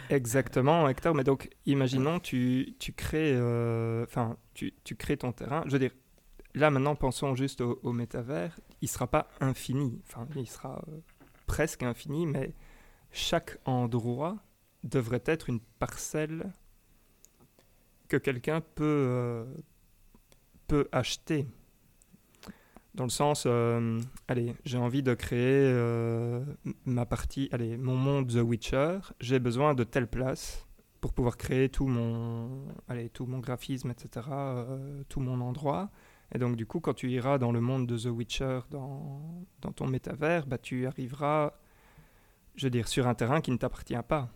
Exactement, 0.09 0.88
Hector. 0.88 1.14
Mais 1.14 1.24
donc, 1.24 1.51
imaginons, 1.66 2.20
tu, 2.20 2.74
tu 2.78 2.92
crées, 2.92 3.32
euh, 3.34 4.05
enfin, 4.05 4.36
tu, 4.55 4.72
tu 4.84 4.97
crées 4.97 5.18
ton 5.18 5.32
terrain. 5.32 5.62
Je 5.66 5.72
veux 5.72 5.78
dire, 5.78 5.90
là 6.55 6.70
maintenant, 6.70 6.94
pensons 6.94 7.34
juste 7.34 7.60
au, 7.60 7.78
au 7.82 7.92
métavers. 7.92 8.59
Il 8.80 8.88
sera 8.88 9.06
pas 9.06 9.28
infini. 9.40 10.01
Enfin, 10.09 10.26
il 10.36 10.48
sera 10.48 10.82
euh, 10.88 11.01
presque 11.47 11.82
infini, 11.82 12.26
mais 12.26 12.55
chaque 13.12 13.59
endroit 13.66 14.38
devrait 14.85 15.23
être 15.27 15.48
une 15.48 15.61
parcelle 15.78 16.52
que 18.09 18.16
quelqu'un 18.16 18.61
peut, 18.61 18.85
euh, 18.85 19.44
peut 20.66 20.89
acheter. 20.93 21.47
Dans 22.94 23.05
le 23.05 23.11
sens, 23.11 23.44
euh, 23.47 24.01
allez, 24.27 24.55
j'ai 24.65 24.77
envie 24.77 25.02
de 25.02 25.15
créer 25.15 25.70
euh, 25.73 26.44
ma 26.85 27.07
partie, 27.07 27.48
allez, 27.52 27.77
mon 27.77 27.94
monde 27.97 28.28
The 28.28 28.43
Witcher, 28.43 28.98
j'ai 29.20 29.39
besoin 29.39 29.74
de 29.74 29.85
telle 29.85 30.09
place 30.09 30.66
pour 31.01 31.15
pouvoir 31.15 31.36
créer 31.36 31.69
tout 31.69 31.86
mon, 31.86 32.66
allez, 32.89 33.09
tout 33.09 33.27
mon 33.27 33.39
graphisme, 33.39 33.90
etc., 33.90 34.27
tout 35.09 35.20
mon 35.20 35.40
endroit. 35.40 35.90
Et 36.35 36.39
donc, 36.39 36.57
du 36.57 36.66
coup, 36.66 36.81
quand 36.81 36.94
tu 36.94 37.11
iras 37.11 37.39
dans 37.39 37.52
le 37.52 37.61
monde 37.61 37.86
de 37.86 37.97
The 37.97 38.07
Witcher, 38.07 38.61
dans, 38.70 39.47
dans 39.62 39.73
ton 39.73 39.86
métavers, 39.86 40.47
bah, 40.47 40.59
tu 40.59 40.86
arriveras, 40.86 41.55
je 42.57 42.66
veux 42.66 42.70
dire, 42.70 42.86
sur 42.86 43.09
un 43.09 43.15
terrain 43.15 43.40
qui 43.40 43.51
ne 43.51 43.57
t'appartient 43.57 43.94
pas. 44.07 44.31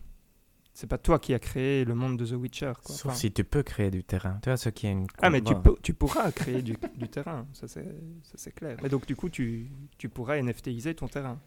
C'est 0.77 0.87
pas 0.87 0.97
toi 0.97 1.19
qui 1.19 1.33
as 1.33 1.39
créé 1.39 1.85
le 1.85 1.95
monde 1.95 2.19
de 2.19 2.25
The 2.25 2.33
Witcher. 2.33 2.73
Quoi. 2.83 2.93
Sauf 2.95 3.05
Enfin, 3.07 3.15
si 3.15 3.31
tu 3.31 3.45
peux 3.45 3.63
créer 3.63 3.89
du 3.89 4.03
terrain. 4.03 4.37
Tu 4.43 4.49
vois, 4.49 4.57
ce 4.57 4.67
qui 4.67 4.87
est 4.87 4.91
une. 4.91 5.07
ah, 5.21 5.29
mais 5.29 5.39
tu, 5.41 5.55
peux, 5.55 5.73
tu 5.81 5.93
pourras 5.93 6.29
créer 6.33 6.61
du, 6.61 6.75
du 6.97 7.07
terrain, 7.07 7.47
ça 7.53 7.67
c'est 7.69 7.85
ça, 8.23 8.33
c'est 8.35 8.51
clair. 8.53 8.77
Mais 8.83 8.89
donc, 8.89 9.05
du 9.07 9.15
coup, 9.15 9.29
tu, 9.29 9.71
tu 9.97 10.09
pourras 10.09 10.37
NFTiser 10.41 10.93
ton 10.93 11.07
terrain. 11.07 11.39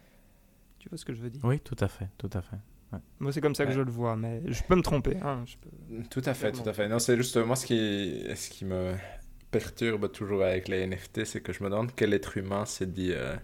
Tu 0.79 0.89
vois 0.89 0.97
ce 0.97 1.05
que 1.05 1.13
je 1.13 1.21
veux 1.21 1.29
dire? 1.29 1.43
Oui, 1.45 1.61
tout 1.61 1.77
à 1.79 1.89
fait, 1.89 2.09
tout 2.17 2.31
à 2.33 2.41
fait. 2.41 2.57
Moi, 3.21 3.31
c'est 3.33 3.43
comme 3.43 3.55
ça 3.55 3.65
que 3.65 3.69
Ouais. 3.71 3.77
je 3.77 3.81
le 3.83 3.91
vois, 3.91 4.17
mais 4.17 4.41
je 4.47 4.63
peux 4.63 4.75
me 4.75 4.81
tromper. 4.81 5.19
Hein, 5.23 5.45
je 5.45 5.57
peux... 5.59 6.03
Tout 6.09 6.23
à 6.25 6.33
fait, 6.33 6.51
tout 6.53 6.67
à 6.67 6.73
fait. 6.73 6.89
Non, 6.89 6.99
c'est 6.99 7.19
juste 7.19 7.37
moi 7.37 7.55
ce 7.55 7.67
qui, 7.67 8.25
ce 8.35 8.49
qui 8.49 8.65
me 8.65 8.95
perturbe 9.51 10.11
toujours 10.11 10.43
avec 10.43 10.69
les 10.69 10.87
NFT, 10.87 11.27
c'est 11.27 11.43
que 11.43 11.53
je 11.53 11.63
me 11.63 11.69
demande 11.69 11.93
quel 11.95 12.15
être 12.15 12.39
humain 12.39 12.65
s'est 12.65 12.87
dit 12.87 13.13
euh, 13.13 13.37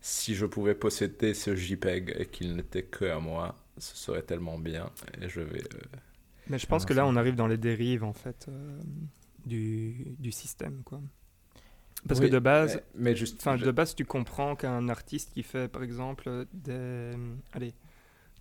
si 0.00 0.34
je 0.34 0.46
pouvais 0.46 0.74
posséder 0.74 1.32
ce 1.34 1.54
JPEG 1.54 2.16
et 2.18 2.26
qu'il 2.26 2.56
n'était 2.56 2.82
que 2.82 3.04
à 3.04 3.20
moi, 3.20 3.54
ce 3.78 3.96
serait 3.96 4.22
tellement 4.22 4.58
bien. 4.58 4.90
Et 5.20 5.28
je 5.28 5.40
vais. 5.40 5.62
euh, 5.74 5.98
Mais 6.46 6.58
je 6.58 6.66
pense 6.66 6.84
que 6.84 6.92
là, 6.92 7.06
on 7.06 7.16
arrive 7.16 7.36
dans 7.36 7.46
les 7.46 7.56
dérives, 7.58 8.04
en 8.04 8.12
fait, 8.12 8.46
euh, 8.48 8.80
du, 9.46 10.14
du 10.18 10.32
système, 10.32 10.82
quoi. 10.84 11.00
Parce 12.08 12.18
oui, 12.18 12.20
que 12.20 12.26
de 12.26 12.38
base, 12.38 12.80
mais, 12.80 12.84
mais 12.94 13.14
juste. 13.16 13.48
Je- 13.56 13.64
de 13.64 13.70
base, 13.70 13.94
tu 13.94 14.04
comprends 14.04 14.56
qu'un 14.56 14.88
artiste 14.88 15.32
qui 15.32 15.42
fait, 15.42 15.68
par 15.68 15.82
exemple, 15.82 16.46
des... 16.52 17.12
Allez, 17.52 17.74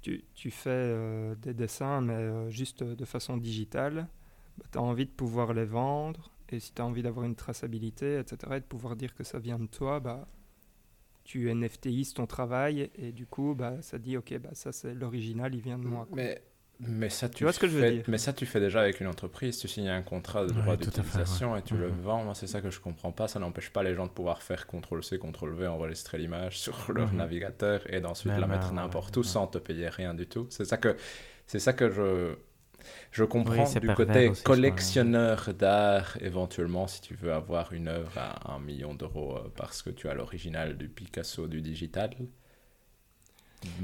tu, 0.01 0.23
tu 0.35 0.51
fais 0.51 0.69
euh, 0.71 1.35
des 1.35 1.53
dessins, 1.53 2.01
mais 2.01 2.49
juste 2.51 2.83
de 2.83 3.05
façon 3.05 3.37
digitale, 3.37 4.07
tu 4.71 4.79
as 4.79 4.81
envie 4.83 5.05
de 5.05 5.11
pouvoir 5.11 5.53
les 5.53 5.65
vendre, 5.65 6.31
et 6.49 6.59
si 6.59 6.73
tu 6.73 6.81
as 6.81 6.85
envie 6.85 7.03
d'avoir 7.03 7.25
une 7.25 7.35
traçabilité, 7.35 8.19
etc., 8.19 8.57
et 8.57 8.61
de 8.61 8.65
pouvoir 8.65 8.95
dire 8.97 9.15
que 9.15 9.23
ça 9.25 9.39
vient 9.39 9.59
de 9.59 9.67
toi, 9.67 9.99
bah, 9.99 10.27
tu 11.31 11.49
NFTises 11.53 12.13
ton 12.13 12.25
travail 12.27 12.89
et 12.95 13.11
du 13.13 13.25
coup, 13.25 13.55
bah, 13.55 13.75
ça 13.81 13.97
dit, 13.97 14.17
ok, 14.17 14.37
bah, 14.39 14.49
ça 14.53 14.71
c'est 14.73 14.93
l'original, 14.93 15.55
il 15.55 15.61
vient 15.61 15.77
de 15.77 15.85
moi. 15.85 16.05
quoi. 16.05 16.15
Mais, 16.17 16.41
mais 16.79 17.09
ça, 17.09 17.29
tu, 17.29 17.35
Tu 17.35 17.43
vois 17.45 17.53
ce 17.53 17.59
que 17.59 17.67
je 17.67 17.75
veux 17.77 17.81
fais- 17.81 17.91
dire? 17.91 18.03
Mais 18.09 18.17
ça, 18.17 18.33
tu 18.33 18.45
fais 18.45 18.59
déjà 18.59 18.81
avec 18.81 18.99
une 18.99 19.07
entreprise. 19.07 19.57
Tu 19.59 19.67
signes 19.69 19.87
un 19.87 20.01
contrat 20.01 20.45
de 20.45 20.51
droit 20.51 20.75
d'utilisation 20.75 21.53
ouais. 21.53 21.59
et 21.59 21.61
tu 21.61 21.77
le 21.77 21.89
Mhm. 21.89 22.01
vends. 22.01 22.23
Moi, 22.25 22.35
c'est 22.35 22.47
ça 22.47 22.59
que 22.59 22.69
je 22.69 22.79
comprends 22.81 23.11
pas. 23.13 23.27
Ça 23.29 23.39
n'empêche 23.39 23.69
pas 23.69 23.81
les 23.83 23.95
gens 23.95 24.07
de 24.07 24.11
pouvoir 24.11 24.41
faire 24.41 24.65
CTRL-C, 24.67 25.19
CTRL-V, 25.19 25.67
enregistrer 25.67 26.17
l'image 26.17 26.59
sur 26.59 26.91
leur 26.91 27.11
Mhm. 27.11 27.17
navigateur 27.19 27.81
et 27.93 28.01
d'ensuite 28.01 28.33
la 28.37 28.47
mettre 28.47 28.69
ouais, 28.69 28.75
n'importe 28.75 29.15
où 29.15 29.21
ouais. 29.21 29.25
sans 29.25 29.47
te 29.47 29.57
payer 29.57 29.87
rien 29.89 30.13
du 30.13 30.27
tout. 30.27 30.47
C'est 30.49 30.65
ça 30.65 30.77
que, 30.77 30.97
c'est 31.47 31.59
ça 31.59 31.71
que 31.73 31.89
je, 31.89 32.35
je 33.11 33.23
comprends 33.23 33.65
c'est 33.65 33.79
du 33.79 33.93
côté 33.93 34.29
aussi, 34.29 34.43
collectionneur 34.43 35.53
d'art, 35.53 36.17
éventuellement, 36.21 36.87
si 36.87 37.01
tu 37.01 37.15
veux 37.15 37.33
avoir 37.33 37.73
une 37.73 37.87
œuvre 37.87 38.17
à 38.17 38.53
un 38.53 38.59
million 38.59 38.93
d'euros 38.93 39.37
euh, 39.37 39.51
parce 39.55 39.81
que 39.81 39.89
tu 39.89 40.07
as 40.09 40.13
l'original 40.13 40.77
du 40.77 40.89
Picasso 40.89 41.47
du 41.47 41.61
digital. 41.61 42.11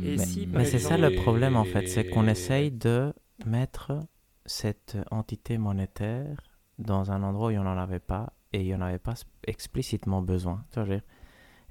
Et 0.03 0.17
Mais, 0.17 0.17
si, 0.17 0.47
par 0.47 0.61
mais 0.61 0.65
c'est 0.65 0.79
ça 0.79 0.97
le 0.97 1.15
problème 1.15 1.55
en 1.55 1.65
fait, 1.65 1.87
c'est 1.87 2.07
qu'on 2.09 2.27
essaye 2.27 2.71
de 2.71 3.13
mettre 3.45 3.99
cette 4.45 4.97
entité 5.11 5.57
monétaire 5.57 6.37
dans 6.79 7.11
un 7.11 7.23
endroit 7.23 7.49
où 7.49 7.51
il 7.51 7.59
n'y 7.59 7.59
en 7.59 7.77
avait 7.77 7.99
pas 7.99 8.33
et 8.53 8.61
il 8.61 8.65
n'y 8.65 8.75
en 8.75 8.81
avait 8.81 8.99
pas 8.99 9.15
explicitement 9.45 10.21
besoin. 10.21 10.65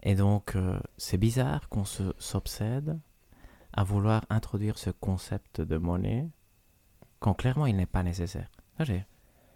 Et 0.03 0.15
donc 0.15 0.55
euh, 0.57 0.79
c'est 0.97 1.19
bizarre 1.19 1.69
qu'on 1.69 1.85
s'obsède 1.85 2.99
à 3.73 3.85
vouloir 3.85 4.25
introduire 4.31 4.79
ce 4.79 4.91
concept 4.91 5.61
de 5.61 5.77
monnaie 5.77 6.29
quand 7.21 7.35
clairement 7.35 7.67
il 7.67 7.77
n'est 7.77 7.87
pas 7.87 8.03
nécessaire. 8.03 8.49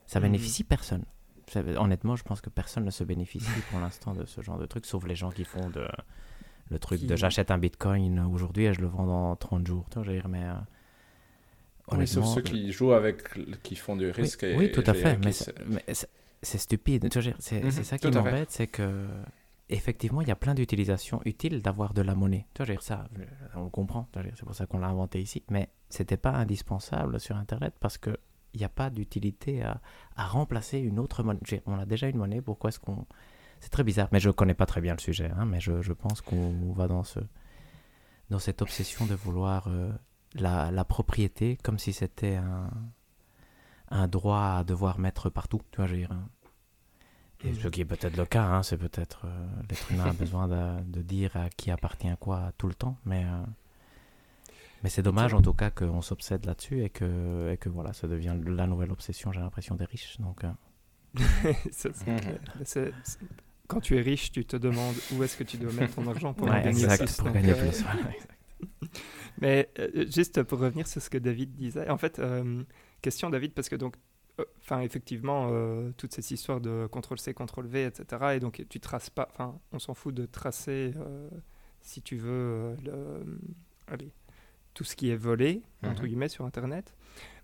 Ça 0.07 0.19
Mhm. 0.19 0.27
bénéficie 0.27 0.65
personne. 0.65 1.05
Honnêtement, 1.77 2.17
je 2.17 2.23
pense 2.23 2.41
que 2.41 2.49
personne 2.51 2.85
ne 2.85 2.91
se 2.91 3.03
bénéficie 3.05 3.47
pour 3.71 3.81
l'instant 3.81 4.15
de 4.15 4.25
ce 4.25 4.41
genre 4.41 4.59
de 4.59 4.67
truc, 4.67 4.87
sauf 4.87 5.05
les 5.07 5.17
gens 5.17 5.31
qui 5.31 5.45
font 5.45 5.69
de, 5.71 5.87
le 6.71 6.79
truc 6.79 7.01
Qui- 7.01 7.07
de 7.07 7.17
j'achète 7.17 7.51
un 7.51 7.59
bitcoin 7.59 8.21
aujourd'hui 8.21 8.65
et 8.67 8.73
je 8.75 8.81
le 8.81 8.87
vends 8.87 9.07
dans 9.07 9.37
30 9.37 9.67
jours. 9.67 9.87
Tu 9.91 9.99
vois, 10.01 10.29
mais 10.29 10.45
euh, 10.45 10.55
Oui, 11.93 12.07
sauf 12.07 12.25
ceux 12.35 12.43
qui 12.43 12.71
jouent 12.73 12.93
avec, 12.93 13.63
qui 13.63 13.75
font 13.75 13.97
du 13.97 14.07
oui, 14.07 14.13
risque. 14.13 14.45
et- 14.45 14.57
oui, 14.57 14.71
tout 14.71 14.85
à 14.87 14.95
fait, 14.95 15.19
mais 15.25 15.33
c'est- 15.33 16.59
stupide. 16.59 17.09
C'est 17.41 17.63
Mhm, 17.65 17.71
c'est 17.71 17.85
ça 17.85 17.99
qui 17.99 18.09
m'embête, 18.11 18.51
c'est 18.53 18.69
que 18.69 19.07
effectivement, 19.69 20.23
il 20.23 20.29
y 20.29 20.33
a 20.33 20.37
plein 20.37 20.55
d'utilisations 20.55 21.21
utiles 21.25 21.63
d'avoir 21.63 21.93
de 21.95 22.03
la 22.03 22.15
monnaie. 22.15 22.47
Tu 22.55 22.63
vois, 22.65 22.81
ça, 22.81 23.07
euh, 23.19 23.25
on 23.57 23.65
le 23.65 23.71
comprend. 23.71 24.09
C'est 24.15 24.45
pour 24.45 24.55
ça 24.55 24.67
qu'on 24.67 24.79
l'a 24.79 24.87
inventé 24.89 25.21
ici. 25.21 25.43
Mais 25.51 25.69
c'était 25.91 26.17
pas 26.17 26.31
indispensable 26.33 27.21
sur 27.21 27.37
Internet 27.37 27.75
parce 27.81 27.99
que 27.99 28.17
il 28.53 28.59
n'y 28.59 28.65
a 28.65 28.69
pas 28.69 28.91
d'utilité 28.91 29.63
à, 29.63 29.81
à 30.17 30.27
remplacer 30.27 30.79
une 30.79 30.99
autre 30.99 31.23
monnaie. 31.23 31.41
On 31.67 31.79
a 31.79 31.87
déjà 31.87 32.09
une 32.09 32.17
monnaie, 32.17 32.41
pourquoi 32.43 32.69
est-ce 32.69 32.81
qu'on... 32.81 33.07
C'est 33.61 33.69
très 33.71 33.85
bizarre, 33.85 34.09
mais 34.11 34.19
je 34.19 34.31
connais 34.31 34.55
pas 34.55 34.67
très 34.67 34.81
bien 34.81 34.95
le 34.95 34.99
sujet, 35.01 35.31
hein, 35.37 35.45
mais 35.45 35.61
je, 35.61 35.83
je 35.83 35.93
pense 35.93 36.21
qu'on 36.21 36.73
va 36.73 36.89
dans, 36.89 37.05
ce, 37.05 37.21
dans 38.29 38.39
cette 38.41 38.61
obsession 38.63 39.07
de 39.07 39.15
vouloir 39.15 39.69
euh, 39.69 39.93
la, 40.35 40.73
la 40.73 40.85
propriété 40.85 41.59
comme 41.63 41.79
si 41.79 41.93
c'était 41.93 42.37
un, 42.37 42.71
un 43.91 44.09
droit 44.09 44.57
à 44.59 44.65
devoir 44.65 44.99
mettre 44.99 45.31
partout, 45.31 45.61
tu 45.71 45.77
vois, 45.77 45.87
je 45.87 45.93
veux 45.93 45.99
dire. 45.99 46.11
hein. 46.13 46.29
Et 47.45 47.55
ce 47.55 47.69
qui 47.69 47.83
est 47.83 47.85
peut-être 47.87 48.17
le 48.17 48.27
cas, 48.27 48.43
hein, 48.45 48.63
c'est 48.63 48.77
peut-être 48.79 49.27
euh, 49.27 49.47
l'être 49.69 49.93
humain 49.93 50.07
a 50.11 50.13
besoin 50.25 50.49
de, 50.49 50.83
de 50.83 51.03
dire 51.03 51.37
à 51.37 51.49
qui 51.51 51.71
appartient 51.71 52.13
quoi 52.19 52.51
tout 52.59 52.67
le 52.67 52.75
temps, 52.75 52.97
mais, 53.05 53.25
euh, 53.25 53.43
mais 54.83 54.91
c'est 54.91 55.03
dommage 55.03 55.35
en 55.35 55.43
tout 55.43 55.55
cas 55.55 55.71
qu'on 55.71 56.03
s'obsède 56.03 56.45
là-dessus 56.47 56.83
et 56.85 56.91
que, 56.91 57.51
et 57.53 57.57
que 57.57 57.69
voilà, 57.69 57.93
ça 57.93 58.09
devient 58.09 58.37
la 58.47 58.67
nouvelle 58.67 58.91
obsession, 58.93 59.33
j'ai 59.33 59.41
l'impression, 59.41 59.75
des 59.75 59.85
riches. 59.85 60.19
Donc, 60.21 60.45
euh, 60.45 60.53
Ça, 61.73 61.91
c'est 61.93 62.11
Mhm. 62.11 63.29
Quand 63.67 63.81
tu 63.81 63.97
es 63.97 64.01
riche, 64.01 64.33
tu 64.33 64.45
te 64.45 64.57
demandes 64.57 64.97
où 65.13 65.23
est-ce 65.23 65.37
que 65.37 65.45
tu 65.45 65.57
dois 65.57 65.73
mettre 65.73 65.95
ton 65.95 66.07
argent 66.09 66.35
pour 66.35 66.49
ouais, 66.49 66.61
gagner 66.63 66.83
exact, 66.85 67.05
plus. 67.05 67.17
pour 67.17 67.25
Donc, 67.27 67.35
gagner 67.35 67.53
euh, 67.53 67.69
plus. 67.69 67.83
voilà, 67.83 68.01
exact. 68.15 68.37
Mais 69.41 69.71
euh, 69.79 70.07
juste 70.11 70.43
pour 70.43 70.59
revenir 70.59 70.87
sur 70.89 71.01
ce 71.01 71.09
que 71.09 71.19
David 71.19 71.55
disait, 71.55 71.89
en 71.89 71.97
fait, 71.97 72.19
euh, 72.19 72.65
question 73.01 73.31
David, 73.31 73.53
parce 73.55 73.69
que 73.69 73.77
donc, 73.77 73.95
euh, 74.41 74.45
enfin 74.61 74.81
effectivement, 74.81 75.49
euh, 75.53 75.93
toute 75.97 76.13
cette 76.13 76.29
histoire 76.31 76.61
de 76.61 76.89
CTRL-C, 76.93 77.33
CTRL-V, 77.35 77.85
etc. 77.87 78.25
Et 78.37 78.41
donc 78.41 78.65
tu 78.69 78.81
traces 78.81 79.11
pas, 79.11 79.29
enfin, 79.31 79.59
on 79.73 79.79
s'en 79.79 79.95
fout 79.95 80.15
de 80.15 80.27
tracer, 80.27 80.93
euh, 80.97 81.31
si 81.81 82.03
tu 82.03 82.17
veux, 82.17 82.29
euh, 82.31 82.77
le, 82.85 83.39
allez, 83.87 84.13
tout 84.75 84.85
ce 84.85 84.95
qui 84.97 85.11
est 85.11 85.17
volé 85.17 85.63
entre 85.83 86.03
Mhm. 86.03 86.09
guillemets 86.09 86.29
sur 86.29 86.45
Internet. 86.45 86.95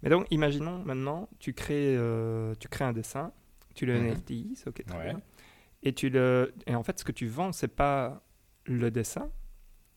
Mais 0.03 0.11
donc, 0.11 0.27
imaginons 0.31 0.82
maintenant, 0.85 1.28
tu 1.39 1.53
crées, 1.53 1.97
euh, 1.97 2.55
tu 2.59 2.69
crées 2.69 2.85
un 2.85 2.93
dessin, 2.93 3.32
tu 3.74 3.85
le 3.86 3.94
Mhm. 3.94 4.07
NFTises, 4.11 4.65
ok, 4.66 4.85
très 4.85 4.98
Ouais. 4.98 5.05
bien. 5.11 5.23
Et 5.82 5.93
tu 5.93 6.09
le, 6.09 6.55
et 6.66 6.74
en 6.74 6.82
fait, 6.82 6.98
ce 6.98 7.05
que 7.05 7.12
tu 7.12 7.27
vends, 7.27 7.53
c'est 7.53 7.69
pas 7.69 8.23
le 8.65 8.90
dessin, 8.90 9.31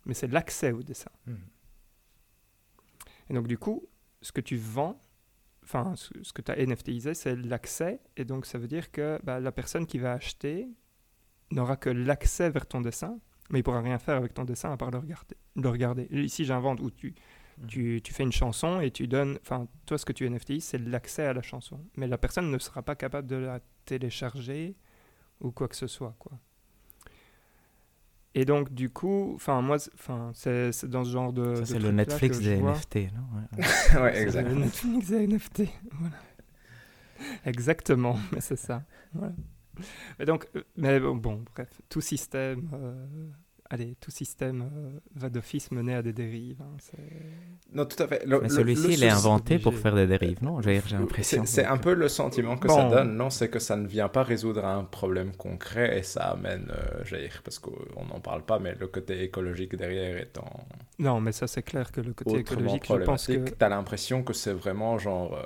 mais 0.06 0.14
c'est 0.14 0.28
l'accès 0.28 0.72
au 0.72 0.84
dessin. 0.84 1.12
Et 3.30 3.34
donc, 3.34 3.48
du 3.48 3.58
coup, 3.58 3.86
ce 4.22 4.32
que 4.32 4.42
tu 4.42 4.58
vends, 4.58 5.02
enfin, 5.64 5.96
ce, 5.96 6.12
ce 6.24 6.34
que 6.34 6.42
tu 6.42 6.52
as 6.52 6.58
NFTisé, 6.60 7.14
c'est 7.14 7.36
l'accès. 7.36 8.02
Et 8.18 8.26
donc, 8.26 8.46
ça 8.46 8.58
veut 8.58 8.68
dire 8.68 8.92
que 8.92 9.20
bah, 9.24 9.40
la 9.40 9.52
personne 9.52 9.86
qui 9.86 10.00
va 10.00 10.14
acheter 10.14 10.68
n'aura 11.52 11.78
que 11.78 11.90
l'accès 11.90 12.50
vers 12.50 12.66
ton 12.66 12.82
dessin, 12.82 13.20
mais 13.50 13.60
il 13.60 13.64
pourra 13.64 13.82
rien 13.82 13.98
faire 14.00 14.16
avec 14.18 14.34
ton 14.34 14.44
dessin 14.46 14.72
à 14.72 14.78
part 14.78 14.92
le 14.92 14.98
regarder. 15.00 15.36
Le 15.56 15.70
regarder. 15.70 16.08
Ici, 16.12 16.46
j'invente 16.46 16.80
où 16.82 16.90
tu, 16.92 17.14
tu, 17.68 18.00
tu 18.04 18.14
fais 18.14 18.24
une 18.24 18.32
chanson 18.32 18.80
et 18.82 18.92
tu 18.92 19.08
donnes, 19.08 19.38
enfin, 19.42 19.68
toi, 19.86 19.98
ce 19.98 20.06
que 20.06 20.14
tu 20.14 20.30
NFTises, 20.30 20.64
c'est 20.64 20.78
l'accès 20.78 21.24
à 21.26 21.34
la 21.34 21.42
chanson. 21.42 21.80
Mais 21.98 22.08
la 22.08 22.18
personne 22.18 22.50
ne 22.52 22.58
sera 22.60 22.82
pas 22.84 22.96
capable 22.96 23.28
de 23.28 23.36
la 23.36 23.60
télécharger 23.86 24.76
ou 25.42 25.52
quoi 25.52 25.68
que 25.68 25.76
ce 25.76 25.88
soit, 25.88 26.16
quoi. 26.20 26.34
Et 28.36 28.46
donc, 28.46 28.72
du 28.74 28.92
coup, 28.92 29.32
enfin, 29.36 29.62
moi, 29.62 29.80
c'est- 29.80 29.92
enfin, 29.96 30.32
c'est 30.36 30.86
dans 30.86 31.04
ce 31.04 31.10
genre 31.10 31.34
de. 31.34 31.64
C'est 31.66 31.80
le 31.80 31.92
Netflix 31.92 32.40
des. 32.40 32.58
NFT, 32.62 32.96
non? 33.14 33.24
Ouais. 33.34 33.66
ouais, 34.02 34.14
C'est 34.14 34.22
exact. 34.22 34.48
le 34.50 34.54
Netflix 34.56 35.08
des 35.10 35.28
NFT. 35.28 35.64
Voilà. 35.94 36.16
Exactement, 37.46 38.18
mais 38.32 38.40
c'est 38.42 38.56
ça. 38.56 38.84
Voilà. 39.14 39.34
Mais 40.20 40.26
donc, 40.26 40.48
euh, 40.56 40.64
mais 40.78 41.00
bon, 41.00 41.16
bon, 41.16 41.44
bref, 41.56 41.70
tout 41.90 42.02
système, 42.02 42.70
euh, 42.74 43.30
allez, 43.70 43.96
tout 44.00 44.12
système 44.12 44.70
euh, 44.74 45.00
va 45.16 45.30
d'office 45.30 45.72
mener 45.72 45.96
à 45.96 46.02
des 46.02 46.14
dérives. 46.14 46.62
hein, 46.62 46.78
Non, 47.74 47.86
tout 47.86 48.02
à 48.02 48.08
fait. 48.08 48.26
Le- 48.26 48.42
Mais 48.42 48.50
celui-ci, 48.50 48.94
il 48.94 49.04
est 49.04 49.10
inventé 49.10 49.60
pour 49.60 49.74
faire 49.76 49.96
des 49.96 50.08
dérives, 50.08 50.44
non? 50.44 50.62
J'ai 50.62 50.82
j'ai 50.86 50.96
l'impression. 50.96 51.46
C'est 51.46 51.62
c'est 51.62 51.66
un 51.66 51.78
peu 51.78 51.94
le 51.94 52.08
sentiment 52.10 52.58
que 52.58 52.68
ça 52.68 52.84
donne, 52.86 53.16
non? 53.16 53.30
C'est 53.30 53.50
que 53.50 53.60
ça 53.60 53.76
ne 53.76 53.88
vient 53.88 54.10
pas 54.10 54.24
résoudre 54.24 54.66
un 54.66 54.84
problème 54.84 55.36
concret 55.36 56.00
et 56.00 56.04
ça 56.04 56.24
amène, 56.32 56.72
euh, 56.72 57.04
j'allais 57.06 57.28
dire, 57.28 57.42
parce 57.44 57.60
qu'on 57.60 58.06
n'en 58.12 58.20
parle 58.20 58.44
pas, 58.44 58.58
mais 58.60 58.74
le 58.80 58.88
côté 58.88 59.24
écologique 59.24 59.76
derrière 59.76 60.18
étant 60.18 60.50
Non, 60.98 61.22
mais 61.22 61.32
ça, 61.32 61.48
c'est 61.48 61.64
clair 61.64 61.92
que 61.92 62.02
le 62.02 62.14
côté 62.14 62.40
écologique, 62.40 62.86
je 62.88 62.94
pense 63.06 63.28
que. 63.28 63.50
t'as 63.50 63.70
l'impression 63.70 64.24
que 64.24 64.34
c'est 64.34 64.54
vraiment 64.54 64.98
genre... 64.98 65.38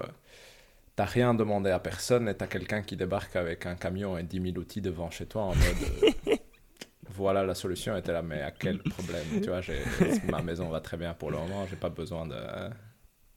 T'as 0.96 1.06
rien 1.06 1.34
demandé 1.34 1.72
à 1.72 1.80
personne 1.80 2.30
et 2.30 2.36
t'as 2.36 2.48
quelqu'un 2.48 2.84
qui 2.84 2.96
débarque 2.96 3.36
avec 3.36 3.66
un 3.66 3.76
camion 3.76 4.18
et 4.18 4.24
10 4.24 4.42
000 4.42 4.58
outils 4.58 4.82
devant 4.82 5.10
chez 5.10 5.26
toi 5.26 5.44
en 5.44 5.56
mode... 5.56 6.14
euh, 6.28 6.36
voilà 7.10 7.44
la 7.44 7.56
solution 7.56 7.96
était 7.98 8.12
là, 8.14 8.22
mais 8.22 8.42
à 8.42 8.52
quel 8.52 8.78
problème 8.80 9.26
Tu 9.42 9.50
vois, 9.50 9.62
ma 10.32 10.42
maison 10.42 10.70
va 10.70 10.82
très 10.82 10.98
bien 10.98 11.14
pour 11.14 11.32
le 11.32 11.38
moment, 11.38 11.66
j'ai 11.68 11.76
pas 11.76 11.90
besoin 11.90 12.28
de, 12.28 12.38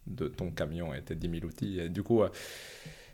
de 0.06 0.28
ton 0.28 0.50
camion 0.50 0.94
et 0.94 1.02
tes 1.02 1.14
10 1.14 1.30
000 1.40 1.46
outils. 1.46 1.80
Et 1.80 1.88
du 1.88 2.02
coup, 2.02 2.22
euh, 2.22 2.28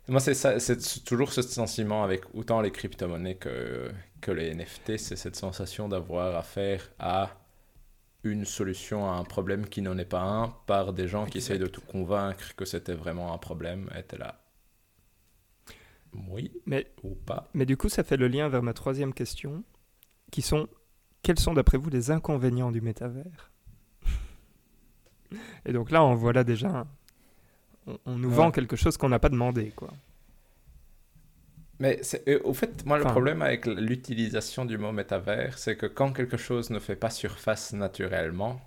moi, 0.09 0.20
c'est 0.20 1.05
toujours 1.05 1.32
ce 1.32 1.43
sentiment 1.43 2.02
avec 2.05 2.23
autant 2.35 2.60
les 2.60 2.70
crypto-monnaies 2.73 3.36
que, 3.36 3.90
que 4.20 4.31
les 4.32 4.55
NFT, 4.55 4.97
c'est 4.98 5.16
cette 5.16 5.36
sensation 5.36 5.89
d'avoir 5.89 6.36
affaire 6.36 6.90
à 6.98 7.31
une 8.24 8.44
solution 8.44 9.11
à 9.11 9.15
un 9.16 9.24
problème 9.24 9.66
qui 9.66 9.82
n'en 9.82 9.99
est 9.99 10.05
pas 10.05 10.23
un 10.23 10.49
par 10.66 10.93
des 10.93 11.09
gens 11.09 11.27
qui 11.27 11.39
essayent 11.39 11.59
de 11.59 11.66
te 11.66 11.81
convaincre 11.81 12.55
que 12.55 12.65
c'était 12.65 12.94
vraiment 12.94 13.32
un 13.35 13.39
problème. 13.39 13.90
Et 13.99 14.03
t'es 14.03 14.19
là. 14.19 14.39
Oui 16.28 16.53
Mais, 16.66 16.86
ou 17.03 17.15
pas 17.15 17.49
mais 17.55 17.65
du 17.66 17.77
coup, 17.77 17.89
ça 17.89 18.05
fait 18.05 18.16
le 18.19 18.28
lien 18.28 18.49
vers 18.49 18.62
ma 18.62 18.74
troisième 18.74 19.15
question, 19.15 19.65
qui 20.31 20.43
sont 20.43 20.69
quels 21.23 21.39
sont 21.39 21.55
d'après 21.55 21.78
vous 21.78 21.90
les 21.90 22.11
inconvénients 22.11 22.73
du 22.73 22.81
métavers? 22.81 23.51
Et 25.65 25.73
donc 25.73 25.90
là, 25.90 26.05
on 26.05 26.15
voit 26.15 26.32
là 26.32 26.44
déjà, 26.44 26.86
on, 27.86 27.99
on 28.07 28.19
nous 28.19 28.31
Ouais. 28.31 28.35
vend 28.35 28.51
quelque 28.51 28.77
chose 28.77 28.97
qu'on 28.97 29.09
n'a 29.09 29.19
pas 29.19 29.28
demandé, 29.31 29.73
quoi. 29.74 29.90
Mais 31.78 32.01
euh, 32.28 32.40
au 32.44 32.55
fait, 32.55 32.85
moi, 32.86 32.99
le 32.99 33.05
problème 33.05 33.43
avec 33.43 33.66
l'utilisation 33.66 34.65
du 34.65 34.78
mot 34.78 34.93
métavers, 34.93 35.59
c'est 35.59 35.77
que 35.77 35.86
quand 35.86 36.12
quelque 36.12 36.36
chose 36.36 36.70
ne 36.70 36.78
fait 36.78 36.97
pas 36.97 37.11
surface 37.11 37.73
naturellement, 37.73 38.61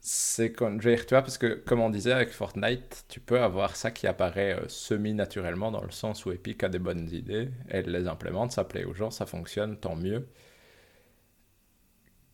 c'est 0.00 0.52
comme, 0.52 0.80
je 0.82 0.88
veux 0.90 0.94
dire, 0.96 1.06
tu 1.06 1.14
vois, 1.14 1.22
parce 1.22 1.38
que 1.38 1.54
comme 1.54 1.80
on 1.80 1.88
disait 1.90 2.12
avec 2.12 2.28
Fortnite, 2.30 3.06
tu 3.08 3.20
peux 3.20 3.40
avoir 3.40 3.74
ça 3.74 3.90
qui 3.90 4.06
apparaît 4.06 4.52
euh, 4.54 4.68
semi-naturellement 4.68 5.70
dans 5.70 5.82
le 5.82 5.90
sens 5.90 6.26
où 6.26 6.32
Epic 6.32 6.62
a 6.62 6.68
des 6.68 6.78
bonnes 6.78 7.08
idées, 7.10 7.50
elle 7.68 7.90
les 7.90 8.06
implémente, 8.06 8.52
ça 8.52 8.64
plaît 8.64 8.84
aux 8.84 8.92
gens, 8.94 9.10
ça 9.10 9.24
fonctionne, 9.26 9.78
tant 9.78 9.96
mieux. 9.96 10.26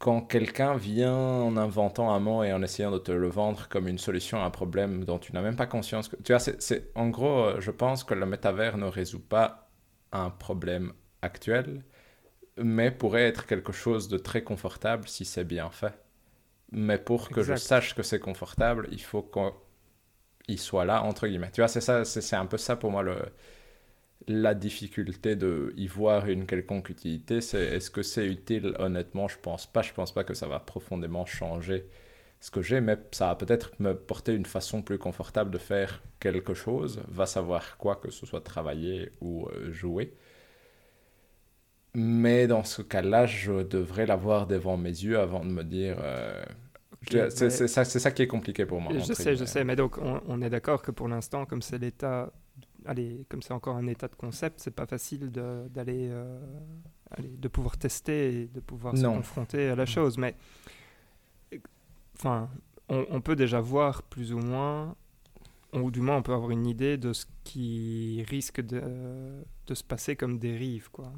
Quand 0.00 0.22
quelqu'un 0.22 0.76
vient 0.76 1.14
en 1.14 1.56
inventant 1.58 2.10
un 2.12 2.20
mot 2.20 2.42
et 2.42 2.52
en 2.54 2.62
essayant 2.62 2.90
de 2.90 2.98
te 2.98 3.12
le 3.12 3.28
vendre 3.28 3.68
comme 3.68 3.86
une 3.86 3.98
solution 3.98 4.40
à 4.42 4.46
un 4.46 4.50
problème 4.50 5.04
dont 5.04 5.18
tu 5.18 5.32
n'as 5.34 5.42
même 5.42 5.56
pas 5.56 5.66
conscience, 5.66 6.08
que, 6.08 6.16
tu 6.16 6.32
vois, 6.32 6.40
c'est, 6.40 6.90
en 6.96 7.10
gros, 7.10 7.44
euh, 7.44 7.60
je 7.60 7.70
pense 7.70 8.02
que 8.02 8.14
le 8.14 8.26
métavers 8.26 8.78
ne 8.78 8.86
résout 8.86 9.20
pas 9.20 9.70
un 10.10 10.30
problème 10.30 10.94
actuel, 11.22 11.84
mais 12.56 12.90
pourrait 12.90 13.28
être 13.28 13.46
quelque 13.46 13.72
chose 13.72 14.08
de 14.08 14.18
très 14.18 14.42
confortable 14.42 15.06
si 15.06 15.24
c'est 15.26 15.44
bien 15.44 15.70
fait. 15.70 15.94
Mais 16.72 16.98
pour 16.98 17.28
que 17.30 17.42
je 17.42 17.54
sache 17.54 17.94
que 17.94 18.02
c'est 18.02 18.20
confortable, 18.20 18.88
il 18.92 19.02
faut 19.02 19.22
qu'il 20.48 20.58
soit 20.58 20.86
là, 20.86 21.02
entre 21.02 21.28
guillemets. 21.28 21.50
Tu 21.52 21.60
vois, 21.60 21.68
c'est 21.68 21.82
ça, 21.82 22.04
c'est 22.06 22.36
un 22.36 22.46
peu 22.46 22.58
ça 22.58 22.76
pour 22.76 22.90
moi 22.90 23.02
le, 23.02 23.16
la 24.28 24.54
difficulté 24.54 25.36
de 25.36 25.72
y 25.76 25.86
voir 25.86 26.28
une 26.28 26.46
quelconque 26.46 26.90
utilité. 26.90 27.40
C'est 27.40 27.64
est-ce 27.64 27.90
que 27.90 28.02
c'est 28.02 28.26
utile? 28.26 28.74
Honnêtement, 28.78 29.28
je 29.28 29.38
pense 29.38 29.66
pas. 29.66 29.82
Je 29.82 29.92
pense 29.92 30.12
pas 30.12 30.24
que 30.24 30.34
ça 30.34 30.46
va 30.46 30.60
profondément 30.60 31.26
changer 31.26 31.86
ce 32.40 32.50
que 32.50 32.62
j'ai, 32.62 32.80
mais 32.80 32.96
ça 33.12 33.26
va 33.26 33.34
peut-être 33.34 33.72
me 33.80 33.94
porter 33.94 34.34
une 34.34 34.46
façon 34.46 34.82
plus 34.82 34.98
confortable 34.98 35.50
de 35.50 35.58
faire 35.58 36.02
quelque 36.20 36.54
chose, 36.54 37.02
va 37.08 37.26
savoir 37.26 37.76
quoi, 37.76 37.96
que 37.96 38.10
ce 38.10 38.24
soit 38.24 38.40
travailler 38.40 39.12
ou 39.20 39.46
euh, 39.48 39.70
jouer. 39.72 40.14
Mais 41.94 42.46
dans 42.46 42.64
ce 42.64 42.82
cas-là, 42.82 43.26
je 43.26 43.62
devrais 43.62 44.06
l'avoir 44.06 44.46
devant 44.46 44.76
mes 44.76 44.90
yeux 44.90 45.18
avant 45.18 45.44
de 45.44 45.50
me 45.50 45.64
dire. 45.64 45.98
Euh, 46.02 46.42
c'est 47.08 47.50
ça, 47.50 47.84
ça, 47.84 48.10
qui 48.10 48.22
est 48.22 48.26
compliqué 48.26 48.64
pour 48.64 48.80
moi. 48.80 48.92
Je 48.94 49.12
sais, 49.12 49.34
je 49.34 49.44
sais, 49.44 49.64
mais 49.64 49.74
donc 49.74 49.98
on, 49.98 50.42
est 50.42 50.50
d'accord 50.50 50.82
que 50.82 50.90
pour 50.90 51.08
l'instant, 51.08 51.46
comme 51.46 51.62
c'est 51.62 51.78
l'état, 51.78 52.30
allez, 52.86 53.26
comme 53.28 53.42
c'est 53.42 53.52
encore 53.52 53.76
un 53.76 53.86
état 53.86 54.08
de 54.08 54.14
concept, 54.14 54.60
c'est 54.60 54.74
pas 54.74 54.86
facile 54.86 55.30
d'aller, 55.30 56.08
euh, 56.10 56.38
de 57.18 57.48
pouvoir 57.48 57.76
tester 57.76 58.42
et 58.42 58.46
de 58.46 58.60
pouvoir 58.60 58.96
se 58.96 59.06
confronter 59.06 59.68
à 59.68 59.76
la 59.76 59.86
chose. 59.86 60.18
Mais 60.18 60.34
enfin, 62.16 62.50
on, 62.88 63.20
peut 63.20 63.36
déjà 63.36 63.60
voir 63.60 64.02
plus 64.02 64.32
ou 64.32 64.38
moins, 64.38 64.96
ou 65.72 65.90
du 65.90 66.00
moins 66.00 66.16
on 66.16 66.22
peut 66.22 66.34
avoir 66.34 66.50
une 66.50 66.66
idée 66.66 66.96
de 66.96 67.12
ce 67.12 67.26
qui 67.44 68.24
risque 68.28 68.60
de, 68.60 69.42
de 69.66 69.74
se 69.74 69.84
passer 69.84 70.16
comme 70.16 70.38
dérive, 70.38 70.90
quoi. 70.90 71.12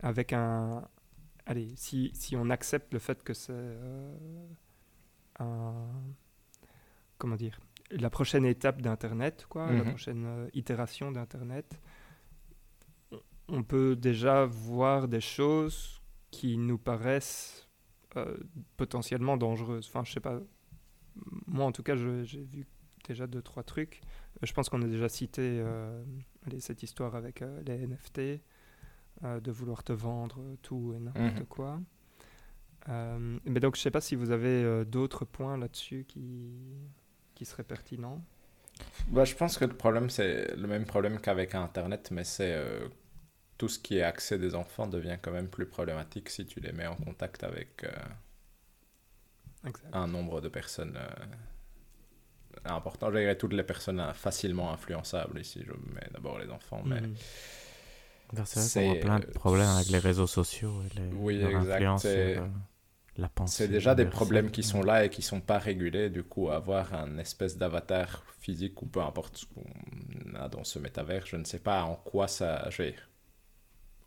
Avec 0.00 0.32
un... 0.32 0.86
Allez, 1.46 1.72
si, 1.76 2.10
si 2.14 2.36
on 2.36 2.50
accepte 2.50 2.92
le 2.92 2.98
fait 2.98 3.22
que 3.22 3.34
c'est 3.34 3.52
euh, 3.52 4.16
un... 5.38 5.74
Comment 7.18 7.36
dire 7.36 7.60
La 7.92 8.10
prochaine 8.10 8.44
étape 8.44 8.80
d'Internet, 8.80 9.46
quoi, 9.48 9.70
la 9.70 9.84
mhm. 9.84 9.88
prochaine 9.90 10.24
euh, 10.26 10.48
itération 10.54 11.12
d'Internet, 11.12 11.78
on 13.48 13.62
peut 13.62 13.96
déjà 13.96 14.46
voir 14.46 15.08
des 15.08 15.20
choses 15.20 16.00
qui 16.30 16.56
nous 16.56 16.78
paraissent 16.78 17.68
euh, 18.16 18.36
potentiellement 18.76 19.36
dangereuses. 19.36 19.86
Enfin, 19.88 20.04
je 20.04 20.12
sais 20.12 20.20
pas. 20.20 20.40
Moi, 21.46 21.66
en 21.66 21.72
tout 21.72 21.82
cas, 21.82 21.94
j'ai 21.96 22.42
vu 22.42 22.66
déjà 23.06 23.26
deux, 23.26 23.42
trois 23.42 23.62
trucs. 23.62 24.00
Je 24.42 24.52
pense 24.52 24.70
qu'on 24.70 24.80
a 24.80 24.86
déjà 24.86 25.08
cité 25.10 25.62
cette 26.58 26.82
histoire 26.82 27.14
avec 27.14 27.44
les 27.66 27.86
NFT. 27.86 28.40
Euh, 29.24 29.38
de 29.38 29.52
vouloir 29.52 29.84
te 29.84 29.92
vendre 29.92 30.42
tout 30.62 30.94
et 30.96 30.98
n'importe 30.98 31.38
mhm. 31.38 31.46
quoi. 31.46 31.80
Euh, 32.88 33.38
mais 33.44 33.60
donc, 33.60 33.76
je 33.76 33.80
ne 33.80 33.82
sais 33.84 33.90
pas 33.92 34.00
si 34.00 34.16
vous 34.16 34.32
avez 34.32 34.64
euh, 34.64 34.84
d'autres 34.84 35.24
points 35.24 35.56
là-dessus 35.56 36.06
qui, 36.08 36.50
qui 37.42 37.50
seraient 37.50 37.64
pertinents. 37.64 38.22
Bah, 39.08 39.24
je 39.24 39.34
pense 39.34 39.58
que 39.58 39.64
le 39.64 39.74
problème, 39.74 40.10
c'est 40.10 40.54
le 40.56 40.68
même 40.68 40.84
problème 40.84 41.20
qu'avec 41.20 41.54
Internet, 41.54 42.10
mais 42.10 42.24
c'est 42.24 42.56
tout 43.58 43.68
ce 43.68 43.78
qui 43.78 43.98
est 43.98 44.02
accès 44.02 44.38
des 44.38 44.54
enfants 44.54 44.86
devient 44.86 45.18
quand 45.20 45.32
même 45.32 45.48
plus 45.48 45.66
problématique 45.66 46.30
si 46.30 46.46
tu 46.46 46.60
les 46.60 46.72
mets 46.72 46.86
en 46.86 46.96
contact 46.96 47.44
avec 47.44 47.84
un 49.92 50.06
nombre 50.06 50.40
de 50.40 50.48
personnes 50.48 50.98
important. 52.64 53.10
Je 53.12 53.18
dirais 53.18 53.36
toutes 53.36 53.52
les 53.52 53.62
personnes 53.62 54.02
facilement 54.14 54.72
influençables 54.72 55.40
ici. 55.40 55.64
Je 55.66 55.72
mets 55.94 56.08
d'abord 56.12 56.38
les 56.38 56.50
enfants, 56.50 56.82
mais. 56.84 57.00
Mhm. 57.00 57.14
C'est 58.46 58.86
vrai 58.86 59.00
plein 59.00 59.18
de 59.18 59.26
problèmes 59.26 59.68
avec 59.68 59.88
les 59.88 59.98
réseaux 59.98 60.26
sociaux 60.26 60.82
et 60.86 60.98
les, 60.98 61.06
oui, 61.08 61.42
exact. 61.42 62.06
La 63.16 63.28
pensée. 63.28 63.64
C'est 63.64 63.68
déjà 63.68 63.94
des 63.94 64.06
problèmes 64.06 64.50
qui 64.50 64.62
sont 64.62 64.82
là 64.82 65.04
et 65.04 65.10
qui 65.10 65.22
sont 65.22 65.40
pas 65.40 65.58
régulés. 65.58 66.10
Du 66.10 66.22
coup, 66.22 66.50
avoir 66.50 66.94
un 66.94 67.18
espèce 67.18 67.56
d'avatar 67.56 68.24
physique 68.40 68.80
ou 68.82 68.86
peu 68.86 69.00
importe 69.00 69.38
ce 69.38 69.46
qu'on 69.46 70.34
a 70.34 70.48
dans 70.48 70.64
ce 70.64 70.78
métavers, 70.78 71.26
je 71.26 71.36
ne 71.36 71.44
sais 71.44 71.58
pas 71.58 71.82
en 71.84 71.96
quoi 71.96 72.28
ça, 72.28 72.68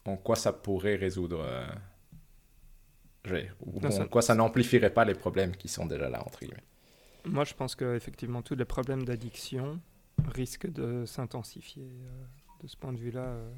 en 0.05 0.17
quoi 0.17 0.35
ça 0.35 0.53
pourrait 0.53 0.95
résoudre. 0.95 1.41
Euh, 1.41 1.65
ou 3.65 3.79
en 3.83 4.07
quoi 4.07 4.21
ça 4.21 4.35
n'amplifierait 4.35 4.93
pas 4.93 5.03
les 5.03 5.15
problèmes 5.15 5.55
qui 5.55 5.67
sont 5.67 5.87
déjà 5.87 6.09
là 6.09 6.21
entre 6.23 6.39
guillemets. 6.39 6.63
Moi, 7.25 7.43
je 7.43 7.55
pense 7.55 7.73
que 7.73 7.95
effectivement 7.95 8.43
tous 8.43 8.53
les 8.55 8.65
problèmes 8.65 9.03
d'addiction 9.03 9.79
risquent 10.27 10.71
de 10.71 11.05
s'intensifier 11.05 11.89
euh, 11.89 12.25
de 12.61 12.67
ce 12.67 12.77
point 12.77 12.93
de 12.93 12.99
vue-là. 12.99 13.21
Euh, 13.21 13.51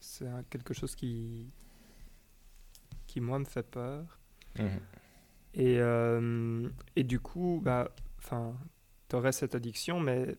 c'est 0.00 0.26
quelque 0.48 0.72
chose 0.72 0.94
qui, 0.94 1.50
qui, 3.06 3.20
moi, 3.20 3.38
me 3.38 3.44
fait 3.44 3.68
peur. 3.68 4.17
Et, 5.54 5.78
euh, 5.80 6.68
et 6.96 7.04
du 7.04 7.20
coup, 7.20 7.60
bah, 7.62 7.90
tu 9.08 9.16
aurais 9.16 9.32
cette 9.32 9.54
addiction, 9.54 10.00
mais 10.00 10.36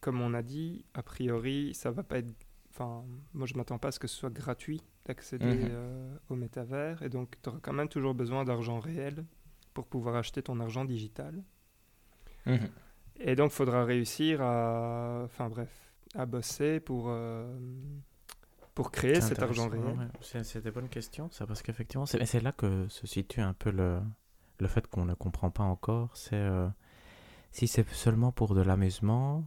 comme 0.00 0.20
on 0.20 0.34
a 0.34 0.42
dit, 0.42 0.84
a 0.94 1.02
priori, 1.02 1.74
ça 1.74 1.90
va 1.90 2.02
pas 2.02 2.18
être. 2.18 2.32
Enfin, 2.70 3.04
moi, 3.34 3.46
je 3.46 3.54
m'attends 3.54 3.78
pas 3.78 3.88
à 3.88 3.92
ce 3.92 3.98
que 3.98 4.08
ce 4.08 4.16
soit 4.16 4.32
gratuit 4.32 4.82
d'accéder 5.04 5.44
mhm. 5.44 5.68
euh, 5.70 6.16
au 6.30 6.36
métavers. 6.36 7.02
Et 7.02 7.08
donc, 7.08 7.36
tu 7.42 7.48
auras 7.48 7.58
quand 7.60 7.72
même 7.72 7.88
toujours 7.88 8.14
besoin 8.14 8.44
d'argent 8.44 8.80
réel 8.80 9.24
pour 9.74 9.86
pouvoir 9.86 10.16
acheter 10.16 10.42
ton 10.42 10.58
argent 10.60 10.84
digital. 10.84 11.42
Mhm. 12.46 12.68
Et 13.20 13.36
donc, 13.36 13.52
il 13.52 13.54
faudra 13.54 13.84
réussir 13.84 14.40
à. 14.40 15.22
Enfin, 15.24 15.48
bref, 15.48 15.92
à 16.14 16.26
bosser 16.26 16.80
pour. 16.80 17.06
Euh, 17.08 17.54
pour 18.74 18.90
créer 18.90 19.20
cet 19.20 19.42
argent 19.42 19.68
réel 19.68 20.10
C'est 20.20 20.62
des 20.62 20.70
bonnes 20.70 20.88
questions, 20.88 21.30
ça, 21.30 21.46
parce 21.46 21.62
qu'effectivement, 21.62 22.06
c'est 22.06 22.40
là 22.40 22.52
que 22.52 22.88
se 22.88 23.06
situe 23.06 23.40
un 23.40 23.52
peu 23.52 23.70
le, 23.70 24.00
le 24.58 24.68
fait 24.68 24.86
qu'on 24.86 25.04
ne 25.04 25.14
comprend 25.14 25.50
pas 25.50 25.64
encore. 25.64 26.16
C'est 26.16 26.36
euh, 26.36 26.68
si 27.50 27.68
c'est 27.68 27.86
seulement 27.90 28.32
pour 28.32 28.54
de 28.54 28.62
l'amusement, 28.62 29.44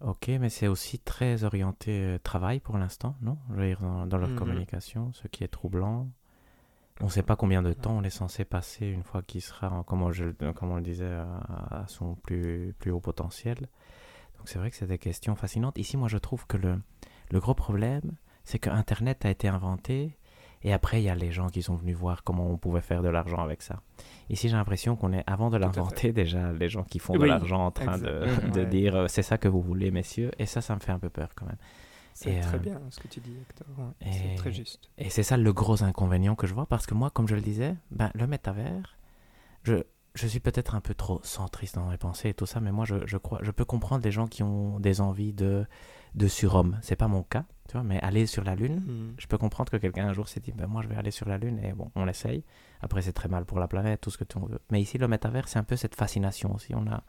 ok, 0.00 0.28
mais 0.40 0.48
c'est 0.48 0.66
aussi 0.66 0.98
très 0.98 1.44
orienté 1.44 2.00
euh, 2.00 2.18
travail 2.18 2.60
pour 2.60 2.78
l'instant, 2.78 3.16
non? 3.22 3.38
Je 3.50 3.54
veux 3.54 3.66
dire, 3.66 3.80
dans, 3.80 4.18
leur 4.18 4.30
mhm. 4.30 4.36
communication, 4.36 5.12
ce 5.12 5.28
qui 5.28 5.44
est 5.44 5.48
troublant. 5.48 6.08
On 7.00 7.06
ne 7.06 7.10
sait 7.10 7.24
pas 7.24 7.34
combien 7.34 7.60
de 7.60 7.72
temps 7.72 7.96
on 7.96 8.04
est 8.04 8.10
censé 8.10 8.44
passer 8.44 8.86
une 8.86 9.02
fois 9.02 9.22
qu'il 9.22 9.42
sera, 9.42 9.82
comme, 9.86 10.02
on, 10.02 10.12
comme 10.52 10.70
on 10.70 10.76
le 10.76 10.82
disait, 10.82 11.10
à, 11.10 11.84
son 11.88 12.14
plus, 12.14 12.72
plus 12.78 12.92
haut 12.92 13.00
potentiel. 13.00 13.56
Donc 14.38 14.48
c'est 14.48 14.60
vrai 14.60 14.70
que 14.70 14.76
c'est 14.76 14.86
des 14.86 14.98
questions 14.98 15.34
fascinantes. 15.34 15.76
Ici, 15.78 15.96
moi, 15.96 16.06
je 16.06 16.18
trouve 16.18 16.46
que 16.46 16.56
le, 16.56 16.80
le 17.34 17.40
gros 17.40 17.54
problème, 17.54 18.12
c'est 18.44 18.60
que 18.60 18.70
Internet 18.70 19.26
a 19.26 19.30
été 19.30 19.48
inventé 19.48 20.16
et 20.62 20.72
après, 20.72 21.02
il 21.02 21.04
y 21.04 21.10
a 21.10 21.14
les 21.14 21.30
gens 21.30 21.48
qui 21.48 21.62
sont 21.62 21.74
venus 21.74 21.96
voir 21.96 22.22
comment 22.22 22.48
on 22.48 22.56
pouvait 22.56 22.80
faire 22.80 23.02
de 23.02 23.08
l'argent 23.08 23.38
avec 23.38 23.60
ça. 23.60 23.82
Ici, 24.30 24.48
j'ai 24.48 24.56
l'impression 24.56 24.94
qu'on 24.96 25.12
est, 25.12 25.24
avant 25.26 25.50
de 25.50 25.58
l'inventer, 25.58 26.12
déjà 26.12 26.52
les 26.52 26.68
gens 26.70 26.84
qui 26.84 27.00
font 27.00 27.18
de 27.18 27.24
l'argent 27.24 27.66
en 27.66 27.70
train 27.70 27.98
de, 27.98 28.50
de 28.54 28.64
dire 28.64 28.94
euh, 28.94 29.06
c'est 29.08 29.22
ça 29.22 29.36
que 29.36 29.48
vous 29.48 29.60
voulez, 29.60 29.90
messieurs. 29.90 30.30
Et 30.38 30.46
ça, 30.46 30.62
ça 30.62 30.74
me 30.74 30.80
fait 30.80 30.92
un 30.92 30.98
peu 30.98 31.10
peur 31.10 31.28
quand 31.34 31.44
même. 31.44 31.58
C'est 32.14 32.38
très 32.40 32.56
euh, 32.56 32.60
bien 32.60 32.80
ce 32.90 33.00
que 33.00 33.08
tu 33.08 33.18
dis, 33.18 33.36
Hector. 33.42 33.66
c'est 34.00 34.36
très 34.36 34.52
juste. 34.52 34.88
Et 34.96 35.10
c'est 35.10 35.24
ça 35.24 35.36
le 35.36 35.52
gros 35.52 35.82
inconvénient 35.82 36.36
que 36.36 36.46
je 36.46 36.54
vois 36.54 36.66
parce 36.66 36.86
que 36.86 36.94
moi, 36.94 37.10
comme 37.10 37.26
je 37.26 37.34
le 37.34 37.42
disais, 37.42 37.74
ben, 37.90 38.12
le 38.14 38.28
métavers, 38.28 38.96
je, 39.64 39.82
je 40.14 40.26
suis 40.26 40.40
peut-être 40.40 40.74
un 40.74 40.80
peu 40.80 40.94
trop 40.94 41.20
centriste 41.22 41.74
dans 41.74 41.88
mes 41.88 41.98
pensées 41.98 42.30
et 42.30 42.34
tout 42.34 42.46
ça, 42.46 42.60
mais 42.60 42.72
moi, 42.72 42.84
je, 42.84 43.06
je, 43.06 43.16
crois, 43.16 43.40
je 43.42 43.50
peux 43.50 43.64
comprendre 43.64 44.04
les 44.04 44.12
gens 44.12 44.26
qui 44.26 44.42
ont 44.42 44.78
des 44.80 45.00
envies 45.00 45.32
de 45.32 45.66
de 46.14 46.28
surhomme. 46.28 46.78
C'est 46.82 46.96
pas 46.96 47.08
mon 47.08 47.22
cas, 47.22 47.44
tu 47.68 47.72
vois, 47.72 47.82
mais 47.82 48.00
aller 48.00 48.26
sur 48.26 48.44
la 48.44 48.54
Lune, 48.54 48.80
hmm. 48.86 49.14
je 49.18 49.26
peux 49.26 49.38
comprendre 49.38 49.70
que 49.70 49.76
quelqu'un 49.76 50.06
un 50.06 50.12
jour 50.12 50.28
s'est 50.28 50.40
dit, 50.40 50.52
ben 50.52 50.66
moi 50.66 50.82
je 50.82 50.88
vais 50.88 50.96
aller 50.96 51.10
sur 51.10 51.28
la 51.28 51.38
Lune, 51.38 51.58
et 51.62 51.72
bon, 51.72 51.90
on 51.94 52.04
l'essaye. 52.04 52.44
Après, 52.80 53.02
c'est 53.02 53.12
très 53.12 53.28
mal 53.28 53.44
pour 53.44 53.58
la 53.58 53.68
planète, 53.68 54.00
tout 54.00 54.10
ce 54.10 54.18
que 54.18 54.24
tu 54.24 54.38
veux. 54.38 54.60
Mais 54.70 54.80
ici, 54.80 54.98
le 54.98 55.08
métavers, 55.08 55.48
c'est 55.48 55.58
un 55.58 55.64
peu 55.64 55.76
cette 55.76 55.94
fascination 55.94 56.54
aussi. 56.54 56.74
On 56.74 56.86
a... 56.86 57.02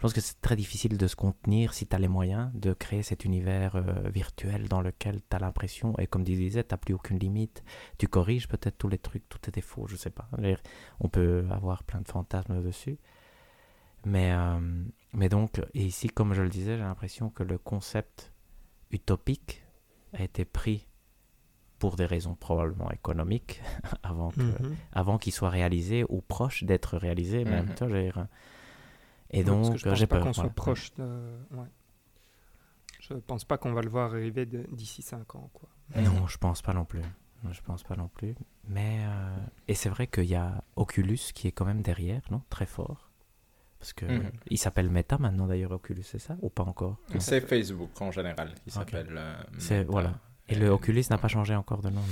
Je 0.00 0.02
pense 0.02 0.14
que 0.14 0.22
c'est 0.22 0.40
très 0.40 0.56
difficile 0.56 0.96
de 0.96 1.06
se 1.06 1.14
contenir 1.14 1.74
si 1.74 1.86
tu 1.86 1.94
as 1.94 1.98
les 1.98 2.08
moyens 2.08 2.50
de 2.54 2.72
créer 2.72 3.02
cet 3.02 3.26
univers 3.26 3.76
euh, 3.76 4.08
virtuel 4.08 4.66
dans 4.66 4.80
lequel 4.80 5.20
tu 5.28 5.36
as 5.36 5.38
l'impression, 5.38 5.94
et 5.98 6.06
comme 6.06 6.24
tu 6.24 6.32
disais, 6.36 6.64
tu 6.64 6.72
n'as 6.72 6.78
plus 6.78 6.94
aucune 6.94 7.18
limite. 7.18 7.62
Tu 7.98 8.08
corriges 8.08 8.48
peut-être 8.48 8.78
tous 8.78 8.88
les 8.88 8.96
trucs, 8.96 9.28
tout 9.28 9.38
est 9.46 9.52
défaut, 9.52 9.86
je 9.88 9.96
sais 9.96 10.08
pas. 10.08 10.26
On 11.00 11.10
peut 11.10 11.44
avoir 11.50 11.84
plein 11.84 12.00
de 12.00 12.08
fantasmes 12.08 12.62
dessus. 12.62 12.96
Mais, 14.06 14.32
euh, 14.32 14.58
mais 15.12 15.28
donc, 15.28 15.60
et 15.74 15.84
ici, 15.84 16.08
comme 16.08 16.32
je 16.32 16.40
le 16.40 16.48
disais, 16.48 16.78
j'ai 16.78 16.82
l'impression 16.82 17.28
que 17.28 17.42
le 17.42 17.58
concept 17.58 18.32
utopique 18.92 19.62
a 20.14 20.22
été 20.22 20.46
pris 20.46 20.88
pour 21.78 21.96
des 21.96 22.06
raisons 22.06 22.36
probablement 22.36 22.90
économiques 22.90 23.60
avant 24.02 24.30
que, 24.30 24.40
mhm. 24.40 24.76
avant 24.92 25.18
qu'il 25.18 25.34
soit 25.34 25.50
réalisé 25.50 26.06
ou 26.08 26.22
proche 26.22 26.64
d'être 26.64 26.96
réalisé 26.96 27.44
même 27.44 27.66
mhm. 27.66 27.74
Et 29.30 29.44
donc 29.44 29.76
j'ai 29.76 30.06
pas 30.06 30.20
qu'on 30.20 30.32
soit 30.32 30.50
proche 30.50 30.92
de 30.94 31.04
ouais. 31.52 31.68
je 33.00 33.14
pense 33.14 33.44
pas 33.44 33.58
qu'on 33.58 33.72
va 33.72 33.82
le 33.82 33.88
voir 33.88 34.12
arriver 34.12 34.46
d'ici 34.46 35.02
5 35.02 35.34
ans 35.36 35.50
quoi 35.52 35.68
non 35.96 36.26
je 36.26 36.38
pense 36.38 36.62
pas 36.62 36.72
non 36.72 36.84
plus 36.84 37.02
je 37.50 37.60
pense 37.62 37.82
pas 37.82 37.96
non 37.96 38.08
plus 38.08 38.34
mais 38.68 39.00
euh, 39.02 39.36
et 39.68 39.74
c'est 39.74 39.88
vrai 39.88 40.06
qu'il 40.06 40.24
y 40.24 40.34
a 40.34 40.62
Oculus 40.76 41.18
qui 41.34 41.48
est 41.48 41.52
quand 41.52 41.64
même 41.64 41.82
derrière 41.82 42.22
non? 42.30 42.42
Très 42.50 42.66
fort 42.66 43.10
parce 43.80 43.94
que 43.94 44.04
mhm. 44.04 44.30
il 44.50 44.58
s'appelle 44.58 44.90
Meta 44.90 45.16
maintenant 45.16 45.46
d'ailleurs 45.46 45.72
Oculus, 45.72 46.02
c'est 46.02 46.18
ça? 46.18 46.36
Ou 46.42 46.50
pas 46.50 46.64
encore? 46.64 46.98
C'est 47.18 47.40
Facebook 47.40 47.98
en 48.00 48.10
général 48.10 48.54
qui 48.62 48.70
s'appelle. 48.70 49.18
Euh, 49.18 49.84
voilà. 49.88 50.20
Et 50.48 50.54
le 50.54 50.68
Oculus 50.68 51.04
n'a 51.08 51.16
pas 51.16 51.28
changé 51.28 51.56
encore 51.56 51.80
de 51.80 51.88
nom. 51.88 52.02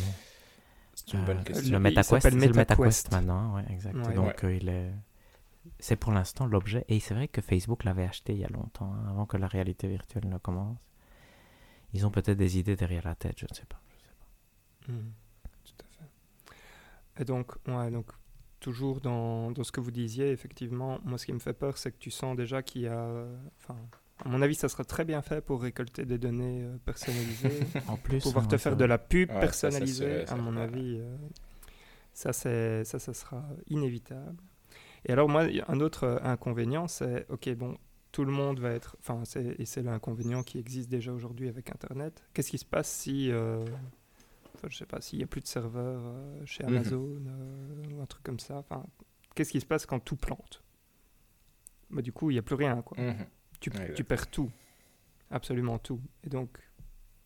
C'est 0.95 1.13
une 1.13 1.25
bonne 1.27 1.39
Euh, 1.39 1.43
question. 1.43 1.71
Le 1.71 1.77
Il 1.77 1.93
MetaQuest, 1.93 2.23
c'est 2.23 2.31
le 2.31 2.53
MetaQuest. 2.55 3.13
Maintenant, 3.13 3.55
ouais, 3.55 3.65
exact. 3.71 3.95
Ouais. 3.95 4.15
Donc 4.15 4.45
euh, 4.45 4.55
il 4.55 4.69
est, 4.71 4.91
c'est 5.79 5.97
pour 5.97 6.13
l'instant 6.13 6.47
l'objet. 6.47 6.85
Et 6.89 7.01
c'est 7.01 7.15
vrai 7.15 7.29
que 7.29 7.41
Facebook 7.41 7.85
l'avait 7.85 8.05
acheté 8.05 8.33
il 8.35 8.39
y 8.41 8.45
a 8.45 8.49
longtemps, 8.49 8.93
hein, 8.93 9.07
avant 9.09 9.27
que 9.27 9.37
la 9.37 9.47
réalité 9.47 9.89
virtuelle 9.89 10.29
ne 10.29 10.39
commence. 10.39 10.79
Ils 11.95 12.05
ont 12.07 12.11
peut-être 12.11 12.37
des 12.39 12.59
idées 12.59 12.77
derrière 12.77 13.05
la 13.05 13.15
tête, 13.15 13.39
je 13.39 13.47
ne 13.49 13.55
sais 13.55 13.65
pas. 13.67 13.81
je 13.99 14.05
sais 14.05 14.13
pas. 14.87 14.93
Mhm. 14.93 15.13
Tout 15.65 15.85
à 15.85 15.89
fait. 15.89 17.23
Et 17.23 17.25
donc, 17.25 17.53
ouais, 17.67 17.91
donc 17.91 18.07
toujours 18.61 19.01
dans, 19.01 19.51
dans 19.53 19.65
ce 19.65 19.73
que 19.73 19.81
vous 19.81 19.91
disiez, 19.93 20.31
effectivement, 20.33 20.99
moi 21.05 21.17
ce 21.19 21.27
qui 21.27 21.33
me 21.33 21.39
fait 21.39 21.53
peur, 21.53 21.79
c'est 21.79 21.93
que 21.93 21.99
tu 21.99 22.11
sens 22.11 22.37
déjà 22.37 22.63
qu'il 22.63 22.83
y 22.83 22.87
a... 22.89 22.99
euh, 22.99 23.37
Enfin, 23.61 23.77
à 24.25 24.29
mon 24.29 24.43
avis, 24.43 24.57
ça 24.57 24.69
sera 24.69 24.85
très 24.85 25.05
bien 25.05 25.23
fait 25.23 25.41
pour 25.41 25.63
récolter 25.63 26.05
des 26.05 26.19
données 26.19 26.63
euh, 26.65 26.77
personnalisées. 26.85 27.61
En 27.89 27.97
plus, 27.97 28.21
pouvoir 28.23 28.45
hein, 28.45 28.49
te 28.49 28.57
ça- 28.57 28.59
faire 28.59 28.77
de 28.77 28.85
la 28.85 28.99
pub 28.99 29.31
Ouais, 29.31 29.35
ça, 29.37 29.53
c'est 29.53 29.61
personnalisée, 29.79 30.27
à 30.27 30.35
mon 30.37 30.57
avis, 30.57 30.99
euh, 30.99 31.17
ça, 32.13 32.33
c'est, 32.33 32.85
ça, 32.85 32.99
ça 32.99 33.15
sera 33.15 33.45
inévitable. 33.69 34.37
Et 35.07 35.13
alors, 35.13 35.29
moi, 35.29 35.47
un 35.69 35.81
autre 35.81 36.05
euh, 36.05 36.19
inconvénient, 36.23 36.89
c'est, 36.89 37.27
ok, 37.31 37.49
bon, 37.55 37.77
tout 38.13 38.25
le 38.25 38.33
monde 38.33 38.59
va 38.61 38.71
être, 38.71 38.97
enfin, 39.01 39.23
et 39.37 39.65
c'est 39.65 39.83
l'inconvénient 39.83 40.43
qui 40.43 40.59
existe 40.59 40.89
déjà 40.91 41.13
aujourd'hui 41.13 41.49
avec 41.49 41.71
Internet. 41.71 42.25
Qu'est-ce 42.35 42.51
qui 42.51 42.59
se 42.59 42.65
passe 42.65 42.89
si, 42.91 43.31
euh, 43.31 43.65
je 44.69 44.77
sais 44.77 44.87
pas, 44.87 45.01
s'il 45.01 45.19
n'y 45.19 45.25
a 45.25 45.27
plus 45.29 45.41
de 45.41 45.47
serveurs 45.47 46.01
euh, 46.05 46.45
chez 46.45 46.65
Mhm. 46.65 46.71
Amazon 46.77 47.23
euh, 47.27 47.95
ou 47.95 48.01
un 48.03 48.07
truc 48.07 48.23
comme 48.25 48.41
ça, 48.41 48.57
enfin, 48.59 48.85
qu'est-ce 49.35 49.53
qui 49.53 49.61
se 49.61 49.67
passe 49.67 49.87
quand 49.87 50.01
tout 50.01 50.17
plante? 50.17 50.63
Bah, 51.91 52.03
Du 52.03 52.13
coup, 52.13 52.31
il 52.31 52.35
n'y 52.35 52.39
a 52.39 52.43
plus 52.43 52.55
rien, 52.57 52.83
quoi 52.83 52.99
Mhm. 53.01 53.27
tu, 53.61 53.71
Ouais, 53.71 53.77
tu 53.77 53.91
exact. 53.93 54.09
perds 54.09 54.31
tout, 54.31 54.51
absolument 55.31 55.79
tout. 55.79 56.01
Et 56.25 56.29
donc, 56.31 56.59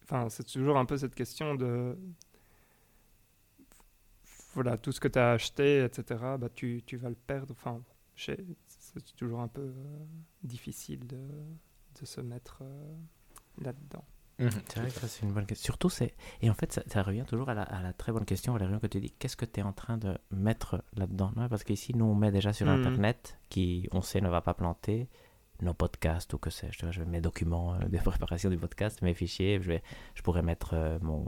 enfin, 0.05 0.29
c'est 0.29 0.45
toujours 0.45 0.77
un 0.79 0.85
peu 0.85 0.97
cette 0.97 1.15
question 1.15 1.55
de, 1.55 1.97
voilà, 4.55 4.77
tout 4.77 4.93
ce 4.93 5.01
que 5.01 5.09
tu 5.09 5.19
as 5.19 5.33
acheté, 5.33 5.85
etc., 5.85 6.05
bah, 6.39 6.49
tu, 6.55 6.83
tu 6.87 6.97
vas 6.97 7.09
le 7.09 7.15
perdre. 7.15 7.53
Enfin, 7.53 7.83
c'est 8.17 9.17
toujours 9.17 9.41
un 9.41 9.49
peu 9.49 9.63
euh, 9.63 10.05
difficile 10.43 11.07
de, 11.07 11.17
de 12.01 12.07
se 12.07 12.21
mettre 12.21 12.59
euh, 12.63 12.95
là-dedans. 13.63 14.05
Mhm. 14.39 14.51
C'est 14.69 14.81
vrai 14.81 14.89
que 14.89 14.95
ça, 15.01 15.09
c'est 15.09 15.23
une 15.27 15.33
bonne 15.33 15.47
question. 15.47 15.65
Surtout, 15.67 15.91
c'est. 15.91 16.15
Et 16.41 16.51
en 16.51 16.55
fait, 16.55 16.73
ça, 16.73 16.83
ça 16.87 17.03
revient 17.03 17.25
toujours 17.27 17.49
à 17.49 17.55
la, 17.55 17.63
à 17.63 17.83
la 17.83 17.93
très 17.93 18.13
bonne 18.13 18.25
question, 18.25 18.53
Valérian, 18.53 18.79
que 18.81 18.87
tu 18.87 19.01
dis 19.01 19.11
qu'est-ce 19.13 19.37
que 19.37 19.45
tu 19.45 19.61
es 19.61 19.63
en 19.63 19.73
train 19.73 19.99
de 19.99 20.17
mettre 20.31 20.83
là-dedans? 20.97 21.33
Parce 21.49 21.65
qu'ici, 21.65 21.95
nous, 21.95 22.07
on 22.07 22.15
met 22.15 22.33
déjà 22.33 22.53
sur 22.53 22.67
Mhm. 22.67 22.81
Internet, 22.81 23.39
qui, 23.51 23.89
on 23.93 24.01
sait, 24.03 24.21
ne 24.21 24.29
va 24.29 24.41
pas 24.41 24.55
planter, 24.55 25.09
nos 25.61 25.75
podcasts 25.75 26.33
ou 26.35 26.39
que 26.39 26.51
sais-je. 26.51 26.91
Je 26.91 27.01
mets 27.01 27.07
mes 27.07 27.21
documents 27.21 27.75
euh, 27.75 27.79
de 27.87 27.99
préparation 27.99 28.51
du 28.51 28.57
podcast, 28.59 29.01
mes 29.03 29.15
fichiers. 29.15 29.61
Je, 29.61 29.69
vais, 29.69 29.83
je 30.15 30.23
pourrais 30.23 30.43
mettre 30.43 30.99
mon, 31.03 31.25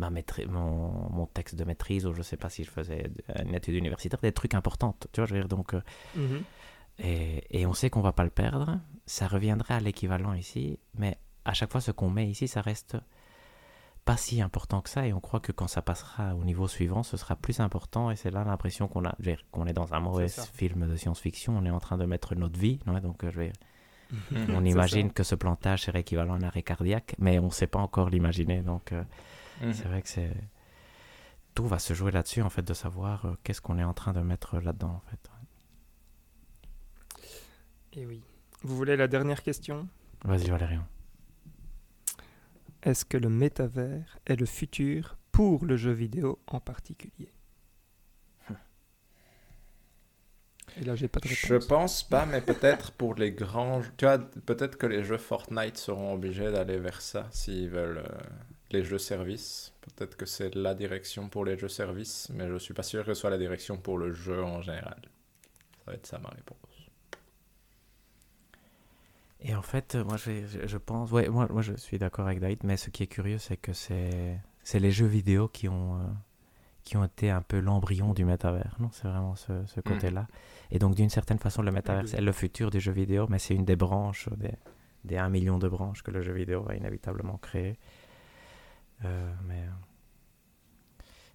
ma 0.00 0.10
maîtri- 0.10 0.46
mon, 0.46 1.08
mon 1.10 1.26
texte 1.26 1.54
de 1.54 1.64
maîtrise, 1.64 2.06
ou 2.06 2.12
je 2.14 2.22
sais 2.22 2.36
pas 2.36 2.48
si 2.50 2.64
je 2.64 2.70
faisais 2.70 3.10
une 3.44 3.54
étude 3.54 3.74
universitaire, 3.74 4.18
des 4.20 4.32
trucs 4.32 4.54
importants. 4.54 4.96
Tu 5.12 5.20
vois, 5.20 5.26
je 5.26 5.34
veux 5.34 5.40
dire, 5.40 5.48
donc. 5.48 5.74
euh, 5.74 5.80
et, 6.98 7.60
et 7.60 7.66
on 7.66 7.72
sait 7.72 7.90
qu'on 7.90 8.00
va 8.02 8.12
pas 8.12 8.24
le 8.24 8.30
perdre. 8.30 8.80
Ça 9.06 9.26
reviendrait 9.26 9.74
à 9.74 9.80
l'équivalent 9.80 10.32
ici, 10.34 10.78
mais 10.94 11.16
à 11.44 11.52
chaque 11.54 11.70
fois, 11.72 11.80
ce 11.80 11.90
qu'on 11.92 12.10
met 12.10 12.28
ici, 12.28 12.48
ça 12.48 12.60
reste 12.60 12.96
pas 14.04 14.16
si 14.16 14.40
important 14.42 14.80
que 14.80 14.88
ça. 14.90 15.06
Et 15.06 15.12
on 15.12 15.20
croit 15.20 15.40
que 15.40 15.52
quand 15.52 15.68
ça 15.68 15.82
passera 15.82 16.34
au 16.34 16.44
niveau 16.44 16.68
suivant, 16.68 17.02
ce 17.02 17.16
sera 17.16 17.36
plus 17.36 17.60
important. 17.60 18.10
Et 18.10 18.16
c'est 18.16 18.30
là 18.30 18.44
l'impression 18.44 18.88
qu'on 18.88 19.04
a, 19.04 19.14
je 19.20 19.30
veux 19.30 19.36
dire, 19.36 19.44
qu'on 19.50 19.66
est 19.66 19.72
dans 19.72 19.92
un 19.94 20.00
mauvais 20.00 20.28
film 20.54 20.88
de 20.88 20.96
science-fiction. 20.96 21.56
On 21.56 21.64
est 21.64 21.70
en 21.70 21.80
train 21.80 21.96
de 21.98 22.04
mettre 22.06 22.34
notre 22.34 22.58
vie. 22.58 22.80
ouais, 22.86 23.00
donc, 23.00 23.24
euh, 23.24 23.30
je 23.30 23.38
veux 23.38 23.44
dire, 23.46 23.54
Mhm. 24.12 24.56
on 24.56 24.64
imagine 24.74 25.12
que 25.12 25.22
ce 25.22 25.36
plantage 25.36 25.82
serait 25.82 26.00
équivalent 26.00 26.34
à 26.34 26.36
un 26.36 26.42
arrêt 26.42 26.62
cardiaque, 26.62 27.14
mais 27.18 27.38
on 27.38 27.46
ne 27.46 27.50
sait 27.50 27.68
pas 27.68 27.78
encore 27.78 28.10
l'imaginer. 28.10 28.60
Donc, 28.62 28.90
euh, 28.92 29.04
Mhm. 29.60 29.74
c'est 29.74 29.84
vrai 29.84 30.02
que 30.02 30.08
c'est 30.08 30.30
tout 31.54 31.66
va 31.66 31.78
se 31.78 31.94
jouer 31.94 32.10
là-dessus, 32.10 32.42
en 32.42 32.50
fait, 32.50 32.62
de 32.62 32.74
savoir 32.74 33.26
euh, 33.26 33.34
qu'est-ce 33.42 33.60
qu'on 33.60 33.78
est 33.78 33.84
en 33.84 33.92
train 33.92 34.12
de 34.12 34.20
mettre 34.20 34.58
là-dedans, 34.60 35.02
en 35.04 35.10
fait. 35.10 35.30
Et 37.92 38.06
oui. 38.06 38.22
Vous 38.62 38.76
voulez 38.76 38.96
la 38.96 39.08
dernière 39.08 39.42
question? 39.42 39.88
Vas-y, 40.24 40.48
Valérian. 40.48 40.86
Est-ce 42.82 43.04
que 43.04 43.16
le 43.16 43.28
métavers 43.28 44.18
est 44.26 44.36
le 44.36 44.46
futur 44.46 45.16
pour 45.32 45.64
le 45.64 45.76
jeu 45.76 45.92
vidéo 45.92 46.38
en 46.46 46.60
particulier? 46.60 47.32
Et 50.80 50.84
là, 50.84 50.94
j'ai 50.94 51.08
pas 51.08 51.18
de 51.18 51.28
Je 51.28 51.56
pense 51.56 52.04
pas, 52.04 52.26
mais 52.26 52.40
peut-être 52.40 52.92
pour 52.92 53.16
les 53.16 53.32
grands. 53.32 53.82
Tu 53.96 54.04
vois, 54.04 54.18
peut-être 54.18 54.78
que 54.78 54.86
les 54.86 55.02
jeux 55.02 55.18
Fortnite 55.18 55.76
seront 55.76 56.14
obligés 56.14 56.52
d'aller 56.52 56.78
vers 56.78 57.00
ça 57.00 57.28
s'ils 57.32 57.68
veulent 57.68 57.98
euh, 57.98 58.18
les 58.72 58.84
jeux 58.84 58.98
services. 58.98 59.72
Peut-être 59.80 60.16
que 60.16 60.26
c'est 60.26 60.54
la 60.54 60.74
direction 60.74 61.28
pour 61.28 61.44
les 61.44 61.56
jeux 61.58 61.68
services, 61.68 62.30
mais 62.34 62.48
je 62.48 62.56
suis 62.58 62.74
pas 62.74 62.82
sûr 62.82 63.04
que 63.04 63.14
ce 63.14 63.20
soit 63.20 63.30
la 63.30 63.38
direction 63.38 63.76
pour 63.76 63.98
le 63.98 64.12
jeu 64.12 64.42
en 64.42 64.60
général. 64.62 65.00
Ça 65.78 65.84
va 65.86 65.94
être 65.94 66.06
ça 66.06 66.18
ma 66.18 66.28
réponse. 66.28 66.56
Et 69.42 69.54
en 69.54 69.62
fait, 69.62 69.94
moi, 69.96 70.16
je, 70.16 70.44
je- 70.66 70.76
pense, 70.76 71.10
ouais, 71.12 71.28
moi, 71.28 71.48
moi, 71.50 71.62
je 71.62 71.72
suis 71.74 71.98
d'accord 71.98 72.26
avec 72.26 72.40
David, 72.40 72.58
mais 72.64 72.76
ce 72.76 72.90
qui 72.90 73.02
est 73.04 73.06
curieux, 73.06 73.38
c'est 73.38 73.56
que 73.56 73.72
c'est, 73.72 74.38
c'est 74.62 74.80
les 74.80 74.90
jeux 74.90 75.06
vidéo 75.06 75.48
qui 75.48 75.66
ont, 75.68 75.96
euh, 75.98 76.04
qui 76.84 76.98
ont 76.98 77.04
été 77.04 77.30
un 77.30 77.40
peu 77.40 77.58
l'embryon 77.58 78.12
du 78.12 78.26
métavers. 78.26 78.76
Non, 78.80 78.90
c'est 78.92 79.08
vraiment 79.08 79.36
ce, 79.36 79.64
ce 79.66 79.80
côté-là. 79.80 80.26
Et 80.70 80.78
donc, 80.78 80.94
d'une 80.94 81.08
certaine 81.08 81.38
façon, 81.38 81.62
le 81.62 81.72
métavers, 81.72 82.02
Oui. 82.02 82.08
c'est 82.08 82.20
le 82.20 82.32
futur 82.32 82.70
du 82.70 82.80
jeu 82.80 82.92
vidéo, 82.92 83.26
mais 83.30 83.38
c'est 83.38 83.54
une 83.54 83.64
des 83.64 83.76
branches, 83.76 84.28
des, 84.36 84.52
des 85.04 85.16
1 85.16 85.30
million 85.30 85.58
de 85.58 85.68
branches 85.68 86.02
que 86.02 86.10
le 86.10 86.20
jeu 86.20 86.32
vidéo 86.34 86.62
va 86.62 86.74
inévitablement 86.76 87.38
créer. 87.38 87.78
Euh, 89.04 89.32
mais, 89.46 89.64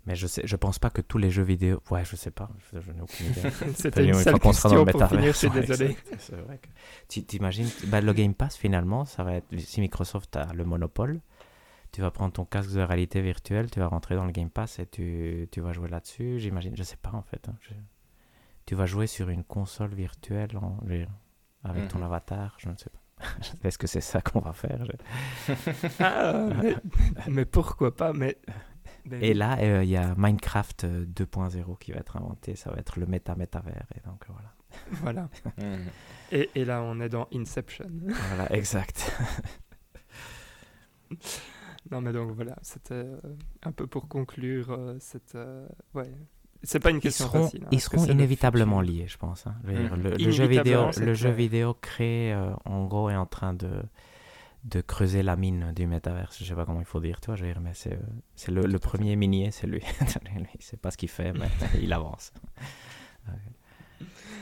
mais 0.05 0.15
je 0.15 0.27
sais, 0.27 0.41
je 0.45 0.55
pense 0.55 0.77
pas 0.77 0.89
que 0.91 1.01
tous 1.01 1.17
les 1.17 1.31
jeux 1.31 1.43
vidéo, 1.43 1.81
ouais, 1.89 2.05
je 2.05 2.15
sais 2.15 2.29
pas, 2.31 2.49
je, 2.71 2.79
je 2.79 2.91
n'ai 2.91 3.01
aucune 3.01 3.25
idée. 3.27 3.41
C'était 3.75 4.05
une 4.05 4.11
qu'on 4.11 4.53
sera 4.53 4.69
dans 4.69 4.83
question 4.83 4.85
le 4.85 4.91
pour 4.91 5.07
finir, 5.09 5.33
je 5.33 5.37
suis 5.37 5.47
Ouais, 5.47 5.61
désolé. 5.65 5.97
C'est 6.19 6.35
vrai 6.35 6.59
que- 6.59 6.67
Tu 7.07 7.23
t'imagines, 7.23 7.67
bah, 7.87 8.01
le 8.01 8.13
Game 8.13 8.35
Pass 8.35 8.55
finalement, 8.55 9.05
ça 9.05 9.23
va 9.23 9.33
être, 9.35 9.47
si 9.59 9.81
Microsoft 9.81 10.35
a 10.35 10.53
le 10.53 10.63
monopole, 10.63 11.21
tu 11.91 12.01
vas 12.01 12.11
prendre 12.11 12.33
ton 12.33 12.45
casque 12.45 12.71
de 12.73 12.81
réalité 12.81 13.21
virtuelle, 13.21 13.71
tu 13.71 13.79
vas 13.79 13.87
rentrer 13.87 14.15
dans 14.15 14.25
le 14.25 14.31
Game 14.31 14.49
Pass 14.51 14.77
et 14.79 14.85
tu, 14.85 15.47
tu 15.51 15.61
vas 15.61 15.71
jouer 15.73 15.87
là-dessus, 15.89 16.39
j'imagine, 16.39 16.75
je 16.75 16.83
sais 16.83 16.97
pas 16.97 17.11
en 17.13 17.23
fait. 17.23 17.47
hein, 17.49 17.55
je- 17.61 17.73
Tu 18.67 18.75
vas 18.75 18.85
jouer 18.85 19.07
sur 19.07 19.29
une 19.29 19.43
console 19.43 19.93
virtuelle 19.95 20.57
en- 20.57 20.79
avec 21.63 21.87
ton 21.87 21.97
Mhm. 21.99 22.03
avatar, 22.03 22.55
je 22.59 22.69
ne 22.69 22.75
sais 22.77 22.89
pas. 22.89 22.99
Est-ce 23.63 23.77
que 23.77 23.87
c'est 23.87 24.01
ça 24.01 24.21
qu'on 24.21 24.39
va 24.39 24.53
faire 24.53 24.85
je- 24.85 25.53
Ah, 25.99 26.47
mais, 26.61 26.75
mais 27.29 27.45
pourquoi 27.45 27.95
pas 27.95 28.13
mais, 28.13 28.37
Et 29.11 29.33
là, 29.33 29.57
euh, 29.59 29.83
il 29.83 29.89
y 29.89 29.97
a 29.97 30.13
Minecraft 30.17 30.83
euh, 30.83 31.05
2.0 31.05 31.77
qui 31.79 31.91
va 31.91 31.99
être 31.99 32.17
inventé, 32.17 32.55
ça 32.55 32.71
va 32.71 32.77
être 32.77 32.99
le 32.99 33.05
méta-métavers, 33.05 33.87
et 33.95 34.01
donc 34.07 34.23
euh, 34.29 34.33
voilà. 34.33 34.51
Voilà. 34.91 35.29
Et, 36.31 36.49
et 36.55 36.65
là, 36.65 36.81
on 36.81 36.99
est 36.99 37.07
dans 37.07 37.27
Inception. 37.33 37.89
Voilà, 38.29 38.51
exact. 38.53 39.11
non, 41.91 42.01
mais 42.01 42.11
donc 42.11 42.31
voilà, 42.31 42.57
c'était 42.63 42.93
euh, 42.95 43.19
un 43.63 43.71
peu 43.71 43.87
pour 43.87 44.07
conclure 44.07 44.71
euh, 44.71 44.97
cette. 44.99 45.35
euh, 45.35 45.67
ouais. 45.93 46.11
C'est 46.65 46.79
pas 46.79 46.89
une 46.89 46.97
Ils 46.97 47.01
question 47.01 47.25
seront, 47.27 47.43
facile. 47.45 47.63
hein, 47.63 47.69
ils 47.71 47.79
seront 47.81 48.05
le 48.05 48.11
inévitablement 48.11 48.81
liés, 48.81 49.05
je 49.07 49.17
pense. 49.17 49.47
hein. 49.47 49.55
Mhm. 49.63 50.01
le, 50.01 50.09
le 50.17 50.31
jeu 50.31 50.45
vidéo, 50.47 50.89
le 50.97 51.13
jeu 51.13 51.29
vidéo 51.29 51.73
créé, 51.79 52.33
euh, 52.33 52.51
en 52.65 52.85
gros, 52.85 53.09
est 53.09 53.15
en 53.15 53.25
train 53.25 53.53
de, 53.53 53.81
de 54.65 54.81
creuser 54.81 55.21
la 55.23 55.35
mine 55.35 55.71
du 55.75 55.85
métaverse. 55.87 56.37
Je 56.39 56.43
sais 56.45 56.55
pas 56.55 56.65
comment 56.65 56.79
il 56.79 56.85
faut 56.85 56.99
dire, 56.99 57.21
toi, 57.21 57.35
je 57.35 57.45
veux 57.45 57.51
dire, 57.53 57.61
mais 57.61 57.73
c'est, 57.73 57.93
euh, 57.93 57.97
c'est 58.35 58.51
le, 58.51 58.61
le 58.63 58.79
premier 58.79 59.15
minier, 59.15 59.51
c'est 59.51 59.67
lui. 59.67 59.81
Il 60.59 60.61
sait 60.61 60.77
pas 60.77 60.91
ce 60.91 60.97
qu'il 60.97 61.09
fait, 61.09 61.33
mais 61.33 61.47
il 61.81 61.93
avance. 61.93 62.33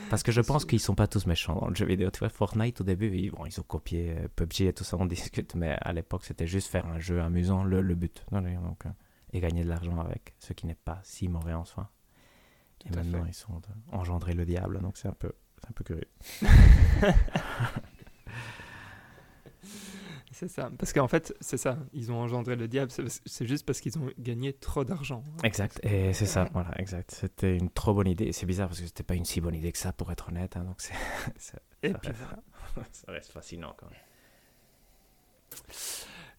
Parce 0.09 0.21
que 0.23 0.31
je 0.31 0.41
pense 0.41 0.65
qu'ils 0.65 0.79
sont 0.79 0.95
pas 0.95 1.07
tous 1.07 1.25
méchants 1.25 1.55
dans 1.59 1.69
le 1.69 1.75
jeu 1.75 1.85
vidéo. 1.85 2.11
Tu 2.11 2.19
vois, 2.19 2.29
Fortnite 2.29 2.81
au 2.81 2.83
début, 2.83 3.15
ils, 3.17 3.31
bon, 3.31 3.45
ils 3.45 3.59
ont 3.59 3.63
copié 3.63 4.15
euh, 4.17 4.27
PUBG 4.35 4.61
et 4.67 4.73
tout 4.73 4.83
ça, 4.83 4.97
on 4.99 5.05
discute, 5.17 5.55
mais 5.55 5.75
à 5.81 5.91
l'époque, 5.93 6.25
c'était 6.25 6.47
juste 6.47 6.69
faire 6.69 6.85
un 6.85 6.99
jeu 6.99 7.21
amusant, 7.21 7.63
le, 7.63 7.81
le 7.81 7.95
but. 7.95 8.23
Donc, 8.31 8.83
et 9.35 9.39
gagner 9.39 9.63
de 9.63 9.69
l'argent 9.69 9.99
avec, 9.99 10.35
ce 10.39 10.53
qui 10.53 10.67
n'est 10.67 10.75
pas 10.75 10.99
si 11.03 11.27
mauvais 11.27 11.53
en 11.53 11.65
soi. 11.65 11.89
Et 12.85 12.89
Tout 12.89 12.95
maintenant, 12.99 13.23
fait. 13.23 13.29
ils 13.29 13.33
sont 13.33 13.53
de- 13.59 13.95
engendrer 13.95 14.33
le 14.33 14.45
diable, 14.45 14.79
donc 14.81 14.97
c'est 14.97 15.07
un 15.07 15.13
peu, 15.13 15.31
un 15.67 15.71
peu 15.71 15.83
curieux. 15.83 16.07
C'est 20.31 20.47
ça. 20.47 20.71
Parce 20.79 20.91
qu'en 20.93 21.07
fait, 21.07 21.33
c'est 21.41 21.57
ça. 21.57 21.77
Ils 21.93 22.11
ont 22.11 22.17
engendré 22.19 22.55
le 22.55 22.67
diable. 22.67 22.91
c'est- 22.91 23.45
juste 23.45 23.65
parce 23.67 23.79
qu'ils 23.79 23.97
ont 23.99 24.09
gagné 24.17 24.51
trop 24.51 24.83
d'argent. 24.83 25.23
hein. 25.27 25.37
Exact, 25.43 25.79
et 25.85 26.11
c'est 26.13 26.25
ça, 26.25 26.49
voilà, 26.53 26.71
exact. 26.79 27.11
C'était 27.11 27.55
une 27.55 27.69
trop 27.69 27.93
bonne 27.93 28.07
idée. 28.07 28.31
C'est 28.33 28.47
bizarre 28.47 28.67
parce 28.67 28.79
que 28.81 28.87
c'était 28.87 29.03
pas 29.03 29.13
une 29.13 29.25
si 29.25 29.39
bonne 29.41 29.53
idée 29.55 29.71
que 29.71 29.77
ça, 29.77 29.93
pour 29.93 30.11
être 30.11 30.29
honnête. 30.29 30.57
hein, 30.57 30.63
donc 30.63 30.81
c'est, 30.81 30.93
Et 31.83 31.91
ça 31.91 31.97
puis 31.99 32.09
reste- 32.09 32.19
voilà. 32.19 32.87
ça 32.91 33.11
reste 33.11 33.31
fascinant 33.31 33.75
quand 33.77 33.85
même. 33.89 33.99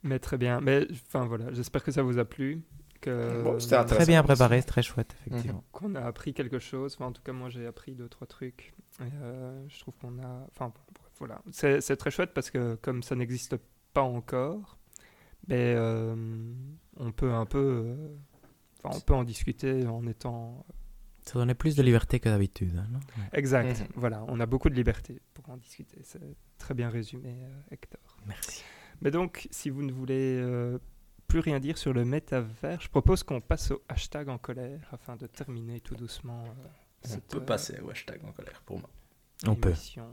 Mais 0.02 0.18
très 0.18 0.38
bien. 0.38 0.60
Mais 0.60 0.86
enfin 1.06 1.24
voilà, 1.26 1.52
j'espère 1.52 1.82
que 1.84 1.92
ça 1.92 2.02
vous 2.02 2.18
a 2.18 2.24
plu. 2.24 2.62
Que, 3.04 3.42
Bon, 3.42 3.58
c'était. 3.60 3.84
Très 3.84 4.06
bien 4.06 4.22
préparé, 4.22 4.62
très 4.62 4.82
chouette, 4.82 5.14
effectivement. 5.26 5.62
qu'on 5.72 5.94
a 5.94 6.00
appris 6.00 6.32
quelque 6.34 6.58
chose? 6.58 6.94
Enfin, 6.94 7.06
en 7.06 7.12
tout 7.12 7.22
cas, 7.22 7.32
moi, 7.32 7.50
j'ai 7.50 7.66
appris 7.66 7.94
deux, 7.94 8.08
trois 8.08 8.26
trucs. 8.26 8.72
Et, 9.00 9.04
euh, 9.22 9.68
je 9.68 9.78
trouve 9.80 9.94
qu'on 10.00 10.18
a... 10.22 10.46
Enfin, 10.50 10.68
bon, 10.68 10.80
bref, 10.94 11.12
voilà. 11.18 11.42
C'est 11.50 11.80
c'est 11.80 11.96
très 11.96 12.10
chouette 12.10 12.32
parce 12.34 12.50
que 12.50 12.76
comme 12.76 13.02
ça 13.02 13.14
n'existe 13.14 13.56
pas 13.92 14.02
encore, 14.02 14.78
ben, 15.48 15.56
euh, 15.76 16.52
on 16.96 17.12
peut 17.12 17.32
un 17.32 17.44
peu... 17.46 17.58
euh, 17.86 18.08
Enfin, 18.82 18.96
on 18.98 19.00
peut 19.00 19.14
en 19.14 19.24
discuter 19.24 19.86
en 19.86 20.06
étant 20.06 20.64
Ça 21.24 21.38
donnait 21.38 21.54
plus 21.54 21.74
de 21.74 21.82
liberté 21.82 22.20
que 22.20 22.28
d'habitude. 22.28 22.76
hein, 22.78 22.86
non? 22.92 23.00
Exact. 23.32 23.80
Mhm. 23.80 23.86
Voilà, 23.96 24.24
on 24.28 24.38
a 24.40 24.46
beaucoup 24.46 24.68
de 24.68 24.74
liberté 24.74 25.20
pour 25.32 25.48
en 25.50 25.56
discuter. 25.56 25.98
C'est 26.02 26.20
très 26.58 26.74
bien 26.74 26.88
résumé, 26.90 27.34
euh, 27.44 27.60
Hector. 27.74 28.00
Merci. 28.26 28.62
Mais 29.00 29.10
donc, 29.10 29.48
si 29.50 29.70
vous 29.70 29.82
ne 29.82 29.90
voulez 29.92 30.38
euh, 30.38 30.78
plus 31.28 31.40
rien 31.40 31.60
dire 31.60 31.78
sur 31.78 31.92
le 31.92 32.04
métavers, 32.04 32.80
je 32.80 32.88
propose 32.88 33.22
qu'on 33.22 33.40
passe 33.40 33.70
au 33.70 33.82
hashtag 33.88 34.28
en 34.28 34.38
colère 34.38 34.80
afin 34.92 35.16
de 35.16 35.26
terminer 35.26 35.80
tout 35.80 35.94
doucement. 35.96 36.44
euh, 36.44 36.68
On 37.04 37.08
cette, 37.08 37.24
peut 37.26 37.38
euh, 37.38 37.40
passer 37.40 37.80
au 37.80 37.90
hashtag 37.90 38.20
en 38.24 38.32
colère 38.32 38.62
pour 38.64 38.78
moi. 38.78 38.88
On 39.46 39.54
peut. 39.56 39.70
émission. 39.70 40.06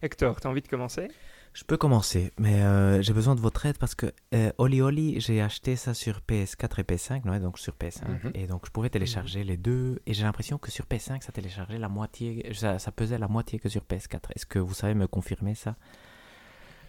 Hector, 0.00 0.40
tu 0.40 0.46
as 0.46 0.50
envie 0.50 0.62
de 0.62 0.68
commencer? 0.68 1.08
Je 1.54 1.64
peux 1.64 1.76
commencer, 1.76 2.32
mais 2.38 2.62
euh, 2.62 3.02
j'ai 3.02 3.12
besoin 3.12 3.34
de 3.34 3.40
votre 3.40 3.66
aide 3.66 3.76
parce 3.76 3.94
que 3.94 4.06
euh, 4.32 4.52
Oli 4.56 4.80
Oli, 4.80 5.20
j'ai 5.20 5.42
acheté 5.42 5.76
ça 5.76 5.92
sur 5.92 6.20
PS4 6.26 6.80
et 6.80 6.82
PS5, 6.82 7.28
ouais, 7.28 7.40
donc 7.40 7.58
sur 7.58 7.74
PS5, 7.74 8.06
Mhm. 8.08 8.30
et 8.34 8.46
donc 8.46 8.64
je 8.64 8.70
pouvais 8.70 8.88
télécharger 8.88 9.44
les 9.44 9.58
deux, 9.58 10.00
et 10.06 10.14
j'ai 10.14 10.22
l'impression 10.22 10.56
que 10.56 10.70
sur 10.70 10.86
PS5, 10.86 11.20
ça 11.22 11.30
téléchargeait 11.30 11.78
la 11.78 11.90
moitié, 11.90 12.50
ça, 12.54 12.78
ça 12.78 12.90
pesait 12.90 13.18
la 13.18 13.28
moitié 13.28 13.58
que 13.58 13.68
sur 13.68 13.82
PS4. 13.82 14.30
Est-ce 14.34 14.46
que 14.46 14.58
vous 14.58 14.72
savez 14.72 14.94
me 14.94 15.06
confirmer 15.06 15.54
ça? 15.54 15.76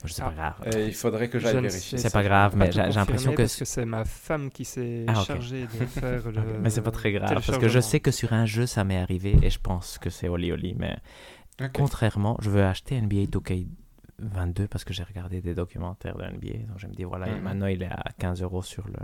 Je 0.06 0.14
sais 0.14 0.22
Ah, 0.26 0.30
pas 0.32 0.36
grave. 0.36 0.76
Et 0.78 0.88
il 0.88 0.94
faudrait 0.94 1.30
que 1.30 1.40
Je 1.40 1.44
j'aille 1.48 1.62
vérifier. 1.62 1.98
C'est 1.98 2.12
pas 2.12 2.24
grave, 2.24 2.56
mais 2.58 2.72
j'ai 2.72 2.82
l'impression 2.84 3.32
que... 3.32 3.38
Parce 3.44 3.56
que 3.56 3.66
c'est 3.66 3.86
ma 3.86 4.04
femme 4.06 4.50
qui 4.52 4.66
s'est 4.66 5.06
Ah, 5.08 5.24
chargée 5.24 5.64
de 5.64 5.86
faire 5.86 6.30
le. 6.32 6.60
Mais 6.62 6.70
c'est 6.70 6.82
pas 6.82 6.92
très 6.92 7.12
grave, 7.12 7.34
parce 7.34 7.58
que 7.58 7.70
je 7.70 7.80
sais 7.80 8.00
que 8.00 8.12
sur 8.12 8.34
un 8.34 8.46
jeu, 8.46 8.66
ça 8.66 8.84
m'est 8.84 8.98
arrivé, 8.98 9.38
et 9.42 9.50
je 9.50 9.60
pense 9.60 9.98
que 9.98 10.10
c'est 10.10 10.28
Oli 10.28 10.52
Oli, 10.52 10.76
mais 10.78 10.98
contrairement, 11.74 12.38
je 12.42 12.50
veux 12.50 12.64
acheter 12.64 13.00
NBA 13.00 13.26
2K22 13.26 14.68
parce 14.68 14.84
que 14.84 14.94
j'ai 14.94 15.04
regardé 15.04 15.42
des 15.42 15.54
documentaires 15.56 16.18
de 16.18 16.24
NBA, 16.24 16.68
donc 16.68 16.78
je 16.78 16.88
me 16.88 16.94
dis, 16.94 17.04
voilà, 17.04 17.28
Mhm. 17.28 17.42
maintenant 17.42 17.68
il 17.68 17.82
est 17.84 17.92
à 17.92 18.04
15 18.20 18.42
euros 18.42 18.62
sur 18.64 18.86
le, 18.88 18.96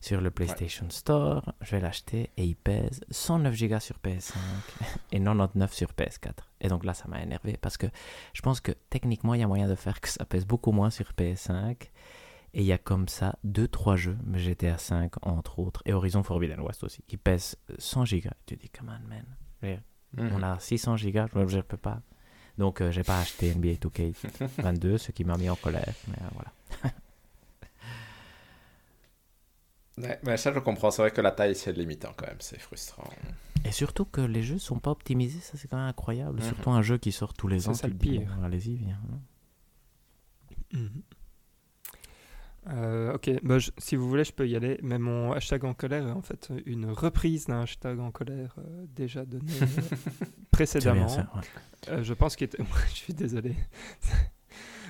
sur 0.00 0.20
le 0.20 0.30
PlayStation 0.30 0.86
Store, 0.90 1.54
je 1.62 1.72
vais 1.72 1.80
l'acheter 1.80 2.30
et 2.36 2.44
il 2.44 2.54
pèse 2.56 3.00
109 3.10 3.56
Go 3.68 3.80
sur 3.80 3.96
PS5 4.04 4.34
et 5.12 5.18
99 5.18 5.72
sur 5.72 5.88
PS4. 5.92 6.32
Et 6.60 6.68
donc 6.68 6.84
là, 6.84 6.94
ça 6.94 7.06
m'a 7.08 7.22
énervé 7.22 7.56
parce 7.60 7.76
que 7.76 7.86
je 8.32 8.42
pense 8.42 8.60
que 8.60 8.72
techniquement, 8.90 9.34
il 9.34 9.40
y 9.40 9.44
a 9.44 9.46
moyen 9.46 9.68
de 9.68 9.74
faire 9.74 10.00
que 10.00 10.08
ça 10.08 10.24
pèse 10.24 10.46
beaucoup 10.46 10.72
moins 10.72 10.90
sur 10.90 11.12
PS5. 11.12 11.90
Et 12.54 12.62
il 12.62 12.66
y 12.66 12.72
a 12.72 12.78
comme 12.78 13.08
ça 13.08 13.38
2-3 13.46 13.96
jeux, 13.96 14.18
GTA 14.32 14.78
5 14.78 15.26
entre 15.26 15.58
autres, 15.58 15.82
et 15.84 15.92
Horizon 15.92 16.22
Forbidden 16.22 16.60
West 16.60 16.82
aussi, 16.82 17.02
qui 17.06 17.18
pèsent 17.18 17.56
100 17.76 18.04
Go. 18.04 18.30
Tu 18.46 18.56
dis, 18.56 18.70
come 18.70 18.88
on, 18.88 19.08
man. 19.08 19.76
Mhm. 20.16 20.32
On 20.34 20.42
a 20.42 20.58
600 20.58 20.96
Go, 20.96 21.48
je 21.48 21.56
ne 21.56 21.62
peux 21.62 21.76
pas. 21.76 22.00
Donc, 22.56 22.80
euh, 22.80 22.90
j'ai 22.90 23.04
pas 23.04 23.20
acheté 23.20 23.54
NBA 23.54 23.74
2K22, 23.74 24.98
ce 24.98 25.12
qui 25.12 25.24
m'a 25.24 25.36
mis 25.36 25.50
en 25.50 25.56
colère. 25.56 25.94
Mais 26.08 26.16
euh, 26.22 26.28
voilà. 26.32 26.92
Ouais, 30.02 30.18
mais 30.22 30.36
ça, 30.36 30.52
je 30.52 30.58
comprends. 30.60 30.90
C'est 30.90 31.02
vrai 31.02 31.10
que 31.10 31.20
la 31.20 31.30
taille, 31.32 31.54
c'est 31.54 31.72
limitant 31.72 32.12
quand 32.16 32.26
même. 32.26 32.36
C'est 32.40 32.60
frustrant. 32.60 33.08
Et 33.64 33.72
surtout 33.72 34.04
que 34.04 34.20
les 34.20 34.42
jeux 34.42 34.58
sont 34.58 34.78
pas 34.78 34.90
optimisés, 34.92 35.40
ça 35.40 35.56
c'est 35.56 35.66
quand 35.68 35.76
même 35.78 35.86
incroyable. 35.88 36.38
Mhm. 36.40 36.44
Surtout 36.46 36.70
un 36.70 36.82
jeu 36.82 36.96
qui 36.98 37.10
sort 37.12 37.34
tous 37.34 37.48
les 37.48 37.60
C'est 37.60 37.68
ans. 37.70 37.74
ça 37.74 37.88
tu 37.88 37.92
le 37.92 37.98
pire. 37.98 38.34
bon, 38.36 38.44
Allez-y, 38.44 38.76
viens. 38.76 39.00
Mhm. 40.72 41.02
Euh, 42.70 43.14
ok, 43.14 43.30
bah, 43.42 43.58
je- 43.58 43.70
si 43.78 43.96
vous 43.96 44.08
voulez, 44.08 44.24
je 44.24 44.32
peux 44.32 44.46
y 44.46 44.54
aller. 44.54 44.78
Mais 44.82 44.98
mon 44.98 45.32
hashtag 45.32 45.64
en 45.64 45.72
colère 45.74 46.06
est 46.06 46.10
en 46.12 46.20
fait 46.22 46.52
une 46.66 46.90
reprise 46.90 47.46
d'un 47.46 47.62
hashtag 47.62 47.98
en 47.98 48.10
colère 48.10 48.54
euh, 48.58 48.84
déjà 48.94 49.24
donné 49.24 49.50
euh, 49.62 49.66
C'est 49.66 50.26
bien 50.26 50.44
précédemment. 50.50 51.08
ça. 51.08 51.30
ouais. 51.34 51.40
Euh, 51.90 52.02
je 52.02 52.12
pense 52.14 52.36
qu'il 52.36 52.44
était. 52.46 52.62
je 52.90 52.94
suis 52.94 53.14
désolé. 53.14 53.54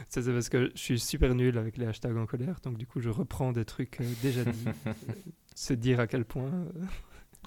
Ça, 0.08 0.22
C'est 0.22 0.32
parce 0.32 0.48
que 0.48 0.70
je 0.74 0.80
suis 0.80 0.98
super 1.00 1.34
nul 1.34 1.58
avec 1.58 1.76
les 1.76 1.86
hashtags 1.86 2.16
en 2.16 2.26
colère, 2.26 2.60
donc 2.62 2.78
du 2.78 2.86
coup 2.86 3.00
je 3.00 3.10
reprends 3.10 3.52
des 3.52 3.64
trucs 3.64 4.00
euh, 4.00 4.04
déjà 4.22 4.44
dit. 4.44 4.64
Euh, 4.86 4.92
Se 5.54 5.72
dire 5.74 5.98
à 6.00 6.06
quel 6.06 6.24
point. 6.24 6.52
euh, 6.52 6.84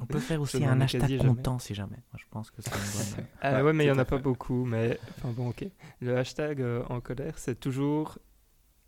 On 0.01 0.05
peut 0.05 0.19
faire 0.19 0.41
aussi 0.41 0.63
un 0.65 0.81
hashtag 0.81 1.01
quasi 1.01 1.17
jamais. 1.17 1.29
content 1.29 1.59
si 1.59 1.73
jamais. 1.73 1.95
Moi, 2.11 2.17
je 2.17 2.25
pense 2.29 2.51
que 2.51 2.61
c'est 2.61 2.69
une 2.71 3.15
bonne. 3.15 3.25
Ah 3.41 3.53
Ouais, 3.57 3.61
ouais, 3.61 3.73
mais 3.73 3.85
il 3.85 3.87
n'y 3.87 3.91
en 3.93 3.99
a 3.99 4.05
pas 4.05 4.17
fait. 4.17 4.23
beaucoup. 4.23 4.65
Mais 4.65 4.99
enfin 5.17 5.29
bon, 5.31 5.49
ok. 5.49 5.65
Le 6.01 6.17
hashtag 6.17 6.61
euh, 6.61 6.83
en 6.89 6.99
colère, 6.99 7.37
c'est 7.37 7.57
toujours 7.59 8.19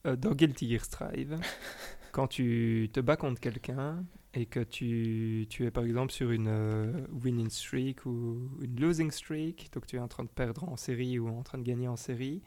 euh, 0.06 0.16
dans 0.18 0.34
Guilty 0.34 0.70
Gear 0.70 0.84
Strive. 0.84 1.40
quand 2.12 2.28
tu 2.28 2.90
te 2.92 3.00
bats 3.00 3.16
contre 3.16 3.40
quelqu'un 3.40 4.04
et 4.34 4.46
que 4.46 4.60
tu, 4.60 5.48
tu 5.50 5.66
es 5.66 5.72
par 5.72 5.84
exemple 5.86 6.12
sur 6.12 6.32
une 6.32 6.48
euh, 6.50 6.92
winning 7.24 7.50
streak 7.50 8.06
ou 8.06 8.50
une 8.62 8.80
losing 8.80 9.10
streak, 9.10 9.72
donc 9.74 9.86
tu 9.88 9.96
es 9.96 10.00
en 10.00 10.08
train 10.10 10.24
de 10.26 10.30
perdre 10.30 10.64
en 10.68 10.76
série 10.76 11.18
ou 11.18 11.30
en 11.30 11.44
train 11.44 11.58
de 11.60 11.64
gagner 11.64 11.88
en 11.88 11.96
série, 11.96 12.42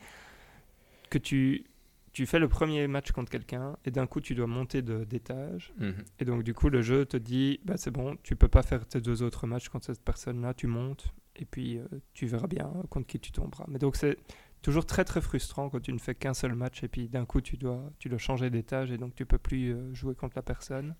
que 1.10 1.18
tu, 1.18 1.64
tu 2.12 2.26
fais 2.26 2.38
le 2.38 2.48
premier 2.48 2.86
match 2.88 3.12
contre 3.12 3.30
quelqu'un 3.30 3.76
et 3.84 3.90
d'un 3.90 4.06
coup 4.06 4.20
tu 4.20 4.34
dois 4.34 4.46
monter 4.46 4.82
d'étage. 4.82 5.72
Mhm. 5.78 6.04
Et 6.20 6.24
donc, 6.24 6.42
du 6.42 6.54
coup, 6.54 6.68
le 6.68 6.82
jeu 6.82 7.04
te 7.06 7.16
dit 7.16 7.60
bah, 7.64 7.76
c'est 7.76 7.90
bon, 7.90 8.16
tu 8.22 8.36
peux 8.36 8.48
pas 8.48 8.62
faire 8.62 8.86
tes 8.86 9.00
deux 9.00 9.22
autres 9.22 9.46
matchs 9.46 9.68
contre 9.68 9.86
cette 9.86 10.02
personne-là, 10.02 10.54
tu 10.54 10.66
montes, 10.66 11.12
et 11.36 11.44
puis 11.44 11.78
euh, 11.78 11.86
tu 12.14 12.26
verras 12.26 12.46
bien 12.46 12.72
contre 12.90 13.06
qui 13.06 13.20
tu 13.20 13.32
tomberas. 13.32 13.64
Mais 13.68 13.78
donc, 13.78 13.96
c'est 13.96 14.16
toujours 14.62 14.86
très 14.86 15.04
très 15.04 15.20
frustrant 15.20 15.68
quand 15.68 15.80
tu 15.80 15.92
ne 15.92 15.98
fais 15.98 16.14
qu'un 16.14 16.34
seul 16.34 16.54
match, 16.54 16.82
et 16.82 16.88
puis 16.88 17.08
d'un 17.08 17.24
coup, 17.26 17.40
tu 17.40 17.56
dois, 17.56 17.92
tu 17.98 18.08
dois 18.08 18.18
changer 18.18 18.50
d'étage, 18.50 18.90
et 18.90 18.96
donc 18.98 19.14
tu 19.14 19.26
peux 19.26 19.38
plus 19.38 19.72
euh, 19.74 19.94
jouer 19.94 20.14
contre 20.14 20.36
la 20.36 20.42
personne. 20.42 20.94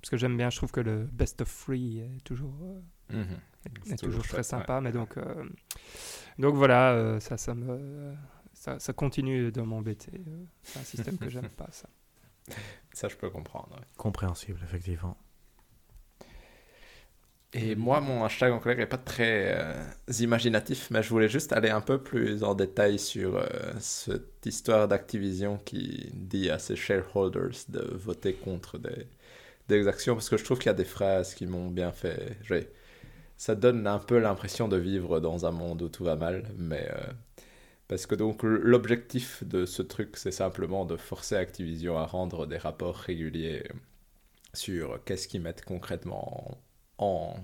Parce 0.00 0.10
que 0.10 0.16
j'aime 0.16 0.36
bien, 0.36 0.50
je 0.50 0.56
trouve 0.58 0.70
que 0.70 0.80
le 0.80 1.04
best 1.12 1.40
of 1.40 1.64
three 1.64 1.98
est 1.98 2.20
toujours, 2.22 2.54
euh, 2.62 3.24
Mhm. 3.24 3.26
est 3.64 3.96
toujours, 3.96 3.96
toujours 3.98 4.22
très 4.26 4.42
sympa. 4.44 4.80
Mais 4.80 4.92
donc, 4.92 5.18
donc 6.38 6.54
voilà, 6.54 7.18
ça, 7.20 7.36
ça, 7.36 7.54
me, 7.54 8.14
ça, 8.66 8.78
ça 8.80 8.92
continue 8.92 9.50
de 9.52 9.60
m'embêter. 9.62 10.12
euh, 10.28 10.44
c'est 10.62 10.78
un 10.80 10.84
système 10.84 11.18
que 11.18 11.30
j'aime 11.30 11.48
pas, 11.50 11.68
ça. 11.70 11.88
Ça, 12.92 13.08
je 13.08 13.16
peux 13.16 13.30
comprendre. 13.30 13.70
ouais. 13.76 13.84
Compréhensible, 13.96 14.60
effectivement. 14.64 15.16
Et 17.52 17.74
moi, 17.76 18.00
mon 18.00 18.24
hashtag 18.24 18.52
en 18.52 18.58
colère 18.58 18.78
n'est 18.78 18.86
pas 18.86 18.98
très 18.98 19.54
euh, 19.58 19.84
imaginatif, 20.20 20.90
mais 20.90 21.02
je 21.02 21.08
voulais 21.08 21.28
juste 21.28 21.52
aller 21.52 21.70
un 21.70 21.80
peu 21.80 22.02
plus 22.02 22.42
en 22.44 22.54
détail 22.54 22.98
sur 22.98 23.36
euh, 23.36 23.46
cette 23.80 24.44
histoire 24.44 24.88
d'Activision 24.88 25.56
qui 25.58 26.10
dit 26.14 26.50
à 26.50 26.58
ses 26.58 26.76
shareholders 26.76 27.56
de 27.68 27.80
voter 27.94 28.34
contre 28.34 28.78
des, 28.78 29.06
des 29.68 29.88
actions, 29.88 30.14
parce 30.14 30.28
que 30.30 30.36
je 30.38 30.44
trouve 30.44 30.58
qu'il 30.58 30.66
y 30.68 30.70
a 30.70 30.74
des 30.74 30.84
phrases 30.84 31.34
qui 31.34 31.46
m'ont 31.46 31.70
bien 31.70 31.92
fait. 31.92 32.36
Ça 33.38 33.54
donne 33.54 33.86
un 33.86 33.98
peu 33.98 34.18
l'impression 34.18 34.68
de 34.68 34.76
vivre 34.76 35.20
dans 35.20 35.46
un 35.46 35.50
monde 35.52 35.82
où 35.82 35.88
tout 35.88 36.04
va 36.04 36.16
mal, 36.16 36.44
mais. 36.58 36.88
euh, 36.90 37.12
parce 37.88 38.06
que 38.06 38.14
donc 38.14 38.42
l'objectif 38.42 39.44
de 39.44 39.64
ce 39.66 39.82
truc, 39.82 40.16
c'est 40.16 40.32
simplement 40.32 40.84
de 40.84 40.96
forcer 40.96 41.36
Activision 41.36 41.98
à 41.98 42.06
rendre 42.06 42.46
des 42.46 42.58
rapports 42.58 42.96
réguliers 42.96 43.64
sur 44.54 45.02
qu'est-ce 45.04 45.28
qu'ils 45.28 45.42
mettent 45.42 45.64
concrètement 45.64 46.58
en, 46.98 47.36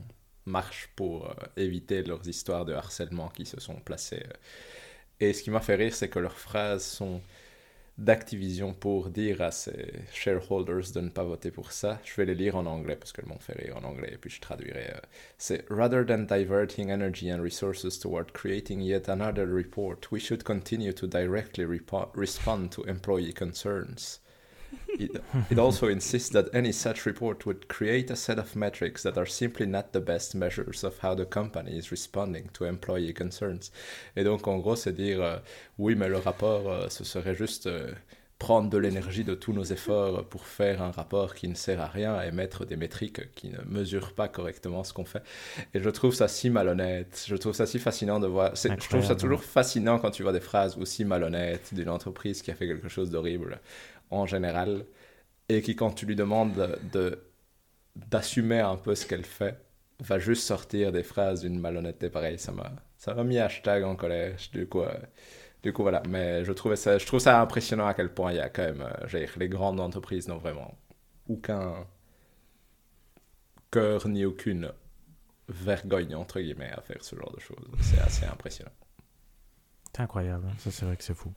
marche 0.46 0.90
pour 0.96 1.30
euh, 1.30 1.34
éviter 1.56 2.02
leurs 2.02 2.26
histoires 2.28 2.64
de 2.64 2.72
harcèlement 2.72 3.28
qui 3.28 3.46
se 3.46 3.60
sont 3.60 3.76
placées. 3.76 4.24
Et 5.20 5.32
ce 5.32 5.42
qui 5.42 5.50
m'a 5.50 5.60
fait 5.60 5.76
rire, 5.76 5.94
c'est 5.94 6.08
que 6.08 6.18
leurs 6.18 6.38
phrases 6.38 6.84
sont 6.84 7.20
d'Activision 7.98 8.72
pour 8.72 9.10
dire 9.10 9.42
à 9.42 9.50
ses 9.50 9.92
shareholders 10.12 10.92
de 10.94 11.00
ne 11.00 11.10
pas 11.10 11.24
voter 11.24 11.50
pour 11.50 11.72
ça. 11.72 12.00
Je 12.04 12.14
vais 12.16 12.24
les 12.24 12.34
lire 12.34 12.56
en 12.56 12.64
anglais 12.66 12.96
parce 12.96 13.12
qu'elles 13.12 13.26
m'ont 13.26 13.38
fait 13.38 13.52
rire 13.52 13.76
en 13.76 13.84
anglais 13.84 14.10
et 14.14 14.16
puis 14.16 14.30
je 14.30 14.40
traduirai. 14.40 14.90
euh. 14.94 15.00
C'est 15.36 15.64
Rather 15.68 16.04
than 16.06 16.24
diverting 16.24 16.90
energy 16.90 17.30
and 17.30 17.42
resources 17.42 17.98
toward 17.98 18.32
creating 18.32 18.80
yet 18.80 19.08
another 19.08 19.46
report, 19.46 20.10
we 20.10 20.20
should 20.20 20.42
continue 20.42 20.92
to 20.92 21.06
directly 21.06 21.66
respond 22.14 22.68
to 22.70 22.82
employee 22.84 23.34
concerns. 23.34 24.21
It, 25.04 25.22
it 25.50 25.58
also 25.58 25.88
insists 25.88 26.30
that 26.30 26.46
any 26.52 26.72
such 26.72 27.06
report 27.06 27.46
would 27.46 27.68
create 27.68 28.10
a 28.10 28.16
set 28.16 28.38
of 28.38 28.54
metrics 28.56 29.02
that 29.02 29.16
are 29.16 29.26
simply 29.26 29.66
not 29.66 29.92
the 29.92 30.00
best 30.00 30.34
measures 30.34 30.84
of 30.84 30.98
how 31.02 31.14
the 31.14 31.24
company 31.24 31.76
is 31.76 31.90
responding 31.90 32.50
to 32.54 32.64
employee 32.64 33.12
concerns. 33.12 33.70
Et 34.16 34.24
donc, 34.24 34.46
en 34.46 34.58
gros, 34.58 34.76
c'est 34.76 34.92
dire 34.92 35.22
euh, 35.22 35.38
oui, 35.78 35.94
mais 35.94 36.08
le 36.08 36.18
rapport, 36.18 36.70
euh, 36.70 36.88
ce 36.88 37.04
serait 37.04 37.34
juste 37.34 37.66
euh, 37.66 37.92
prendre 38.42 38.68
de 38.68 38.76
l'énergie 38.76 39.22
de 39.22 39.34
tous 39.34 39.52
nos 39.52 39.62
efforts 39.62 40.24
pour 40.24 40.46
faire 40.46 40.82
un 40.82 40.90
rapport 40.90 41.36
qui 41.36 41.46
ne 41.46 41.54
sert 41.54 41.80
à 41.80 41.86
rien 41.86 42.20
et 42.22 42.32
mettre 42.32 42.64
des 42.64 42.76
métriques 42.76 43.32
qui 43.36 43.50
ne 43.50 43.58
mesurent 43.68 44.14
pas 44.14 44.26
correctement 44.26 44.82
ce 44.82 44.92
qu'on 44.92 45.04
fait. 45.04 45.22
Et 45.74 45.80
je 45.80 45.88
trouve 45.88 46.12
ça 46.12 46.26
si 46.26 46.50
malhonnête. 46.50 47.24
Je 47.28 47.36
trouve 47.36 47.54
ça 47.54 47.66
si 47.66 47.78
fascinant 47.78 48.18
de 48.18 48.26
voir. 48.26 48.56
Je 48.56 48.88
trouve 48.88 49.04
ça 49.04 49.14
toujours 49.14 49.44
fascinant 49.44 50.00
quand 50.00 50.10
tu 50.10 50.24
vois 50.24 50.32
des 50.32 50.40
phrases 50.40 50.76
aussi 50.76 51.04
malhonnêtes 51.04 51.72
d'une 51.72 51.88
entreprise 51.88 52.42
qui 52.42 52.50
a 52.50 52.56
fait 52.56 52.66
quelque 52.66 52.88
chose 52.88 53.10
d'horrible 53.10 53.60
en 54.12 54.26
général 54.26 54.86
et 55.48 55.62
qui, 55.62 55.76
quand 55.76 55.92
tu 55.92 56.06
lui 56.06 56.16
demandes 56.16 56.78
de- 56.92 57.18
d'assumer 57.96 58.60
un 58.60 58.76
peu 58.76 58.94
ce 58.94 59.06
qu'elle 59.06 59.24
fait, 59.24 59.58
va 60.00 60.18
juste 60.18 60.44
sortir 60.44 60.92
des 60.92 61.02
phrases 61.02 61.42
d'une 61.42 61.58
malhonnêteté 61.60 62.10
pareille. 62.10 62.38
Ça 62.38 62.52
m'a 62.52 62.72
ça 62.98 63.14
m'a 63.14 63.24
mis 63.24 63.38
hashtag 63.38 63.82
en 63.84 63.96
colère. 63.96 64.36
Du 64.52 64.66
coup, 64.68 64.82
euh, 64.82 64.94
du 65.62 65.72
coup, 65.72 65.82
voilà. 65.82 66.02
Mais 66.08 66.44
je, 66.44 66.52
trouvais 66.52 66.76
ça, 66.76 66.98
je 66.98 67.06
trouve 67.06 67.20
ça 67.20 67.40
impressionnant 67.40 67.86
à 67.86 67.94
quel 67.94 68.12
point 68.14 68.32
il 68.32 68.36
y 68.36 68.40
a 68.40 68.48
quand 68.48 68.62
même... 68.62 68.82
euh, 68.82 69.06
dire, 69.08 69.32
les 69.38 69.48
grandes 69.48 69.80
entreprises 69.80 70.28
n'ont 70.28 70.38
vraiment 70.38 70.76
aucun 71.28 71.86
cœur 73.70 74.06
ni 74.08 74.24
aucune 74.24 74.72
vergogne, 75.48 76.14
entre 76.14 76.40
guillemets, 76.40 76.70
à 76.70 76.80
faire 76.80 77.02
ce 77.02 77.16
genre 77.16 77.32
de 77.32 77.40
choses. 77.40 77.66
C'est 77.80 78.00
assez 78.00 78.24
impressionnant. 78.26 78.70
C'est 79.94 80.02
incroyable, 80.02 80.46
hein. 80.48 80.54
ça 80.58 80.70
c'est 80.70 80.86
vrai 80.86 80.96
que 80.96 81.04
c'est 81.04 81.14
fou. 81.14 81.32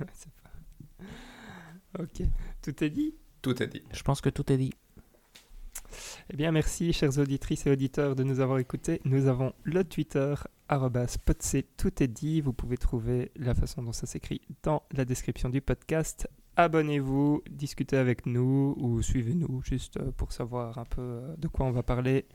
Ok, 1.98 2.22
tout 2.62 2.84
est 2.84 2.90
dit? 2.90 3.14
Tout 3.40 3.62
est 3.62 3.66
dit. 3.66 3.82
Je 3.92 4.02
pense 4.02 4.20
que 4.20 4.28
tout 4.28 4.52
est 4.52 4.58
dit. 4.58 4.72
Eh 6.30 6.36
bien, 6.36 6.52
merci, 6.52 6.92
chers 6.92 7.18
auditrices 7.18 7.66
et 7.66 7.70
auditeurs, 7.70 8.14
de 8.14 8.22
nous 8.22 8.40
avoir 8.40 8.58
écoutés. 8.58 9.00
Nous 9.04 9.26
avons 9.26 9.54
le 9.62 9.84
Twitter, 9.84 10.34
@potc, 10.68 11.64
tout 11.76 12.02
est 12.02 12.08
dit. 12.08 12.40
Vous 12.40 12.52
pouvez 12.52 12.76
trouver 12.76 13.32
la 13.36 13.54
façon 13.54 13.82
dont 13.82 13.92
ça 13.92 14.06
s'écrit 14.06 14.42
dans 14.62 14.82
la 14.92 15.04
description 15.04 15.48
du 15.48 15.60
podcast. 15.60 16.28
Abonnez-vous, 16.56 17.42
discutez 17.48 17.96
avec 17.96 18.26
nous 18.26 18.74
ou 18.78 19.00
suivez-nous 19.00 19.62
juste 19.62 19.96
euh, 19.98 20.10
pour 20.10 20.32
savoir 20.32 20.78
un 20.78 20.84
peu 20.84 21.00
euh, 21.00 21.36
de 21.36 21.46
quoi 21.46 21.66
on 21.66 21.70
va 21.70 21.84
parler 21.84 22.26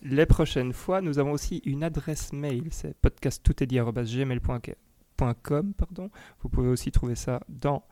les 0.00 0.24
prochaines 0.24 0.72
fois. 0.72 1.02
Nous 1.02 1.18
avons 1.18 1.32
aussi 1.32 1.58
une 1.66 1.84
adresse 1.84 2.32
mail, 2.32 2.68
c'est 2.70 2.94
podcasttoutestdit.gmail.com. 3.00 4.87
Vous 6.40 6.48
pouvez 6.48 6.68
aussi 6.68 6.90
trouver 6.90 7.14
ça 7.14 7.40
dans 7.48 7.84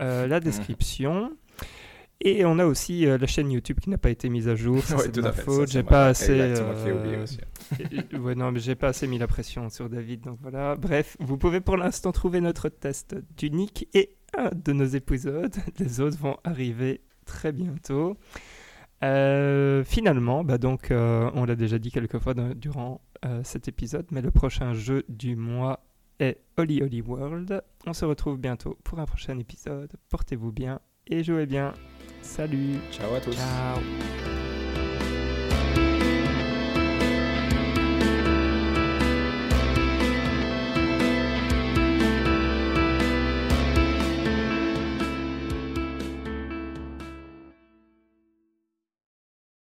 euh, 0.00 0.26
la 0.26 0.40
description. 0.40 1.32
Et 2.20 2.44
on 2.44 2.58
a 2.58 2.64
aussi 2.64 3.06
euh, 3.06 3.18
la 3.18 3.26
chaîne 3.26 3.50
YouTube 3.50 3.80
qui 3.80 3.90
n'a 3.90 3.98
pas 3.98 4.10
été 4.10 4.28
mise 4.28 4.48
à 4.48 4.54
jour. 4.54 4.82
C'est 4.82 5.14
de 5.14 5.20
ma 5.20 5.32
faute. 5.32 5.70
J'ai 5.70 5.82
pas 5.82 6.06
assez. 6.06 6.40
euh, 6.40 7.26
ouais, 8.18 8.34
non, 8.34 8.52
mais 8.52 8.60
j'ai 8.60 8.76
pas 8.76 8.88
assez 8.88 9.06
mis 9.06 9.18
la 9.18 9.26
pression 9.26 9.68
sur 9.68 9.88
David. 9.88 10.22
Donc 10.22 10.38
voilà. 10.40 10.76
Bref, 10.76 11.16
vous 11.20 11.36
pouvez 11.36 11.60
pour 11.60 11.76
l'instant 11.76 12.12
trouver 12.12 12.40
notre 12.40 12.68
test 12.68 13.16
d'unique 13.36 13.88
et 13.94 14.16
un 14.36 14.50
de 14.54 14.72
nos 14.72 14.86
épisodes. 14.86 15.54
Les 15.78 16.00
autres 16.00 16.18
vont 16.18 16.38
arriver 16.44 17.02
très 17.26 17.52
bientôt. 17.52 18.16
Euh, 19.02 19.84
finalement, 19.84 20.44
bah 20.44 20.56
donc, 20.56 20.90
euh, 20.90 21.30
on 21.34 21.44
l'a 21.44 21.56
déjà 21.56 21.78
dit 21.78 21.90
quelques 21.90 22.18
fois 22.18 22.32
durant 22.54 23.02
euh, 23.24 23.40
cet 23.44 23.68
épisode, 23.68 24.06
mais 24.10 24.22
le 24.22 24.30
prochain 24.30 24.72
jeu 24.72 25.04
du 25.08 25.36
mois 25.36 25.84
est 26.18 26.38
Holy 26.56 26.82
Holy 26.82 27.02
World. 27.02 27.62
On 27.86 27.92
se 27.92 28.04
retrouve 28.04 28.38
bientôt 28.38 28.78
pour 28.84 28.98
un 28.98 29.06
prochain 29.06 29.38
épisode. 29.38 29.92
Portez-vous 30.10 30.52
bien 30.52 30.80
et 31.06 31.22
jouez 31.22 31.46
bien. 31.46 31.74
Salut 32.22 32.76
Ciao 32.90 33.14
à 33.14 33.20
tous. 33.20 33.36
Ciao. 33.36 34.43